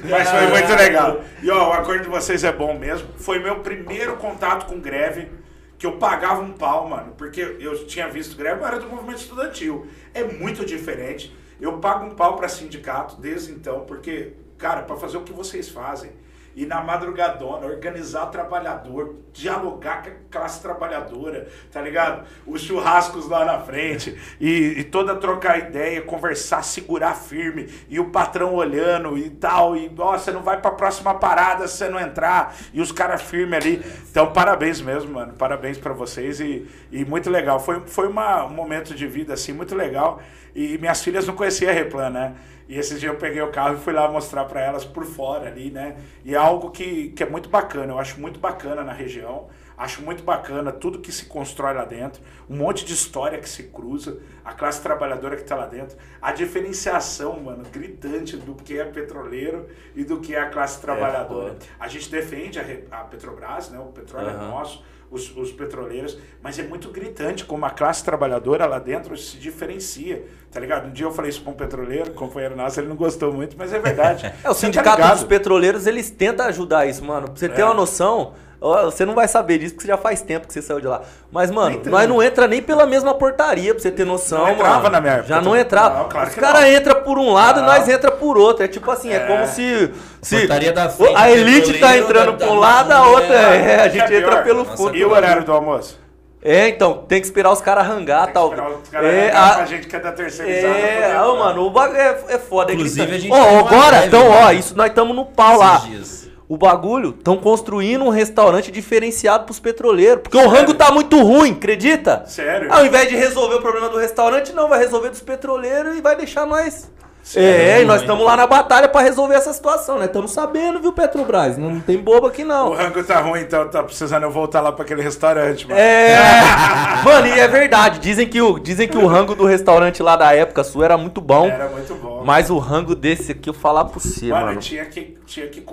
Mas 0.09 0.29
foi 0.29 0.47
muito 0.47 0.75
legal. 0.75 1.21
E 1.41 1.49
ó, 1.49 1.69
o 1.69 1.73
acordo 1.73 2.03
de 2.03 2.09
vocês 2.09 2.43
é 2.43 2.51
bom 2.51 2.77
mesmo. 2.77 3.07
Foi 3.17 3.39
meu 3.39 3.59
primeiro 3.59 4.17
contato 4.17 4.65
com 4.67 4.79
greve 4.79 5.29
que 5.77 5.85
eu 5.87 5.93
pagava 5.93 6.41
um 6.41 6.51
pau, 6.51 6.87
mano, 6.87 7.13
porque 7.17 7.57
eu 7.59 7.87
tinha 7.87 8.07
visto 8.07 8.37
greve, 8.37 8.61
eu 8.61 8.67
era 8.67 8.77
do 8.79 8.87
movimento 8.87 9.17
estudantil. 9.19 9.87
É 10.13 10.23
muito 10.23 10.63
diferente. 10.63 11.35
Eu 11.59 11.73
pago 11.79 12.05
um 12.05 12.11
pau 12.11 12.35
para 12.35 12.47
sindicato 12.47 13.19
desde 13.19 13.51
então, 13.51 13.81
porque, 13.81 14.33
cara, 14.61 14.83
para 14.83 14.95
fazer 14.95 15.17
o 15.17 15.23
que 15.23 15.33
vocês 15.33 15.67
fazem, 15.67 16.11
ir 16.55 16.65
na 16.65 16.81
madrugadona, 16.81 17.65
organizar 17.65 18.25
trabalhador, 18.27 19.15
dialogar 19.33 20.03
com 20.03 20.09
a 20.09 20.13
classe 20.29 20.61
trabalhadora, 20.61 21.47
tá 21.71 21.81
ligado? 21.81 22.27
Os 22.45 22.61
churrascos 22.61 23.27
lá 23.27 23.45
na 23.45 23.59
frente, 23.59 24.15
e, 24.39 24.79
e 24.79 24.83
toda 24.83 25.15
trocar 25.15 25.57
ideia, 25.57 26.01
conversar, 26.01 26.61
segurar 26.63 27.15
firme, 27.15 27.69
e 27.89 27.99
o 27.99 28.09
patrão 28.09 28.53
olhando 28.53 29.17
e 29.17 29.29
tal, 29.29 29.75
e 29.75 29.87
você 29.87 30.31
não 30.31 30.43
vai 30.43 30.59
pra 30.59 30.71
próxima 30.71 31.13
parada 31.15 31.67
se 31.67 31.77
você 31.77 31.89
não 31.89 31.99
entrar, 31.99 32.53
e 32.73 32.81
os 32.81 32.91
caras 32.91 33.21
firmes 33.21 33.57
ali. 33.57 33.81
Então, 34.09 34.31
parabéns 34.33 34.81
mesmo, 34.81 35.13
mano, 35.13 35.33
parabéns 35.33 35.77
para 35.77 35.93
vocês, 35.93 36.39
e, 36.41 36.67
e 36.91 37.05
muito 37.05 37.29
legal. 37.29 37.59
Foi, 37.59 37.81
foi 37.87 38.07
uma, 38.07 38.45
um 38.45 38.53
momento 38.53 38.93
de 38.93 39.07
vida, 39.07 39.33
assim, 39.33 39.53
muito 39.53 39.73
legal, 39.73 40.21
e 40.53 40.77
minhas 40.77 41.01
filhas 41.01 41.25
não 41.25 41.33
conheciam 41.33 41.71
a 41.71 41.73
Replan, 41.73 42.09
né? 42.09 42.35
E 42.71 42.79
esse 42.79 42.97
dia 42.97 43.09
eu 43.09 43.17
peguei 43.17 43.41
o 43.41 43.51
carro 43.51 43.75
e 43.75 43.79
fui 43.79 43.91
lá 43.91 44.09
mostrar 44.09 44.45
para 44.45 44.61
elas 44.61 44.85
por 44.85 45.03
fora 45.03 45.47
ali, 45.47 45.69
né? 45.69 45.97
E 46.23 46.33
é 46.33 46.37
algo 46.37 46.71
que, 46.71 47.09
que 47.09 47.21
é 47.21 47.29
muito 47.29 47.49
bacana, 47.49 47.91
eu 47.91 47.99
acho 47.99 48.17
muito 48.17 48.39
bacana 48.39 48.81
na 48.81 48.93
região. 48.93 49.49
Acho 49.77 50.01
muito 50.01 50.23
bacana 50.23 50.71
tudo 50.71 50.99
que 50.99 51.11
se 51.11 51.25
constrói 51.25 51.73
lá 51.73 51.83
dentro, 51.83 52.21
um 52.49 52.55
monte 52.55 52.85
de 52.85 52.93
história 52.93 53.39
que 53.39 53.49
se 53.49 53.63
cruza, 53.63 54.19
a 54.45 54.53
classe 54.53 54.81
trabalhadora 54.81 55.35
que 55.35 55.41
está 55.41 55.55
lá 55.55 55.65
dentro, 55.65 55.97
a 56.21 56.31
diferenciação, 56.31 57.41
mano, 57.41 57.63
gritante 57.73 58.37
do 58.37 58.53
que 58.53 58.79
é 58.79 58.85
petroleiro 58.85 59.67
e 59.93 60.05
do 60.05 60.21
que 60.21 60.33
é 60.33 60.39
a 60.39 60.49
classe 60.49 60.79
trabalhadora. 60.79 61.53
É, 61.53 61.65
a 61.77 61.89
gente 61.89 62.09
defende 62.09 62.57
a, 62.57 62.63
a, 62.91 63.03
Petrobras, 63.03 63.69
né? 63.69 63.79
O 63.79 63.87
petróleo 63.87 64.29
uhum. 64.29 64.45
é 64.45 64.47
nosso, 64.47 64.85
os, 65.11 65.35
os 65.35 65.51
petroleiros, 65.51 66.17
mas 66.41 66.57
é 66.57 66.63
muito 66.63 66.89
gritante 66.89 67.43
como 67.43 67.65
a 67.65 67.69
classe 67.69 68.03
trabalhadora 68.03 68.65
lá 68.65 68.79
dentro 68.79 69.15
se 69.17 69.37
diferencia, 69.37 70.25
tá 70.49 70.59
ligado? 70.59 70.87
Um 70.87 70.91
dia 70.91 71.05
eu 71.05 71.11
falei 71.11 71.29
isso 71.29 71.43
com 71.43 71.51
um 71.51 71.55
petroleiro, 71.55 72.11
companheiro 72.13 72.55
nosso, 72.55 72.79
ele 72.79 72.87
não 72.87 72.95
gostou 72.95 73.33
muito, 73.33 73.57
mas 73.57 73.73
é 73.73 73.79
verdade. 73.79 74.25
é, 74.41 74.49
o 74.49 74.53
tá 74.53 74.53
sindicato 74.53 75.01
tá 75.01 75.13
dos 75.13 75.25
petroleiros, 75.25 75.85
eles 75.85 76.09
tentam 76.09 76.45
ajudar 76.47 76.85
isso, 76.85 77.03
mano. 77.03 77.27
Pra 77.27 77.35
você 77.35 77.47
é. 77.47 77.49
ter 77.49 77.63
uma 77.63 77.73
noção, 77.73 78.33
você 78.61 79.05
não 79.07 79.15
vai 79.15 79.27
saber 79.27 79.57
disso 79.57 79.73
porque 79.73 79.87
já 79.87 79.97
faz 79.97 80.21
tempo 80.21 80.45
que 80.45 80.53
você 80.53 80.61
saiu 80.61 80.79
de 80.79 80.85
lá. 80.85 81.01
Mas, 81.31 81.49
mano, 81.49 81.81
nós 81.85 82.07
não 82.07 82.21
entra 82.21 82.47
nem 82.47 82.61
pela 82.61 82.85
mesma 82.85 83.11
portaria, 83.15 83.73
pra 83.73 83.81
você 83.81 83.89
ter 83.89 84.05
noção, 84.05 84.45
não 84.45 84.51
entrava 84.51 84.87
na 84.87 85.01
minha 85.01 85.13
época. 85.13 85.29
Já 85.29 85.41
não 85.41 85.57
entrava. 85.57 85.97
Não, 85.97 86.09
claro 86.09 86.29
Os 86.29 86.35
caras 86.35 86.69
entram 86.69 87.01
por 87.01 87.17
um 87.17 87.33
lado 87.33 87.61
e 87.61 87.63
nós 87.63 87.89
entra 87.89 88.11
por 88.11 88.37
outro. 88.37 88.63
É 88.63 88.67
tipo 88.67 88.91
assim, 88.91 89.09
é, 89.09 89.15
é 89.15 89.19
como 89.21 89.47
se. 89.47 89.91
se 90.21 90.37
portaria 90.37 90.71
da 90.71 90.89
frente, 90.89 91.15
a 91.15 91.31
elite 91.31 91.79
tá 91.79 91.97
entrando 91.97 92.37
por 92.37 92.47
um 92.49 92.59
lado, 92.59 92.91
a 92.91 93.07
outra 93.07 93.33
é. 93.33 93.71
é 93.71 93.81
a 93.81 93.89
gente 93.89 94.13
entra 94.13 94.43
pelo 94.43 94.63
fundo. 94.63 94.95
E 94.95 95.03
o 95.03 95.09
horário 95.09 95.43
do 95.43 95.51
almoço? 95.51 95.99
É, 96.43 96.69
então, 96.69 97.05
tem 97.07 97.19
que 97.19 97.25
esperar 97.25 97.51
os 97.51 97.61
caras 97.61 97.87
rangar, 97.87 98.31
tal. 98.31 98.49
Esperar 98.49 98.69
os 98.69 98.89
caras 98.89 99.13
é, 99.13 99.31
a, 99.31 99.55
a 99.57 99.65
gente 99.65 99.87
que 99.87 99.95
é 99.95 99.99
da 99.99 100.11
terceirizada. 100.11 100.73
É, 100.75 101.19
ó, 101.19 101.35
mano, 101.35 101.65
o 101.65 101.71
bagulho 101.71 101.99
é, 101.99 102.17
é 102.29 102.37
foda. 102.37 102.73
Inclusive, 102.73 103.11
é 103.11 103.15
a 103.15 103.19
gente. 103.19 103.31
Ó, 103.31 103.37
oh, 103.37 103.65
agora, 103.65 104.05
então, 104.05 104.27
ó, 104.27 104.47
né? 104.47 104.53
isso 104.53 104.77
nós 104.77 104.87
estamos 104.87 105.15
no 105.15 105.25
pau 105.25 105.57
lá. 105.57 105.77
Dias 105.77 106.21
o 106.51 106.57
bagulho, 106.57 107.15
estão 107.17 107.37
construindo 107.37 108.03
um 108.03 108.09
restaurante 108.09 108.73
diferenciado 108.73 109.45
pros 109.45 109.57
petroleiros. 109.57 110.21
Porque 110.21 110.37
Sério? 110.37 110.51
o 110.51 110.53
rango 110.53 110.73
tá 110.73 110.91
muito 110.91 111.17
ruim, 111.23 111.51
acredita? 111.51 112.25
Sério? 112.27 112.67
Ao 112.69 112.85
invés 112.85 113.07
de 113.07 113.15
resolver 113.15 113.55
o 113.55 113.61
problema 113.61 113.87
do 113.87 113.97
restaurante, 113.97 114.51
não, 114.51 114.67
vai 114.67 114.77
resolver 114.77 115.11
dos 115.11 115.21
petroleiros 115.21 115.95
e 115.95 116.01
vai 116.01 116.13
deixar 116.13 116.45
nós 116.45 116.91
é, 117.35 117.81
e 117.81 117.85
nós 117.85 118.01
estamos 118.01 118.25
lá 118.25 118.35
na 118.35 118.47
batalha 118.47 118.87
para 118.89 119.01
resolver 119.01 119.35
essa 119.35 119.53
situação, 119.53 119.99
né? 119.99 120.05
Estamos 120.05 120.31
sabendo, 120.31 120.79
viu, 120.79 120.91
Petrobras? 120.91 121.57
Não 121.57 121.79
tem 121.79 121.97
bobo 121.97 122.27
aqui, 122.27 122.43
não. 122.43 122.71
O 122.71 122.73
rango 122.73 123.03
tá 123.03 123.19
ruim, 123.21 123.41
então 123.41 123.69
tá 123.69 123.83
precisando 123.83 124.23
eu 124.23 124.31
voltar 124.31 124.59
lá 124.59 124.71
para 124.71 124.83
aquele 124.83 125.01
restaurante, 125.01 125.67
mano. 125.67 125.79
É. 125.79 126.17
mano, 127.05 127.27
e 127.27 127.39
é 127.39 127.47
verdade. 127.47 127.99
Dizem 127.99 128.27
que, 128.27 128.41
o, 128.41 128.59
dizem 128.59 128.87
que 128.87 128.97
o 128.97 129.05
rango 129.05 129.35
do 129.35 129.45
restaurante 129.45 130.01
lá 130.01 130.15
da 130.15 130.33
época 130.33 130.63
sua 130.63 130.85
era 130.85 130.97
muito 130.97 131.21
bom. 131.21 131.47
Era 131.47 131.69
muito 131.69 131.93
bom. 131.95 132.23
Mas 132.25 132.49
o 132.49 132.57
rango 132.57 132.95
desse 132.95 133.31
aqui, 133.31 133.49
eu 133.49 133.53
falar 133.53 133.85
por 133.85 134.01
você, 134.01 134.27
mano. 134.27 134.47
Mano, 134.47 134.59
tinha 134.59 134.85
que. 134.85 135.17
Tinha 135.25 135.47
que 135.47 135.63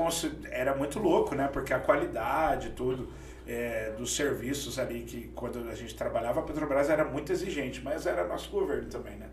Era 0.51 0.77
muito 0.77 0.99
louco, 0.99 1.35
né? 1.35 1.49
Porque 1.53 1.73
a 1.73 1.79
qualidade, 1.79 2.71
tudo. 2.71 3.09
É, 3.51 3.93
dos 3.97 4.15
serviços 4.15 4.79
ali 4.79 5.01
que 5.01 5.31
quando 5.35 5.71
a 5.71 5.75
gente 5.75 5.95
trabalhava, 5.95 6.41
a 6.41 6.43
Petrobras 6.43 6.91
era 6.91 7.03
muito 7.03 7.33
exigente, 7.33 7.81
mas 7.83 8.05
era 8.07 8.27
nosso 8.27 8.51
governo 8.51 8.91
também, 8.91 9.17
né? 9.17 9.25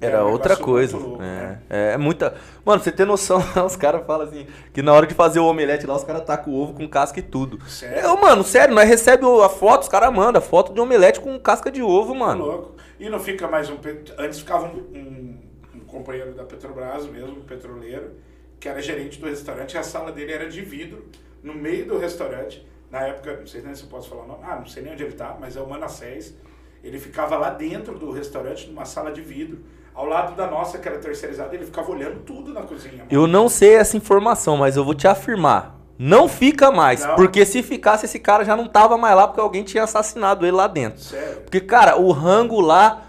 É. 0.00 0.06
Era 0.06 0.24
outra 0.24 0.56
coisa. 0.56 0.96
Louco, 0.96 1.22
é. 1.22 1.26
Né? 1.26 1.62
é, 1.70 1.96
muita. 1.96 2.34
Mano, 2.64 2.82
você 2.82 2.90
tem 2.90 3.06
noção, 3.06 3.42
os 3.64 3.76
caras 3.76 4.04
falam 4.06 4.26
assim, 4.26 4.46
que 4.72 4.82
na 4.82 4.92
hora 4.92 5.06
de 5.06 5.14
fazer 5.14 5.38
o 5.38 5.46
omelete 5.46 5.86
lá, 5.86 5.94
os 5.94 6.04
caras 6.04 6.24
tacam 6.24 6.52
o 6.52 6.60
ovo 6.60 6.74
com 6.74 6.88
casca 6.88 7.20
e 7.20 7.22
tudo. 7.22 7.62
Sério? 7.68 8.00
Eu, 8.00 8.16
mano, 8.20 8.42
sério, 8.42 8.74
nós 8.74 8.88
recebemos 8.88 9.42
a 9.42 9.48
foto, 9.48 9.82
os 9.82 9.88
caras 9.88 10.12
mandam 10.12 10.42
foto 10.42 10.72
de 10.72 10.80
omelete 10.80 11.20
com 11.20 11.38
casca 11.38 11.70
de 11.70 11.82
ovo, 11.82 12.14
mano. 12.14 12.44
louco. 12.44 12.76
E 12.98 13.08
não 13.08 13.20
fica 13.20 13.46
mais 13.46 13.70
um. 13.70 13.76
Antes 14.18 14.40
ficava 14.40 14.66
um, 14.66 14.78
um, 14.78 15.38
um 15.76 15.80
companheiro 15.80 16.34
da 16.34 16.42
Petrobras 16.42 17.06
mesmo, 17.06 17.38
um 17.38 17.42
petroleiro, 17.42 18.12
que 18.58 18.68
era 18.68 18.82
gerente 18.82 19.20
do 19.20 19.26
restaurante, 19.28 19.74
e 19.74 19.78
a 19.78 19.84
sala 19.84 20.10
dele 20.10 20.32
era 20.32 20.48
de 20.48 20.60
vidro, 20.62 21.06
no 21.42 21.54
meio 21.54 21.86
do 21.86 21.96
restaurante. 21.96 22.66
Na 22.90 23.02
época, 23.02 23.36
não 23.36 23.46
sei 23.46 23.62
nem 23.62 23.74
se 23.74 23.82
eu 23.82 23.88
posso 23.88 24.08
falar 24.08 24.24
o 24.24 24.26
nome, 24.26 24.40
ah, 24.42 24.56
não 24.56 24.66
sei 24.66 24.82
nem 24.82 24.94
onde 24.94 25.04
ele 25.04 25.12
tá, 25.12 25.36
mas 25.38 25.56
é 25.56 25.60
o 25.60 25.68
Manassés 25.68 26.34
ele 26.82 26.98
ficava 26.98 27.36
lá 27.36 27.50
dentro 27.50 27.98
do 27.98 28.10
restaurante, 28.10 28.68
numa 28.68 28.84
sala 28.84 29.10
de 29.10 29.20
vidro. 29.20 29.58
Ao 29.94 30.06
lado 30.06 30.36
da 30.36 30.46
nossa, 30.46 30.78
que 30.78 30.86
era 30.86 30.98
terceirizada, 30.98 31.54
ele 31.54 31.64
ficava 31.64 31.90
olhando 31.90 32.20
tudo 32.20 32.52
na 32.52 32.62
cozinha. 32.62 32.98
Mano. 32.98 33.08
Eu 33.10 33.26
não 33.26 33.48
sei 33.48 33.74
essa 33.74 33.96
informação, 33.96 34.56
mas 34.56 34.76
eu 34.76 34.84
vou 34.84 34.94
te 34.94 35.08
afirmar. 35.08 35.76
Não 35.98 36.28
fica 36.28 36.70
mais. 36.70 37.04
Não. 37.04 37.16
Porque 37.16 37.44
se 37.44 37.60
ficasse, 37.64 38.06
esse 38.06 38.20
cara 38.20 38.44
já 38.44 38.54
não 38.56 38.68
tava 38.68 38.96
mais 38.96 39.16
lá 39.16 39.26
porque 39.26 39.40
alguém 39.40 39.64
tinha 39.64 39.82
assassinado 39.82 40.46
ele 40.46 40.52
lá 40.52 40.68
dentro. 40.68 41.02
Sério? 41.02 41.40
Porque, 41.40 41.60
cara, 41.60 41.98
o 41.98 42.12
rango 42.12 42.60
lá, 42.60 43.02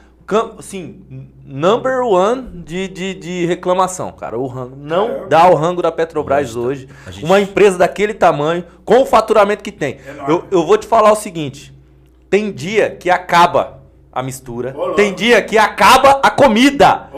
assim, 0.58 1.30
number 1.46 2.02
one 2.02 2.64
de, 2.64 2.88
de, 2.88 3.14
de 3.14 3.46
reclamação, 3.46 4.12
cara. 4.12 4.40
O 4.40 4.48
rango. 4.48 4.76
Não 4.76 5.30
dá 5.30 5.48
o 5.48 5.54
rango 5.54 5.84
da 5.84 5.92
Petrobras 5.92 6.56
hoje. 6.56 6.90
Gente... 7.12 7.24
Uma 7.24 7.40
empresa 7.40 7.78
daquele 7.78 8.16
tamanho, 8.16 8.64
com 8.84 9.04
o 9.04 9.06
faturamento 9.06 9.64
que 9.64 9.72
tem. 9.72 10.00
Eu, 10.28 10.46
eu 10.50 10.66
vou 10.66 10.78
te 10.78 10.88
falar 10.88 11.12
o 11.12 11.16
seguinte. 11.16 11.78
Tem 12.30 12.52
dia 12.52 12.90
que 12.92 13.10
acaba 13.10 13.80
a 14.12 14.22
mistura. 14.22 14.76
Tem 14.96 15.14
dia 15.14 15.42
que 15.42 15.58
acaba 15.58 16.20
a 16.24 16.30
comida. 16.30 17.10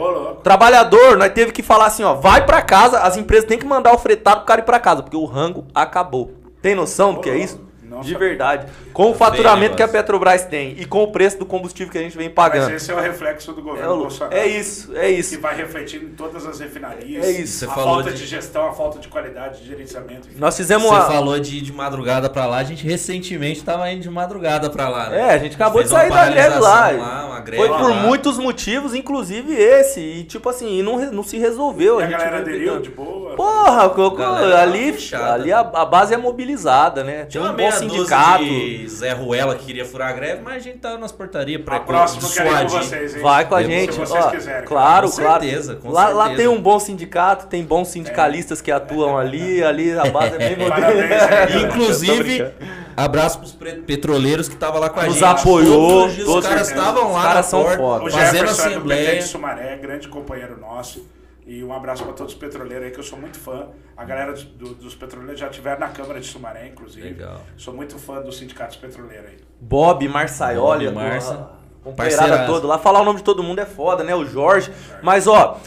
Trabalhador, 0.42 1.16
nós 1.16 1.32
teve 1.32 1.52
que 1.52 1.62
falar 1.62 1.86
assim, 1.86 2.02
ó, 2.02 2.14
vai 2.14 2.44
para 2.44 2.62
casa, 2.62 3.00
as 3.00 3.16
empresas 3.16 3.46
têm 3.46 3.58
que 3.58 3.66
mandar 3.66 3.92
o 3.94 3.98
fretado 3.98 4.38
pro 4.38 4.46
cara 4.46 4.60
ir 4.60 4.64
para 4.64 4.80
casa, 4.80 5.02
porque 5.02 5.16
o 5.16 5.24
rango 5.24 5.66
acabou. 5.74 6.32
Tem 6.60 6.74
noção 6.74 7.14
do 7.14 7.20
que 7.20 7.30
é 7.30 7.36
isso? 7.36 7.60
De 8.02 8.14
verdade. 8.14 8.66
Com 8.92 9.10
o 9.10 9.14
faturamento 9.14 9.76
que 9.76 9.82
a 9.82 9.88
Petrobras 9.88 10.44
tem 10.44 10.76
e 10.78 10.84
com 10.84 11.02
o 11.02 11.12
preço 11.12 11.38
do 11.38 11.46
combustível 11.46 11.90
que 11.90 11.98
a 11.98 12.02
gente 12.02 12.16
vem 12.16 12.28
pagando. 12.28 12.70
Mas 12.70 12.82
esse 12.82 12.90
é 12.90 12.94
o 12.94 13.00
reflexo 13.00 13.52
do 13.52 13.62
governo 13.62 13.94
é, 13.94 13.96
Bolsonaro. 13.96 14.36
É 14.36 14.46
isso, 14.46 14.94
é 14.94 15.10
isso. 15.10 15.36
Que 15.36 15.40
vai 15.40 15.56
refletir 15.56 16.02
em 16.02 16.10
todas 16.10 16.46
as 16.46 16.60
refinarias. 16.60 17.24
É 17.24 17.30
isso. 17.30 17.60
Você 17.60 17.64
a 17.64 17.68
falta 17.70 18.10
de... 18.10 18.18
de... 18.18 18.26
gestão, 18.26 18.66
a 18.66 18.72
falta 18.72 18.98
de 18.98 19.08
qualidade 19.08 19.60
de 19.60 19.68
gerenciamento. 19.68 20.28
Enfim. 20.28 20.38
Nós 20.38 20.56
fizemos 20.56 20.88
Você 20.88 21.12
falou 21.12 21.38
de 21.38 21.62
de 21.62 21.72
madrugada 21.72 22.28
para 22.28 22.46
lá, 22.46 22.58
a 22.58 22.64
gente 22.64 22.86
recentemente 22.86 23.58
estava 23.60 23.90
indo 23.90 24.02
de 24.02 24.10
madrugada 24.10 24.68
para 24.68 24.88
lá. 24.88 25.10
Né? 25.10 25.20
É, 25.20 25.30
a 25.32 25.38
gente 25.38 25.54
acabou 25.54 25.82
de 25.82 25.88
sair 25.88 26.10
da 26.10 26.28
greve 26.28 26.58
lá. 26.58 26.90
lá 26.90 27.44
Foi 27.44 27.68
por 27.68 27.90
lá. 27.90 27.94
muitos 27.94 28.38
motivos, 28.38 28.94
inclusive 28.94 29.54
esse. 29.54 30.00
E 30.00 30.24
tipo 30.24 30.48
assim, 30.48 30.78
e 30.78 30.82
não, 30.82 30.98
não 31.12 31.22
se 31.22 31.38
resolveu. 31.38 32.00
E 32.00 32.04
a, 32.04 32.06
a 32.06 32.10
galera 32.10 32.38
aderiu 32.38 32.80
de 32.80 32.90
boa. 32.90 33.34
Porra, 33.36 33.90
ali, 34.60 34.96
ali 35.14 35.52
a, 35.52 35.60
a, 35.60 35.84
base 35.84 36.14
é 36.14 36.16
mobilizada, 36.16 37.02
né? 37.02 37.24
Tinha 37.26 37.42
um 37.42 37.54
bom 37.54 37.70
sindicato. 37.92 38.44
De 38.44 38.88
Zé 38.88 39.12
Ruela 39.12 39.54
que 39.54 39.64
queria 39.64 39.84
furar 39.84 40.10
a 40.10 40.12
greve, 40.12 40.42
mas 40.42 40.56
a 40.56 40.58
gente 40.58 40.78
tá 40.78 40.96
nas 40.98 41.12
portarias 41.12 41.62
pra 41.62 41.80
próximo 41.80 42.22
com 42.22 42.68
vocês, 42.68 43.16
hein? 43.16 43.22
Vai 43.22 43.48
com 43.48 43.54
a 43.54 43.62
gente. 43.62 43.92
Se 43.92 44.00
vocês 44.00 44.24
Ó, 44.24 44.30
quiserem. 44.30 44.66
Claro, 44.66 45.10
com 45.10 45.16
claro. 45.16 45.42
Certeza, 45.42 45.76
com 45.76 45.90
lá, 45.90 46.06
certeza. 46.06 46.18
lá 46.18 46.34
tem 46.34 46.48
um 46.48 46.60
bom 46.60 46.78
sindicato, 46.78 47.46
tem 47.46 47.64
bons 47.64 47.88
sindicalistas 47.88 48.60
é. 48.60 48.62
que 48.64 48.70
atuam 48.70 49.16
ali, 49.16 49.62
ali 49.62 49.92
a 49.92 50.06
base 50.06 50.34
é 50.34 50.38
bem 50.38 50.56
moderna. 50.56 51.60
Inclusive, 51.68 52.52
abraço 52.96 53.38
pros 53.38 53.52
petroleiros 53.86 54.48
que 54.48 54.54
estavam 54.54 54.80
lá 54.80 54.90
com 54.90 55.00
a 55.00 55.04
Nos 55.04 55.14
gente. 55.14 55.22
Nos 55.22 55.40
apoiou. 55.40 56.08
Todos, 56.08 56.28
os 56.28 56.46
caras 56.46 56.68
estavam 56.68 57.12
lá 57.12 57.18
os 57.18 57.24
caras 57.24 57.46
são 57.46 57.64
foda. 57.64 58.04
O 58.04 58.10
fazendo 58.10 58.50
assembleia. 58.50 59.00
É 59.00 59.04
do 59.04 59.10
PT 59.10 59.22
de 59.22 59.28
Sumaré, 59.28 59.76
grande 59.76 60.08
companheiro 60.08 60.58
nosso. 60.60 61.06
E 61.44 61.62
um 61.64 61.72
abraço 61.72 62.04
para 62.04 62.12
todos 62.12 62.34
os 62.34 62.38
petroleiros 62.38 62.86
aí, 62.86 62.92
que 62.92 63.00
eu 63.00 63.04
sou 63.04 63.18
muito 63.18 63.38
fã. 63.38 63.68
A 63.96 64.04
galera 64.04 64.32
do, 64.32 64.74
dos 64.74 64.94
petroleiros 64.94 65.40
já 65.40 65.48
estiveram 65.48 65.80
na 65.80 65.88
Câmara 65.88 66.20
de 66.20 66.26
Sumaré, 66.26 66.68
inclusive. 66.68 67.08
Legal. 67.08 67.40
Sou 67.56 67.74
muito 67.74 67.98
fã 67.98 68.20
dos 68.20 68.38
sindicatos 68.38 68.76
petroleiros 68.76 69.26
aí. 69.26 69.38
Bob, 69.60 70.06
Marçaioli, 70.08 70.90
Marça. 70.90 71.50
Companheirada 71.82 72.46
todo 72.46 72.66
lá. 72.66 72.78
Falar 72.78 73.00
o 73.00 73.04
nome 73.04 73.18
de 73.18 73.24
todo 73.24 73.42
mundo 73.42 73.58
é 73.58 73.66
foda, 73.66 74.04
né? 74.04 74.14
O 74.14 74.24
Jorge. 74.24 74.70
Mas, 75.02 75.26
ó, 75.26 75.58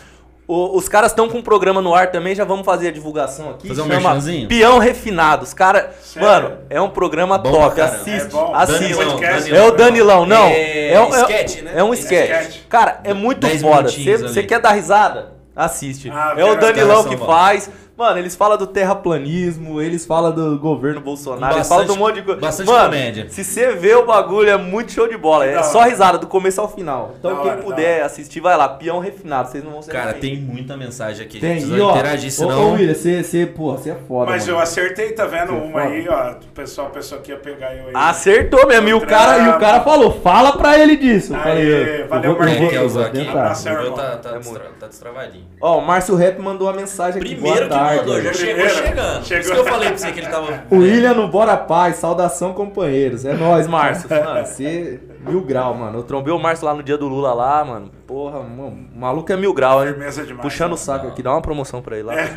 o, 0.48 0.78
os 0.78 0.88
caras 0.88 1.12
estão 1.12 1.28
com 1.28 1.40
um 1.40 1.42
programa 1.42 1.82
no 1.82 1.94
ar 1.94 2.10
também, 2.10 2.34
já 2.34 2.46
vamos 2.46 2.66
fazer 2.66 2.88
a 2.88 2.92
divulgação 2.92 3.50
aqui. 3.50 3.68
Fazer 3.68 3.82
um 3.82 3.86
merchanzinho? 3.86 4.48
Peão 4.48 4.80
Refinado. 4.80 5.44
Os 5.44 5.54
caras. 5.54 6.16
Mano, 6.16 6.60
é 6.70 6.80
um 6.80 6.90
programa 6.90 7.38
bom, 7.38 7.52
top. 7.52 7.76
Cara. 7.76 7.96
Assiste. 7.96 8.34
É 8.34 8.56
assiste. 8.56 8.94
Danilão, 8.94 9.20
é 9.52 9.64
o 9.64 9.72
Danilão, 9.72 10.26
não. 10.26 10.46
É, 10.46 10.94
é, 10.94 11.02
um, 11.02 11.14
é, 11.14 11.22
sketch, 11.22 11.62
né? 11.64 11.74
é 11.76 11.84
um 11.84 11.94
sketch. 11.94 12.60
Cara, 12.70 13.02
é 13.04 13.14
muito 13.14 13.46
foda. 13.60 13.90
Você 13.90 14.44
quer 14.44 14.62
dar 14.62 14.72
risada? 14.72 15.35
Assiste. 15.56 16.10
Ah, 16.10 16.34
é 16.36 16.44
o 16.44 16.56
Danilão 16.56 17.06
que 17.06 17.16
faz. 17.18 17.70
Mano, 17.98 18.20
eles 18.20 18.36
falam 18.36 18.58
do 18.58 18.68
terraplanismo, 18.68 19.82
eles 19.82 20.06
falam 20.06 20.32
do 20.34 20.60
governo 20.60 21.00
Bolsonaro, 21.00 21.54
Com 21.54 21.60
eles 21.60 21.68
falam 21.70 21.86
de 21.86 21.92
um 21.92 21.94
bastante- 21.96 22.08
monte 22.10 22.16
de 22.16 22.26
coisa. 22.26 22.42
bastante 22.42 22.68
Mano, 22.68 22.84
comédia. 22.86 23.28
se 23.30 23.44
você 23.44 23.72
vê 23.72 23.96
o 23.96 24.06
bagulho, 24.06 24.50
é 24.50 24.58
muito 24.58 24.92
show 24.92 25.08
de 25.08 25.18
bola. 25.18 25.46
É 25.46 25.54
Da 25.56 25.64
só 25.64 25.84
risada, 25.84 26.18
do 26.18 26.28
começo 26.28 26.60
ao 26.60 26.68
final. 26.68 27.14
Então 27.18 27.36
Da 27.36 27.42
quem 27.42 27.52
da 27.52 27.58
puder 27.62 28.04
assistir, 28.04 28.42
vai 28.42 28.58
lá. 28.58 28.68
Peão 28.68 29.00
refinado, 29.00 29.50
vocês 29.50 29.64
não 29.64 29.72
vão 29.72 29.82
ser 29.82 29.92
Cara, 29.94 30.14
tem 30.14 30.36
muita 30.36 30.76
mensagem 30.76 31.26
aqui. 31.26 31.40
Tem, 31.40 31.52
a 31.52 31.54
gente 31.54 31.64
precisa 31.68 31.86
ó, 31.86 31.92
interagir, 31.92 32.32
senão... 32.32 32.70
ô, 32.70 32.74
William, 32.74 32.94
você, 32.94 33.24
você, 33.24 33.46
porra, 33.46 33.78
você 33.78 33.90
é 33.92 33.96
foda, 34.08 34.32
Mas 34.32 34.46
mano. 34.46 34.58
eu 34.58 34.62
acertei, 34.62 35.12
tá 35.14 35.26
vendo? 35.26 35.54
Você 35.54 35.58
Uma 35.66 35.72
foda. 35.82 35.94
aí, 35.94 36.08
ó. 36.10 36.32
O 36.32 36.52
pessoal 36.54 36.90
pensou 36.90 37.20
que 37.20 37.32
ia 37.32 37.38
pegar 37.38 37.74
eu 37.76 37.88
aí. 37.88 37.92
Acertou 37.94 38.68
mesmo, 38.68 38.90
e 38.90 38.94
o, 38.94 39.02
cara, 39.08 39.38
e 39.44 39.50
o 39.50 39.58
cara 39.60 39.80
falou, 39.82 40.20
fala 40.22 40.58
pra 40.58 40.78
ele 40.78 40.98
disso. 40.98 41.34
Aê, 41.34 41.42
falei, 41.44 42.02
eu 42.04 42.08
valeu, 42.10 42.36
Quem 42.36 42.60
vou- 42.60 42.70
quer 42.70 42.82
usar 42.82 43.06
aqui? 43.06 43.20
tentar. 43.20 43.32
Abraço, 43.32 43.64
tá, 43.96 44.18
tá, 44.18 44.30
É 44.32 44.38
destra- 44.40 44.72
tá 44.80 44.88
destravadinho. 44.88 45.46
Ó, 45.62 45.78
o 45.78 45.82
Márcio 45.86 46.16
Rap 46.16 46.40
mandou 46.42 46.68
uma 46.68 46.74
mensagem 46.74 47.22
aqui. 47.22 47.36
Primeiro 47.36 47.70
que 47.70 47.85
mandou, 47.86 48.22
já 48.22 48.34
chegou 48.34 48.70
chegando. 48.70 49.14
Por 49.16 49.20
isso 49.22 49.28
Chegou. 49.28 49.52
que 49.54 49.60
eu 49.60 49.66
falei 49.66 49.88
pra 49.90 49.98
você 49.98 50.12
que 50.12 50.20
ele 50.20 50.28
tava... 50.28 50.64
O 50.72 50.78
William 50.80 51.14
no 51.14 51.28
Bora 51.28 51.56
Paz, 51.58 51.96
saudação 51.98 52.54
companheiros. 52.54 53.26
É 53.26 53.34
nóis, 53.34 53.68
Márcio. 53.68 54.08
Mano, 54.10 54.46
você 54.46 55.00
mil 55.28 55.42
grau, 55.42 55.74
mano. 55.74 56.00
Eu 56.00 56.04
trombei 56.04 56.32
o 56.34 56.38
Márcio 56.40 56.66
lá 56.66 56.74
no 56.74 56.84
dia 56.84 56.98
do 56.98 57.08
Lula 57.08 57.34
lá, 57.34 57.66
mano. 57.66 57.90
Porra, 58.06 58.40
mano, 58.44 58.88
o 58.96 59.00
maluco 59.00 59.32
é 59.32 59.36
mil 59.38 59.54
grau, 59.54 59.82
hein? 59.84 59.94
Firmeza 59.94 60.24
demais, 60.24 60.42
Puxando 60.44 60.72
o 60.74 60.76
né? 60.76 60.78
saco 60.78 61.08
aqui, 61.08 61.24
dá 61.24 61.32
uma 61.32 61.42
promoção 61.42 61.82
pra 61.82 61.96
ele 61.98 62.06
lá. 62.08 62.14
É. 62.16 62.28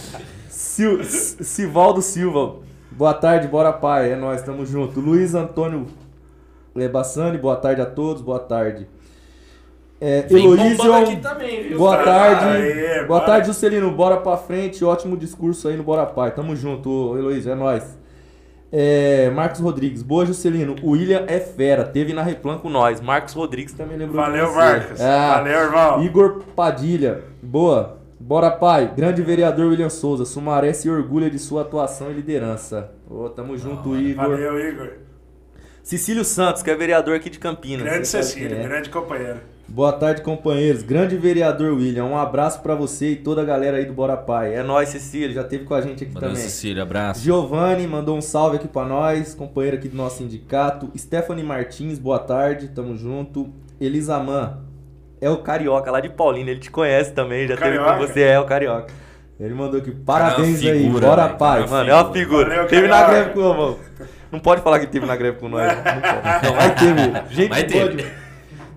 Sil- 0.50 1.04
Sivaldo 1.04 2.02
Silva, 2.02 2.56
boa 2.90 3.14
tarde, 3.14 3.46
Bora 3.48 3.72
Pai. 3.72 4.12
É 4.12 4.16
nóis, 4.16 4.42
tamo 4.42 4.66
junto. 4.66 4.98
Luiz 5.00 5.34
Antônio 5.34 5.86
Lebassani, 6.74 7.38
boa 7.38 7.56
tarde 7.56 7.80
a 7.80 7.86
todos, 7.86 8.22
boa 8.22 8.38
tarde. 8.40 8.88
É, 10.00 10.26
Heloísio, 10.30 10.82
viu? 10.82 11.78
Boa 11.78 11.96
Aê, 11.96 12.04
tarde. 12.04 12.98
Boa 12.98 13.06
bora. 13.06 13.26
tarde, 13.26 13.46
Juscelino. 13.48 13.90
Bora 13.90 14.16
pra 14.18 14.36
frente. 14.36 14.84
Ótimo 14.84 15.16
discurso 15.16 15.66
aí 15.68 15.76
no 15.76 15.82
Bora 15.82 16.06
Pai. 16.06 16.30
Tamo 16.30 16.54
junto, 16.54 16.88
ô, 16.88 17.18
Heloísio. 17.18 17.50
É 17.50 17.54
nóis. 17.54 17.98
É, 18.70 19.30
Marcos 19.30 19.60
Rodrigues. 19.60 20.02
Boa, 20.02 20.24
Juscelino. 20.24 20.76
O 20.82 20.90
William 20.90 21.24
é 21.26 21.40
fera. 21.40 21.84
Teve 21.84 22.12
na 22.12 22.22
Replan 22.22 22.58
com 22.58 22.68
nós. 22.68 23.00
Marcos 23.00 23.34
Rodrigues 23.34 23.72
também 23.72 23.96
lembrou 23.96 24.24
de 24.24 24.30
Valeu, 24.30 24.46
você. 24.46 24.56
Marcos. 24.56 25.00
Ah, 25.00 25.34
Valeu, 25.38 25.58
irmão. 25.58 26.02
Igor 26.04 26.42
Padilha. 26.54 27.24
Boa. 27.42 27.98
Bora, 28.20 28.50
pai. 28.50 28.92
Grande 28.94 29.22
vereador 29.22 29.66
William 29.66 29.90
Souza. 29.90 30.24
Sumaré 30.24 30.72
se 30.72 30.88
orgulha 30.88 31.28
de 31.28 31.38
sua 31.38 31.62
atuação 31.62 32.10
e 32.10 32.14
liderança. 32.14 32.92
Ô, 33.10 33.28
tamo 33.28 33.56
junto, 33.56 33.96
Igor. 33.96 34.28
Valeu, 34.28 34.60
Igor. 34.60 34.90
Cecílio 35.82 36.24
Santos, 36.24 36.62
que 36.62 36.70
é 36.70 36.76
vereador 36.76 37.16
aqui 37.16 37.30
de 37.30 37.38
Campinas. 37.38 37.82
Grande 37.82 38.34
quem 38.34 38.44
é. 38.44 38.62
grande 38.62 38.90
companheiro. 38.90 39.40
Boa 39.68 39.92
tarde, 39.92 40.22
companheiros. 40.22 40.82
Grande 40.82 41.16
vereador 41.16 41.74
William, 41.74 42.04
um 42.06 42.16
abraço 42.16 42.62
pra 42.62 42.74
você 42.74 43.10
e 43.10 43.16
toda 43.16 43.42
a 43.42 43.44
galera 43.44 43.76
aí 43.76 43.84
do 43.84 43.92
Bora 43.92 44.16
Pai. 44.16 44.54
É 44.54 44.62
nóis, 44.62 44.88
Cecília, 44.88 45.30
já 45.32 45.44
teve 45.44 45.64
com 45.64 45.74
a 45.74 45.80
gente 45.82 46.04
aqui 46.04 46.12
Valeu, 46.14 46.30
também. 46.30 46.42
Cecília, 46.42 46.82
abraço. 46.82 47.20
Giovanni 47.20 47.86
mandou 47.86 48.16
um 48.16 48.20
salve 48.22 48.56
aqui 48.56 48.66
pra 48.66 48.84
nós, 48.86 49.34
companheiro 49.34 49.76
aqui 49.76 49.88
do 49.88 49.96
nosso 49.96 50.18
sindicato. 50.18 50.90
Stephanie 50.96 51.44
Martins, 51.44 51.98
boa 51.98 52.18
tarde, 52.18 52.68
tamo 52.68 52.96
junto. 52.96 53.52
Elisaman, 53.78 54.58
é 55.20 55.28
o 55.28 55.36
Carioca 55.38 55.90
lá 55.90 56.00
de 56.00 56.08
Paulina, 56.08 56.50
ele 56.50 56.60
te 56.60 56.70
conhece 56.70 57.12
também, 57.12 57.46
já 57.46 57.56
teve 57.56 57.78
com 57.78 57.98
você, 57.98 58.22
é 58.22 58.40
o 58.40 58.46
Carioca. 58.46 58.92
Ele 59.38 59.54
mandou 59.54 59.78
aqui, 59.78 59.92
parabéns 59.92 60.60
é 60.64 60.66
uma 60.66 60.72
aí, 60.72 60.82
figura, 60.84 61.06
bora 61.06 61.26
velho, 61.26 61.38
pai. 61.38 61.60
cara, 61.60 61.60
é 61.60 61.66
uma 61.66 61.76
Mano, 61.76 61.90
é 61.90 61.94
uma 61.94 62.12
figura. 62.12 62.44
figura. 62.44 62.48
Valeu, 62.56 62.66
teve 62.68 62.88
na 62.88 63.06
greve 63.06 63.30
com 63.34 63.40
mano. 63.40 63.78
Não 64.32 64.40
pode 64.40 64.62
falar 64.62 64.80
que 64.80 64.86
teve 64.88 65.06
na 65.06 65.14
greve 65.14 65.38
com 65.38 65.48
nós. 65.48 65.68
Não, 65.76 65.82
pode. 65.84 66.42
Não, 66.46 66.54
vai 66.54 66.74
ter, 66.74 66.94
meu. 66.94 67.22
Gente, 67.30 67.48
Vai 67.50 67.62
não 67.62 67.68
ter. 67.68 67.80
pode. 67.86 68.27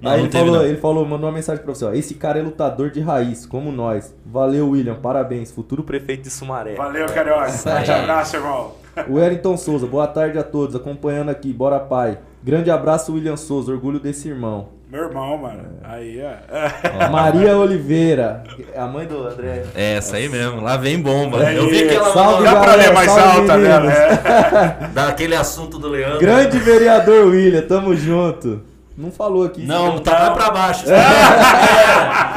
Não, 0.02 0.12
Aí 0.12 0.18
não 0.18 0.26
ele, 0.26 0.32
teve, 0.32 0.46
falou, 0.46 0.60
não. 0.60 0.66
ele 0.66 0.78
falou, 0.78 1.06
mandou 1.06 1.30
uma 1.30 1.36
mensagem 1.36 1.64
pra 1.64 1.74
você, 1.76 1.86
ó. 1.86 1.94
Esse 1.94 2.16
cara 2.16 2.40
é 2.40 2.42
lutador 2.42 2.90
de 2.90 3.00
raiz, 3.00 3.46
como 3.46 3.72
nós. 3.72 4.16
Valeu, 4.26 4.70
William, 4.70 4.96
parabéns. 4.96 5.52
Futuro 5.52 5.84
prefeito 5.84 6.24
de 6.24 6.32
Sumaré. 6.32 6.74
Valeu, 6.76 7.06
Carioca. 7.06 7.52
Grande 7.64 7.92
abraço, 7.92 8.36
irmão. 8.36 8.72
O 9.08 9.14
Wellington 9.14 9.56
Souza, 9.56 9.86
boa 9.88 10.08
tarde 10.08 10.38
a 10.38 10.44
todos, 10.44 10.76
acompanhando 10.76 11.30
aqui, 11.30 11.54
bora 11.54 11.80
pai. 11.80 12.18
Grande 12.44 12.72
abraço, 12.72 13.14
William 13.14 13.38
Souza, 13.38 13.72
orgulho 13.72 14.00
desse 14.00 14.28
irmão. 14.28 14.70
Meu 14.92 15.04
irmão, 15.04 15.38
mano. 15.38 15.64
Aí, 15.84 16.20
ó. 16.22 17.10
Maria 17.10 17.56
Oliveira, 17.56 18.44
a 18.76 18.86
mãe 18.88 19.06
do 19.08 19.26
André. 19.26 19.64
É, 19.74 19.94
essa 19.96 20.18
aí 20.18 20.28
mesmo. 20.28 20.60
Lá 20.60 20.76
vem 20.76 21.00
bomba. 21.00 21.40
Aí, 21.48 21.56
Eu 21.56 21.70
vi 21.70 21.88
que 21.88 21.94
ela 21.94 22.12
salve, 22.12 22.44
Dá 22.44 22.52
pra 22.58 22.66
galera, 22.72 22.90
ler 22.90 22.94
mais 22.94 23.12
salve, 23.12 23.40
alta, 23.40 23.58
meninos. 23.58 23.88
né? 23.88 24.92
daquele 24.94 25.36
assunto 25.36 25.80
do 25.80 25.88
Leandro. 25.88 26.20
Grande 26.20 26.60
vereador 26.60 27.28
William, 27.28 27.62
tamo 27.62 27.96
junto. 27.96 28.62
Não 29.02 29.12
falou 29.12 29.44
aqui. 29.44 29.66
Não, 29.66 29.98
tá 30.00 30.12
lá 30.12 30.32
pra 30.32 30.52
baixo. 30.52 30.86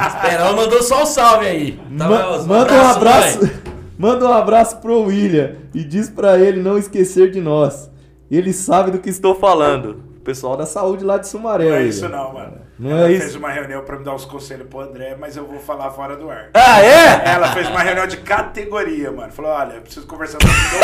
Espera, 0.09 0.43
ela 0.45 0.53
mandou 0.55 0.83
só 0.83 1.03
um 1.03 1.07
salve 1.07 1.47
aí. 1.47 1.73
Tá, 1.99 2.09
Ma- 2.09 2.27
mas- 2.31 2.47
manda 2.47 2.73
um 2.73 2.87
abraço. 2.89 3.41
mãe. 3.43 3.51
Manda 3.97 4.27
um 4.27 4.33
abraço 4.33 4.79
pro 4.79 5.03
William 5.03 5.53
e 5.73 5.85
diz 5.85 6.11
pra 6.11 6.37
ele 6.37 6.61
não 6.61 6.77
esquecer 6.77 7.31
de 7.31 7.41
nós. 7.41 7.89
Ele 8.29 8.53
sabe 8.53 8.91
do 8.91 8.99
que 8.99 9.09
estou 9.09 9.37
falando. 9.37 10.03
O 10.17 10.21
pessoal 10.21 10.57
da 10.57 10.67
saúde 10.67 11.05
lá 11.05 11.17
de 11.17 11.29
Sumaré. 11.29 11.65
Não 11.65 11.71
é 11.71 11.77
William. 11.77 11.89
isso 11.91 12.09
não, 12.09 12.33
mano. 12.33 12.57
Não 12.77 12.91
ela 12.91 13.07
é 13.07 13.09
fez 13.11 13.27
isso? 13.27 13.39
uma 13.39 13.51
reunião 13.51 13.83
pra 13.85 13.97
me 13.97 14.05
dar 14.05 14.15
uns 14.15 14.25
conselhos 14.25 14.67
pro 14.69 14.81
André, 14.81 15.17
mas 15.19 15.37
eu 15.37 15.47
vou 15.47 15.61
falar 15.61 15.91
fora 15.93 16.17
do 16.17 16.29
ar. 16.29 16.49
Ah, 16.55 16.81
é? 16.83 17.23
Ela 17.25 17.53
fez 17.53 17.69
uma 17.69 17.81
reunião 17.81 18.07
de 18.07 18.17
categoria, 18.17 19.13
mano. 19.13 19.31
Falou, 19.33 19.53
olha, 19.53 19.75
eu 19.75 19.81
preciso 19.83 20.07
conversar 20.09 20.39
com 20.39 20.47
você. 20.49 20.79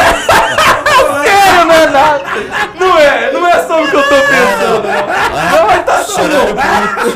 Sério, 1.29 1.65
não 1.67 1.75
é 1.75 1.87
nada. 1.91 2.25
Não 2.79 2.99
é, 2.99 3.33
não 3.33 3.47
é 3.49 3.67
só 3.67 3.83
o 3.83 3.91
que 3.91 3.97
eu 3.97 4.03
tô 4.03 4.09
pensando. 4.09 4.87
Não, 4.87 5.67
mas 5.67 5.85
tá 5.85 6.05
Chorando 6.05 6.59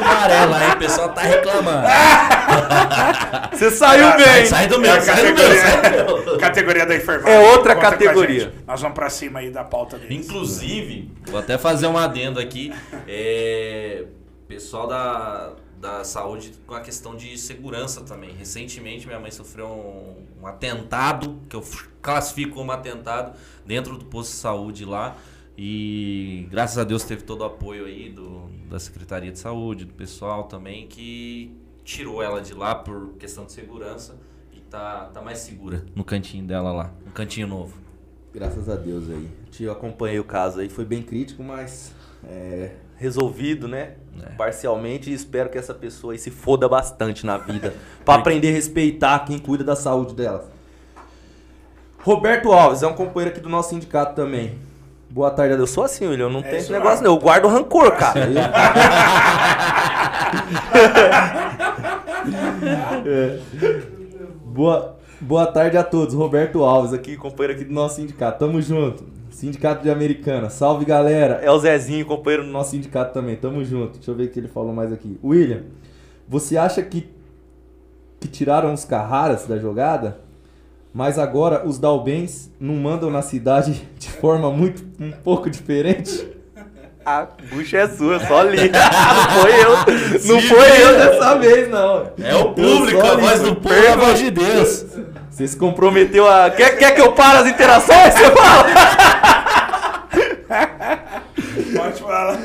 amarelo 0.03 0.55
aí, 0.55 0.71
o 0.73 0.77
pessoal 0.79 1.09
tá 1.11 1.21
reclamando. 1.23 1.87
Você 3.53 3.71
saiu 3.71 4.09
Ah, 4.09 4.17
bem. 4.17 4.47
Sai 4.47 4.67
do 4.67 4.75
É 4.75 4.79
meu, 4.79 4.93
a 4.95 5.01
sai 5.01 5.17
do 5.17 5.23
meu, 5.23 5.35
categoria, 5.35 5.61
sai 5.61 5.81
do 6.05 6.25
meu. 6.25 6.39
categoria 6.39 6.87
da 6.87 6.97
enfermagem. 6.97 7.33
É 7.33 7.39
outra 7.53 7.75
Conta 7.75 7.91
categoria. 7.91 8.53
Nós 8.67 8.81
vamos 8.81 8.95
pra 8.95 9.09
cima 9.11 9.39
aí 9.41 9.51
da 9.51 9.63
pauta 9.65 9.99
deles. 9.99 10.27
Inclusive, 10.27 11.13
vou 11.27 11.39
até 11.41 11.57
fazer 11.59 11.87
um 11.87 11.97
adendo 11.97 12.41
aqui. 12.41 12.73
É, 13.09 14.05
pessoal 14.47 14.87
da, 14.87 15.55
da 15.81 16.05
saúde 16.05 16.53
com 16.67 16.75
a 16.75 16.81
questão 16.81 17.17
de 17.17 17.37
segurança 17.39 18.03
também. 18.03 18.33
Recentemente, 18.33 19.07
minha 19.07 19.21
mãe 19.21 19.31
sofreu 19.31 19.67
um, 19.67 20.43
um 20.43 20.47
atentado, 20.47 21.39
que 21.49 21.57
eu 21.57 21.65
classifico 22.01 22.55
como 22.55 22.73
atentado, 22.73 23.39
dentro 23.67 23.97
do 23.97 24.05
posto 24.07 24.31
de 24.31 24.37
saúde 24.37 24.85
lá. 24.85 25.17
E 25.57 26.49
graças 26.51 26.79
a 26.79 26.85
Deus 26.85 27.05
teve 27.05 27.23
todo 27.23 27.43
o 27.43 27.45
apoio 27.45 27.87
aí 27.87 28.11
do, 28.11 28.49
da 28.69 28.79
Secretaria 28.79 29.31
de 29.31 29.39
Saúde, 29.39 29.85
do 29.85 29.93
pessoal 29.93 30.45
também, 30.45 30.89
que 30.89 31.57
tirou 31.85 32.23
ela 32.23 32.41
de 32.41 32.55
lá 32.55 32.75
por 32.75 33.15
questão 33.19 33.45
de 33.45 33.53
segurança 33.53 34.19
e 34.53 34.61
tá, 34.61 35.11
tá 35.13 35.23
mais 35.23 35.39
segura 35.39 35.85
no 35.95 36.03
cantinho 36.03 36.45
dela 36.45 36.73
lá, 36.73 36.93
no 37.05 37.13
cantinho 37.13 37.47
novo. 37.47 37.79
Graças 38.33 38.69
a 38.69 38.75
Deus 38.75 39.09
aí. 39.09 39.29
Eu 39.61 39.71
acompanhei 39.71 40.19
o 40.19 40.25
caso 40.25 40.59
aí, 40.59 40.69
foi 40.69 40.85
bem 40.85 41.03
crítico, 41.03 41.41
mas 41.41 41.95
é, 42.25 42.75
resolvido, 43.05 43.69
né? 43.69 43.93
É. 44.23 44.31
Parcialmente 44.31 45.11
e 45.11 45.15
espero 45.15 45.49
que 45.51 45.59
essa 45.59 45.75
pessoa 45.75 46.13
aí 46.13 46.19
se 46.19 46.31
foda 46.31 46.69
bastante 46.69 47.25
na 47.25 47.39
vida. 47.39 47.75
pra 48.05 48.15
aprender 48.15 48.49
a 48.49 48.53
respeitar 48.53 49.19
quem 49.21 49.39
cuida 49.39 49.63
da 49.63 49.77
saúde 49.77 50.15
dela. 50.15 50.49
Roberto 51.99 52.53
Alves 52.53 52.83
é 52.83 52.87
um 52.87 52.95
companheiro 52.95 53.35
aqui 53.35 53.41
do 53.43 53.49
nosso 53.49 53.71
sindicato 53.71 54.15
também. 54.15 54.59
Boa 55.09 55.31
tarde, 55.31 55.55
eu 55.55 55.67
sou 55.67 55.85
assim, 55.85 56.07
William. 56.07 56.27
Eu 56.27 56.31
não 56.31 56.43
tenho 56.43 56.57
esse 56.57 56.73
negócio, 56.73 57.05
não. 57.05 57.13
Eu 57.13 57.19
guardo 57.19 57.47
rancor, 57.47 57.93
cara. 57.93 58.21
É. 63.07 63.39
Boa, 64.45 64.97
boa 65.21 65.47
tarde 65.47 65.77
a 65.77 65.85
todos. 65.85 66.15
Roberto 66.15 66.65
Alves 66.65 66.95
aqui, 66.95 67.17
companheiro 67.17 67.53
aqui 67.55 67.65
do 67.65 67.75
nosso 67.75 67.97
sindicato. 67.97 68.39
Tamo 68.39 68.63
junto. 68.63 69.05
Sindicato 69.35 69.83
de 69.83 69.91
Americana. 69.91 70.49
Salve, 70.49 70.85
galera. 70.85 71.41
É 71.43 71.51
o 71.51 71.59
Zezinho, 71.59 72.07
companheiro 72.07 72.45
do 72.45 72.53
nosso 72.53 72.71
sindicato 72.71 73.13
também. 73.13 73.35
Tamo 73.35 73.65
junto. 73.65 73.95
Deixa 73.95 74.13
eu 74.13 74.15
ver 74.15 74.27
o 74.27 74.29
que 74.29 74.39
ele 74.39 74.47
falou 74.47 74.73
mais 74.73 74.93
aqui. 74.93 75.19
William, 75.25 75.63
você 76.29 76.57
acha 76.57 76.81
que, 76.83 77.09
que 78.21 78.29
tiraram 78.29 78.73
os 78.73 78.85
Carraras 78.85 79.45
da 79.45 79.59
jogada? 79.59 80.21
Mas 80.93 81.19
agora 81.19 81.67
os 81.67 81.81
Dalbens 81.81 82.49
não 82.61 82.77
mandam 82.77 83.11
na 83.11 83.23
cidade 83.23 83.89
de 83.99 84.09
forma 84.09 84.53
muito 84.53 84.85
um 85.01 85.11
pouco 85.11 85.51
diferente? 85.51 86.29
A 87.05 87.27
bucha 87.51 87.79
é 87.79 87.89
sua, 87.89 88.21
só 88.21 88.41
li. 88.45 88.71
não 88.71 89.41
foi 89.41 89.63
eu. 89.63 89.71
Não 90.33 90.41
Se 90.41 90.49
foi 90.49 90.83
eu 90.83 90.97
dessa 90.97 91.35
vez, 91.35 91.69
não. 91.69 92.09
É 92.23 92.37
o 92.37 92.55
público, 92.55 93.05
a 93.05 93.17
voz 93.17 93.43
do 93.43 93.57
povo 93.57 93.75
é 93.75 93.89
a 93.89 93.97
voz 93.97 94.19
de 94.21 94.31
Deus. 94.31 94.87
Você 95.29 95.49
se 95.49 95.57
comprometeu 95.57 96.29
a. 96.29 96.49
Quer, 96.49 96.79
quer 96.79 96.95
que 96.95 97.01
eu 97.01 97.11
pare 97.11 97.39
as 97.39 97.49
interações? 97.49 98.15
Você 98.15 98.31
fala? 98.31 99.04
Pode 101.77 102.01
falar. 102.01 102.39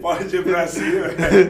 Pode 0.00 0.36
ir 0.36 0.42
pra 0.44 0.66
cima. 0.66 1.06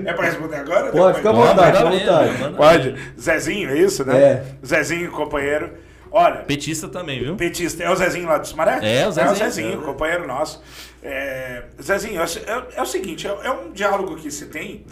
É 0.06 0.12
pra 0.12 0.24
responder 0.26 0.56
agora? 0.56 0.90
Pode, 0.90 1.16
fica 1.18 1.30
à 1.30 1.32
vontade, 1.32 1.76
fica 1.76 1.78
à 1.78 1.90
Manda 1.90 2.32
vontade. 2.32 2.56
Pode. 2.56 2.94
Zezinho, 3.20 3.70
é 3.70 3.78
isso, 3.78 4.04
né? 4.04 4.18
É. 4.22 4.44
Zezinho, 4.66 5.10
companheiro. 5.10 5.72
Olha, 6.10 6.42
Petista 6.42 6.88
também, 6.88 7.20
viu? 7.24 7.34
petista. 7.36 7.82
É 7.82 7.90
o 7.90 7.96
Zezinho 7.96 8.26
lá 8.28 8.38
do 8.38 8.46
Sumaré? 8.46 8.78
É, 8.82 9.06
o 9.08 9.10
Zezinho. 9.10 9.30
É 9.30 9.32
o 9.32 9.36
Zezinho, 9.36 9.82
companheiro 9.82 10.26
nosso. 10.28 10.62
É, 11.02 11.64
Zezinho, 11.82 12.20
é, 12.20 12.24
é- 12.24 12.64
é 12.76 12.82
o 12.82 12.86
seguinte, 12.86 13.26
é, 13.26 13.30
é 13.30 13.50
um 13.50 13.72
diálogo 13.72 14.14
que 14.16 14.30
se 14.30 14.46
tem 14.46 14.84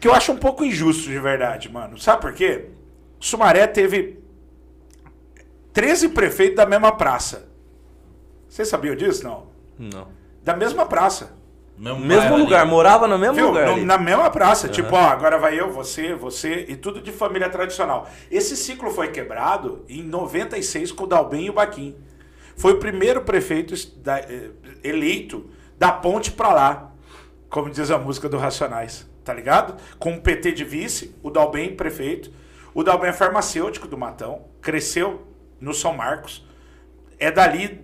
que 0.00 0.08
eu 0.08 0.12
acho 0.12 0.32
um 0.32 0.36
pouco 0.36 0.64
injusto 0.64 1.04
de 1.08 1.16
verdade, 1.20 1.70
mano. 1.70 1.96
Sabe 1.96 2.22
por 2.22 2.32
quê? 2.32 2.70
Sumaré 3.20 3.68
teve 3.68 4.18
13 5.72 6.08
prefeitos 6.08 6.56
da 6.56 6.66
mesma 6.66 6.90
praça. 6.90 7.48
Vocês 8.52 8.68
sabiam 8.68 8.94
disso? 8.94 9.24
Não. 9.24 9.46
Não. 9.78 10.08
Da 10.44 10.54
mesma 10.54 10.84
praça. 10.84 11.32
Mesmo, 11.78 12.00
Mesmo 12.00 12.36
lugar, 12.36 12.60
ali. 12.60 12.70
morava 12.70 13.08
no 13.08 13.16
mesmo 13.18 13.34
Viu? 13.34 13.46
lugar. 13.48 13.66
No- 13.68 13.82
na 13.82 13.96
mesma 13.96 14.28
praça. 14.30 14.68
Tipo, 14.68 14.94
ó, 14.94 15.00
agora 15.00 15.38
vai 15.38 15.58
eu, 15.58 15.72
você, 15.72 16.14
você 16.14 16.66
e 16.68 16.76
tudo 16.76 17.00
de 17.00 17.10
família 17.10 17.48
tradicional. 17.48 18.06
Esse 18.30 18.54
ciclo 18.54 18.90
foi 18.90 19.08
quebrado 19.08 19.82
em 19.88 20.02
96 20.02 20.92
com 20.92 21.04
o 21.04 21.06
Dalben 21.06 21.46
e 21.46 21.50
o 21.50 21.54
Baquim. 21.54 21.96
Foi 22.54 22.74
o 22.74 22.78
primeiro 22.78 23.22
prefeito 23.22 23.74
da- 24.00 24.18
eh, 24.20 24.50
eleito 24.84 25.48
da 25.78 25.90
ponte 25.90 26.30
pra 26.30 26.52
lá, 26.52 26.92
como 27.48 27.70
diz 27.70 27.90
a 27.90 27.96
música 27.96 28.28
do 28.28 28.36
Racionais, 28.36 29.08
tá 29.24 29.32
ligado? 29.32 29.76
Com 29.98 30.12
o 30.16 30.20
PT 30.20 30.52
de 30.52 30.64
vice, 30.64 31.16
o 31.22 31.30
Dalben 31.30 31.74
prefeito. 31.74 32.30
O 32.74 32.82
Dalben 32.84 33.08
é 33.08 33.12
farmacêutico 33.14 33.88
do 33.88 33.96
Matão, 33.96 34.44
cresceu 34.60 35.26
no 35.58 35.72
São 35.72 35.94
Marcos, 35.94 36.46
é 37.18 37.30
dali, 37.30 37.80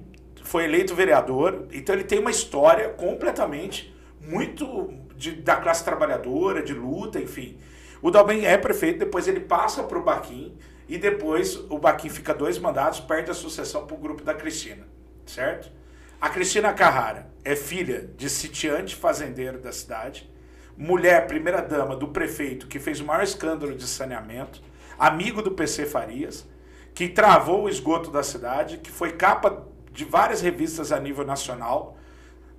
foi 0.49 0.65
eleito 0.65 0.95
vereador, 0.95 1.67
então 1.73 1.95
ele 1.95 2.05
tem 2.05 2.19
uma 2.19 2.31
história 2.31 2.89
completamente 2.89 3.95
muito 4.19 4.95
de- 5.15 5.33
da 5.33 5.57
classe 5.57 5.85
trabalhadora, 5.85 6.63
de 6.63 6.73
luta, 6.73 7.21
enfim. 7.21 7.59
O 8.01 8.11
Dalben 8.11 8.47
é 8.47 8.57
prefeito, 8.57 8.99
depois 8.99 9.29
ele 9.29 9.41
passa 9.41 9.83
para 9.83 9.99
o 9.99 10.03
Baquim, 10.03 10.57
e 10.89 10.97
depois 10.97 11.57
o 11.69 11.79
Baquim 11.79 12.09
fica 12.09 12.33
dois 12.33 12.59
mandatos, 12.59 12.99
perde 12.99 13.31
a 13.31 13.35
sucessão 13.35 13.87
para 13.87 13.95
o 13.95 13.99
grupo 13.99 14.25
da 14.25 14.33
Cristina, 14.33 14.89
certo? 15.27 15.71
A 16.19 16.31
Cristina 16.31 16.73
Carrara 16.73 17.31
é 17.45 17.55
filha 17.55 18.09
de 18.17 18.31
sitiante 18.31 18.97
fazendeiro 18.97 19.59
da 19.59 19.71
cidade, 19.71 20.31
mulher, 20.79 21.27
primeira 21.27 21.61
dama 21.61 21.95
do 21.95 22.09
prefeito 22.09 22.69
que 22.69 22.79
fez 22.79 23.01
o 23.01 23.05
maior 23.05 23.23
escândalo 23.23 23.75
de 23.75 23.87
saneamento, 23.87 24.63
amigo 24.99 25.43
do 25.43 25.51
PC 25.51 25.85
Farias, 25.85 26.49
que 26.95 27.07
travou 27.07 27.65
o 27.65 27.69
esgoto 27.69 28.11
da 28.11 28.23
cidade, 28.23 28.79
que 28.79 28.91
foi 28.91 29.13
capa 29.13 29.69
de 29.99 30.05
várias 30.05 30.41
revistas 30.41 30.93
a 30.93 31.01
nível 31.01 31.27
nacional, 31.27 31.97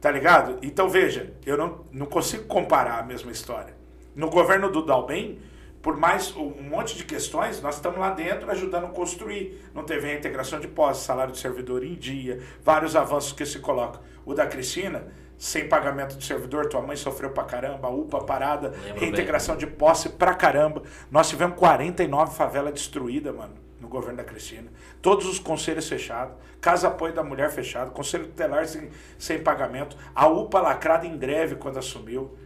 tá 0.01 0.11
ligado? 0.11 0.57
Então 0.61 0.89
veja, 0.89 1.33
eu 1.45 1.55
não, 1.55 1.85
não 1.89 2.05
consigo 2.05 2.43
comparar 2.43 2.99
a 2.99 3.03
mesma 3.03 3.31
história. 3.31 3.77
No 4.13 4.29
governo 4.29 4.69
do 4.69 4.85
Dalben, 4.85 5.39
por 5.81 5.95
mais 5.95 6.35
um 6.35 6.49
monte 6.61 6.97
de 6.97 7.05
questões, 7.05 7.61
nós 7.61 7.75
estamos 7.75 7.97
lá 7.97 8.09
dentro 8.09 8.51
ajudando 8.51 8.87
a 8.87 8.89
construir. 8.89 9.57
Não 9.73 9.85
teve 9.85 10.11
a 10.11 10.13
integração 10.13 10.59
de 10.59 10.67
pós, 10.67 10.97
salário 10.97 11.31
de 11.31 11.39
servidor 11.39 11.81
em 11.81 11.93
dia, 11.93 12.41
vários 12.61 12.93
avanços 12.93 13.31
que 13.31 13.45
se 13.45 13.59
colocam. 13.59 14.01
O 14.25 14.33
da 14.33 14.45
Cristina, 14.45 15.07
sem 15.37 15.69
pagamento 15.69 16.17
de 16.17 16.25
servidor, 16.25 16.67
tua 16.67 16.81
mãe 16.81 16.97
sofreu 16.97 17.29
pra 17.29 17.45
caramba, 17.45 17.87
UPA 17.87 18.19
parada, 18.25 18.73
Lembro 18.83 18.99
reintegração 18.99 19.55
de 19.55 19.65
posse 19.65 20.09
pra 20.09 20.33
caramba. 20.33 20.83
Nós 21.09 21.29
tivemos 21.29 21.57
49 21.57 22.35
favelas 22.35 22.73
destruídas, 22.73 23.33
mano, 23.33 23.68
no 23.79 23.87
governo 23.87 24.17
da 24.17 24.23
Cristina. 24.23 24.71
Todos 25.01 25.25
os 25.25 25.39
conselhos 25.39 25.87
fechados, 25.87 26.35
Casa 26.59 26.87
Apoio 26.87 27.13
da 27.13 27.23
Mulher 27.23 27.49
fechado, 27.49 27.91
Conselho 27.91 28.25
Tutelar 28.25 28.65
sem, 28.67 28.89
sem 29.17 29.41
pagamento, 29.41 29.97
a 30.13 30.27
UPA 30.27 30.61
lacrada 30.61 31.05
em 31.07 31.17
greve 31.17 31.55
quando 31.55 31.77
assumiu. 31.77 32.37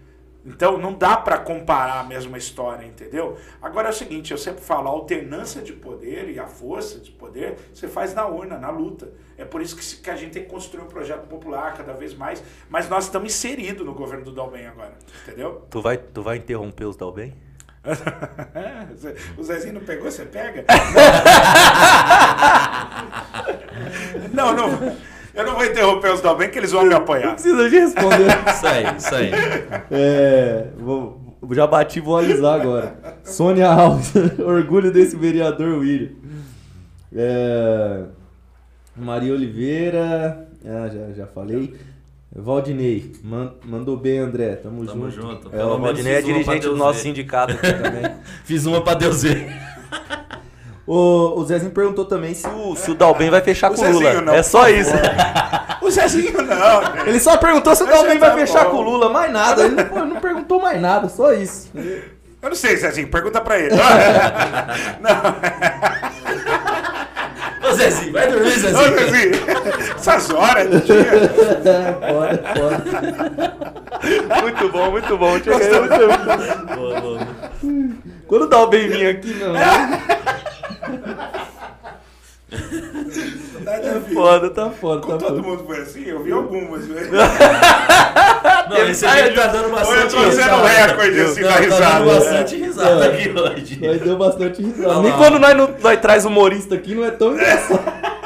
Então 0.45 0.77
não 0.77 0.93
dá 0.93 1.15
pra 1.15 1.37
comparar 1.37 2.01
a 2.01 2.03
mesma 2.03 2.37
história, 2.37 2.85
entendeu? 2.85 3.37
Agora 3.61 3.87
é 3.87 3.91
o 3.91 3.93
seguinte, 3.93 4.31
eu 4.31 4.37
sempre 4.37 4.61
falo, 4.61 4.89
a 4.89 4.91
alternância 4.91 5.61
de 5.61 5.71
poder 5.71 6.29
e 6.29 6.37
a 6.37 6.45
força 6.45 6.99
de 6.99 7.11
poder 7.11 7.57
você 7.73 7.87
faz 7.87 8.13
na 8.13 8.27
urna, 8.27 8.57
na 8.57 8.69
luta. 8.69 9.09
É 9.37 9.45
por 9.45 9.61
isso 9.61 9.75
que, 9.77 10.03
que 10.03 10.09
a 10.09 10.15
gente 10.15 10.33
tem 10.33 10.43
que 10.43 10.49
construir 10.49 10.83
um 10.83 10.87
projeto 10.87 11.27
popular 11.27 11.73
cada 11.75 11.93
vez 11.93 12.13
mais, 12.13 12.43
mas 12.69 12.89
nós 12.89 13.05
estamos 13.05 13.33
inseridos 13.33 13.85
no 13.85 13.93
governo 13.93 14.25
do 14.25 14.31
Dalben 14.33 14.67
agora, 14.67 14.97
entendeu? 15.23 15.65
Tu 15.69 15.81
vai, 15.81 15.97
tu 15.97 16.21
vai 16.21 16.37
interromper 16.37 16.85
os 16.85 16.97
Dalben? 16.97 17.33
o 19.37 19.43
Zezinho 19.43 19.73
não 19.73 19.81
pegou, 19.81 20.09
você 20.09 20.23
pega? 20.25 20.63
não, 24.33 24.55
não. 24.55 24.95
Eu 25.33 25.45
não 25.45 25.55
vou 25.55 25.65
interromper 25.65 26.13
os 26.13 26.21
Dalben 26.21 26.49
que 26.49 26.59
eles 26.59 26.71
vão 26.71 26.85
me 26.85 26.93
apoiar. 26.93 27.33
Precisa 27.33 27.69
de 27.69 27.79
responder. 27.79 28.27
Isso 28.47 28.67
aí, 28.67 28.97
isso 28.97 29.15
aí. 29.15 29.31
É, 29.91 30.67
vou, 30.77 31.37
já 31.51 31.65
bati, 31.65 31.99
vou 31.99 32.17
alisar 32.17 32.61
agora. 32.61 32.95
Sônia 33.23 33.67
Alves, 33.67 34.13
orgulho 34.39 34.91
desse 34.91 35.15
vereador 35.15 35.79
William. 35.79 36.11
É, 37.15 38.03
Maria 38.95 39.33
Oliveira, 39.33 40.47
ah, 40.65 40.87
já, 40.87 41.11
já 41.13 41.27
falei. 41.27 41.75
Valdinei, 42.35 43.11
man- 43.23 43.53
mandou 43.63 43.95
bem, 43.95 44.17
André. 44.19 44.55
Tamo, 44.55 44.85
Tamo 44.85 45.09
junto. 45.09 45.21
junto. 45.45 45.55
É, 45.55 45.63
o 45.63 45.77
Valdinei 45.79 46.15
é 46.15 46.21
dirigente 46.21 46.67
do 46.67 46.75
nosso 46.75 46.99
sindicato 46.99 47.53
aqui 47.53 47.71
também. 47.73 48.11
Fiz 48.43 48.65
uma 48.65 48.81
pra 48.81 48.93
Deus 48.95 49.23
ver. 49.23 49.47
O, 50.85 51.39
o 51.39 51.45
Zezinho 51.45 51.71
perguntou 51.71 52.03
também 52.03 52.33
se 52.33 52.45
o, 52.45 52.75
se 52.75 52.91
o 52.91 52.93
Dalben 52.93 53.29
vai 53.29 53.39
fechar 53.41 53.71
O 53.71 53.75
com 53.75 53.81
o 53.85 53.89
Lula. 53.89 54.21
Não, 54.21 54.33
é 54.33 54.43
só 54.43 54.67
isso. 54.67 54.91
O 55.81 55.89
Zezinho 55.89 56.41
não? 56.41 57.07
Ele 57.07 57.21
só 57.21 57.37
perguntou 57.37 57.73
se 57.73 57.83
o 57.83 57.85
Dalben 57.85 58.17
vai 58.17 58.31
tá 58.31 58.35
fechar 58.35 58.65
bom. 58.65 58.71
com 58.71 58.77
o 58.79 58.81
Lula, 58.81 59.07
mais 59.09 59.31
nada. 59.31 59.63
Ele 59.63 59.75
não, 59.81 60.05
não 60.07 60.19
perguntou 60.19 60.61
mais 60.61 60.81
nada, 60.81 61.07
só 61.07 61.31
isso. 61.31 61.71
Eu 61.73 62.49
não 62.49 62.55
sei, 62.55 62.75
Zezinho, 62.75 63.07
pergunta 63.07 63.39
pra 63.39 63.57
ele. 63.57 63.73
Ô 63.79 63.79
Zezinho, 67.89 68.11
vai 68.13 68.27
dormir, 68.31 68.47
Ô, 68.47 68.51
Zezinho. 68.51 68.97
Zezinho, 68.97 69.35
essas 69.95 70.29
horas 70.29 70.69
do 70.69 70.79
dia. 70.81 71.05
Foda, 72.07 72.43
foda. 72.55 73.53
Muito 74.41 74.69
bom, 74.69 74.91
muito 74.91 75.17
bom. 75.17 75.37
Chega 75.39 75.57
aí, 75.57 76.75
Boa, 76.75 77.01
boa. 77.01 77.27
Quando 78.27 78.43
o 78.43 78.47
Dalben 78.47 78.87
vinha 78.89 79.11
aqui, 79.11 79.33
não. 79.35 79.53
Tá 83.63 83.77
difícil. 83.77 84.13
Foda, 84.13 84.49
tá 84.49 84.69
foda, 84.69 85.01
Com 85.01 85.11
tá 85.13 85.17
todo 85.25 85.35
foda. 85.37 85.47
mundo 85.47 85.63
foi 85.65 85.77
assim? 85.81 86.03
Eu 86.05 86.21
vi 86.21 86.31
algumas, 86.33 86.85
velho. 86.85 87.09
Não, 88.69 88.77
esse 88.89 89.07
vídeo 89.07 89.35
tá 89.35 89.47
dando 89.47 89.63
Ou 89.63 89.69
eu 89.69 89.75
bastante 89.75 90.13
tô 90.15 90.19
sendo 90.19 90.29
risada. 90.31 90.67
recorde 90.67 91.21
assim 91.21 91.41
Não, 91.41 91.49
na 91.49 91.55
tá 91.55 91.59
dando 91.61 91.71
risada. 91.71 92.05
bastante 92.05 92.55
né? 92.57 92.65
risada 92.67 93.05
É. 93.05 93.07
aqui 93.07 93.29
hoje. 93.29 93.79
Mas 93.81 94.01
deu 94.01 94.17
bastante 94.17 94.61
risada. 94.61 95.01
Nem 95.01 95.11
quando 95.13 95.39
nós, 95.39 95.55
não, 95.55 95.69
nós 95.81 95.99
traz 96.01 96.25
humorista 96.25 96.75
aqui 96.75 96.93
não 96.93 97.05
é 97.05 97.11
tão 97.11 97.33
engraçado. 97.33 97.79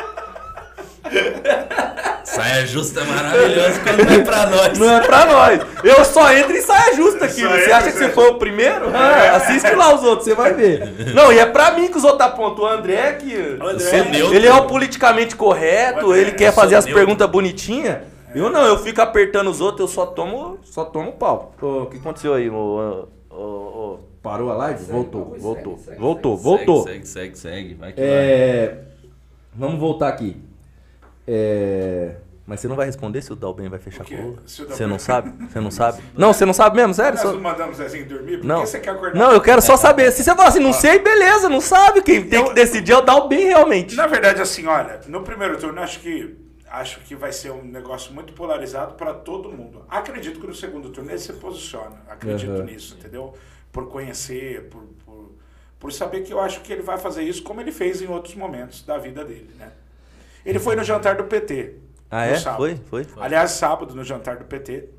Saia 2.24 2.66
justa 2.68 3.02
é 3.02 3.04
maravilhoso 3.04 3.80
quando 3.82 4.06
não 4.06 4.14
é 4.14 4.24
pra 4.24 4.46
nós. 4.48 4.78
Não 4.78 4.92
é 4.92 5.02
pra 5.02 5.26
nós. 5.26 5.62
Eu 5.84 6.06
só 6.06 6.32
entro 6.34 6.56
em 6.56 6.62
saia 6.62 6.96
justa 6.96 7.26
aqui. 7.26 7.42
Só 7.42 7.50
Você 7.50 7.62
entra, 7.62 7.78
acha 7.78 7.92
que 7.92 7.98
você 7.98 8.10
foi 8.10 8.30
o 8.30 8.36
primeiro? 8.36 8.92
Ah, 8.94 9.38
assiste 9.38 9.74
lá 9.74 9.96
os 9.96 10.04
outros, 10.04 10.26
você 10.26 10.36
vai 10.36 10.54
ver. 10.54 11.14
Não, 11.16 11.32
e 11.32 11.40
é 11.40 11.46
pra 11.46 11.72
mim 11.72 11.88
que 11.88 11.98
os 11.98 12.04
outros 12.04 12.22
apontam. 12.22 12.66
O 12.66 12.68
André 12.68 13.14
que. 13.14 13.34
André. 13.60 14.36
Ele 14.36 14.46
é 14.46 14.54
o 14.54 14.68
politicamente 14.68 15.36
correto, 15.36 16.08
O 16.08 16.16
ele 16.16 16.32
quer 16.32 16.54
fazer 16.54 16.76
as 16.76 16.86
perguntas 16.86 17.28
bonitinhas. 17.30 17.98
Eu 18.36 18.50
não, 18.50 18.66
eu 18.66 18.78
fico 18.78 19.02
apertando 19.02 19.50
os 19.50 19.62
outros, 19.62 19.90
eu 19.90 19.96
só 19.96 20.06
tomo, 20.06 20.60
só 20.64 20.84
tomo 20.86 21.14
pau. 21.14 21.54
O 21.62 21.86
que 21.88 21.98
aconteceu 21.98 22.34
aí? 22.34 22.50
ô? 22.50 23.08
Parou 24.22 24.52
a 24.52 24.56
live? 24.56 24.84
voltou, 24.84 25.38
voltou, 25.40 25.78
segue, 25.78 25.86
segue, 25.86 26.00
voltou, 26.00 26.36
Segue, 26.36 26.44
voltou. 26.44 26.84
Segue, 26.84 27.08
segue, 27.08 27.38
segue. 27.38 27.74
Vai 27.76 27.94
que 27.94 28.02
vai. 28.02 28.10
É, 28.10 28.78
vamos 29.56 29.80
voltar 29.80 30.10
aqui. 30.10 30.36
É, 31.28 32.16
mas 32.46 32.62
você 32.62 32.68
não 32.70 32.76
vai 32.78 32.86
responder 32.86 33.22
se 33.22 33.34
o 33.34 33.36
Dalben 33.36 33.68
vai 33.68 33.78
fechar 33.80 34.06
o 34.06 34.22
Lula? 34.22 34.42
Você 34.48 34.88
não 34.88 34.98
sabe? 34.98 35.34
Você 35.52 35.60
não 35.60 35.70
sabe? 35.70 36.02
Não, 36.18 36.32
você 36.32 36.46
não 36.46 36.54
sabe 36.54 36.78
mesmo? 36.78 36.94
Sério? 36.94 37.14
Nós 37.16 37.22
Só- 37.22 37.34
não 37.34 37.42
mandamos 37.42 37.78
Zezinho 37.78 38.06
dormir? 38.08 38.38
Por 38.38 38.46
Não. 38.46 38.62
que 38.62 38.68
você 38.68 38.80
quer 38.80 38.92
acordar? 38.92 39.20
Não, 39.20 39.34
eu 39.34 39.42
quero 39.42 39.62
só 39.62 39.76
saber. 39.76 40.10
Se 40.14 40.24
você 40.24 40.34
falar 40.34 40.48
assim, 40.48 40.62
não 40.62 40.72
sei, 40.72 41.00
beleza, 41.00 41.50
não 41.50 41.60
sabe. 41.60 42.02
Quem 42.02 42.26
tem 42.30 42.46
que 42.46 42.54
decidir 42.54 42.94
é 42.94 42.98
o 42.98 43.02
Dalben 43.02 43.48
realmente. 43.48 43.96
Na 43.96 44.08
verdade, 44.08 44.42
assim, 44.42 44.66
olha, 44.66 45.02
no 45.08 45.22
primeiro 45.24 45.58
turno 45.60 45.82
acho 45.82 46.00
que 46.00 46.38
acho 46.70 47.00
que 47.02 47.16
vai 47.16 47.32
ser 47.34 47.52
um 47.52 47.64
negócio 47.64 48.14
muito 48.14 48.32
polarizado 48.34 48.94
para 48.96 49.14
todo 49.14 49.50
mundo. 49.52 49.84
Acredito 49.90 50.40
que 50.40 50.48
no 50.48 50.54
segundo 50.56 50.90
turno 50.90 51.10
ele 51.12 51.18
se 51.20 51.34
posiciona. 51.34 51.96
Acredito 52.10 52.52
Uhum. 52.52 52.64
nisso, 52.64 52.96
entendeu? 53.00 53.34
Por 53.72 53.88
conhecer, 53.90 54.70
por, 54.70 54.84
por, 55.06 55.32
por 55.80 55.92
saber 55.94 56.22
que 56.22 56.32
eu 56.34 56.40
acho 56.40 56.62
que 56.62 56.72
ele 56.72 56.82
vai 56.82 56.98
fazer 56.98 57.24
isso 57.24 57.42
como 57.44 57.60
ele 57.62 57.72
fez 57.74 58.02
em 58.02 58.08
outros 58.08 58.36
momentos 58.36 58.84
da 58.84 58.98
vida 58.98 59.24
dele, 59.26 59.50
né? 59.60 59.70
Ele 60.48 60.60
foi 60.60 60.76
no 60.76 60.84
jantar 60.84 61.16
do 61.16 61.26
PT. 61.26 61.76
Ah, 62.10 62.26
é? 62.26 62.36
sábado. 62.38 62.58
Foi? 62.58 62.76
Foi? 62.90 63.06
Aliás, 63.22 63.52
sábado, 63.52 63.94
no 63.94 64.04
jantar 64.04 64.38
do 64.38 64.46
PT. 64.46 64.90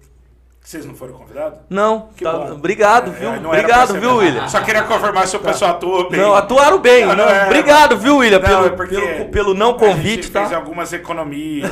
Vocês 0.60 0.84
não 0.84 0.94
foram 0.94 1.14
convidados? 1.14 1.60
Não, 1.70 2.08
Que 2.14 2.24
tá- 2.24 2.32
bom. 2.32 2.52
obrigado, 2.52 3.10
É, 3.10 3.14
viu? 3.14 3.30
pra 3.40 3.48
Obrigado, 3.48 3.94
viu. 3.98 4.16
William? 4.16 4.46
Só 4.48 4.60
queria 4.60 4.82
confirmar 4.82 5.26
se 5.26 5.34
o 5.34 5.40
pessoal 5.40 5.70
atuou 5.70 6.10
bem. 6.10 6.20
Não, 6.20 6.34
atuaram 6.34 6.78
bem. 6.78 7.06
Não, 7.06 7.16
Não, 7.16 7.24
não, 7.24 7.30
é- 7.32 7.46
obrigado, 7.46 7.96
viu, 7.96 8.18
William, 8.18 8.38
Não, 8.38 8.46
pelo, 8.46 8.66
é 8.66 8.70
porque 8.70 8.94
pelo, 9.00 9.30
pelo 9.30 9.54
não 9.54 9.70
A 9.70 9.78
convite, 9.78 10.24
gente 10.24 10.30
fez 10.30 10.50
tá? 10.50 10.56
algumas 10.56 10.92
economias. 10.92 11.70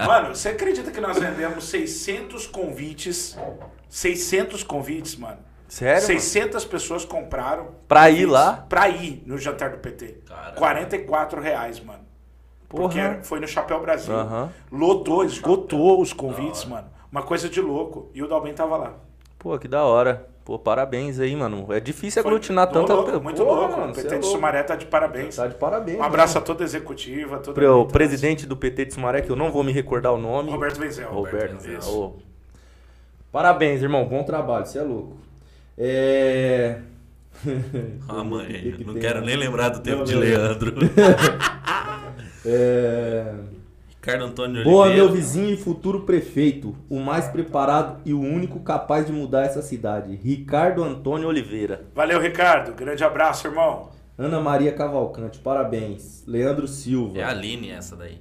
É 0.00 0.06
mano, 0.06 0.34
você 0.34 0.48
acredita 0.50 0.90
que 0.90 1.00
nós 1.00 1.18
vendemos 1.18 1.64
600 1.68 2.46
convites? 2.46 3.36
600 3.90 4.62
convites, 4.62 5.16
mano. 5.16 5.38
Sério? 5.74 6.02
mano? 6.06 6.20
600 6.20 6.64
pessoas 6.66 7.04
compraram. 7.04 7.66
Pra 7.88 8.08
ir 8.10 8.26
lá? 8.26 8.64
Pra 8.68 8.88
ir 8.88 9.22
no 9.26 9.36
jantar 9.36 9.70
do 9.70 9.78
PT. 9.78 10.18
Caramba. 10.26 10.52
44 10.56 11.40
reais, 11.40 11.80
mano. 11.80 11.98
Porque 12.68 12.96
Porra. 12.98 13.14
era- 13.14 13.22
foi 13.24 13.40
no 13.40 13.48
Chapéu 13.48 13.80
Brasil. 13.80 14.14
Aham. 14.14 14.50
Lotou, 14.70 15.24
esgotou 15.24 16.00
os 16.00 16.12
convites, 16.12 16.64
mano. 16.64 16.86
Uma 17.10 17.22
coisa 17.22 17.48
de 17.48 17.60
louco. 17.60 18.08
E 18.14 18.22
o 18.22 18.28
Dalben 18.28 18.54
tava 18.54 18.76
lá. 18.76 18.92
Pô, 19.38 19.58
que 19.58 19.66
da 19.66 19.82
hora. 19.84 20.28
Pô, 20.44 20.58
parabéns 20.58 21.18
aí, 21.18 21.34
mano. 21.34 21.66
É 21.72 21.80
difícil 21.80 22.22
Foi- 22.22 22.30
aglutinar 22.30 22.70
tanta... 22.70 22.94
louco, 22.94 23.20
Muito 23.20 23.42
Pô, 23.44 23.52
louco. 23.54 23.76
mano, 23.78 23.92
o 23.92 23.94
PT 23.94 24.14
é 24.14 24.18
de. 24.18 24.26
Sumaré 24.26 24.62
tá 24.62 24.76
de 24.76 24.86
parabéns. 24.86 25.34
Tá 25.36 25.46
de 25.48 25.54
parabéns. 25.56 25.98
Um 25.98 26.02
abraço 26.04 26.38
a 26.38 26.40
toda 26.40 26.62
a 26.62 26.66
executiva, 26.66 27.38
toda 27.38 27.50
a 27.50 27.54
Pro 27.54 27.62
militância. 27.78 27.92
presidente 27.92 28.46
do 28.46 28.56
PT 28.56 28.84
de 28.86 28.94
Sumaré, 28.94 29.22
que 29.22 29.30
eu 29.30 29.36
não 29.36 29.50
vou 29.50 29.64
me 29.64 29.72
recordar 29.72 30.12
o 30.12 30.18
nome. 30.18 30.50
Roberto 30.52 30.78
Venzel. 30.78 31.08
Roberto. 31.10 31.66
Isso. 31.68 31.90
Ô. 31.98 32.16
Parabéns, 33.32 33.82
irmão. 33.82 34.04
Bom 34.04 34.22
trabalho. 34.22 34.66
Você 34.66 34.78
é 34.78 34.82
louco. 34.82 35.16
É... 35.76 36.78
Ah, 38.08 38.22
mãe, 38.24 38.46
Que 38.46 38.72
que 38.72 38.84
não 38.84 38.92
tem, 38.94 39.02
quero 39.02 39.20
nem 39.20 39.36
lembrar 39.36 39.68
do 39.70 39.80
tempo 39.80 39.98
Não, 39.98 40.04
de 40.04 40.14
não. 40.14 40.20
Leandro. 40.20 40.74
É... 42.46 43.34
Ricardo 43.88 44.24
Antônio 44.24 44.62
Boa, 44.64 44.84
Oliveira. 44.84 45.06
meu 45.06 45.14
vizinho 45.14 45.54
e 45.54 45.56
futuro 45.56 46.00
prefeito. 46.02 46.76
O 46.90 47.00
mais 47.00 47.26
preparado 47.28 48.00
e 48.04 48.12
o 48.12 48.20
único 48.20 48.60
capaz 48.60 49.06
de 49.06 49.12
mudar 49.12 49.44
essa 49.44 49.62
cidade. 49.62 50.14
Ricardo 50.16 50.84
Antônio 50.84 51.26
Oliveira. 51.26 51.86
Valeu, 51.94 52.20
Ricardo. 52.20 52.74
Grande 52.74 53.02
abraço, 53.02 53.46
irmão. 53.46 53.88
Ana 54.18 54.40
Maria 54.40 54.72
Cavalcante, 54.72 55.38
parabéns. 55.38 56.22
Leandro 56.26 56.68
Silva. 56.68 57.18
É 57.18 57.22
a 57.22 57.30
Aline 57.30 57.70
essa 57.70 57.96
daí. 57.96 58.18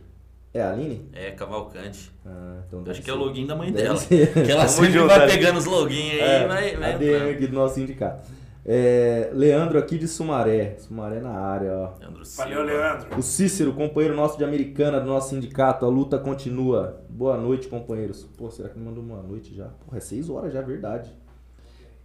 É 0.54 0.62
a 0.62 0.72
Aline? 0.72 1.10
É 1.14 1.32
Cavalcante. 1.32 2.12
Ah, 2.26 2.58
então 2.68 2.84
Acho 2.88 3.02
que 3.02 3.10
é 3.10 3.14
o 3.14 3.18
login 3.18 3.48
da 3.48 3.56
mãe 3.56 3.72
Deve 3.72 3.84
dela. 3.88 3.98
ser. 3.98 4.34
Que 4.34 4.52
ela 4.52 4.68
sempre 4.68 4.92
junto, 4.92 5.08
vai 5.08 5.28
pegando 5.28 5.58
os 5.58 5.66
login 5.66 6.12
aí 6.12 6.20
É, 6.20 6.48
vai, 6.48 6.76
vai 6.78 6.94
a 6.94 6.98
DM 6.98 7.16
entrando. 7.16 7.32
aqui 7.32 7.48
do 7.48 7.54
nosso 7.56 7.76
sindicato. 7.76 8.28
É, 8.66 9.30
Leandro 9.34 9.80
aqui 9.80 9.98
de 9.98 10.08
Sumaré. 10.08 10.76
Sumaré 10.78 11.20
na 11.20 11.32
área, 11.32 11.74
ó. 11.76 12.00
Leandro 12.00 12.24
Silva. 12.24 12.50
Valeu, 12.50 12.64
Leandro. 12.66 13.18
O 13.18 13.22
Cícero, 13.24 13.74
companheiro 13.74 14.16
nosso 14.16 14.38
de 14.38 14.44
Americana 14.44 15.00
do 15.02 15.08
nosso 15.08 15.30
sindicato. 15.32 15.86
A 15.86 15.90
luta 15.90 16.18
continua. 16.20 17.02
Boa 17.10 17.36
noite, 17.36 17.68
companheiros. 17.68 18.24
Pô, 18.38 18.50
será 18.52 18.70
que 18.70 18.78
me 18.78 18.86
mandou 18.86 19.04
boa 19.04 19.24
noite 19.24 19.56
já? 19.56 19.66
Porra, 19.66 19.98
é 19.98 20.02
6 20.02 20.30
horas 20.30 20.54
já, 20.54 20.60
é 20.60 20.64
verdade. 20.64 21.12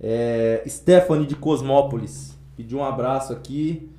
É, 0.01 0.63
Stephanie 0.67 1.27
de 1.27 1.37
Cosmópolis. 1.37 2.37
Pediu 2.57 2.79
um 2.79 2.85
abraço 2.85 3.33
aqui. 3.33 3.91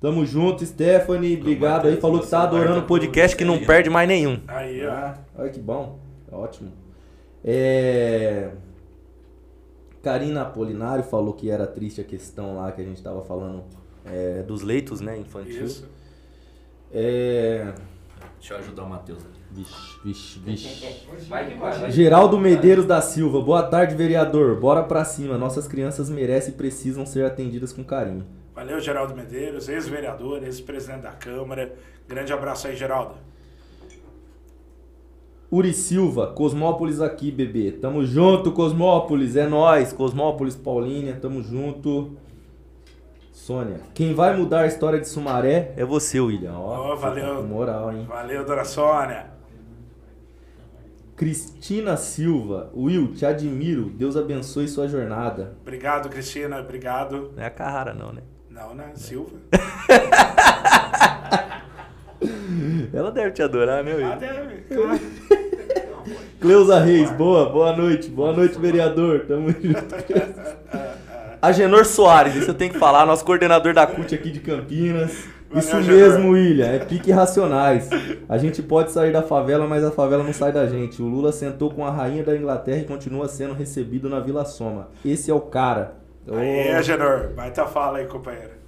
Tamo 0.00 0.24
junto, 0.24 0.64
Stephanie. 0.64 1.36
Obrigado 1.36 1.86
aí. 1.86 2.00
Falou 2.00 2.20
que 2.20 2.26
tá 2.28 2.40
você 2.40 2.46
adorando 2.46 2.80
o 2.80 2.86
podcast, 2.86 3.36
que 3.36 3.44
não 3.44 3.58
tudo, 3.58 3.66
perde 3.66 3.90
mais 3.90 4.08
nenhum. 4.08 4.40
Aí, 4.48 4.84
ó. 4.86 4.90
Ah, 4.90 5.18
olha 5.36 5.50
que 5.50 5.60
bom. 5.60 5.98
Ótimo. 6.32 6.72
É... 7.44 8.50
Karina 10.02 10.42
Apolinário 10.42 11.04
falou 11.04 11.34
que 11.34 11.50
era 11.50 11.66
triste 11.66 12.00
a 12.00 12.04
questão 12.04 12.56
lá 12.56 12.72
que 12.72 12.80
a 12.80 12.84
gente 12.84 13.02
tava 13.02 13.22
falando 13.22 13.64
é, 14.06 14.42
dos 14.42 14.62
leitos, 14.62 15.02
né, 15.02 15.18
infantil. 15.18 15.66
Isso. 15.66 15.86
É... 16.90 17.74
Deixa 18.38 18.54
eu 18.54 18.58
ajudar 18.58 18.84
o 18.84 18.88
Matheus 18.88 19.18
aqui. 19.18 19.40
Vixe, 19.52 19.98
vixe, 20.02 20.38
vixe. 20.38 21.06
Vai 21.28 21.50
que 21.50 21.58
vai. 21.58 21.90
Geraldo 21.90 22.38
Medeiros 22.38 22.86
da 22.86 23.02
Silva. 23.02 23.42
Boa 23.42 23.62
tarde, 23.64 23.94
vereador. 23.94 24.58
Bora 24.58 24.82
pra 24.82 25.04
cima. 25.04 25.36
Nossas 25.36 25.68
crianças 25.68 26.08
merecem 26.08 26.54
e 26.54 26.56
precisam 26.56 27.04
ser 27.04 27.26
atendidas 27.26 27.70
com 27.70 27.84
carinho. 27.84 28.24
Valeu, 28.60 28.78
Geraldo 28.78 29.16
Medeiros, 29.16 29.70
ex-vereador, 29.70 30.42
ex-presidente 30.42 31.00
da 31.00 31.12
Câmara. 31.12 31.74
Grande 32.06 32.30
abraço 32.30 32.66
aí, 32.66 32.76
Geraldo. 32.76 33.14
Uri 35.50 35.72
Silva, 35.72 36.26
Cosmópolis 36.34 37.00
aqui, 37.00 37.30
bebê. 37.30 37.72
Tamo 37.72 38.04
junto, 38.04 38.52
Cosmópolis. 38.52 39.34
É 39.34 39.46
nóis. 39.46 39.94
Cosmópolis, 39.94 40.56
Paulínia, 40.56 41.16
tamo 41.18 41.42
junto. 41.42 42.18
Sônia, 43.32 43.80
quem 43.94 44.12
vai 44.12 44.36
mudar 44.36 44.60
a 44.60 44.66
história 44.66 45.00
de 45.00 45.08
Sumaré 45.08 45.72
é 45.78 45.82
você, 45.82 46.20
William. 46.20 46.58
Ó, 46.58 46.94
você 46.94 47.00
valeu. 47.00 47.42
moral, 47.42 47.90
hein? 47.94 48.04
Valeu, 48.06 48.44
dona 48.44 48.64
Sônia. 48.64 49.30
Cristina 51.16 51.96
Silva, 51.96 52.70
Will, 52.76 53.14
te 53.14 53.24
admiro. 53.24 53.88
Deus 53.88 54.18
abençoe 54.18 54.68
sua 54.68 54.86
jornada. 54.86 55.56
Obrigado, 55.62 56.10
Cristina. 56.10 56.60
Obrigado. 56.60 57.32
Não 57.34 57.42
é 57.42 57.46
a 57.46 57.50
Carrara, 57.50 57.94
não, 57.94 58.12
né? 58.12 58.20
Não, 58.50 58.74
né? 58.74 58.90
Silva. 58.94 59.36
Ela 62.92 63.10
deve 63.10 63.30
te 63.30 63.42
adorar, 63.42 63.82
né, 63.84 63.92
Ah, 63.92 63.96
Will? 63.96 64.16
deve. 64.16 64.56
Claro. 64.74 65.00
Cleusa 66.40 66.80
Reis, 66.80 67.10
boa, 67.12 67.48
boa 67.48 67.74
noite. 67.76 68.08
Boa 68.10 68.32
noite, 68.32 68.58
vereador. 68.58 69.20
Tamo 69.26 69.48
junto. 69.50 69.94
Agenor 71.40 71.84
Soares, 71.86 72.34
isso 72.34 72.50
eu 72.50 72.54
tenho 72.54 72.72
que 72.72 72.78
falar, 72.78 73.06
nosso 73.06 73.24
coordenador 73.24 73.72
da 73.72 73.86
CUT 73.86 74.14
aqui 74.14 74.30
de 74.30 74.40
Campinas. 74.40 75.24
Valeu, 75.48 75.58
Isso 75.64 75.76
mesmo, 75.76 76.30
William, 76.32 76.66
é 76.66 76.78
pique 76.78 77.10
racionais. 77.10 77.88
A 78.28 78.36
gente 78.38 78.62
pode 78.62 78.92
sair 78.92 79.10
da 79.12 79.22
favela, 79.22 79.66
mas 79.66 79.82
a 79.82 79.90
favela 79.90 80.22
não 80.22 80.32
sai 80.34 80.52
da 80.52 80.66
gente. 80.66 81.00
O 81.02 81.06
Lula 81.06 81.32
sentou 81.32 81.70
com 81.70 81.84
a 81.84 81.90
rainha 81.90 82.22
da 82.22 82.36
Inglaterra 82.36 82.82
e 82.82 82.84
continua 82.84 83.26
sendo 83.26 83.54
recebido 83.54 84.08
na 84.08 84.20
Vila 84.20 84.44
Soma. 84.44 84.88
Esse 85.04 85.28
é 85.30 85.34
o 85.34 85.40
cara. 85.40 85.94
Ô, 86.26 86.34
Aí, 86.36 86.70
Agenor. 86.72 87.30
Baita 87.34 87.66
fala 87.66 87.98
aí, 87.98 88.06
companheiro. 88.06 88.60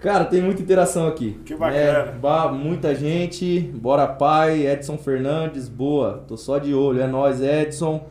Cara, 0.00 0.24
tem 0.24 0.42
muita 0.42 0.60
interação 0.62 1.06
aqui. 1.06 1.40
Que 1.44 1.54
bacana. 1.54 2.06
né? 2.06 2.18
Ba- 2.20 2.50
muita 2.50 2.94
gente. 2.94 3.60
Bora 3.74 4.06
pai, 4.06 4.66
Edson 4.66 4.98
Fernandes, 4.98 5.68
boa. 5.68 6.24
Tô 6.26 6.36
só 6.36 6.58
de 6.58 6.74
olho. 6.74 7.00
É 7.00 7.06
nóis, 7.06 7.40
Edson. 7.40 8.04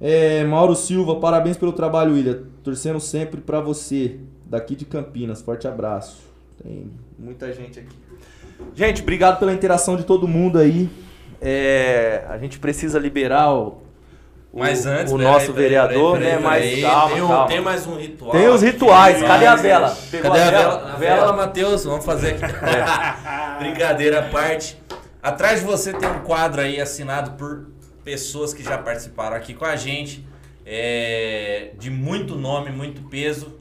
É, 0.00 0.44
Mauro 0.44 0.74
Silva, 0.74 1.16
parabéns 1.16 1.58
pelo 1.58 1.72
trabalho, 1.74 2.14
William. 2.14 2.44
Torcendo 2.64 2.98
sempre 2.98 3.38
pra 3.40 3.60
você, 3.60 4.18
daqui 4.46 4.74
de 4.74 4.86
Campinas. 4.86 5.42
Forte 5.42 5.68
abraço. 5.68 6.22
Tem 6.62 6.90
muita 7.18 7.52
gente 7.52 7.80
aqui. 7.80 7.96
Gente, 8.74 9.02
obrigado 9.02 9.38
pela 9.38 9.52
interação 9.52 9.96
de 9.96 10.04
todo 10.04 10.26
mundo 10.26 10.58
aí. 10.58 10.88
É, 11.38 12.24
a 12.30 12.38
gente 12.38 12.58
precisa 12.58 12.98
liberar 12.98 13.52
o, 13.54 13.82
o- 14.52 14.58
Mas 14.58 14.84
antes, 14.86 15.12
o 15.12 15.18
nosso 15.18 15.52
vereador, 15.52 16.18
né? 16.18 16.38
Mas 16.38 16.80
calma, 16.80 17.14
tem, 17.14 17.22
um- 17.22 17.28
calma. 17.28 17.46
tem 17.46 17.60
mais 17.60 17.86
um 17.86 17.96
ritual. 17.96 18.32
Tem 18.32 18.48
os 18.48 18.62
aqui. 18.62 18.72
rituais. 18.72 19.22
Cadê 19.22 19.46
a 19.46 19.54
vela? 19.56 19.88
Cadê 19.90 20.06
Pegou 20.10 20.32
a 20.32 20.34
vela? 20.36 20.74
A 20.74 20.96
vela, 20.96 20.96
Vela. 20.96 21.32
Matheus, 21.32 21.84
vamos 21.84 22.04
fazer 22.04 22.34
aqui. 22.34 22.52
Brincadeira 23.60 24.20
à 24.20 24.22
parte. 24.28 24.76
Atrás 25.22 25.60
de 25.60 25.66
você 25.66 25.92
tem 25.92 26.08
um 26.08 26.20
quadro 26.20 26.60
aí 26.60 26.80
assinado 26.80 27.32
por 27.32 27.66
pessoas 28.04 28.54
que 28.54 28.62
já 28.62 28.78
participaram 28.78 29.36
aqui 29.36 29.54
com 29.54 29.64
a 29.64 29.76
gente. 29.76 30.26
é, 30.72 31.70
de 31.78 31.90
muito 31.90 32.36
nome, 32.36 32.70
muito 32.70 33.02
peso. 33.08 33.58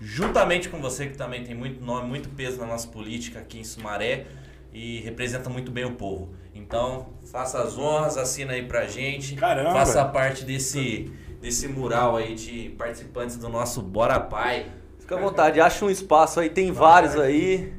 Juntamente 0.00 0.68
com 0.70 0.80
você, 0.80 1.06
que 1.06 1.16
também 1.16 1.42
tem 1.44 1.54
muito 1.54 1.84
nome, 1.84 2.06
muito 2.08 2.28
peso 2.30 2.58
na 2.58 2.66
nossa 2.66 2.88
política 2.88 3.40
aqui 3.40 3.58
em 3.60 3.64
Sumaré. 3.64 4.24
E 4.72 5.00
representa 5.00 5.48
muito 5.50 5.70
bem 5.70 5.84
o 5.84 5.92
povo. 5.92 6.30
Então, 6.56 7.08
faça 7.30 7.60
as 7.62 7.76
honras, 7.78 8.16
assina 8.16 8.52
aí 8.54 8.62
pra 8.64 8.86
gente. 8.86 9.34
Caramba. 9.36 9.72
Faça 9.72 10.04
parte 10.04 10.44
desse, 10.44 11.12
desse 11.40 11.68
mural 11.68 12.16
aí 12.16 12.34
de 12.34 12.70
participantes 12.78 13.36
do 13.36 13.48
nosso 13.48 13.80
Bora 13.82 14.18
Pai. 14.18 14.66
Fica 14.98 15.16
à 15.16 15.20
vontade, 15.20 15.60
acha 15.60 15.84
um 15.84 15.90
espaço 15.90 16.40
aí, 16.40 16.48
tem 16.50 16.72
vários 16.72 17.14
aí. 17.16 17.72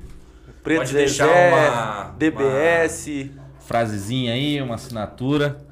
Preto 0.63 0.79
Pode 0.79 0.93
deixar 0.93 1.27
Zezé, 1.27 1.49
uma- 1.49 2.15
DBS. 2.17 3.29
frasezinha 3.59 4.33
aí, 4.33 4.61
uma 4.61 4.75
assinatura. 4.75 5.65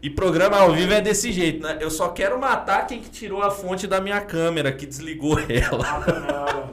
E 0.00 0.08
programa 0.08 0.58
ao 0.58 0.72
vivo 0.72 0.92
é 0.92 1.00
desse 1.00 1.32
jeito, 1.32 1.60
né? 1.66 1.76
Eu 1.80 1.90
só 1.90 2.08
quero 2.10 2.38
matar 2.38 2.86
quem 2.86 3.00
que 3.00 3.10
tirou 3.10 3.42
a 3.42 3.50
fonte 3.50 3.86
da 3.88 4.00
minha 4.00 4.20
câmera, 4.20 4.70
que 4.70 4.86
desligou 4.86 5.36
ela. 5.50 6.04
Não. 6.20 6.70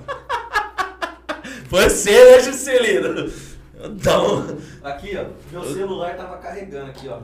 Foi 1.69 1.89
você, 1.89 2.11
né, 2.37 2.39
Juscelino? 2.43 3.31
Então, 3.87 4.57
Aqui, 4.83 5.17
ó, 5.17 5.25
meu 5.51 5.63
celular 5.73 6.15
tava 6.15 6.37
carregando 6.37 6.89
aqui, 6.91 7.07
ó. 7.09 7.19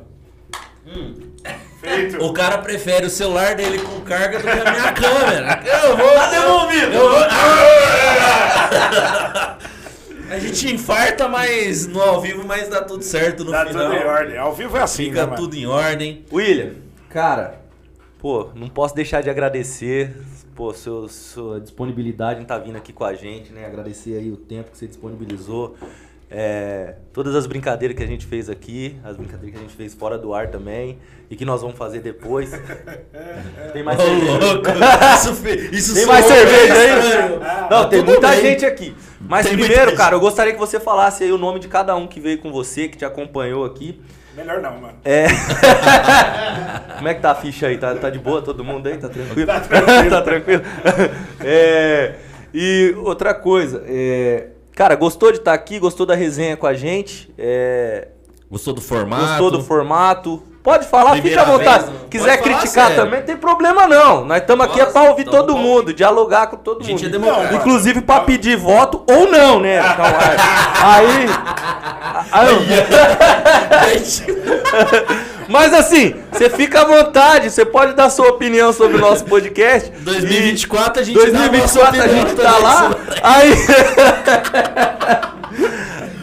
Feito. 1.79 2.23
o 2.23 2.33
cara 2.33 2.57
prefere 2.57 3.05
o 3.05 3.09
celular 3.09 3.55
dele 3.55 3.79
com 3.79 4.01
carga 4.01 4.37
do 4.39 4.43
que 4.43 4.49
a 4.49 4.71
minha 4.71 4.91
câmera. 4.93 5.63
Eu 5.65 5.95
vou... 5.97 6.09
Tá 6.13 6.29
devolvido. 6.29 6.93
Eu 6.93 7.09
vou... 7.09 7.19
A 10.29 10.39
gente 10.39 10.73
infarta, 10.73 11.27
mas 11.27 11.85
no 11.87 12.01
ao 12.01 12.21
vivo, 12.21 12.43
mas 12.45 12.69
dá 12.69 12.81
tudo 12.81 13.03
certo 13.03 13.43
no 13.43 13.51
Tá 13.51 13.65
final. 13.65 13.89
tudo 13.89 13.95
em 14.01 14.05
ordem. 14.05 14.37
Ao 14.37 14.53
vivo 14.53 14.77
é 14.77 14.81
assim, 14.81 15.05
Fica 15.05 15.15
né, 15.21 15.25
mano? 15.25 15.35
tudo 15.35 15.55
em 15.55 15.65
ordem. 15.65 16.25
William, 16.31 16.71
cara, 17.09 17.59
pô, 18.17 18.47
não 18.55 18.69
posso 18.69 18.95
deixar 18.95 19.21
de 19.21 19.29
agradecer, 19.29 20.15
pô, 20.55 20.73
seu, 20.73 21.09
sua 21.09 21.59
disponibilidade 21.59 22.39
em 22.39 22.43
estar 22.43 22.59
vindo 22.59 22.77
aqui 22.77 22.93
com 22.93 23.03
a 23.03 23.13
gente, 23.13 23.51
né? 23.51 23.65
Agradecer 23.65 24.15
aí 24.17 24.31
o 24.31 24.37
tempo 24.37 24.71
que 24.71 24.77
você 24.77 24.87
disponibilizou. 24.87 25.75
É, 26.33 26.93
todas 27.11 27.35
as 27.35 27.45
brincadeiras 27.45 27.97
que 27.97 28.01
a 28.01 28.07
gente 28.07 28.25
fez 28.25 28.49
aqui, 28.49 28.95
as 29.03 29.17
brincadeiras 29.17 29.51
que 29.51 29.57
a 29.57 29.67
gente 29.67 29.75
fez 29.75 29.93
fora 29.93 30.17
do 30.17 30.33
ar 30.33 30.47
também, 30.47 30.97
e 31.29 31.35
que 31.35 31.43
nós 31.43 31.61
vamos 31.61 31.77
fazer 31.77 31.99
depois. 31.99 32.51
Tem 33.73 33.83
mais 33.83 33.99
Ô, 33.99 34.03
cerveja. 34.03 34.31
louco. 34.37 34.69
Isso, 35.13 35.47
isso 35.71 35.93
Tem 35.95 36.05
mais 36.05 36.25
cerveja 36.25 36.73
aí? 36.73 36.99
estranho. 36.99 37.39
Não, 37.69 37.89
tem 37.89 38.01
muita 38.03 38.29
bem. 38.29 38.41
gente 38.41 38.65
aqui. 38.65 38.95
Mas 39.19 39.45
Tem 39.45 39.57
primeiro, 39.57 39.93
cara, 39.95 40.15
eu 40.15 40.19
gostaria 40.21 40.53
que 40.53 40.59
você 40.59 40.79
falasse 40.79 41.23
aí 41.25 41.31
o 41.31 41.37
nome 41.37 41.59
de 41.59 41.67
cada 41.67 41.95
um 41.95 42.07
que 42.07 42.19
veio 42.19 42.37
com 42.39 42.51
você, 42.51 42.87
que 42.87 42.97
te 42.97 43.05
acompanhou 43.05 43.65
aqui. 43.65 44.01
Melhor 44.35 44.61
não, 44.61 44.79
mano. 44.79 44.93
É. 45.03 45.27
Como 46.97 47.07
é 47.07 47.13
que 47.13 47.21
tá 47.21 47.31
a 47.31 47.35
ficha 47.35 47.67
aí? 47.67 47.77
Tá, 47.77 47.93
tá 47.95 48.09
de 48.09 48.19
boa 48.19 48.41
todo 48.41 48.63
mundo 48.63 48.87
aí? 48.87 48.97
Tá 48.97 49.09
tranquilo? 49.09 49.45
Tá 49.47 49.59
tranquilo. 49.59 50.09
tá 50.09 50.21
tranquilo? 50.21 50.61
É, 51.43 52.15
E 52.53 52.93
outra 52.97 53.33
coisa, 53.33 53.83
é, 53.85 54.47
cara, 54.75 54.95
gostou 54.95 55.31
de 55.31 55.37
estar 55.39 55.53
aqui? 55.53 55.79
Gostou 55.79 56.05
da 56.05 56.13
resenha 56.15 56.55
com 56.57 56.67
a 56.67 56.73
gente? 56.73 57.33
É, 57.37 58.09
Gostou 58.49 58.73
do 58.73 58.81
formato? 58.81 59.25
Gostou 59.25 59.51
do 59.51 59.63
formato? 59.63 60.43
Pode 60.61 60.85
falar, 60.85 61.11
Primeira 61.13 61.39
fica 61.41 61.51
à 61.53 61.57
vontade. 61.57 61.85
vez, 61.85 61.97
Quiser 62.11 62.37
criticar 62.39 62.87
sério. 62.87 62.95
também, 63.03 63.19
não 63.21 63.25
tem 63.25 63.35
problema 63.35 63.87
não. 63.87 64.25
Nós 64.25 64.41
estamos 64.41 64.63
aqui 64.65 64.79
é 64.79 64.85
pra 64.85 65.01
ouvir 65.03 65.25
todo 65.25 65.53
bom. 65.53 65.59
mundo, 65.59 65.91
dialogar 65.91 66.45
com 66.47 66.57
todo 66.57 66.83
gente 66.83 67.03
mundo. 67.03 67.15
é 67.15 67.19
democrático. 67.19 67.55
Inclusive 67.55 68.01
pra 68.01 68.19
pedir 68.19 68.57
voto 68.57 69.03
ou 69.09 69.31
não, 69.31 69.59
né? 69.59 69.79
Então, 69.79 70.05
aí. 70.85 71.25
aí 72.31 72.61
mas 75.47 75.73
assim, 75.73 76.15
você 76.31 76.49
fica 76.49 76.81
à 76.81 76.85
vontade, 76.85 77.49
você 77.49 77.65
pode 77.65 77.93
dar 77.93 78.09
sua 78.09 78.29
opinião 78.29 78.71
sobre 78.73 78.97
o 78.97 78.99
nosso 78.99 79.25
podcast. 79.25 79.91
2024 79.99 81.01
a 81.01 81.03
gente 81.05 81.15
2024 81.15 81.97
dá 81.97 82.03
a 82.03 82.07
nossa 82.07 82.27
gente 82.27 82.35
tá 82.35 82.57
lá. 82.57 82.89
também. 82.93 83.21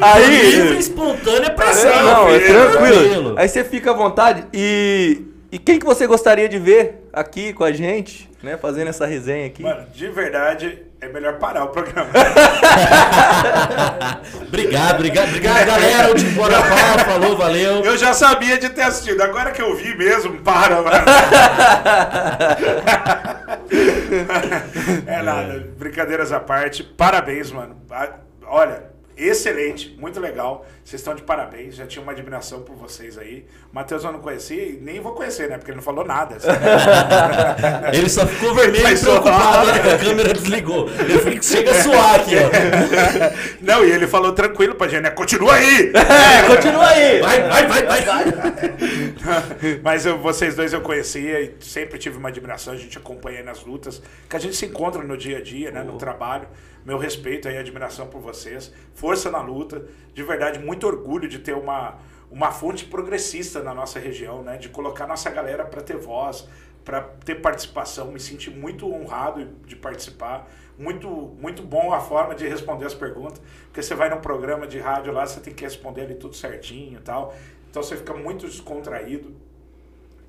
Aí. 0.00 0.26
Livre, 0.28 0.68
aí. 0.68 0.78
espontânea 0.78 1.50
pressão. 1.50 2.02
não, 2.04 2.28
é 2.28 2.38
tranquilo. 2.38 3.34
Aí 3.36 3.48
você 3.48 3.64
fica 3.64 3.90
à 3.90 3.94
vontade. 3.94 4.44
E, 4.52 5.22
e 5.50 5.58
quem 5.58 5.78
que 5.78 5.86
você 5.86 6.06
gostaria 6.06 6.48
de 6.48 6.58
ver 6.58 7.08
aqui 7.12 7.52
com 7.52 7.64
a 7.64 7.72
gente, 7.72 8.30
né? 8.42 8.56
Fazendo 8.56 8.88
essa 8.88 9.06
resenha 9.06 9.46
aqui. 9.46 9.62
Mano, 9.62 9.86
de 9.92 10.08
verdade, 10.08 10.82
é 11.00 11.08
melhor 11.08 11.38
parar 11.38 11.64
o 11.64 11.68
programa. 11.68 12.10
Obrigado, 14.46 14.96
obrigado, 14.96 15.28
obrigado, 15.28 15.66
galera. 15.66 16.08
Último 16.08 16.32
Bora 16.32 16.56
Pau, 16.56 16.98
falou, 17.04 17.36
valeu. 17.36 17.84
Eu 17.84 17.96
já 17.96 18.12
sabia 18.12 18.58
de 18.58 18.68
ter 18.70 18.82
assistido, 18.82 19.20
agora 19.22 19.52
que 19.52 19.62
eu 19.62 19.76
vi 19.76 19.96
mesmo, 19.96 20.38
para, 20.42 20.82
mano. 20.82 20.96
é 25.06 25.22
nada, 25.22 25.68
brincadeiras 25.78 26.32
à 26.32 26.40
parte, 26.40 26.82
parabéns, 26.82 27.52
mano. 27.52 27.76
Ah, 27.90 28.08
Olha, 28.50 28.82
excelente, 29.18 29.96
muito 29.98 30.20
legal. 30.20 30.64
Vocês 30.84 31.00
estão 31.00 31.14
de 31.14 31.22
parabéns, 31.22 31.74
já 31.74 31.86
tinha 31.86 32.02
uma 32.02 32.12
admiração 32.12 32.62
por 32.62 32.74
vocês 32.76 33.18
aí. 33.18 33.44
Matheus 33.72 34.04
eu 34.04 34.12
não 34.12 34.20
conhecia 34.20 34.62
e 34.64 34.78
nem 34.80 35.00
vou 35.00 35.12
conhecer, 35.12 35.48
né? 35.48 35.56
Porque 35.58 35.70
ele 35.70 35.76
não 35.76 35.82
falou 35.82 36.04
nada. 36.04 36.36
assim. 36.36 36.48
Ele 37.92 38.08
só 38.08 38.26
ficou 38.26 38.54
vermelho 38.54 38.88
e 38.88 38.98
preocupado 38.98 39.72
que 39.82 39.88
a 39.88 39.98
câmera 39.98 40.32
desligou. 40.32 40.88
Ele 40.90 41.18
fica- 41.18 41.42
chega 41.42 41.70
a 41.70 41.82
suar 41.82 42.14
aqui, 42.16 42.34
ó. 42.36 42.48
Não, 43.60 43.84
e 43.84 43.90
ele 43.92 44.06
falou 44.06 44.32
tranquilo 44.32 44.74
pra 44.74 44.88
gente, 44.88 45.02
né? 45.02 45.10
Continua 45.10 45.54
aí! 45.54 45.92
É, 46.18 46.42
continua 46.54 46.86
aí. 46.88 47.20
Vai, 47.20 47.42
vai, 47.48 47.66
vai, 47.66 48.00
vai. 48.02 48.24
Mas 49.82 50.06
eu- 50.06 50.18
vocês 50.18 50.54
dois 50.54 50.72
eu 50.72 50.80
conhecia 50.80 51.40
e 51.40 51.54
sempre 51.60 51.98
tive 51.98 52.16
uma 52.18 52.28
admiração, 52.28 52.72
a 52.72 52.76
gente 52.76 52.96
acompanha 52.98 53.38
aí 53.40 53.44
nas 53.44 53.64
lutas, 53.64 54.02
que 54.28 54.36
a 54.36 54.38
gente 54.38 54.56
se 54.56 54.66
encontra 54.66 55.02
no 55.02 55.16
dia 55.16 55.38
a 55.38 55.42
dia, 55.42 55.70
né, 55.70 55.82
no 55.82 55.96
trabalho. 55.98 56.48
Meu 56.89 56.97
respeito 56.97 57.51
e 57.51 57.59
admiração 57.59 58.06
por 58.06 58.19
vocês. 58.19 58.73
Força 58.94 59.31
na 59.31 59.43
luta. 59.43 59.85
De 60.15 60.23
verdade, 60.23 60.59
muito 60.59 60.86
orgulho 60.86 61.28
de 61.28 61.39
ter 61.39 61.52
uma, 61.52 61.98
uma 62.31 62.51
fonte 62.51 62.86
progressista 62.86 63.62
na 63.62 63.74
nossa 63.74 63.98
região, 63.98 64.43
né? 64.43 64.56
De 64.56 64.70
colocar 64.70 65.06
nossa 65.06 65.28
galera 65.28 65.66
para 65.66 65.82
ter 65.82 65.98
voz, 65.98 66.48
para 66.86 67.02
ter 67.02 67.43
participação. 67.43 68.10
Me 68.10 68.19
senti 68.19 68.51
muito 68.51 68.90
honrado 68.90 69.44
de 69.66 69.77
participar. 69.77 70.48
Muito, 70.78 71.06
muito 71.39 71.62
bom 71.62 71.93
a 71.93 72.01
forma 72.01 72.35
de 72.35 72.48
responder 72.48 72.86
as 72.86 72.94
perguntas. 72.94 73.39
Porque 73.65 73.82
você 73.82 73.94
vai 73.94 74.09
num 74.09 74.23
programa 74.23 74.66
de 74.66 74.78
rádio 74.78 75.12
lá, 75.12 75.27
você 75.27 75.40
tem 75.40 75.52
que 75.52 75.65
responder 75.65 76.01
ali 76.01 76.15
tudo 76.15 76.35
certinho 76.35 76.98
e 76.98 77.02
tal. 77.02 77.36
Então 77.69 77.82
você 77.82 77.98
fica 77.98 78.15
muito 78.15 78.47
descontraído. 78.47 79.36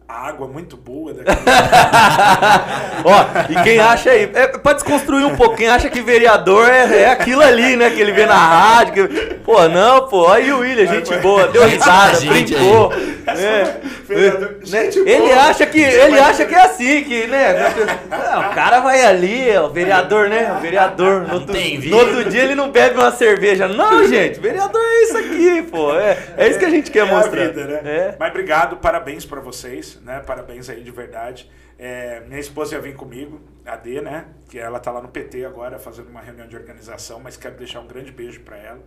A 0.10 0.28
água 0.30 0.48
é 0.48 0.52
muito 0.52 0.76
boa 0.76 1.14
daqui. 1.14 1.30
Ó, 3.06 3.52
e 3.52 3.64
quem 3.64 3.80
acha 3.80 4.10
aí, 4.10 4.24
é 4.34 4.48
pra 4.48 4.74
desconstruir 4.74 5.24
um 5.24 5.36
pouco, 5.36 5.56
quem 5.56 5.68
acha 5.70 5.88
que 5.88 6.02
vereador 6.02 6.68
é, 6.68 7.04
é 7.04 7.12
aquilo 7.12 7.44
ali, 7.44 7.76
né? 7.76 7.92
Que 7.92 8.02
ele 8.02 8.12
vê 8.12 8.26
na 8.26 8.34
rádio. 8.34 9.08
Que, 9.08 9.36
pô, 9.36 9.68
não, 9.68 10.08
pô, 10.08 10.28
aí 10.28 10.52
o 10.52 10.60
William, 10.62 10.88
gente 10.88 11.16
boa, 11.18 11.48
deu 11.50 11.64
risada, 11.64 12.20
Gente, 12.20 12.56
brincou. 12.56 12.92
É, 13.28 13.76
Vereador, 14.08 14.50
né? 14.50 14.58
gente 14.64 14.98
Ele 15.00 15.20
boa. 15.28 15.36
acha 15.44 15.66
que 15.68 15.80
ele 15.80 16.20
acha 16.20 16.46
que 16.46 16.56
é 16.56 16.62
assim, 16.62 17.04
que, 17.04 17.28
né? 17.28 17.72
Não, 18.10 18.50
o 18.50 18.54
cara 18.56 18.80
vai 18.80 19.06
ali, 19.06 19.56
ó, 19.56 19.68
o 19.68 19.70
vereador, 19.70 20.28
né? 20.28 20.52
O 20.58 20.60
vereador. 20.60 21.28
No 21.28 21.36
outro, 21.36 21.54
no 21.56 21.98
outro 21.98 22.26
dia 22.26 22.42
ele 22.42 22.56
não 22.56 22.72
bebe 22.72 22.96
uma 22.98 23.12
cerveja. 23.12 23.68
Não, 23.68 24.06
gente, 24.10 24.40
vereador 24.40 24.82
é 24.82 25.04
isso 25.04 25.18
aqui, 25.20 25.62
pô. 25.70 25.94
É, 25.96 26.18
é 26.36 26.48
isso 26.50 26.58
que 26.58 26.66
a 26.66 26.70
gente 26.72 26.90
quer 26.90 27.00
É 27.00 27.02
a 27.04 27.06
mostrar. 27.06 27.42
vida, 27.48 27.66
né? 27.66 27.82
É. 27.86 28.16
Mas 28.20 28.30
obrigado, 28.32 28.78
parabéns 28.78 29.24
pra 29.26 29.40
vocês, 29.40 29.99
né? 30.02 30.22
Parabéns 30.22 30.70
aí 30.70 30.84
de 30.84 30.92
verdade. 30.92 31.50
É, 31.78 32.20
minha 32.22 32.40
esposa 32.40 32.76
ia 32.76 32.82
vir 32.82 32.96
comigo, 32.96 33.40
a 33.66 33.76
D, 33.76 34.02
né? 34.02 34.28
Que 34.50 34.60
ela 34.60 34.80
tá 34.80 34.92
lá 34.92 35.02
no 35.02 35.08
PT 35.08 35.46
agora, 35.46 35.80
fazendo 35.80 36.10
uma 36.10 36.22
reunião 36.22 36.48
de 36.48 36.56
organização, 36.56 37.20
mas 37.20 37.38
quero 37.38 37.56
deixar 37.56 37.80
um 37.80 37.88
grande 37.88 38.12
beijo 38.12 38.42
pra 38.42 38.58
ela. 38.58 38.84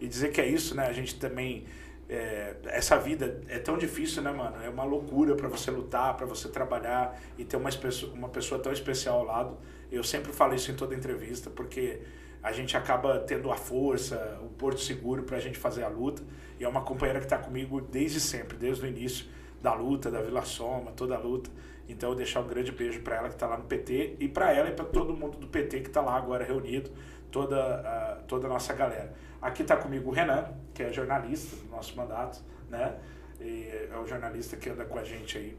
E 0.00 0.06
dizer 0.06 0.30
que 0.30 0.40
é 0.40 0.46
isso, 0.46 0.74
né? 0.74 0.86
A 0.86 0.92
gente 0.92 1.18
também. 1.18 1.64
é, 2.08 2.54
essa 2.66 2.96
vida 2.98 3.40
é 3.48 3.58
tão 3.58 3.76
difícil, 3.76 4.22
né, 4.22 4.30
mano? 4.30 4.62
É 4.62 4.68
uma 4.68 4.84
loucura 4.84 5.34
pra 5.34 5.48
você 5.48 5.70
lutar, 5.70 6.16
pra 6.16 6.26
você 6.26 6.48
trabalhar 6.48 7.18
e 7.36 7.44
ter 7.44 7.56
uma, 7.56 7.70
uma 8.14 8.28
pessoa 8.28 8.60
tão 8.60 8.72
especial 8.72 9.18
ao 9.18 9.24
lado. 9.24 9.58
Eu 9.90 10.04
sempre 10.04 10.32
falo 10.32 10.54
isso 10.54 10.70
em 10.70 10.74
toda 10.76 10.94
entrevista, 10.94 11.50
porque 11.50 12.00
a 12.42 12.52
gente 12.52 12.76
acaba 12.76 13.18
tendo 13.20 13.50
a 13.50 13.56
força, 13.56 14.38
o 14.40 14.48
porto 14.50 14.80
seguro 14.80 15.24
pra 15.24 15.40
gente 15.40 15.58
fazer 15.58 15.82
a 15.82 15.88
luta. 15.88 16.22
E 16.60 16.64
é 16.64 16.68
uma 16.68 16.82
companheira 16.82 17.20
que 17.20 17.26
tá 17.26 17.38
comigo 17.38 17.80
desde 17.80 18.20
sempre, 18.20 18.56
desde 18.56 18.84
o 18.84 18.86
início 18.86 19.26
da 19.66 19.74
luta, 19.74 20.12
da 20.12 20.22
Vila 20.22 20.42
Soma, 20.42 20.92
toda 20.92 21.16
a 21.16 21.18
luta. 21.18 21.50
Então 21.88 22.10
eu 22.10 22.14
deixar 22.14 22.38
um 22.38 22.46
grande 22.46 22.70
beijo 22.70 23.02
pra 23.02 23.16
ela 23.16 23.28
que 23.28 23.34
tá 23.34 23.48
lá 23.48 23.58
no 23.58 23.64
PT 23.64 24.16
e 24.20 24.28
pra 24.28 24.52
ela 24.52 24.68
e 24.68 24.72
pra 24.72 24.84
todo 24.84 25.12
mundo 25.12 25.38
do 25.38 25.48
PT 25.48 25.80
que 25.80 25.90
tá 25.90 26.00
lá 26.00 26.16
agora 26.16 26.44
reunido, 26.44 26.88
toda 27.32 27.56
a, 27.56 28.22
toda 28.28 28.46
a 28.46 28.48
nossa 28.48 28.72
galera. 28.72 29.12
Aqui 29.42 29.64
tá 29.64 29.76
comigo 29.76 30.08
o 30.08 30.12
Renan, 30.12 30.52
que 30.72 30.84
é 30.84 30.92
jornalista 30.92 31.56
do 31.56 31.68
nosso 31.68 31.96
mandato, 31.96 32.40
né? 32.70 32.96
E 33.40 33.68
é 33.92 33.98
o 33.98 34.06
jornalista 34.06 34.56
que 34.56 34.70
anda 34.70 34.84
com 34.84 35.00
a 35.00 35.02
gente 35.02 35.36
aí, 35.36 35.56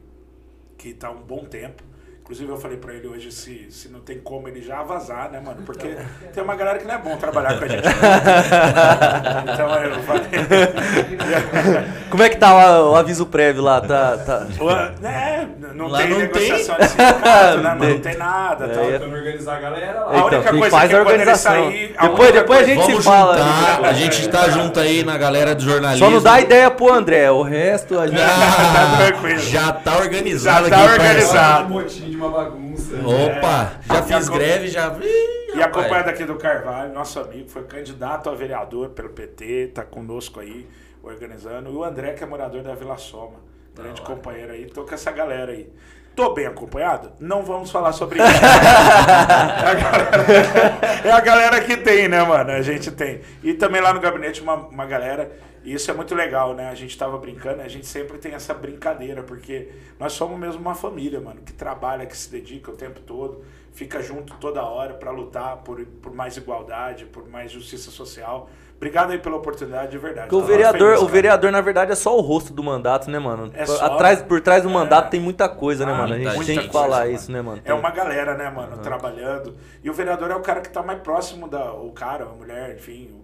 que 0.78 0.94
tá 0.94 1.08
há 1.08 1.10
um 1.10 1.22
bom 1.22 1.44
tempo. 1.44 1.82
Inclusive 2.28 2.52
eu 2.52 2.58
falei 2.58 2.76
pra 2.76 2.92
ele 2.92 3.08
hoje 3.08 3.32
se, 3.32 3.68
se 3.70 3.88
não 3.88 4.00
tem 4.00 4.18
como 4.18 4.48
ele 4.48 4.60
já 4.60 4.82
vazar, 4.82 5.30
né, 5.30 5.40
mano? 5.40 5.62
Porque 5.64 5.96
tem 6.34 6.42
uma 6.44 6.54
galera 6.54 6.78
que 6.78 6.86
não 6.86 6.94
é 6.94 6.98
bom 6.98 7.16
trabalhar 7.16 7.58
com 7.58 7.64
a 7.64 7.68
gente. 7.68 7.88
então 9.54 9.74
eu 9.82 10.02
falei. 10.02 10.22
Como 12.10 12.22
é 12.22 12.28
que 12.28 12.36
tá 12.36 12.82
o, 12.82 12.92
o 12.92 12.96
aviso 12.96 13.24
prévio 13.24 13.62
lá? 13.62 13.80
Tá, 13.80 14.18
tá... 14.18 14.46
Ué, 14.60 14.92
né, 15.00 15.48
não 15.74 15.88
Lá 15.88 15.98
tem 15.98 16.10
não 16.10 16.18
negociação 16.18 16.76
de 16.76 16.88
sindicato, 16.88 17.56
né, 17.58 17.62
mano? 17.62 17.78
Não 17.78 17.86
Tem. 17.86 18.00
tem 18.12 18.16
nada. 18.18 18.64
É, 18.66 18.68
tal. 18.68 18.84
é. 18.84 18.92
Tentando 18.92 19.14
organizar 19.14 19.56
a 19.56 19.60
galera 19.60 20.00
lá. 20.00 20.06
A 20.06 20.10
única 20.10 20.26
Então, 20.26 20.42
tem 20.42 20.52
que 20.52 20.58
coisa 20.58 20.76
faz 20.76 20.90
que 20.90 20.96
a 20.96 20.98
quando 20.98 21.08
ele 21.08 21.20
organização. 21.22 21.52
sair, 21.52 21.94
a 21.96 22.08
depois, 22.08 22.32
depois 22.32 22.60
a 22.60 22.64
gente 22.64 22.84
se 22.84 23.02
fala. 23.02 23.38
juntar, 23.38 23.80
né? 23.80 23.88
a 23.88 23.92
gente 23.94 24.28
tá 24.28 24.48
junto 24.50 24.80
aí 24.80 25.02
na 25.02 25.16
galera 25.16 25.54
do 25.54 25.62
jornalismo. 25.62 26.06
Só 26.06 26.12
não 26.12 26.22
dá 26.22 26.40
ideia 26.40 26.70
pro 26.70 26.92
André, 26.92 27.30
o 27.30 27.42
resto 27.42 27.98
a 27.98 28.06
gente. 28.06 28.18
Tá 28.18 28.96
tranquilo. 29.06 29.38
Já 29.38 29.72
tá 29.72 29.96
organizado 29.96 30.68
Já 30.68 30.76
tá 30.76 30.84
aqui, 30.84 30.92
organizado. 30.92 31.84
De 31.84 32.17
uma 32.18 32.30
bagunça. 32.30 32.94
Opa, 32.96 33.80
já 33.86 34.00
E 34.00 34.02
fiz 34.02 34.28
greve, 34.28 34.68
já. 34.68 34.92
Ih, 35.00 35.56
E 35.56 35.62
acompanhado 35.62 36.10
aqui 36.10 36.24
do 36.24 36.36
Carvalho, 36.36 36.92
nosso 36.92 37.20
amigo, 37.20 37.48
foi 37.48 37.62
candidato 37.64 38.28
a 38.28 38.34
vereador 38.34 38.90
pelo 38.90 39.10
PT, 39.10 39.68
tá 39.74 39.84
conosco 39.84 40.40
aí, 40.40 40.68
organizando. 41.02 41.70
E 41.70 41.74
o 41.74 41.84
André, 41.84 42.12
que 42.12 42.22
é 42.22 42.26
morador 42.26 42.62
da 42.62 42.74
Vila 42.74 42.96
Soma, 42.98 43.38
grande 43.74 44.02
companheiro 44.02 44.52
aí. 44.52 44.66
Tô 44.66 44.84
com 44.84 44.94
essa 44.94 45.10
galera 45.10 45.52
aí. 45.52 45.70
Tô 46.18 46.34
bem 46.34 46.46
acompanhado? 46.46 47.12
Não 47.20 47.44
vamos 47.44 47.70
falar 47.70 47.92
sobre 47.92 48.18
isso. 48.18 48.26
é, 48.42 49.70
a 49.70 49.74
galera, 49.74 51.00
é 51.04 51.10
a 51.12 51.20
galera 51.20 51.60
que 51.60 51.76
tem, 51.76 52.08
né, 52.08 52.20
mano? 52.24 52.50
A 52.50 52.60
gente 52.60 52.90
tem. 52.90 53.20
E 53.40 53.54
também 53.54 53.80
lá 53.80 53.94
no 53.94 54.00
gabinete 54.00 54.42
uma, 54.42 54.54
uma 54.54 54.84
galera, 54.84 55.30
e 55.70 55.74
isso 55.74 55.90
é 55.90 55.94
muito 55.94 56.14
legal, 56.14 56.54
né? 56.54 56.68
A 56.70 56.74
gente 56.74 56.96
tava 56.96 57.18
brincando, 57.18 57.62
a 57.62 57.68
gente 57.68 57.86
sempre 57.86 58.18
tem 58.18 58.32
essa 58.34 58.54
brincadeira, 58.54 59.22
porque 59.22 59.68
nós 59.98 60.12
somos 60.12 60.38
mesmo 60.38 60.60
uma 60.60 60.74
família, 60.74 61.20
mano, 61.20 61.40
que 61.44 61.52
trabalha, 61.52 62.06
que 62.06 62.16
se 62.16 62.30
dedica 62.30 62.70
o 62.70 62.74
tempo 62.76 63.00
todo, 63.00 63.44
fica 63.72 64.02
junto 64.02 64.34
toda 64.36 64.62
hora 64.62 64.94
pra 64.94 65.10
lutar 65.10 65.58
por, 65.58 65.84
por 66.02 66.12
mais 66.14 66.36
igualdade, 66.36 67.04
por 67.06 67.28
mais 67.28 67.50
justiça 67.52 67.90
social. 67.90 68.48
Obrigado 68.76 69.10
aí 69.10 69.18
pela 69.18 69.34
oportunidade, 69.36 69.90
de 69.90 69.98
verdade. 69.98 70.28
Porque 70.28 70.40
o 70.40 70.46
vereador, 70.46 70.90
feliz, 70.94 71.02
o 71.02 71.08
vereador, 71.08 71.50
na 71.50 71.60
verdade, 71.60 71.90
é 71.90 71.96
só 71.96 72.16
o 72.16 72.20
rosto 72.20 72.52
do 72.52 72.62
mandato, 72.62 73.10
né, 73.10 73.18
mano? 73.18 73.50
É 73.52 73.66
só. 73.66 73.84
Atrás, 73.86 74.22
por 74.22 74.40
trás 74.40 74.62
do 74.62 74.68
É. 74.68 74.72
mandato 74.72 75.10
tem 75.10 75.18
muita 75.18 75.48
coisa, 75.48 75.84
né, 75.84 75.92
Ah, 75.92 75.96
mano? 75.96 76.14
A 76.14 76.18
gente 76.34 76.46
tem 76.46 76.60
que 76.60 76.72
falar 76.72 77.00
coisa, 77.00 77.12
isso, 77.12 77.32
né, 77.32 77.42
mano? 77.42 77.60
É 77.64 77.74
uma 77.74 77.90
galera, 77.90 78.36
né, 78.36 78.48
mano, 78.48 78.78
trabalhando. 78.78 79.56
E 79.82 79.90
o 79.90 79.92
vereador 79.92 80.30
é 80.30 80.36
o 80.36 80.40
cara 80.42 80.60
que 80.60 80.70
tá 80.70 80.80
mais 80.80 81.00
próximo 81.00 81.48
da. 81.48 81.72
O 81.72 81.90
cara, 81.90 82.24
a 82.26 82.28
mulher, 82.28 82.76
enfim, 82.76 83.10
o- 83.12 83.17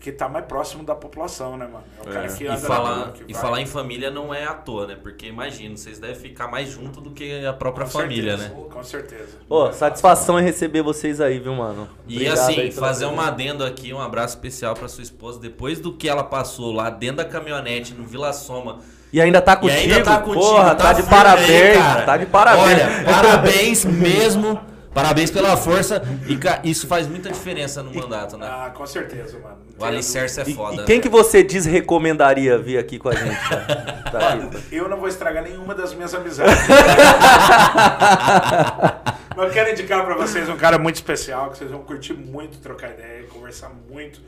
que 0.00 0.12
tá 0.12 0.28
mais 0.28 0.44
próximo 0.46 0.84
da 0.84 0.94
população, 0.94 1.56
né, 1.56 1.66
mano? 1.66 1.84
É 1.98 2.08
o 2.08 2.12
cara 2.12 2.28
que 2.28 2.44
E 2.44 2.46
anda 2.46 2.60
na 2.60 2.66
falar, 2.66 2.94
rua, 2.94 3.12
que 3.12 3.24
e 3.28 3.32
vai. 3.32 3.42
falar 3.42 3.60
em 3.60 3.66
família 3.66 4.10
não 4.10 4.32
é 4.32 4.44
à 4.44 4.54
toa, 4.54 4.86
né? 4.86 4.96
Porque 5.02 5.26
imagina, 5.26 5.76
vocês 5.76 5.98
devem 5.98 6.16
ficar 6.16 6.48
mais 6.48 6.68
junto 6.70 7.00
do 7.00 7.10
que 7.10 7.44
a 7.44 7.52
própria 7.52 7.84
Com 7.86 7.92
família, 7.92 8.36
certeza, 8.38 8.54
né? 8.60 8.64
Com 8.70 8.84
certeza. 8.84 9.28
Pô, 9.48 9.72
satisfação 9.72 10.38
em 10.38 10.42
receber 10.44 10.82
vocês 10.82 11.20
aí, 11.20 11.38
viu, 11.38 11.54
mano? 11.54 11.88
E 12.06 12.14
Obrigado 12.14 12.38
assim, 12.38 12.60
aí 12.60 12.72
pela 12.72 12.86
fazer 12.86 13.06
um 13.06 13.20
adendo 13.20 13.64
aqui, 13.64 13.92
um 13.92 14.00
abraço 14.00 14.36
especial 14.36 14.74
pra 14.74 14.88
sua 14.88 15.02
esposa. 15.02 15.40
Depois 15.40 15.80
do 15.80 15.92
que 15.92 16.08
ela 16.08 16.22
passou 16.24 16.72
lá 16.72 16.90
dentro 16.90 17.16
da 17.18 17.24
caminhonete 17.24 17.92
no 17.94 18.04
Vila 18.04 18.32
Soma. 18.32 18.78
E 19.12 19.20
ainda 19.20 19.40
tá 19.40 19.54
E 19.54 19.56
contigo? 19.56 19.80
ainda 19.80 20.02
tá 20.02 20.18
contigo, 20.20 20.40
Porra, 20.42 20.74
tá, 20.74 20.92
de 20.92 21.02
firme 21.02 21.10
parabéns, 21.16 21.50
aí, 21.50 21.78
cara. 21.78 22.02
tá 22.02 22.16
de 22.18 22.26
parabéns. 22.26 22.66
Olha, 22.66 23.04
parabéns 23.04 23.84
mesmo. 23.84 24.60
Parabéns 24.92 25.30
pela 25.30 25.56
força. 25.56 26.02
E 26.26 26.68
isso 26.68 26.86
faz 26.86 27.06
muita 27.06 27.30
diferença 27.30 27.82
no 27.82 27.94
mandato, 27.94 28.36
né? 28.36 28.46
Ah, 28.50 28.70
com 28.70 28.84
certeza, 28.86 29.38
mano. 29.38 29.56
O 29.78 29.84
alicerce 29.84 30.40
é 30.40 30.44
E, 30.48 30.54
foda. 30.54 30.74
e 30.74 30.76
né? 30.78 30.84
quem 30.84 31.00
que 31.00 31.08
você 31.08 31.42
desrecomendaria 31.42 32.58
vir 32.58 32.78
aqui 32.78 32.98
com 32.98 33.08
a 33.08 33.14
gente? 33.14 33.38
Tá 34.08 34.32
aqui. 34.32 34.74
Eu 34.74 34.88
não 34.88 34.96
vou 34.96 35.06
estragar 35.06 35.42
nenhuma 35.44 35.74
das 35.74 35.92
minhas 35.92 36.14
amizades. 36.14 36.54
Mas 39.36 39.46
eu 39.46 39.52
quero 39.52 39.70
indicar 39.70 40.04
pra 40.04 40.14
vocês 40.16 40.48
um 40.48 40.56
cara 40.56 40.78
muito 40.78 40.94
especial, 40.96 41.50
que 41.50 41.58
vocês 41.58 41.70
vão 41.70 41.80
curtir 41.82 42.14
muito 42.14 42.58
trocar 42.58 42.88
ideia, 42.90 43.24
conversar 43.24 43.70
muito. 43.90 44.18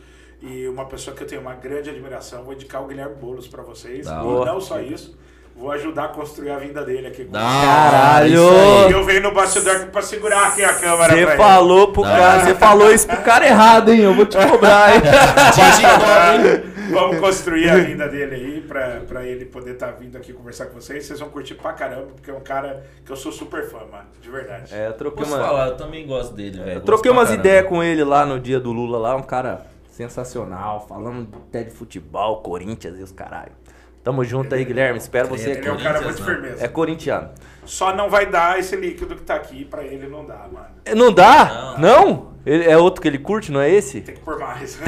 E 0.43 0.69
uma 0.69 0.85
pessoa 0.85 1.17
que 1.17 1.23
eu 1.23 1.27
tenho 1.27 1.41
uma 1.41 1.55
grande 1.55 1.91
admiração. 1.91 2.45
Vou 2.45 2.53
indicar 2.55 2.83
o 2.83 2.87
Guilherme 2.87 3.15
Boulos 3.17 3.49
pra 3.49 3.63
vocês. 3.63 4.07
Da 4.07 4.21
e 4.23 4.45
não 4.45 4.61
só 4.61 4.81
isso, 4.81 5.17
vou 5.61 5.71
ajudar 5.73 6.05
a 6.05 6.09
construir 6.09 6.51
a 6.51 6.59
vinda 6.59 6.83
dele 6.83 7.07
aqui. 7.07 7.27
com 7.27 7.33
Caralho! 7.33 8.49
aí. 8.49 8.93
Eu 8.93 9.05
venho 9.05 9.23
no 9.23 9.35
bastidor 9.35 9.89
pra 9.89 10.01
segurar 10.01 10.49
aqui 10.49 10.65
a 10.65 10.73
câmera 10.73 11.15
Você 11.15 11.37
falou 11.37 11.93
pro 11.93 12.03
cara, 12.03 12.45
você 12.45 12.55
falou 12.55 12.91
isso 12.91 13.07
pro 13.07 13.19
cara 13.19 13.47
errado, 13.47 13.93
hein? 13.93 14.01
Eu 14.01 14.15
vou 14.15 14.25
te 14.25 14.39
cobrar, 14.39 14.97
hein? 14.97 15.03
Vamos 16.91 17.21
construir 17.21 17.69
a 17.69 17.77
vinda 17.77 18.09
dele 18.09 18.35
aí 18.35 18.61
pra, 18.63 19.03
pra 19.07 19.25
ele 19.25 19.45
poder 19.45 19.75
estar 19.75 19.93
vindo 19.93 20.17
aqui 20.17 20.33
conversar 20.33 20.67
com 20.67 20.81
vocês. 20.81 21.05
Vocês 21.05 21.21
vão 21.21 21.29
curtir 21.29 21.55
pra 21.55 21.73
caramba, 21.75 22.09
porque 22.17 22.31
é 22.31 22.35
um 22.35 22.41
cara 22.41 22.85
que 23.05 23.13
eu 23.13 23.17
sou 23.17 23.31
super 23.31 23.69
fã, 23.69 23.81
mano. 23.93 24.09
De 24.21 24.29
verdade. 24.31 24.75
É, 24.75 24.89
eu 24.89 24.95
troquei 24.95 25.25
Posso 25.25 25.37
uma, 25.37 25.45
falar, 25.47 25.69
eu 25.69 25.77
também 25.77 26.07
gosto 26.07 26.35
dele, 26.35 26.59
velho. 26.59 26.79
eu 26.79 26.81
troquei 26.81 27.11
umas 27.11 27.31
ideias 27.31 27.69
com 27.69 27.83
ele 27.83 28.03
lá 28.03 28.25
no 28.27 28.41
dia 28.41 28.59
do 28.59 28.73
Lula 28.73 28.99
lá, 28.99 29.15
um 29.15 29.23
cara 29.23 29.67
sensacional, 29.91 30.87
falando 30.89 31.29
até 31.49 31.63
de 31.63 31.71
futebol, 31.71 32.41
Corinthians 32.41 32.99
e 32.99 33.03
os 33.03 33.13
caralho. 33.13 33.53
Tamo 34.03 34.25
junto 34.25 34.55
aí, 34.55 34.65
Guilherme. 34.65 34.99
Espero 34.99 35.29
você 35.29 35.51
Ele 35.51 35.69
é 35.69 35.71
um 35.71 35.75
aqui. 35.75 35.83
cara 35.83 36.01
muito 36.01 36.21
né? 36.21 36.25
firmeza. 36.27 36.65
É 36.65 36.69
corintiano. 36.69 37.29
Só 37.67 37.95
não 37.95 38.09
vai 38.09 38.27
dar 38.27 38.59
esse 38.59 38.75
líquido 38.75 39.15
que 39.15 39.23
tá 39.23 39.35
aqui 39.35 39.65
pra 39.65 39.83
ele, 39.85 40.07
não 40.09 40.25
dá, 40.25 40.47
mano. 40.51 40.67
Não 40.97 41.13
dá? 41.13 41.77
Não? 41.79 42.31
Ele- 42.47 42.65
é 42.65 42.77
outro 42.79 43.03
que 43.03 43.07
ele 43.09 43.19
curte, 43.19 43.53
não 43.53 43.61
é 43.61 43.69
esse? 43.71 44.01
Tem 44.01 44.15
que 44.15 44.21
pôr 44.23 44.39
mais. 44.39 44.79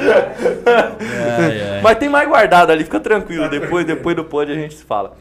Ai, 0.00 1.62
ai. 1.76 1.80
Mas 1.82 1.98
tem 1.98 2.08
mais 2.08 2.28
guardado 2.28 2.70
ali, 2.70 2.84
fica 2.84 3.00
tranquilo. 3.00 3.48
Depois, 3.48 3.84
depois 3.86 4.16
do 4.16 4.24
pod 4.24 4.50
a 4.50 4.54
gente 4.54 4.74
se 4.74 4.84
fala. 4.84 5.16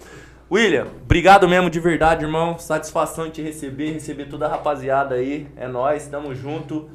William, 0.52 0.88
obrigado 1.04 1.48
mesmo 1.48 1.70
de 1.70 1.80
verdade, 1.80 2.26
irmão. 2.26 2.58
Satisfação 2.58 3.28
em 3.28 3.30
te 3.30 3.42
receber, 3.42 3.92
receber 3.94 4.26
toda 4.26 4.48
a 4.48 4.50
rapaziada 4.50 5.16
aí. 5.16 5.48
É 5.56 5.68
nóis, 5.68 6.08
tamo 6.08 6.34
junto. 6.34 6.90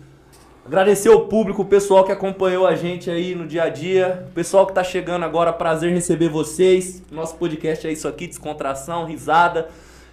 Agradecer 0.66 1.10
ao 1.10 1.26
público, 1.26 1.60
o 1.60 1.64
pessoal 1.66 2.04
que 2.04 2.12
acompanhou 2.12 2.66
a 2.66 2.74
gente 2.74 3.10
aí 3.10 3.34
no 3.34 3.46
dia 3.46 3.64
a 3.64 3.68
dia. 3.68 4.24
O 4.30 4.32
pessoal 4.32 4.66
que 4.66 4.72
tá 4.72 4.82
chegando 4.82 5.22
agora, 5.22 5.52
prazer 5.52 5.92
receber 5.92 6.30
vocês. 6.30 7.02
Nosso 7.12 7.36
podcast 7.36 7.86
é 7.86 7.92
isso 7.92 8.08
aqui, 8.08 8.26
descontração, 8.26 9.04
risada. 9.04 9.68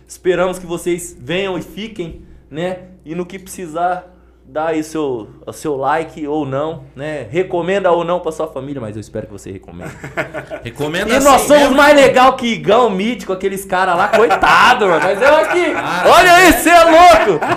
Esperamos 0.05 0.59
que 0.59 0.65
vocês 0.65 1.15
venham 1.17 1.57
e 1.57 1.61
fiquem, 1.61 2.23
né? 2.49 2.89
E 3.05 3.15
no 3.15 3.25
que 3.25 3.39
precisar, 3.39 4.10
dá 4.51 4.67
aí 4.67 4.83
seu, 4.83 5.29
o 5.47 5.53
seu 5.53 5.77
like 5.77 6.27
ou 6.27 6.45
não, 6.45 6.83
né? 6.93 7.25
Recomenda 7.31 7.89
ou 7.89 8.03
não 8.03 8.19
pra 8.19 8.33
sua 8.33 8.47
família, 8.47 8.81
mas 8.81 8.97
eu 8.97 8.99
espero 8.99 9.27
que 9.27 9.31
você 9.31 9.49
recomende. 9.49 9.93
Recomenda 10.61 11.09
E 11.09 11.13
nós 11.19 11.25
assim 11.35 11.47
somos 11.47 11.61
mesmo. 11.63 11.77
mais 11.77 11.95
legal 11.95 12.33
que 12.33 12.47
Igão, 12.47 12.89
Mítico, 12.89 13.31
aqueles 13.31 13.63
caras 13.63 13.95
lá, 13.95 14.09
coitado, 14.09 14.87
mano. 14.87 14.99
Mas 15.01 15.21
eu 15.21 15.35
aqui, 15.37 15.73
Ah, 15.73 16.03
olha 16.05 16.33
aí, 16.33 16.51
você 16.51 16.69
é 16.69 16.83
louco! 16.83 17.45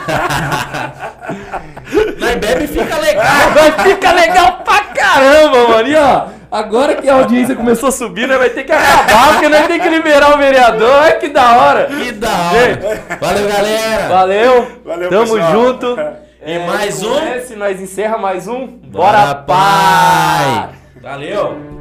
Nós 2.18 2.34
bebe 2.36 2.64
e 2.64 2.68
fica 2.68 2.96
legal. 2.98 3.24
Vai 3.54 3.72
ficar 3.88 4.12
legal 4.12 4.60
pra 4.64 4.80
caramba, 4.84 5.68
mano. 5.68 5.88
E 5.88 5.96
ó, 5.96 6.26
agora 6.50 6.94
que 6.94 7.08
a 7.08 7.14
audiência 7.14 7.54
começou 7.56 7.88
a 7.88 7.92
subir, 7.92 8.26
nós 8.28 8.38
vai 8.38 8.50
ter 8.50 8.64
que 8.64 8.72
acabar, 8.72 9.32
porque 9.32 9.48
nós 9.48 9.66
tem 9.66 9.80
que 9.80 9.88
liberar 9.88 10.34
o 10.34 10.38
vereador. 10.38 10.88
Olha 10.90 11.16
que 11.16 11.28
da 11.28 11.56
hora. 11.56 11.86
Que 11.86 12.12
da 12.12 12.28
hora. 12.28 13.18
Valeu, 13.20 13.48
galera. 13.48 14.08
Valeu, 14.08 14.66
Valeu, 14.84 15.10
tamo 15.10 15.22
pessoal. 15.34 15.52
junto. 15.52 15.96
É, 16.44 16.56
e 16.56 16.66
mais 16.66 17.02
um. 17.02 17.40
Se 17.46 17.56
nós 17.56 17.80
encerra 17.80 18.18
mais 18.18 18.46
um. 18.46 18.66
Bora, 18.66 19.18
Bora 19.18 19.34
pai! 19.34 20.68
Valeu! 21.00 21.73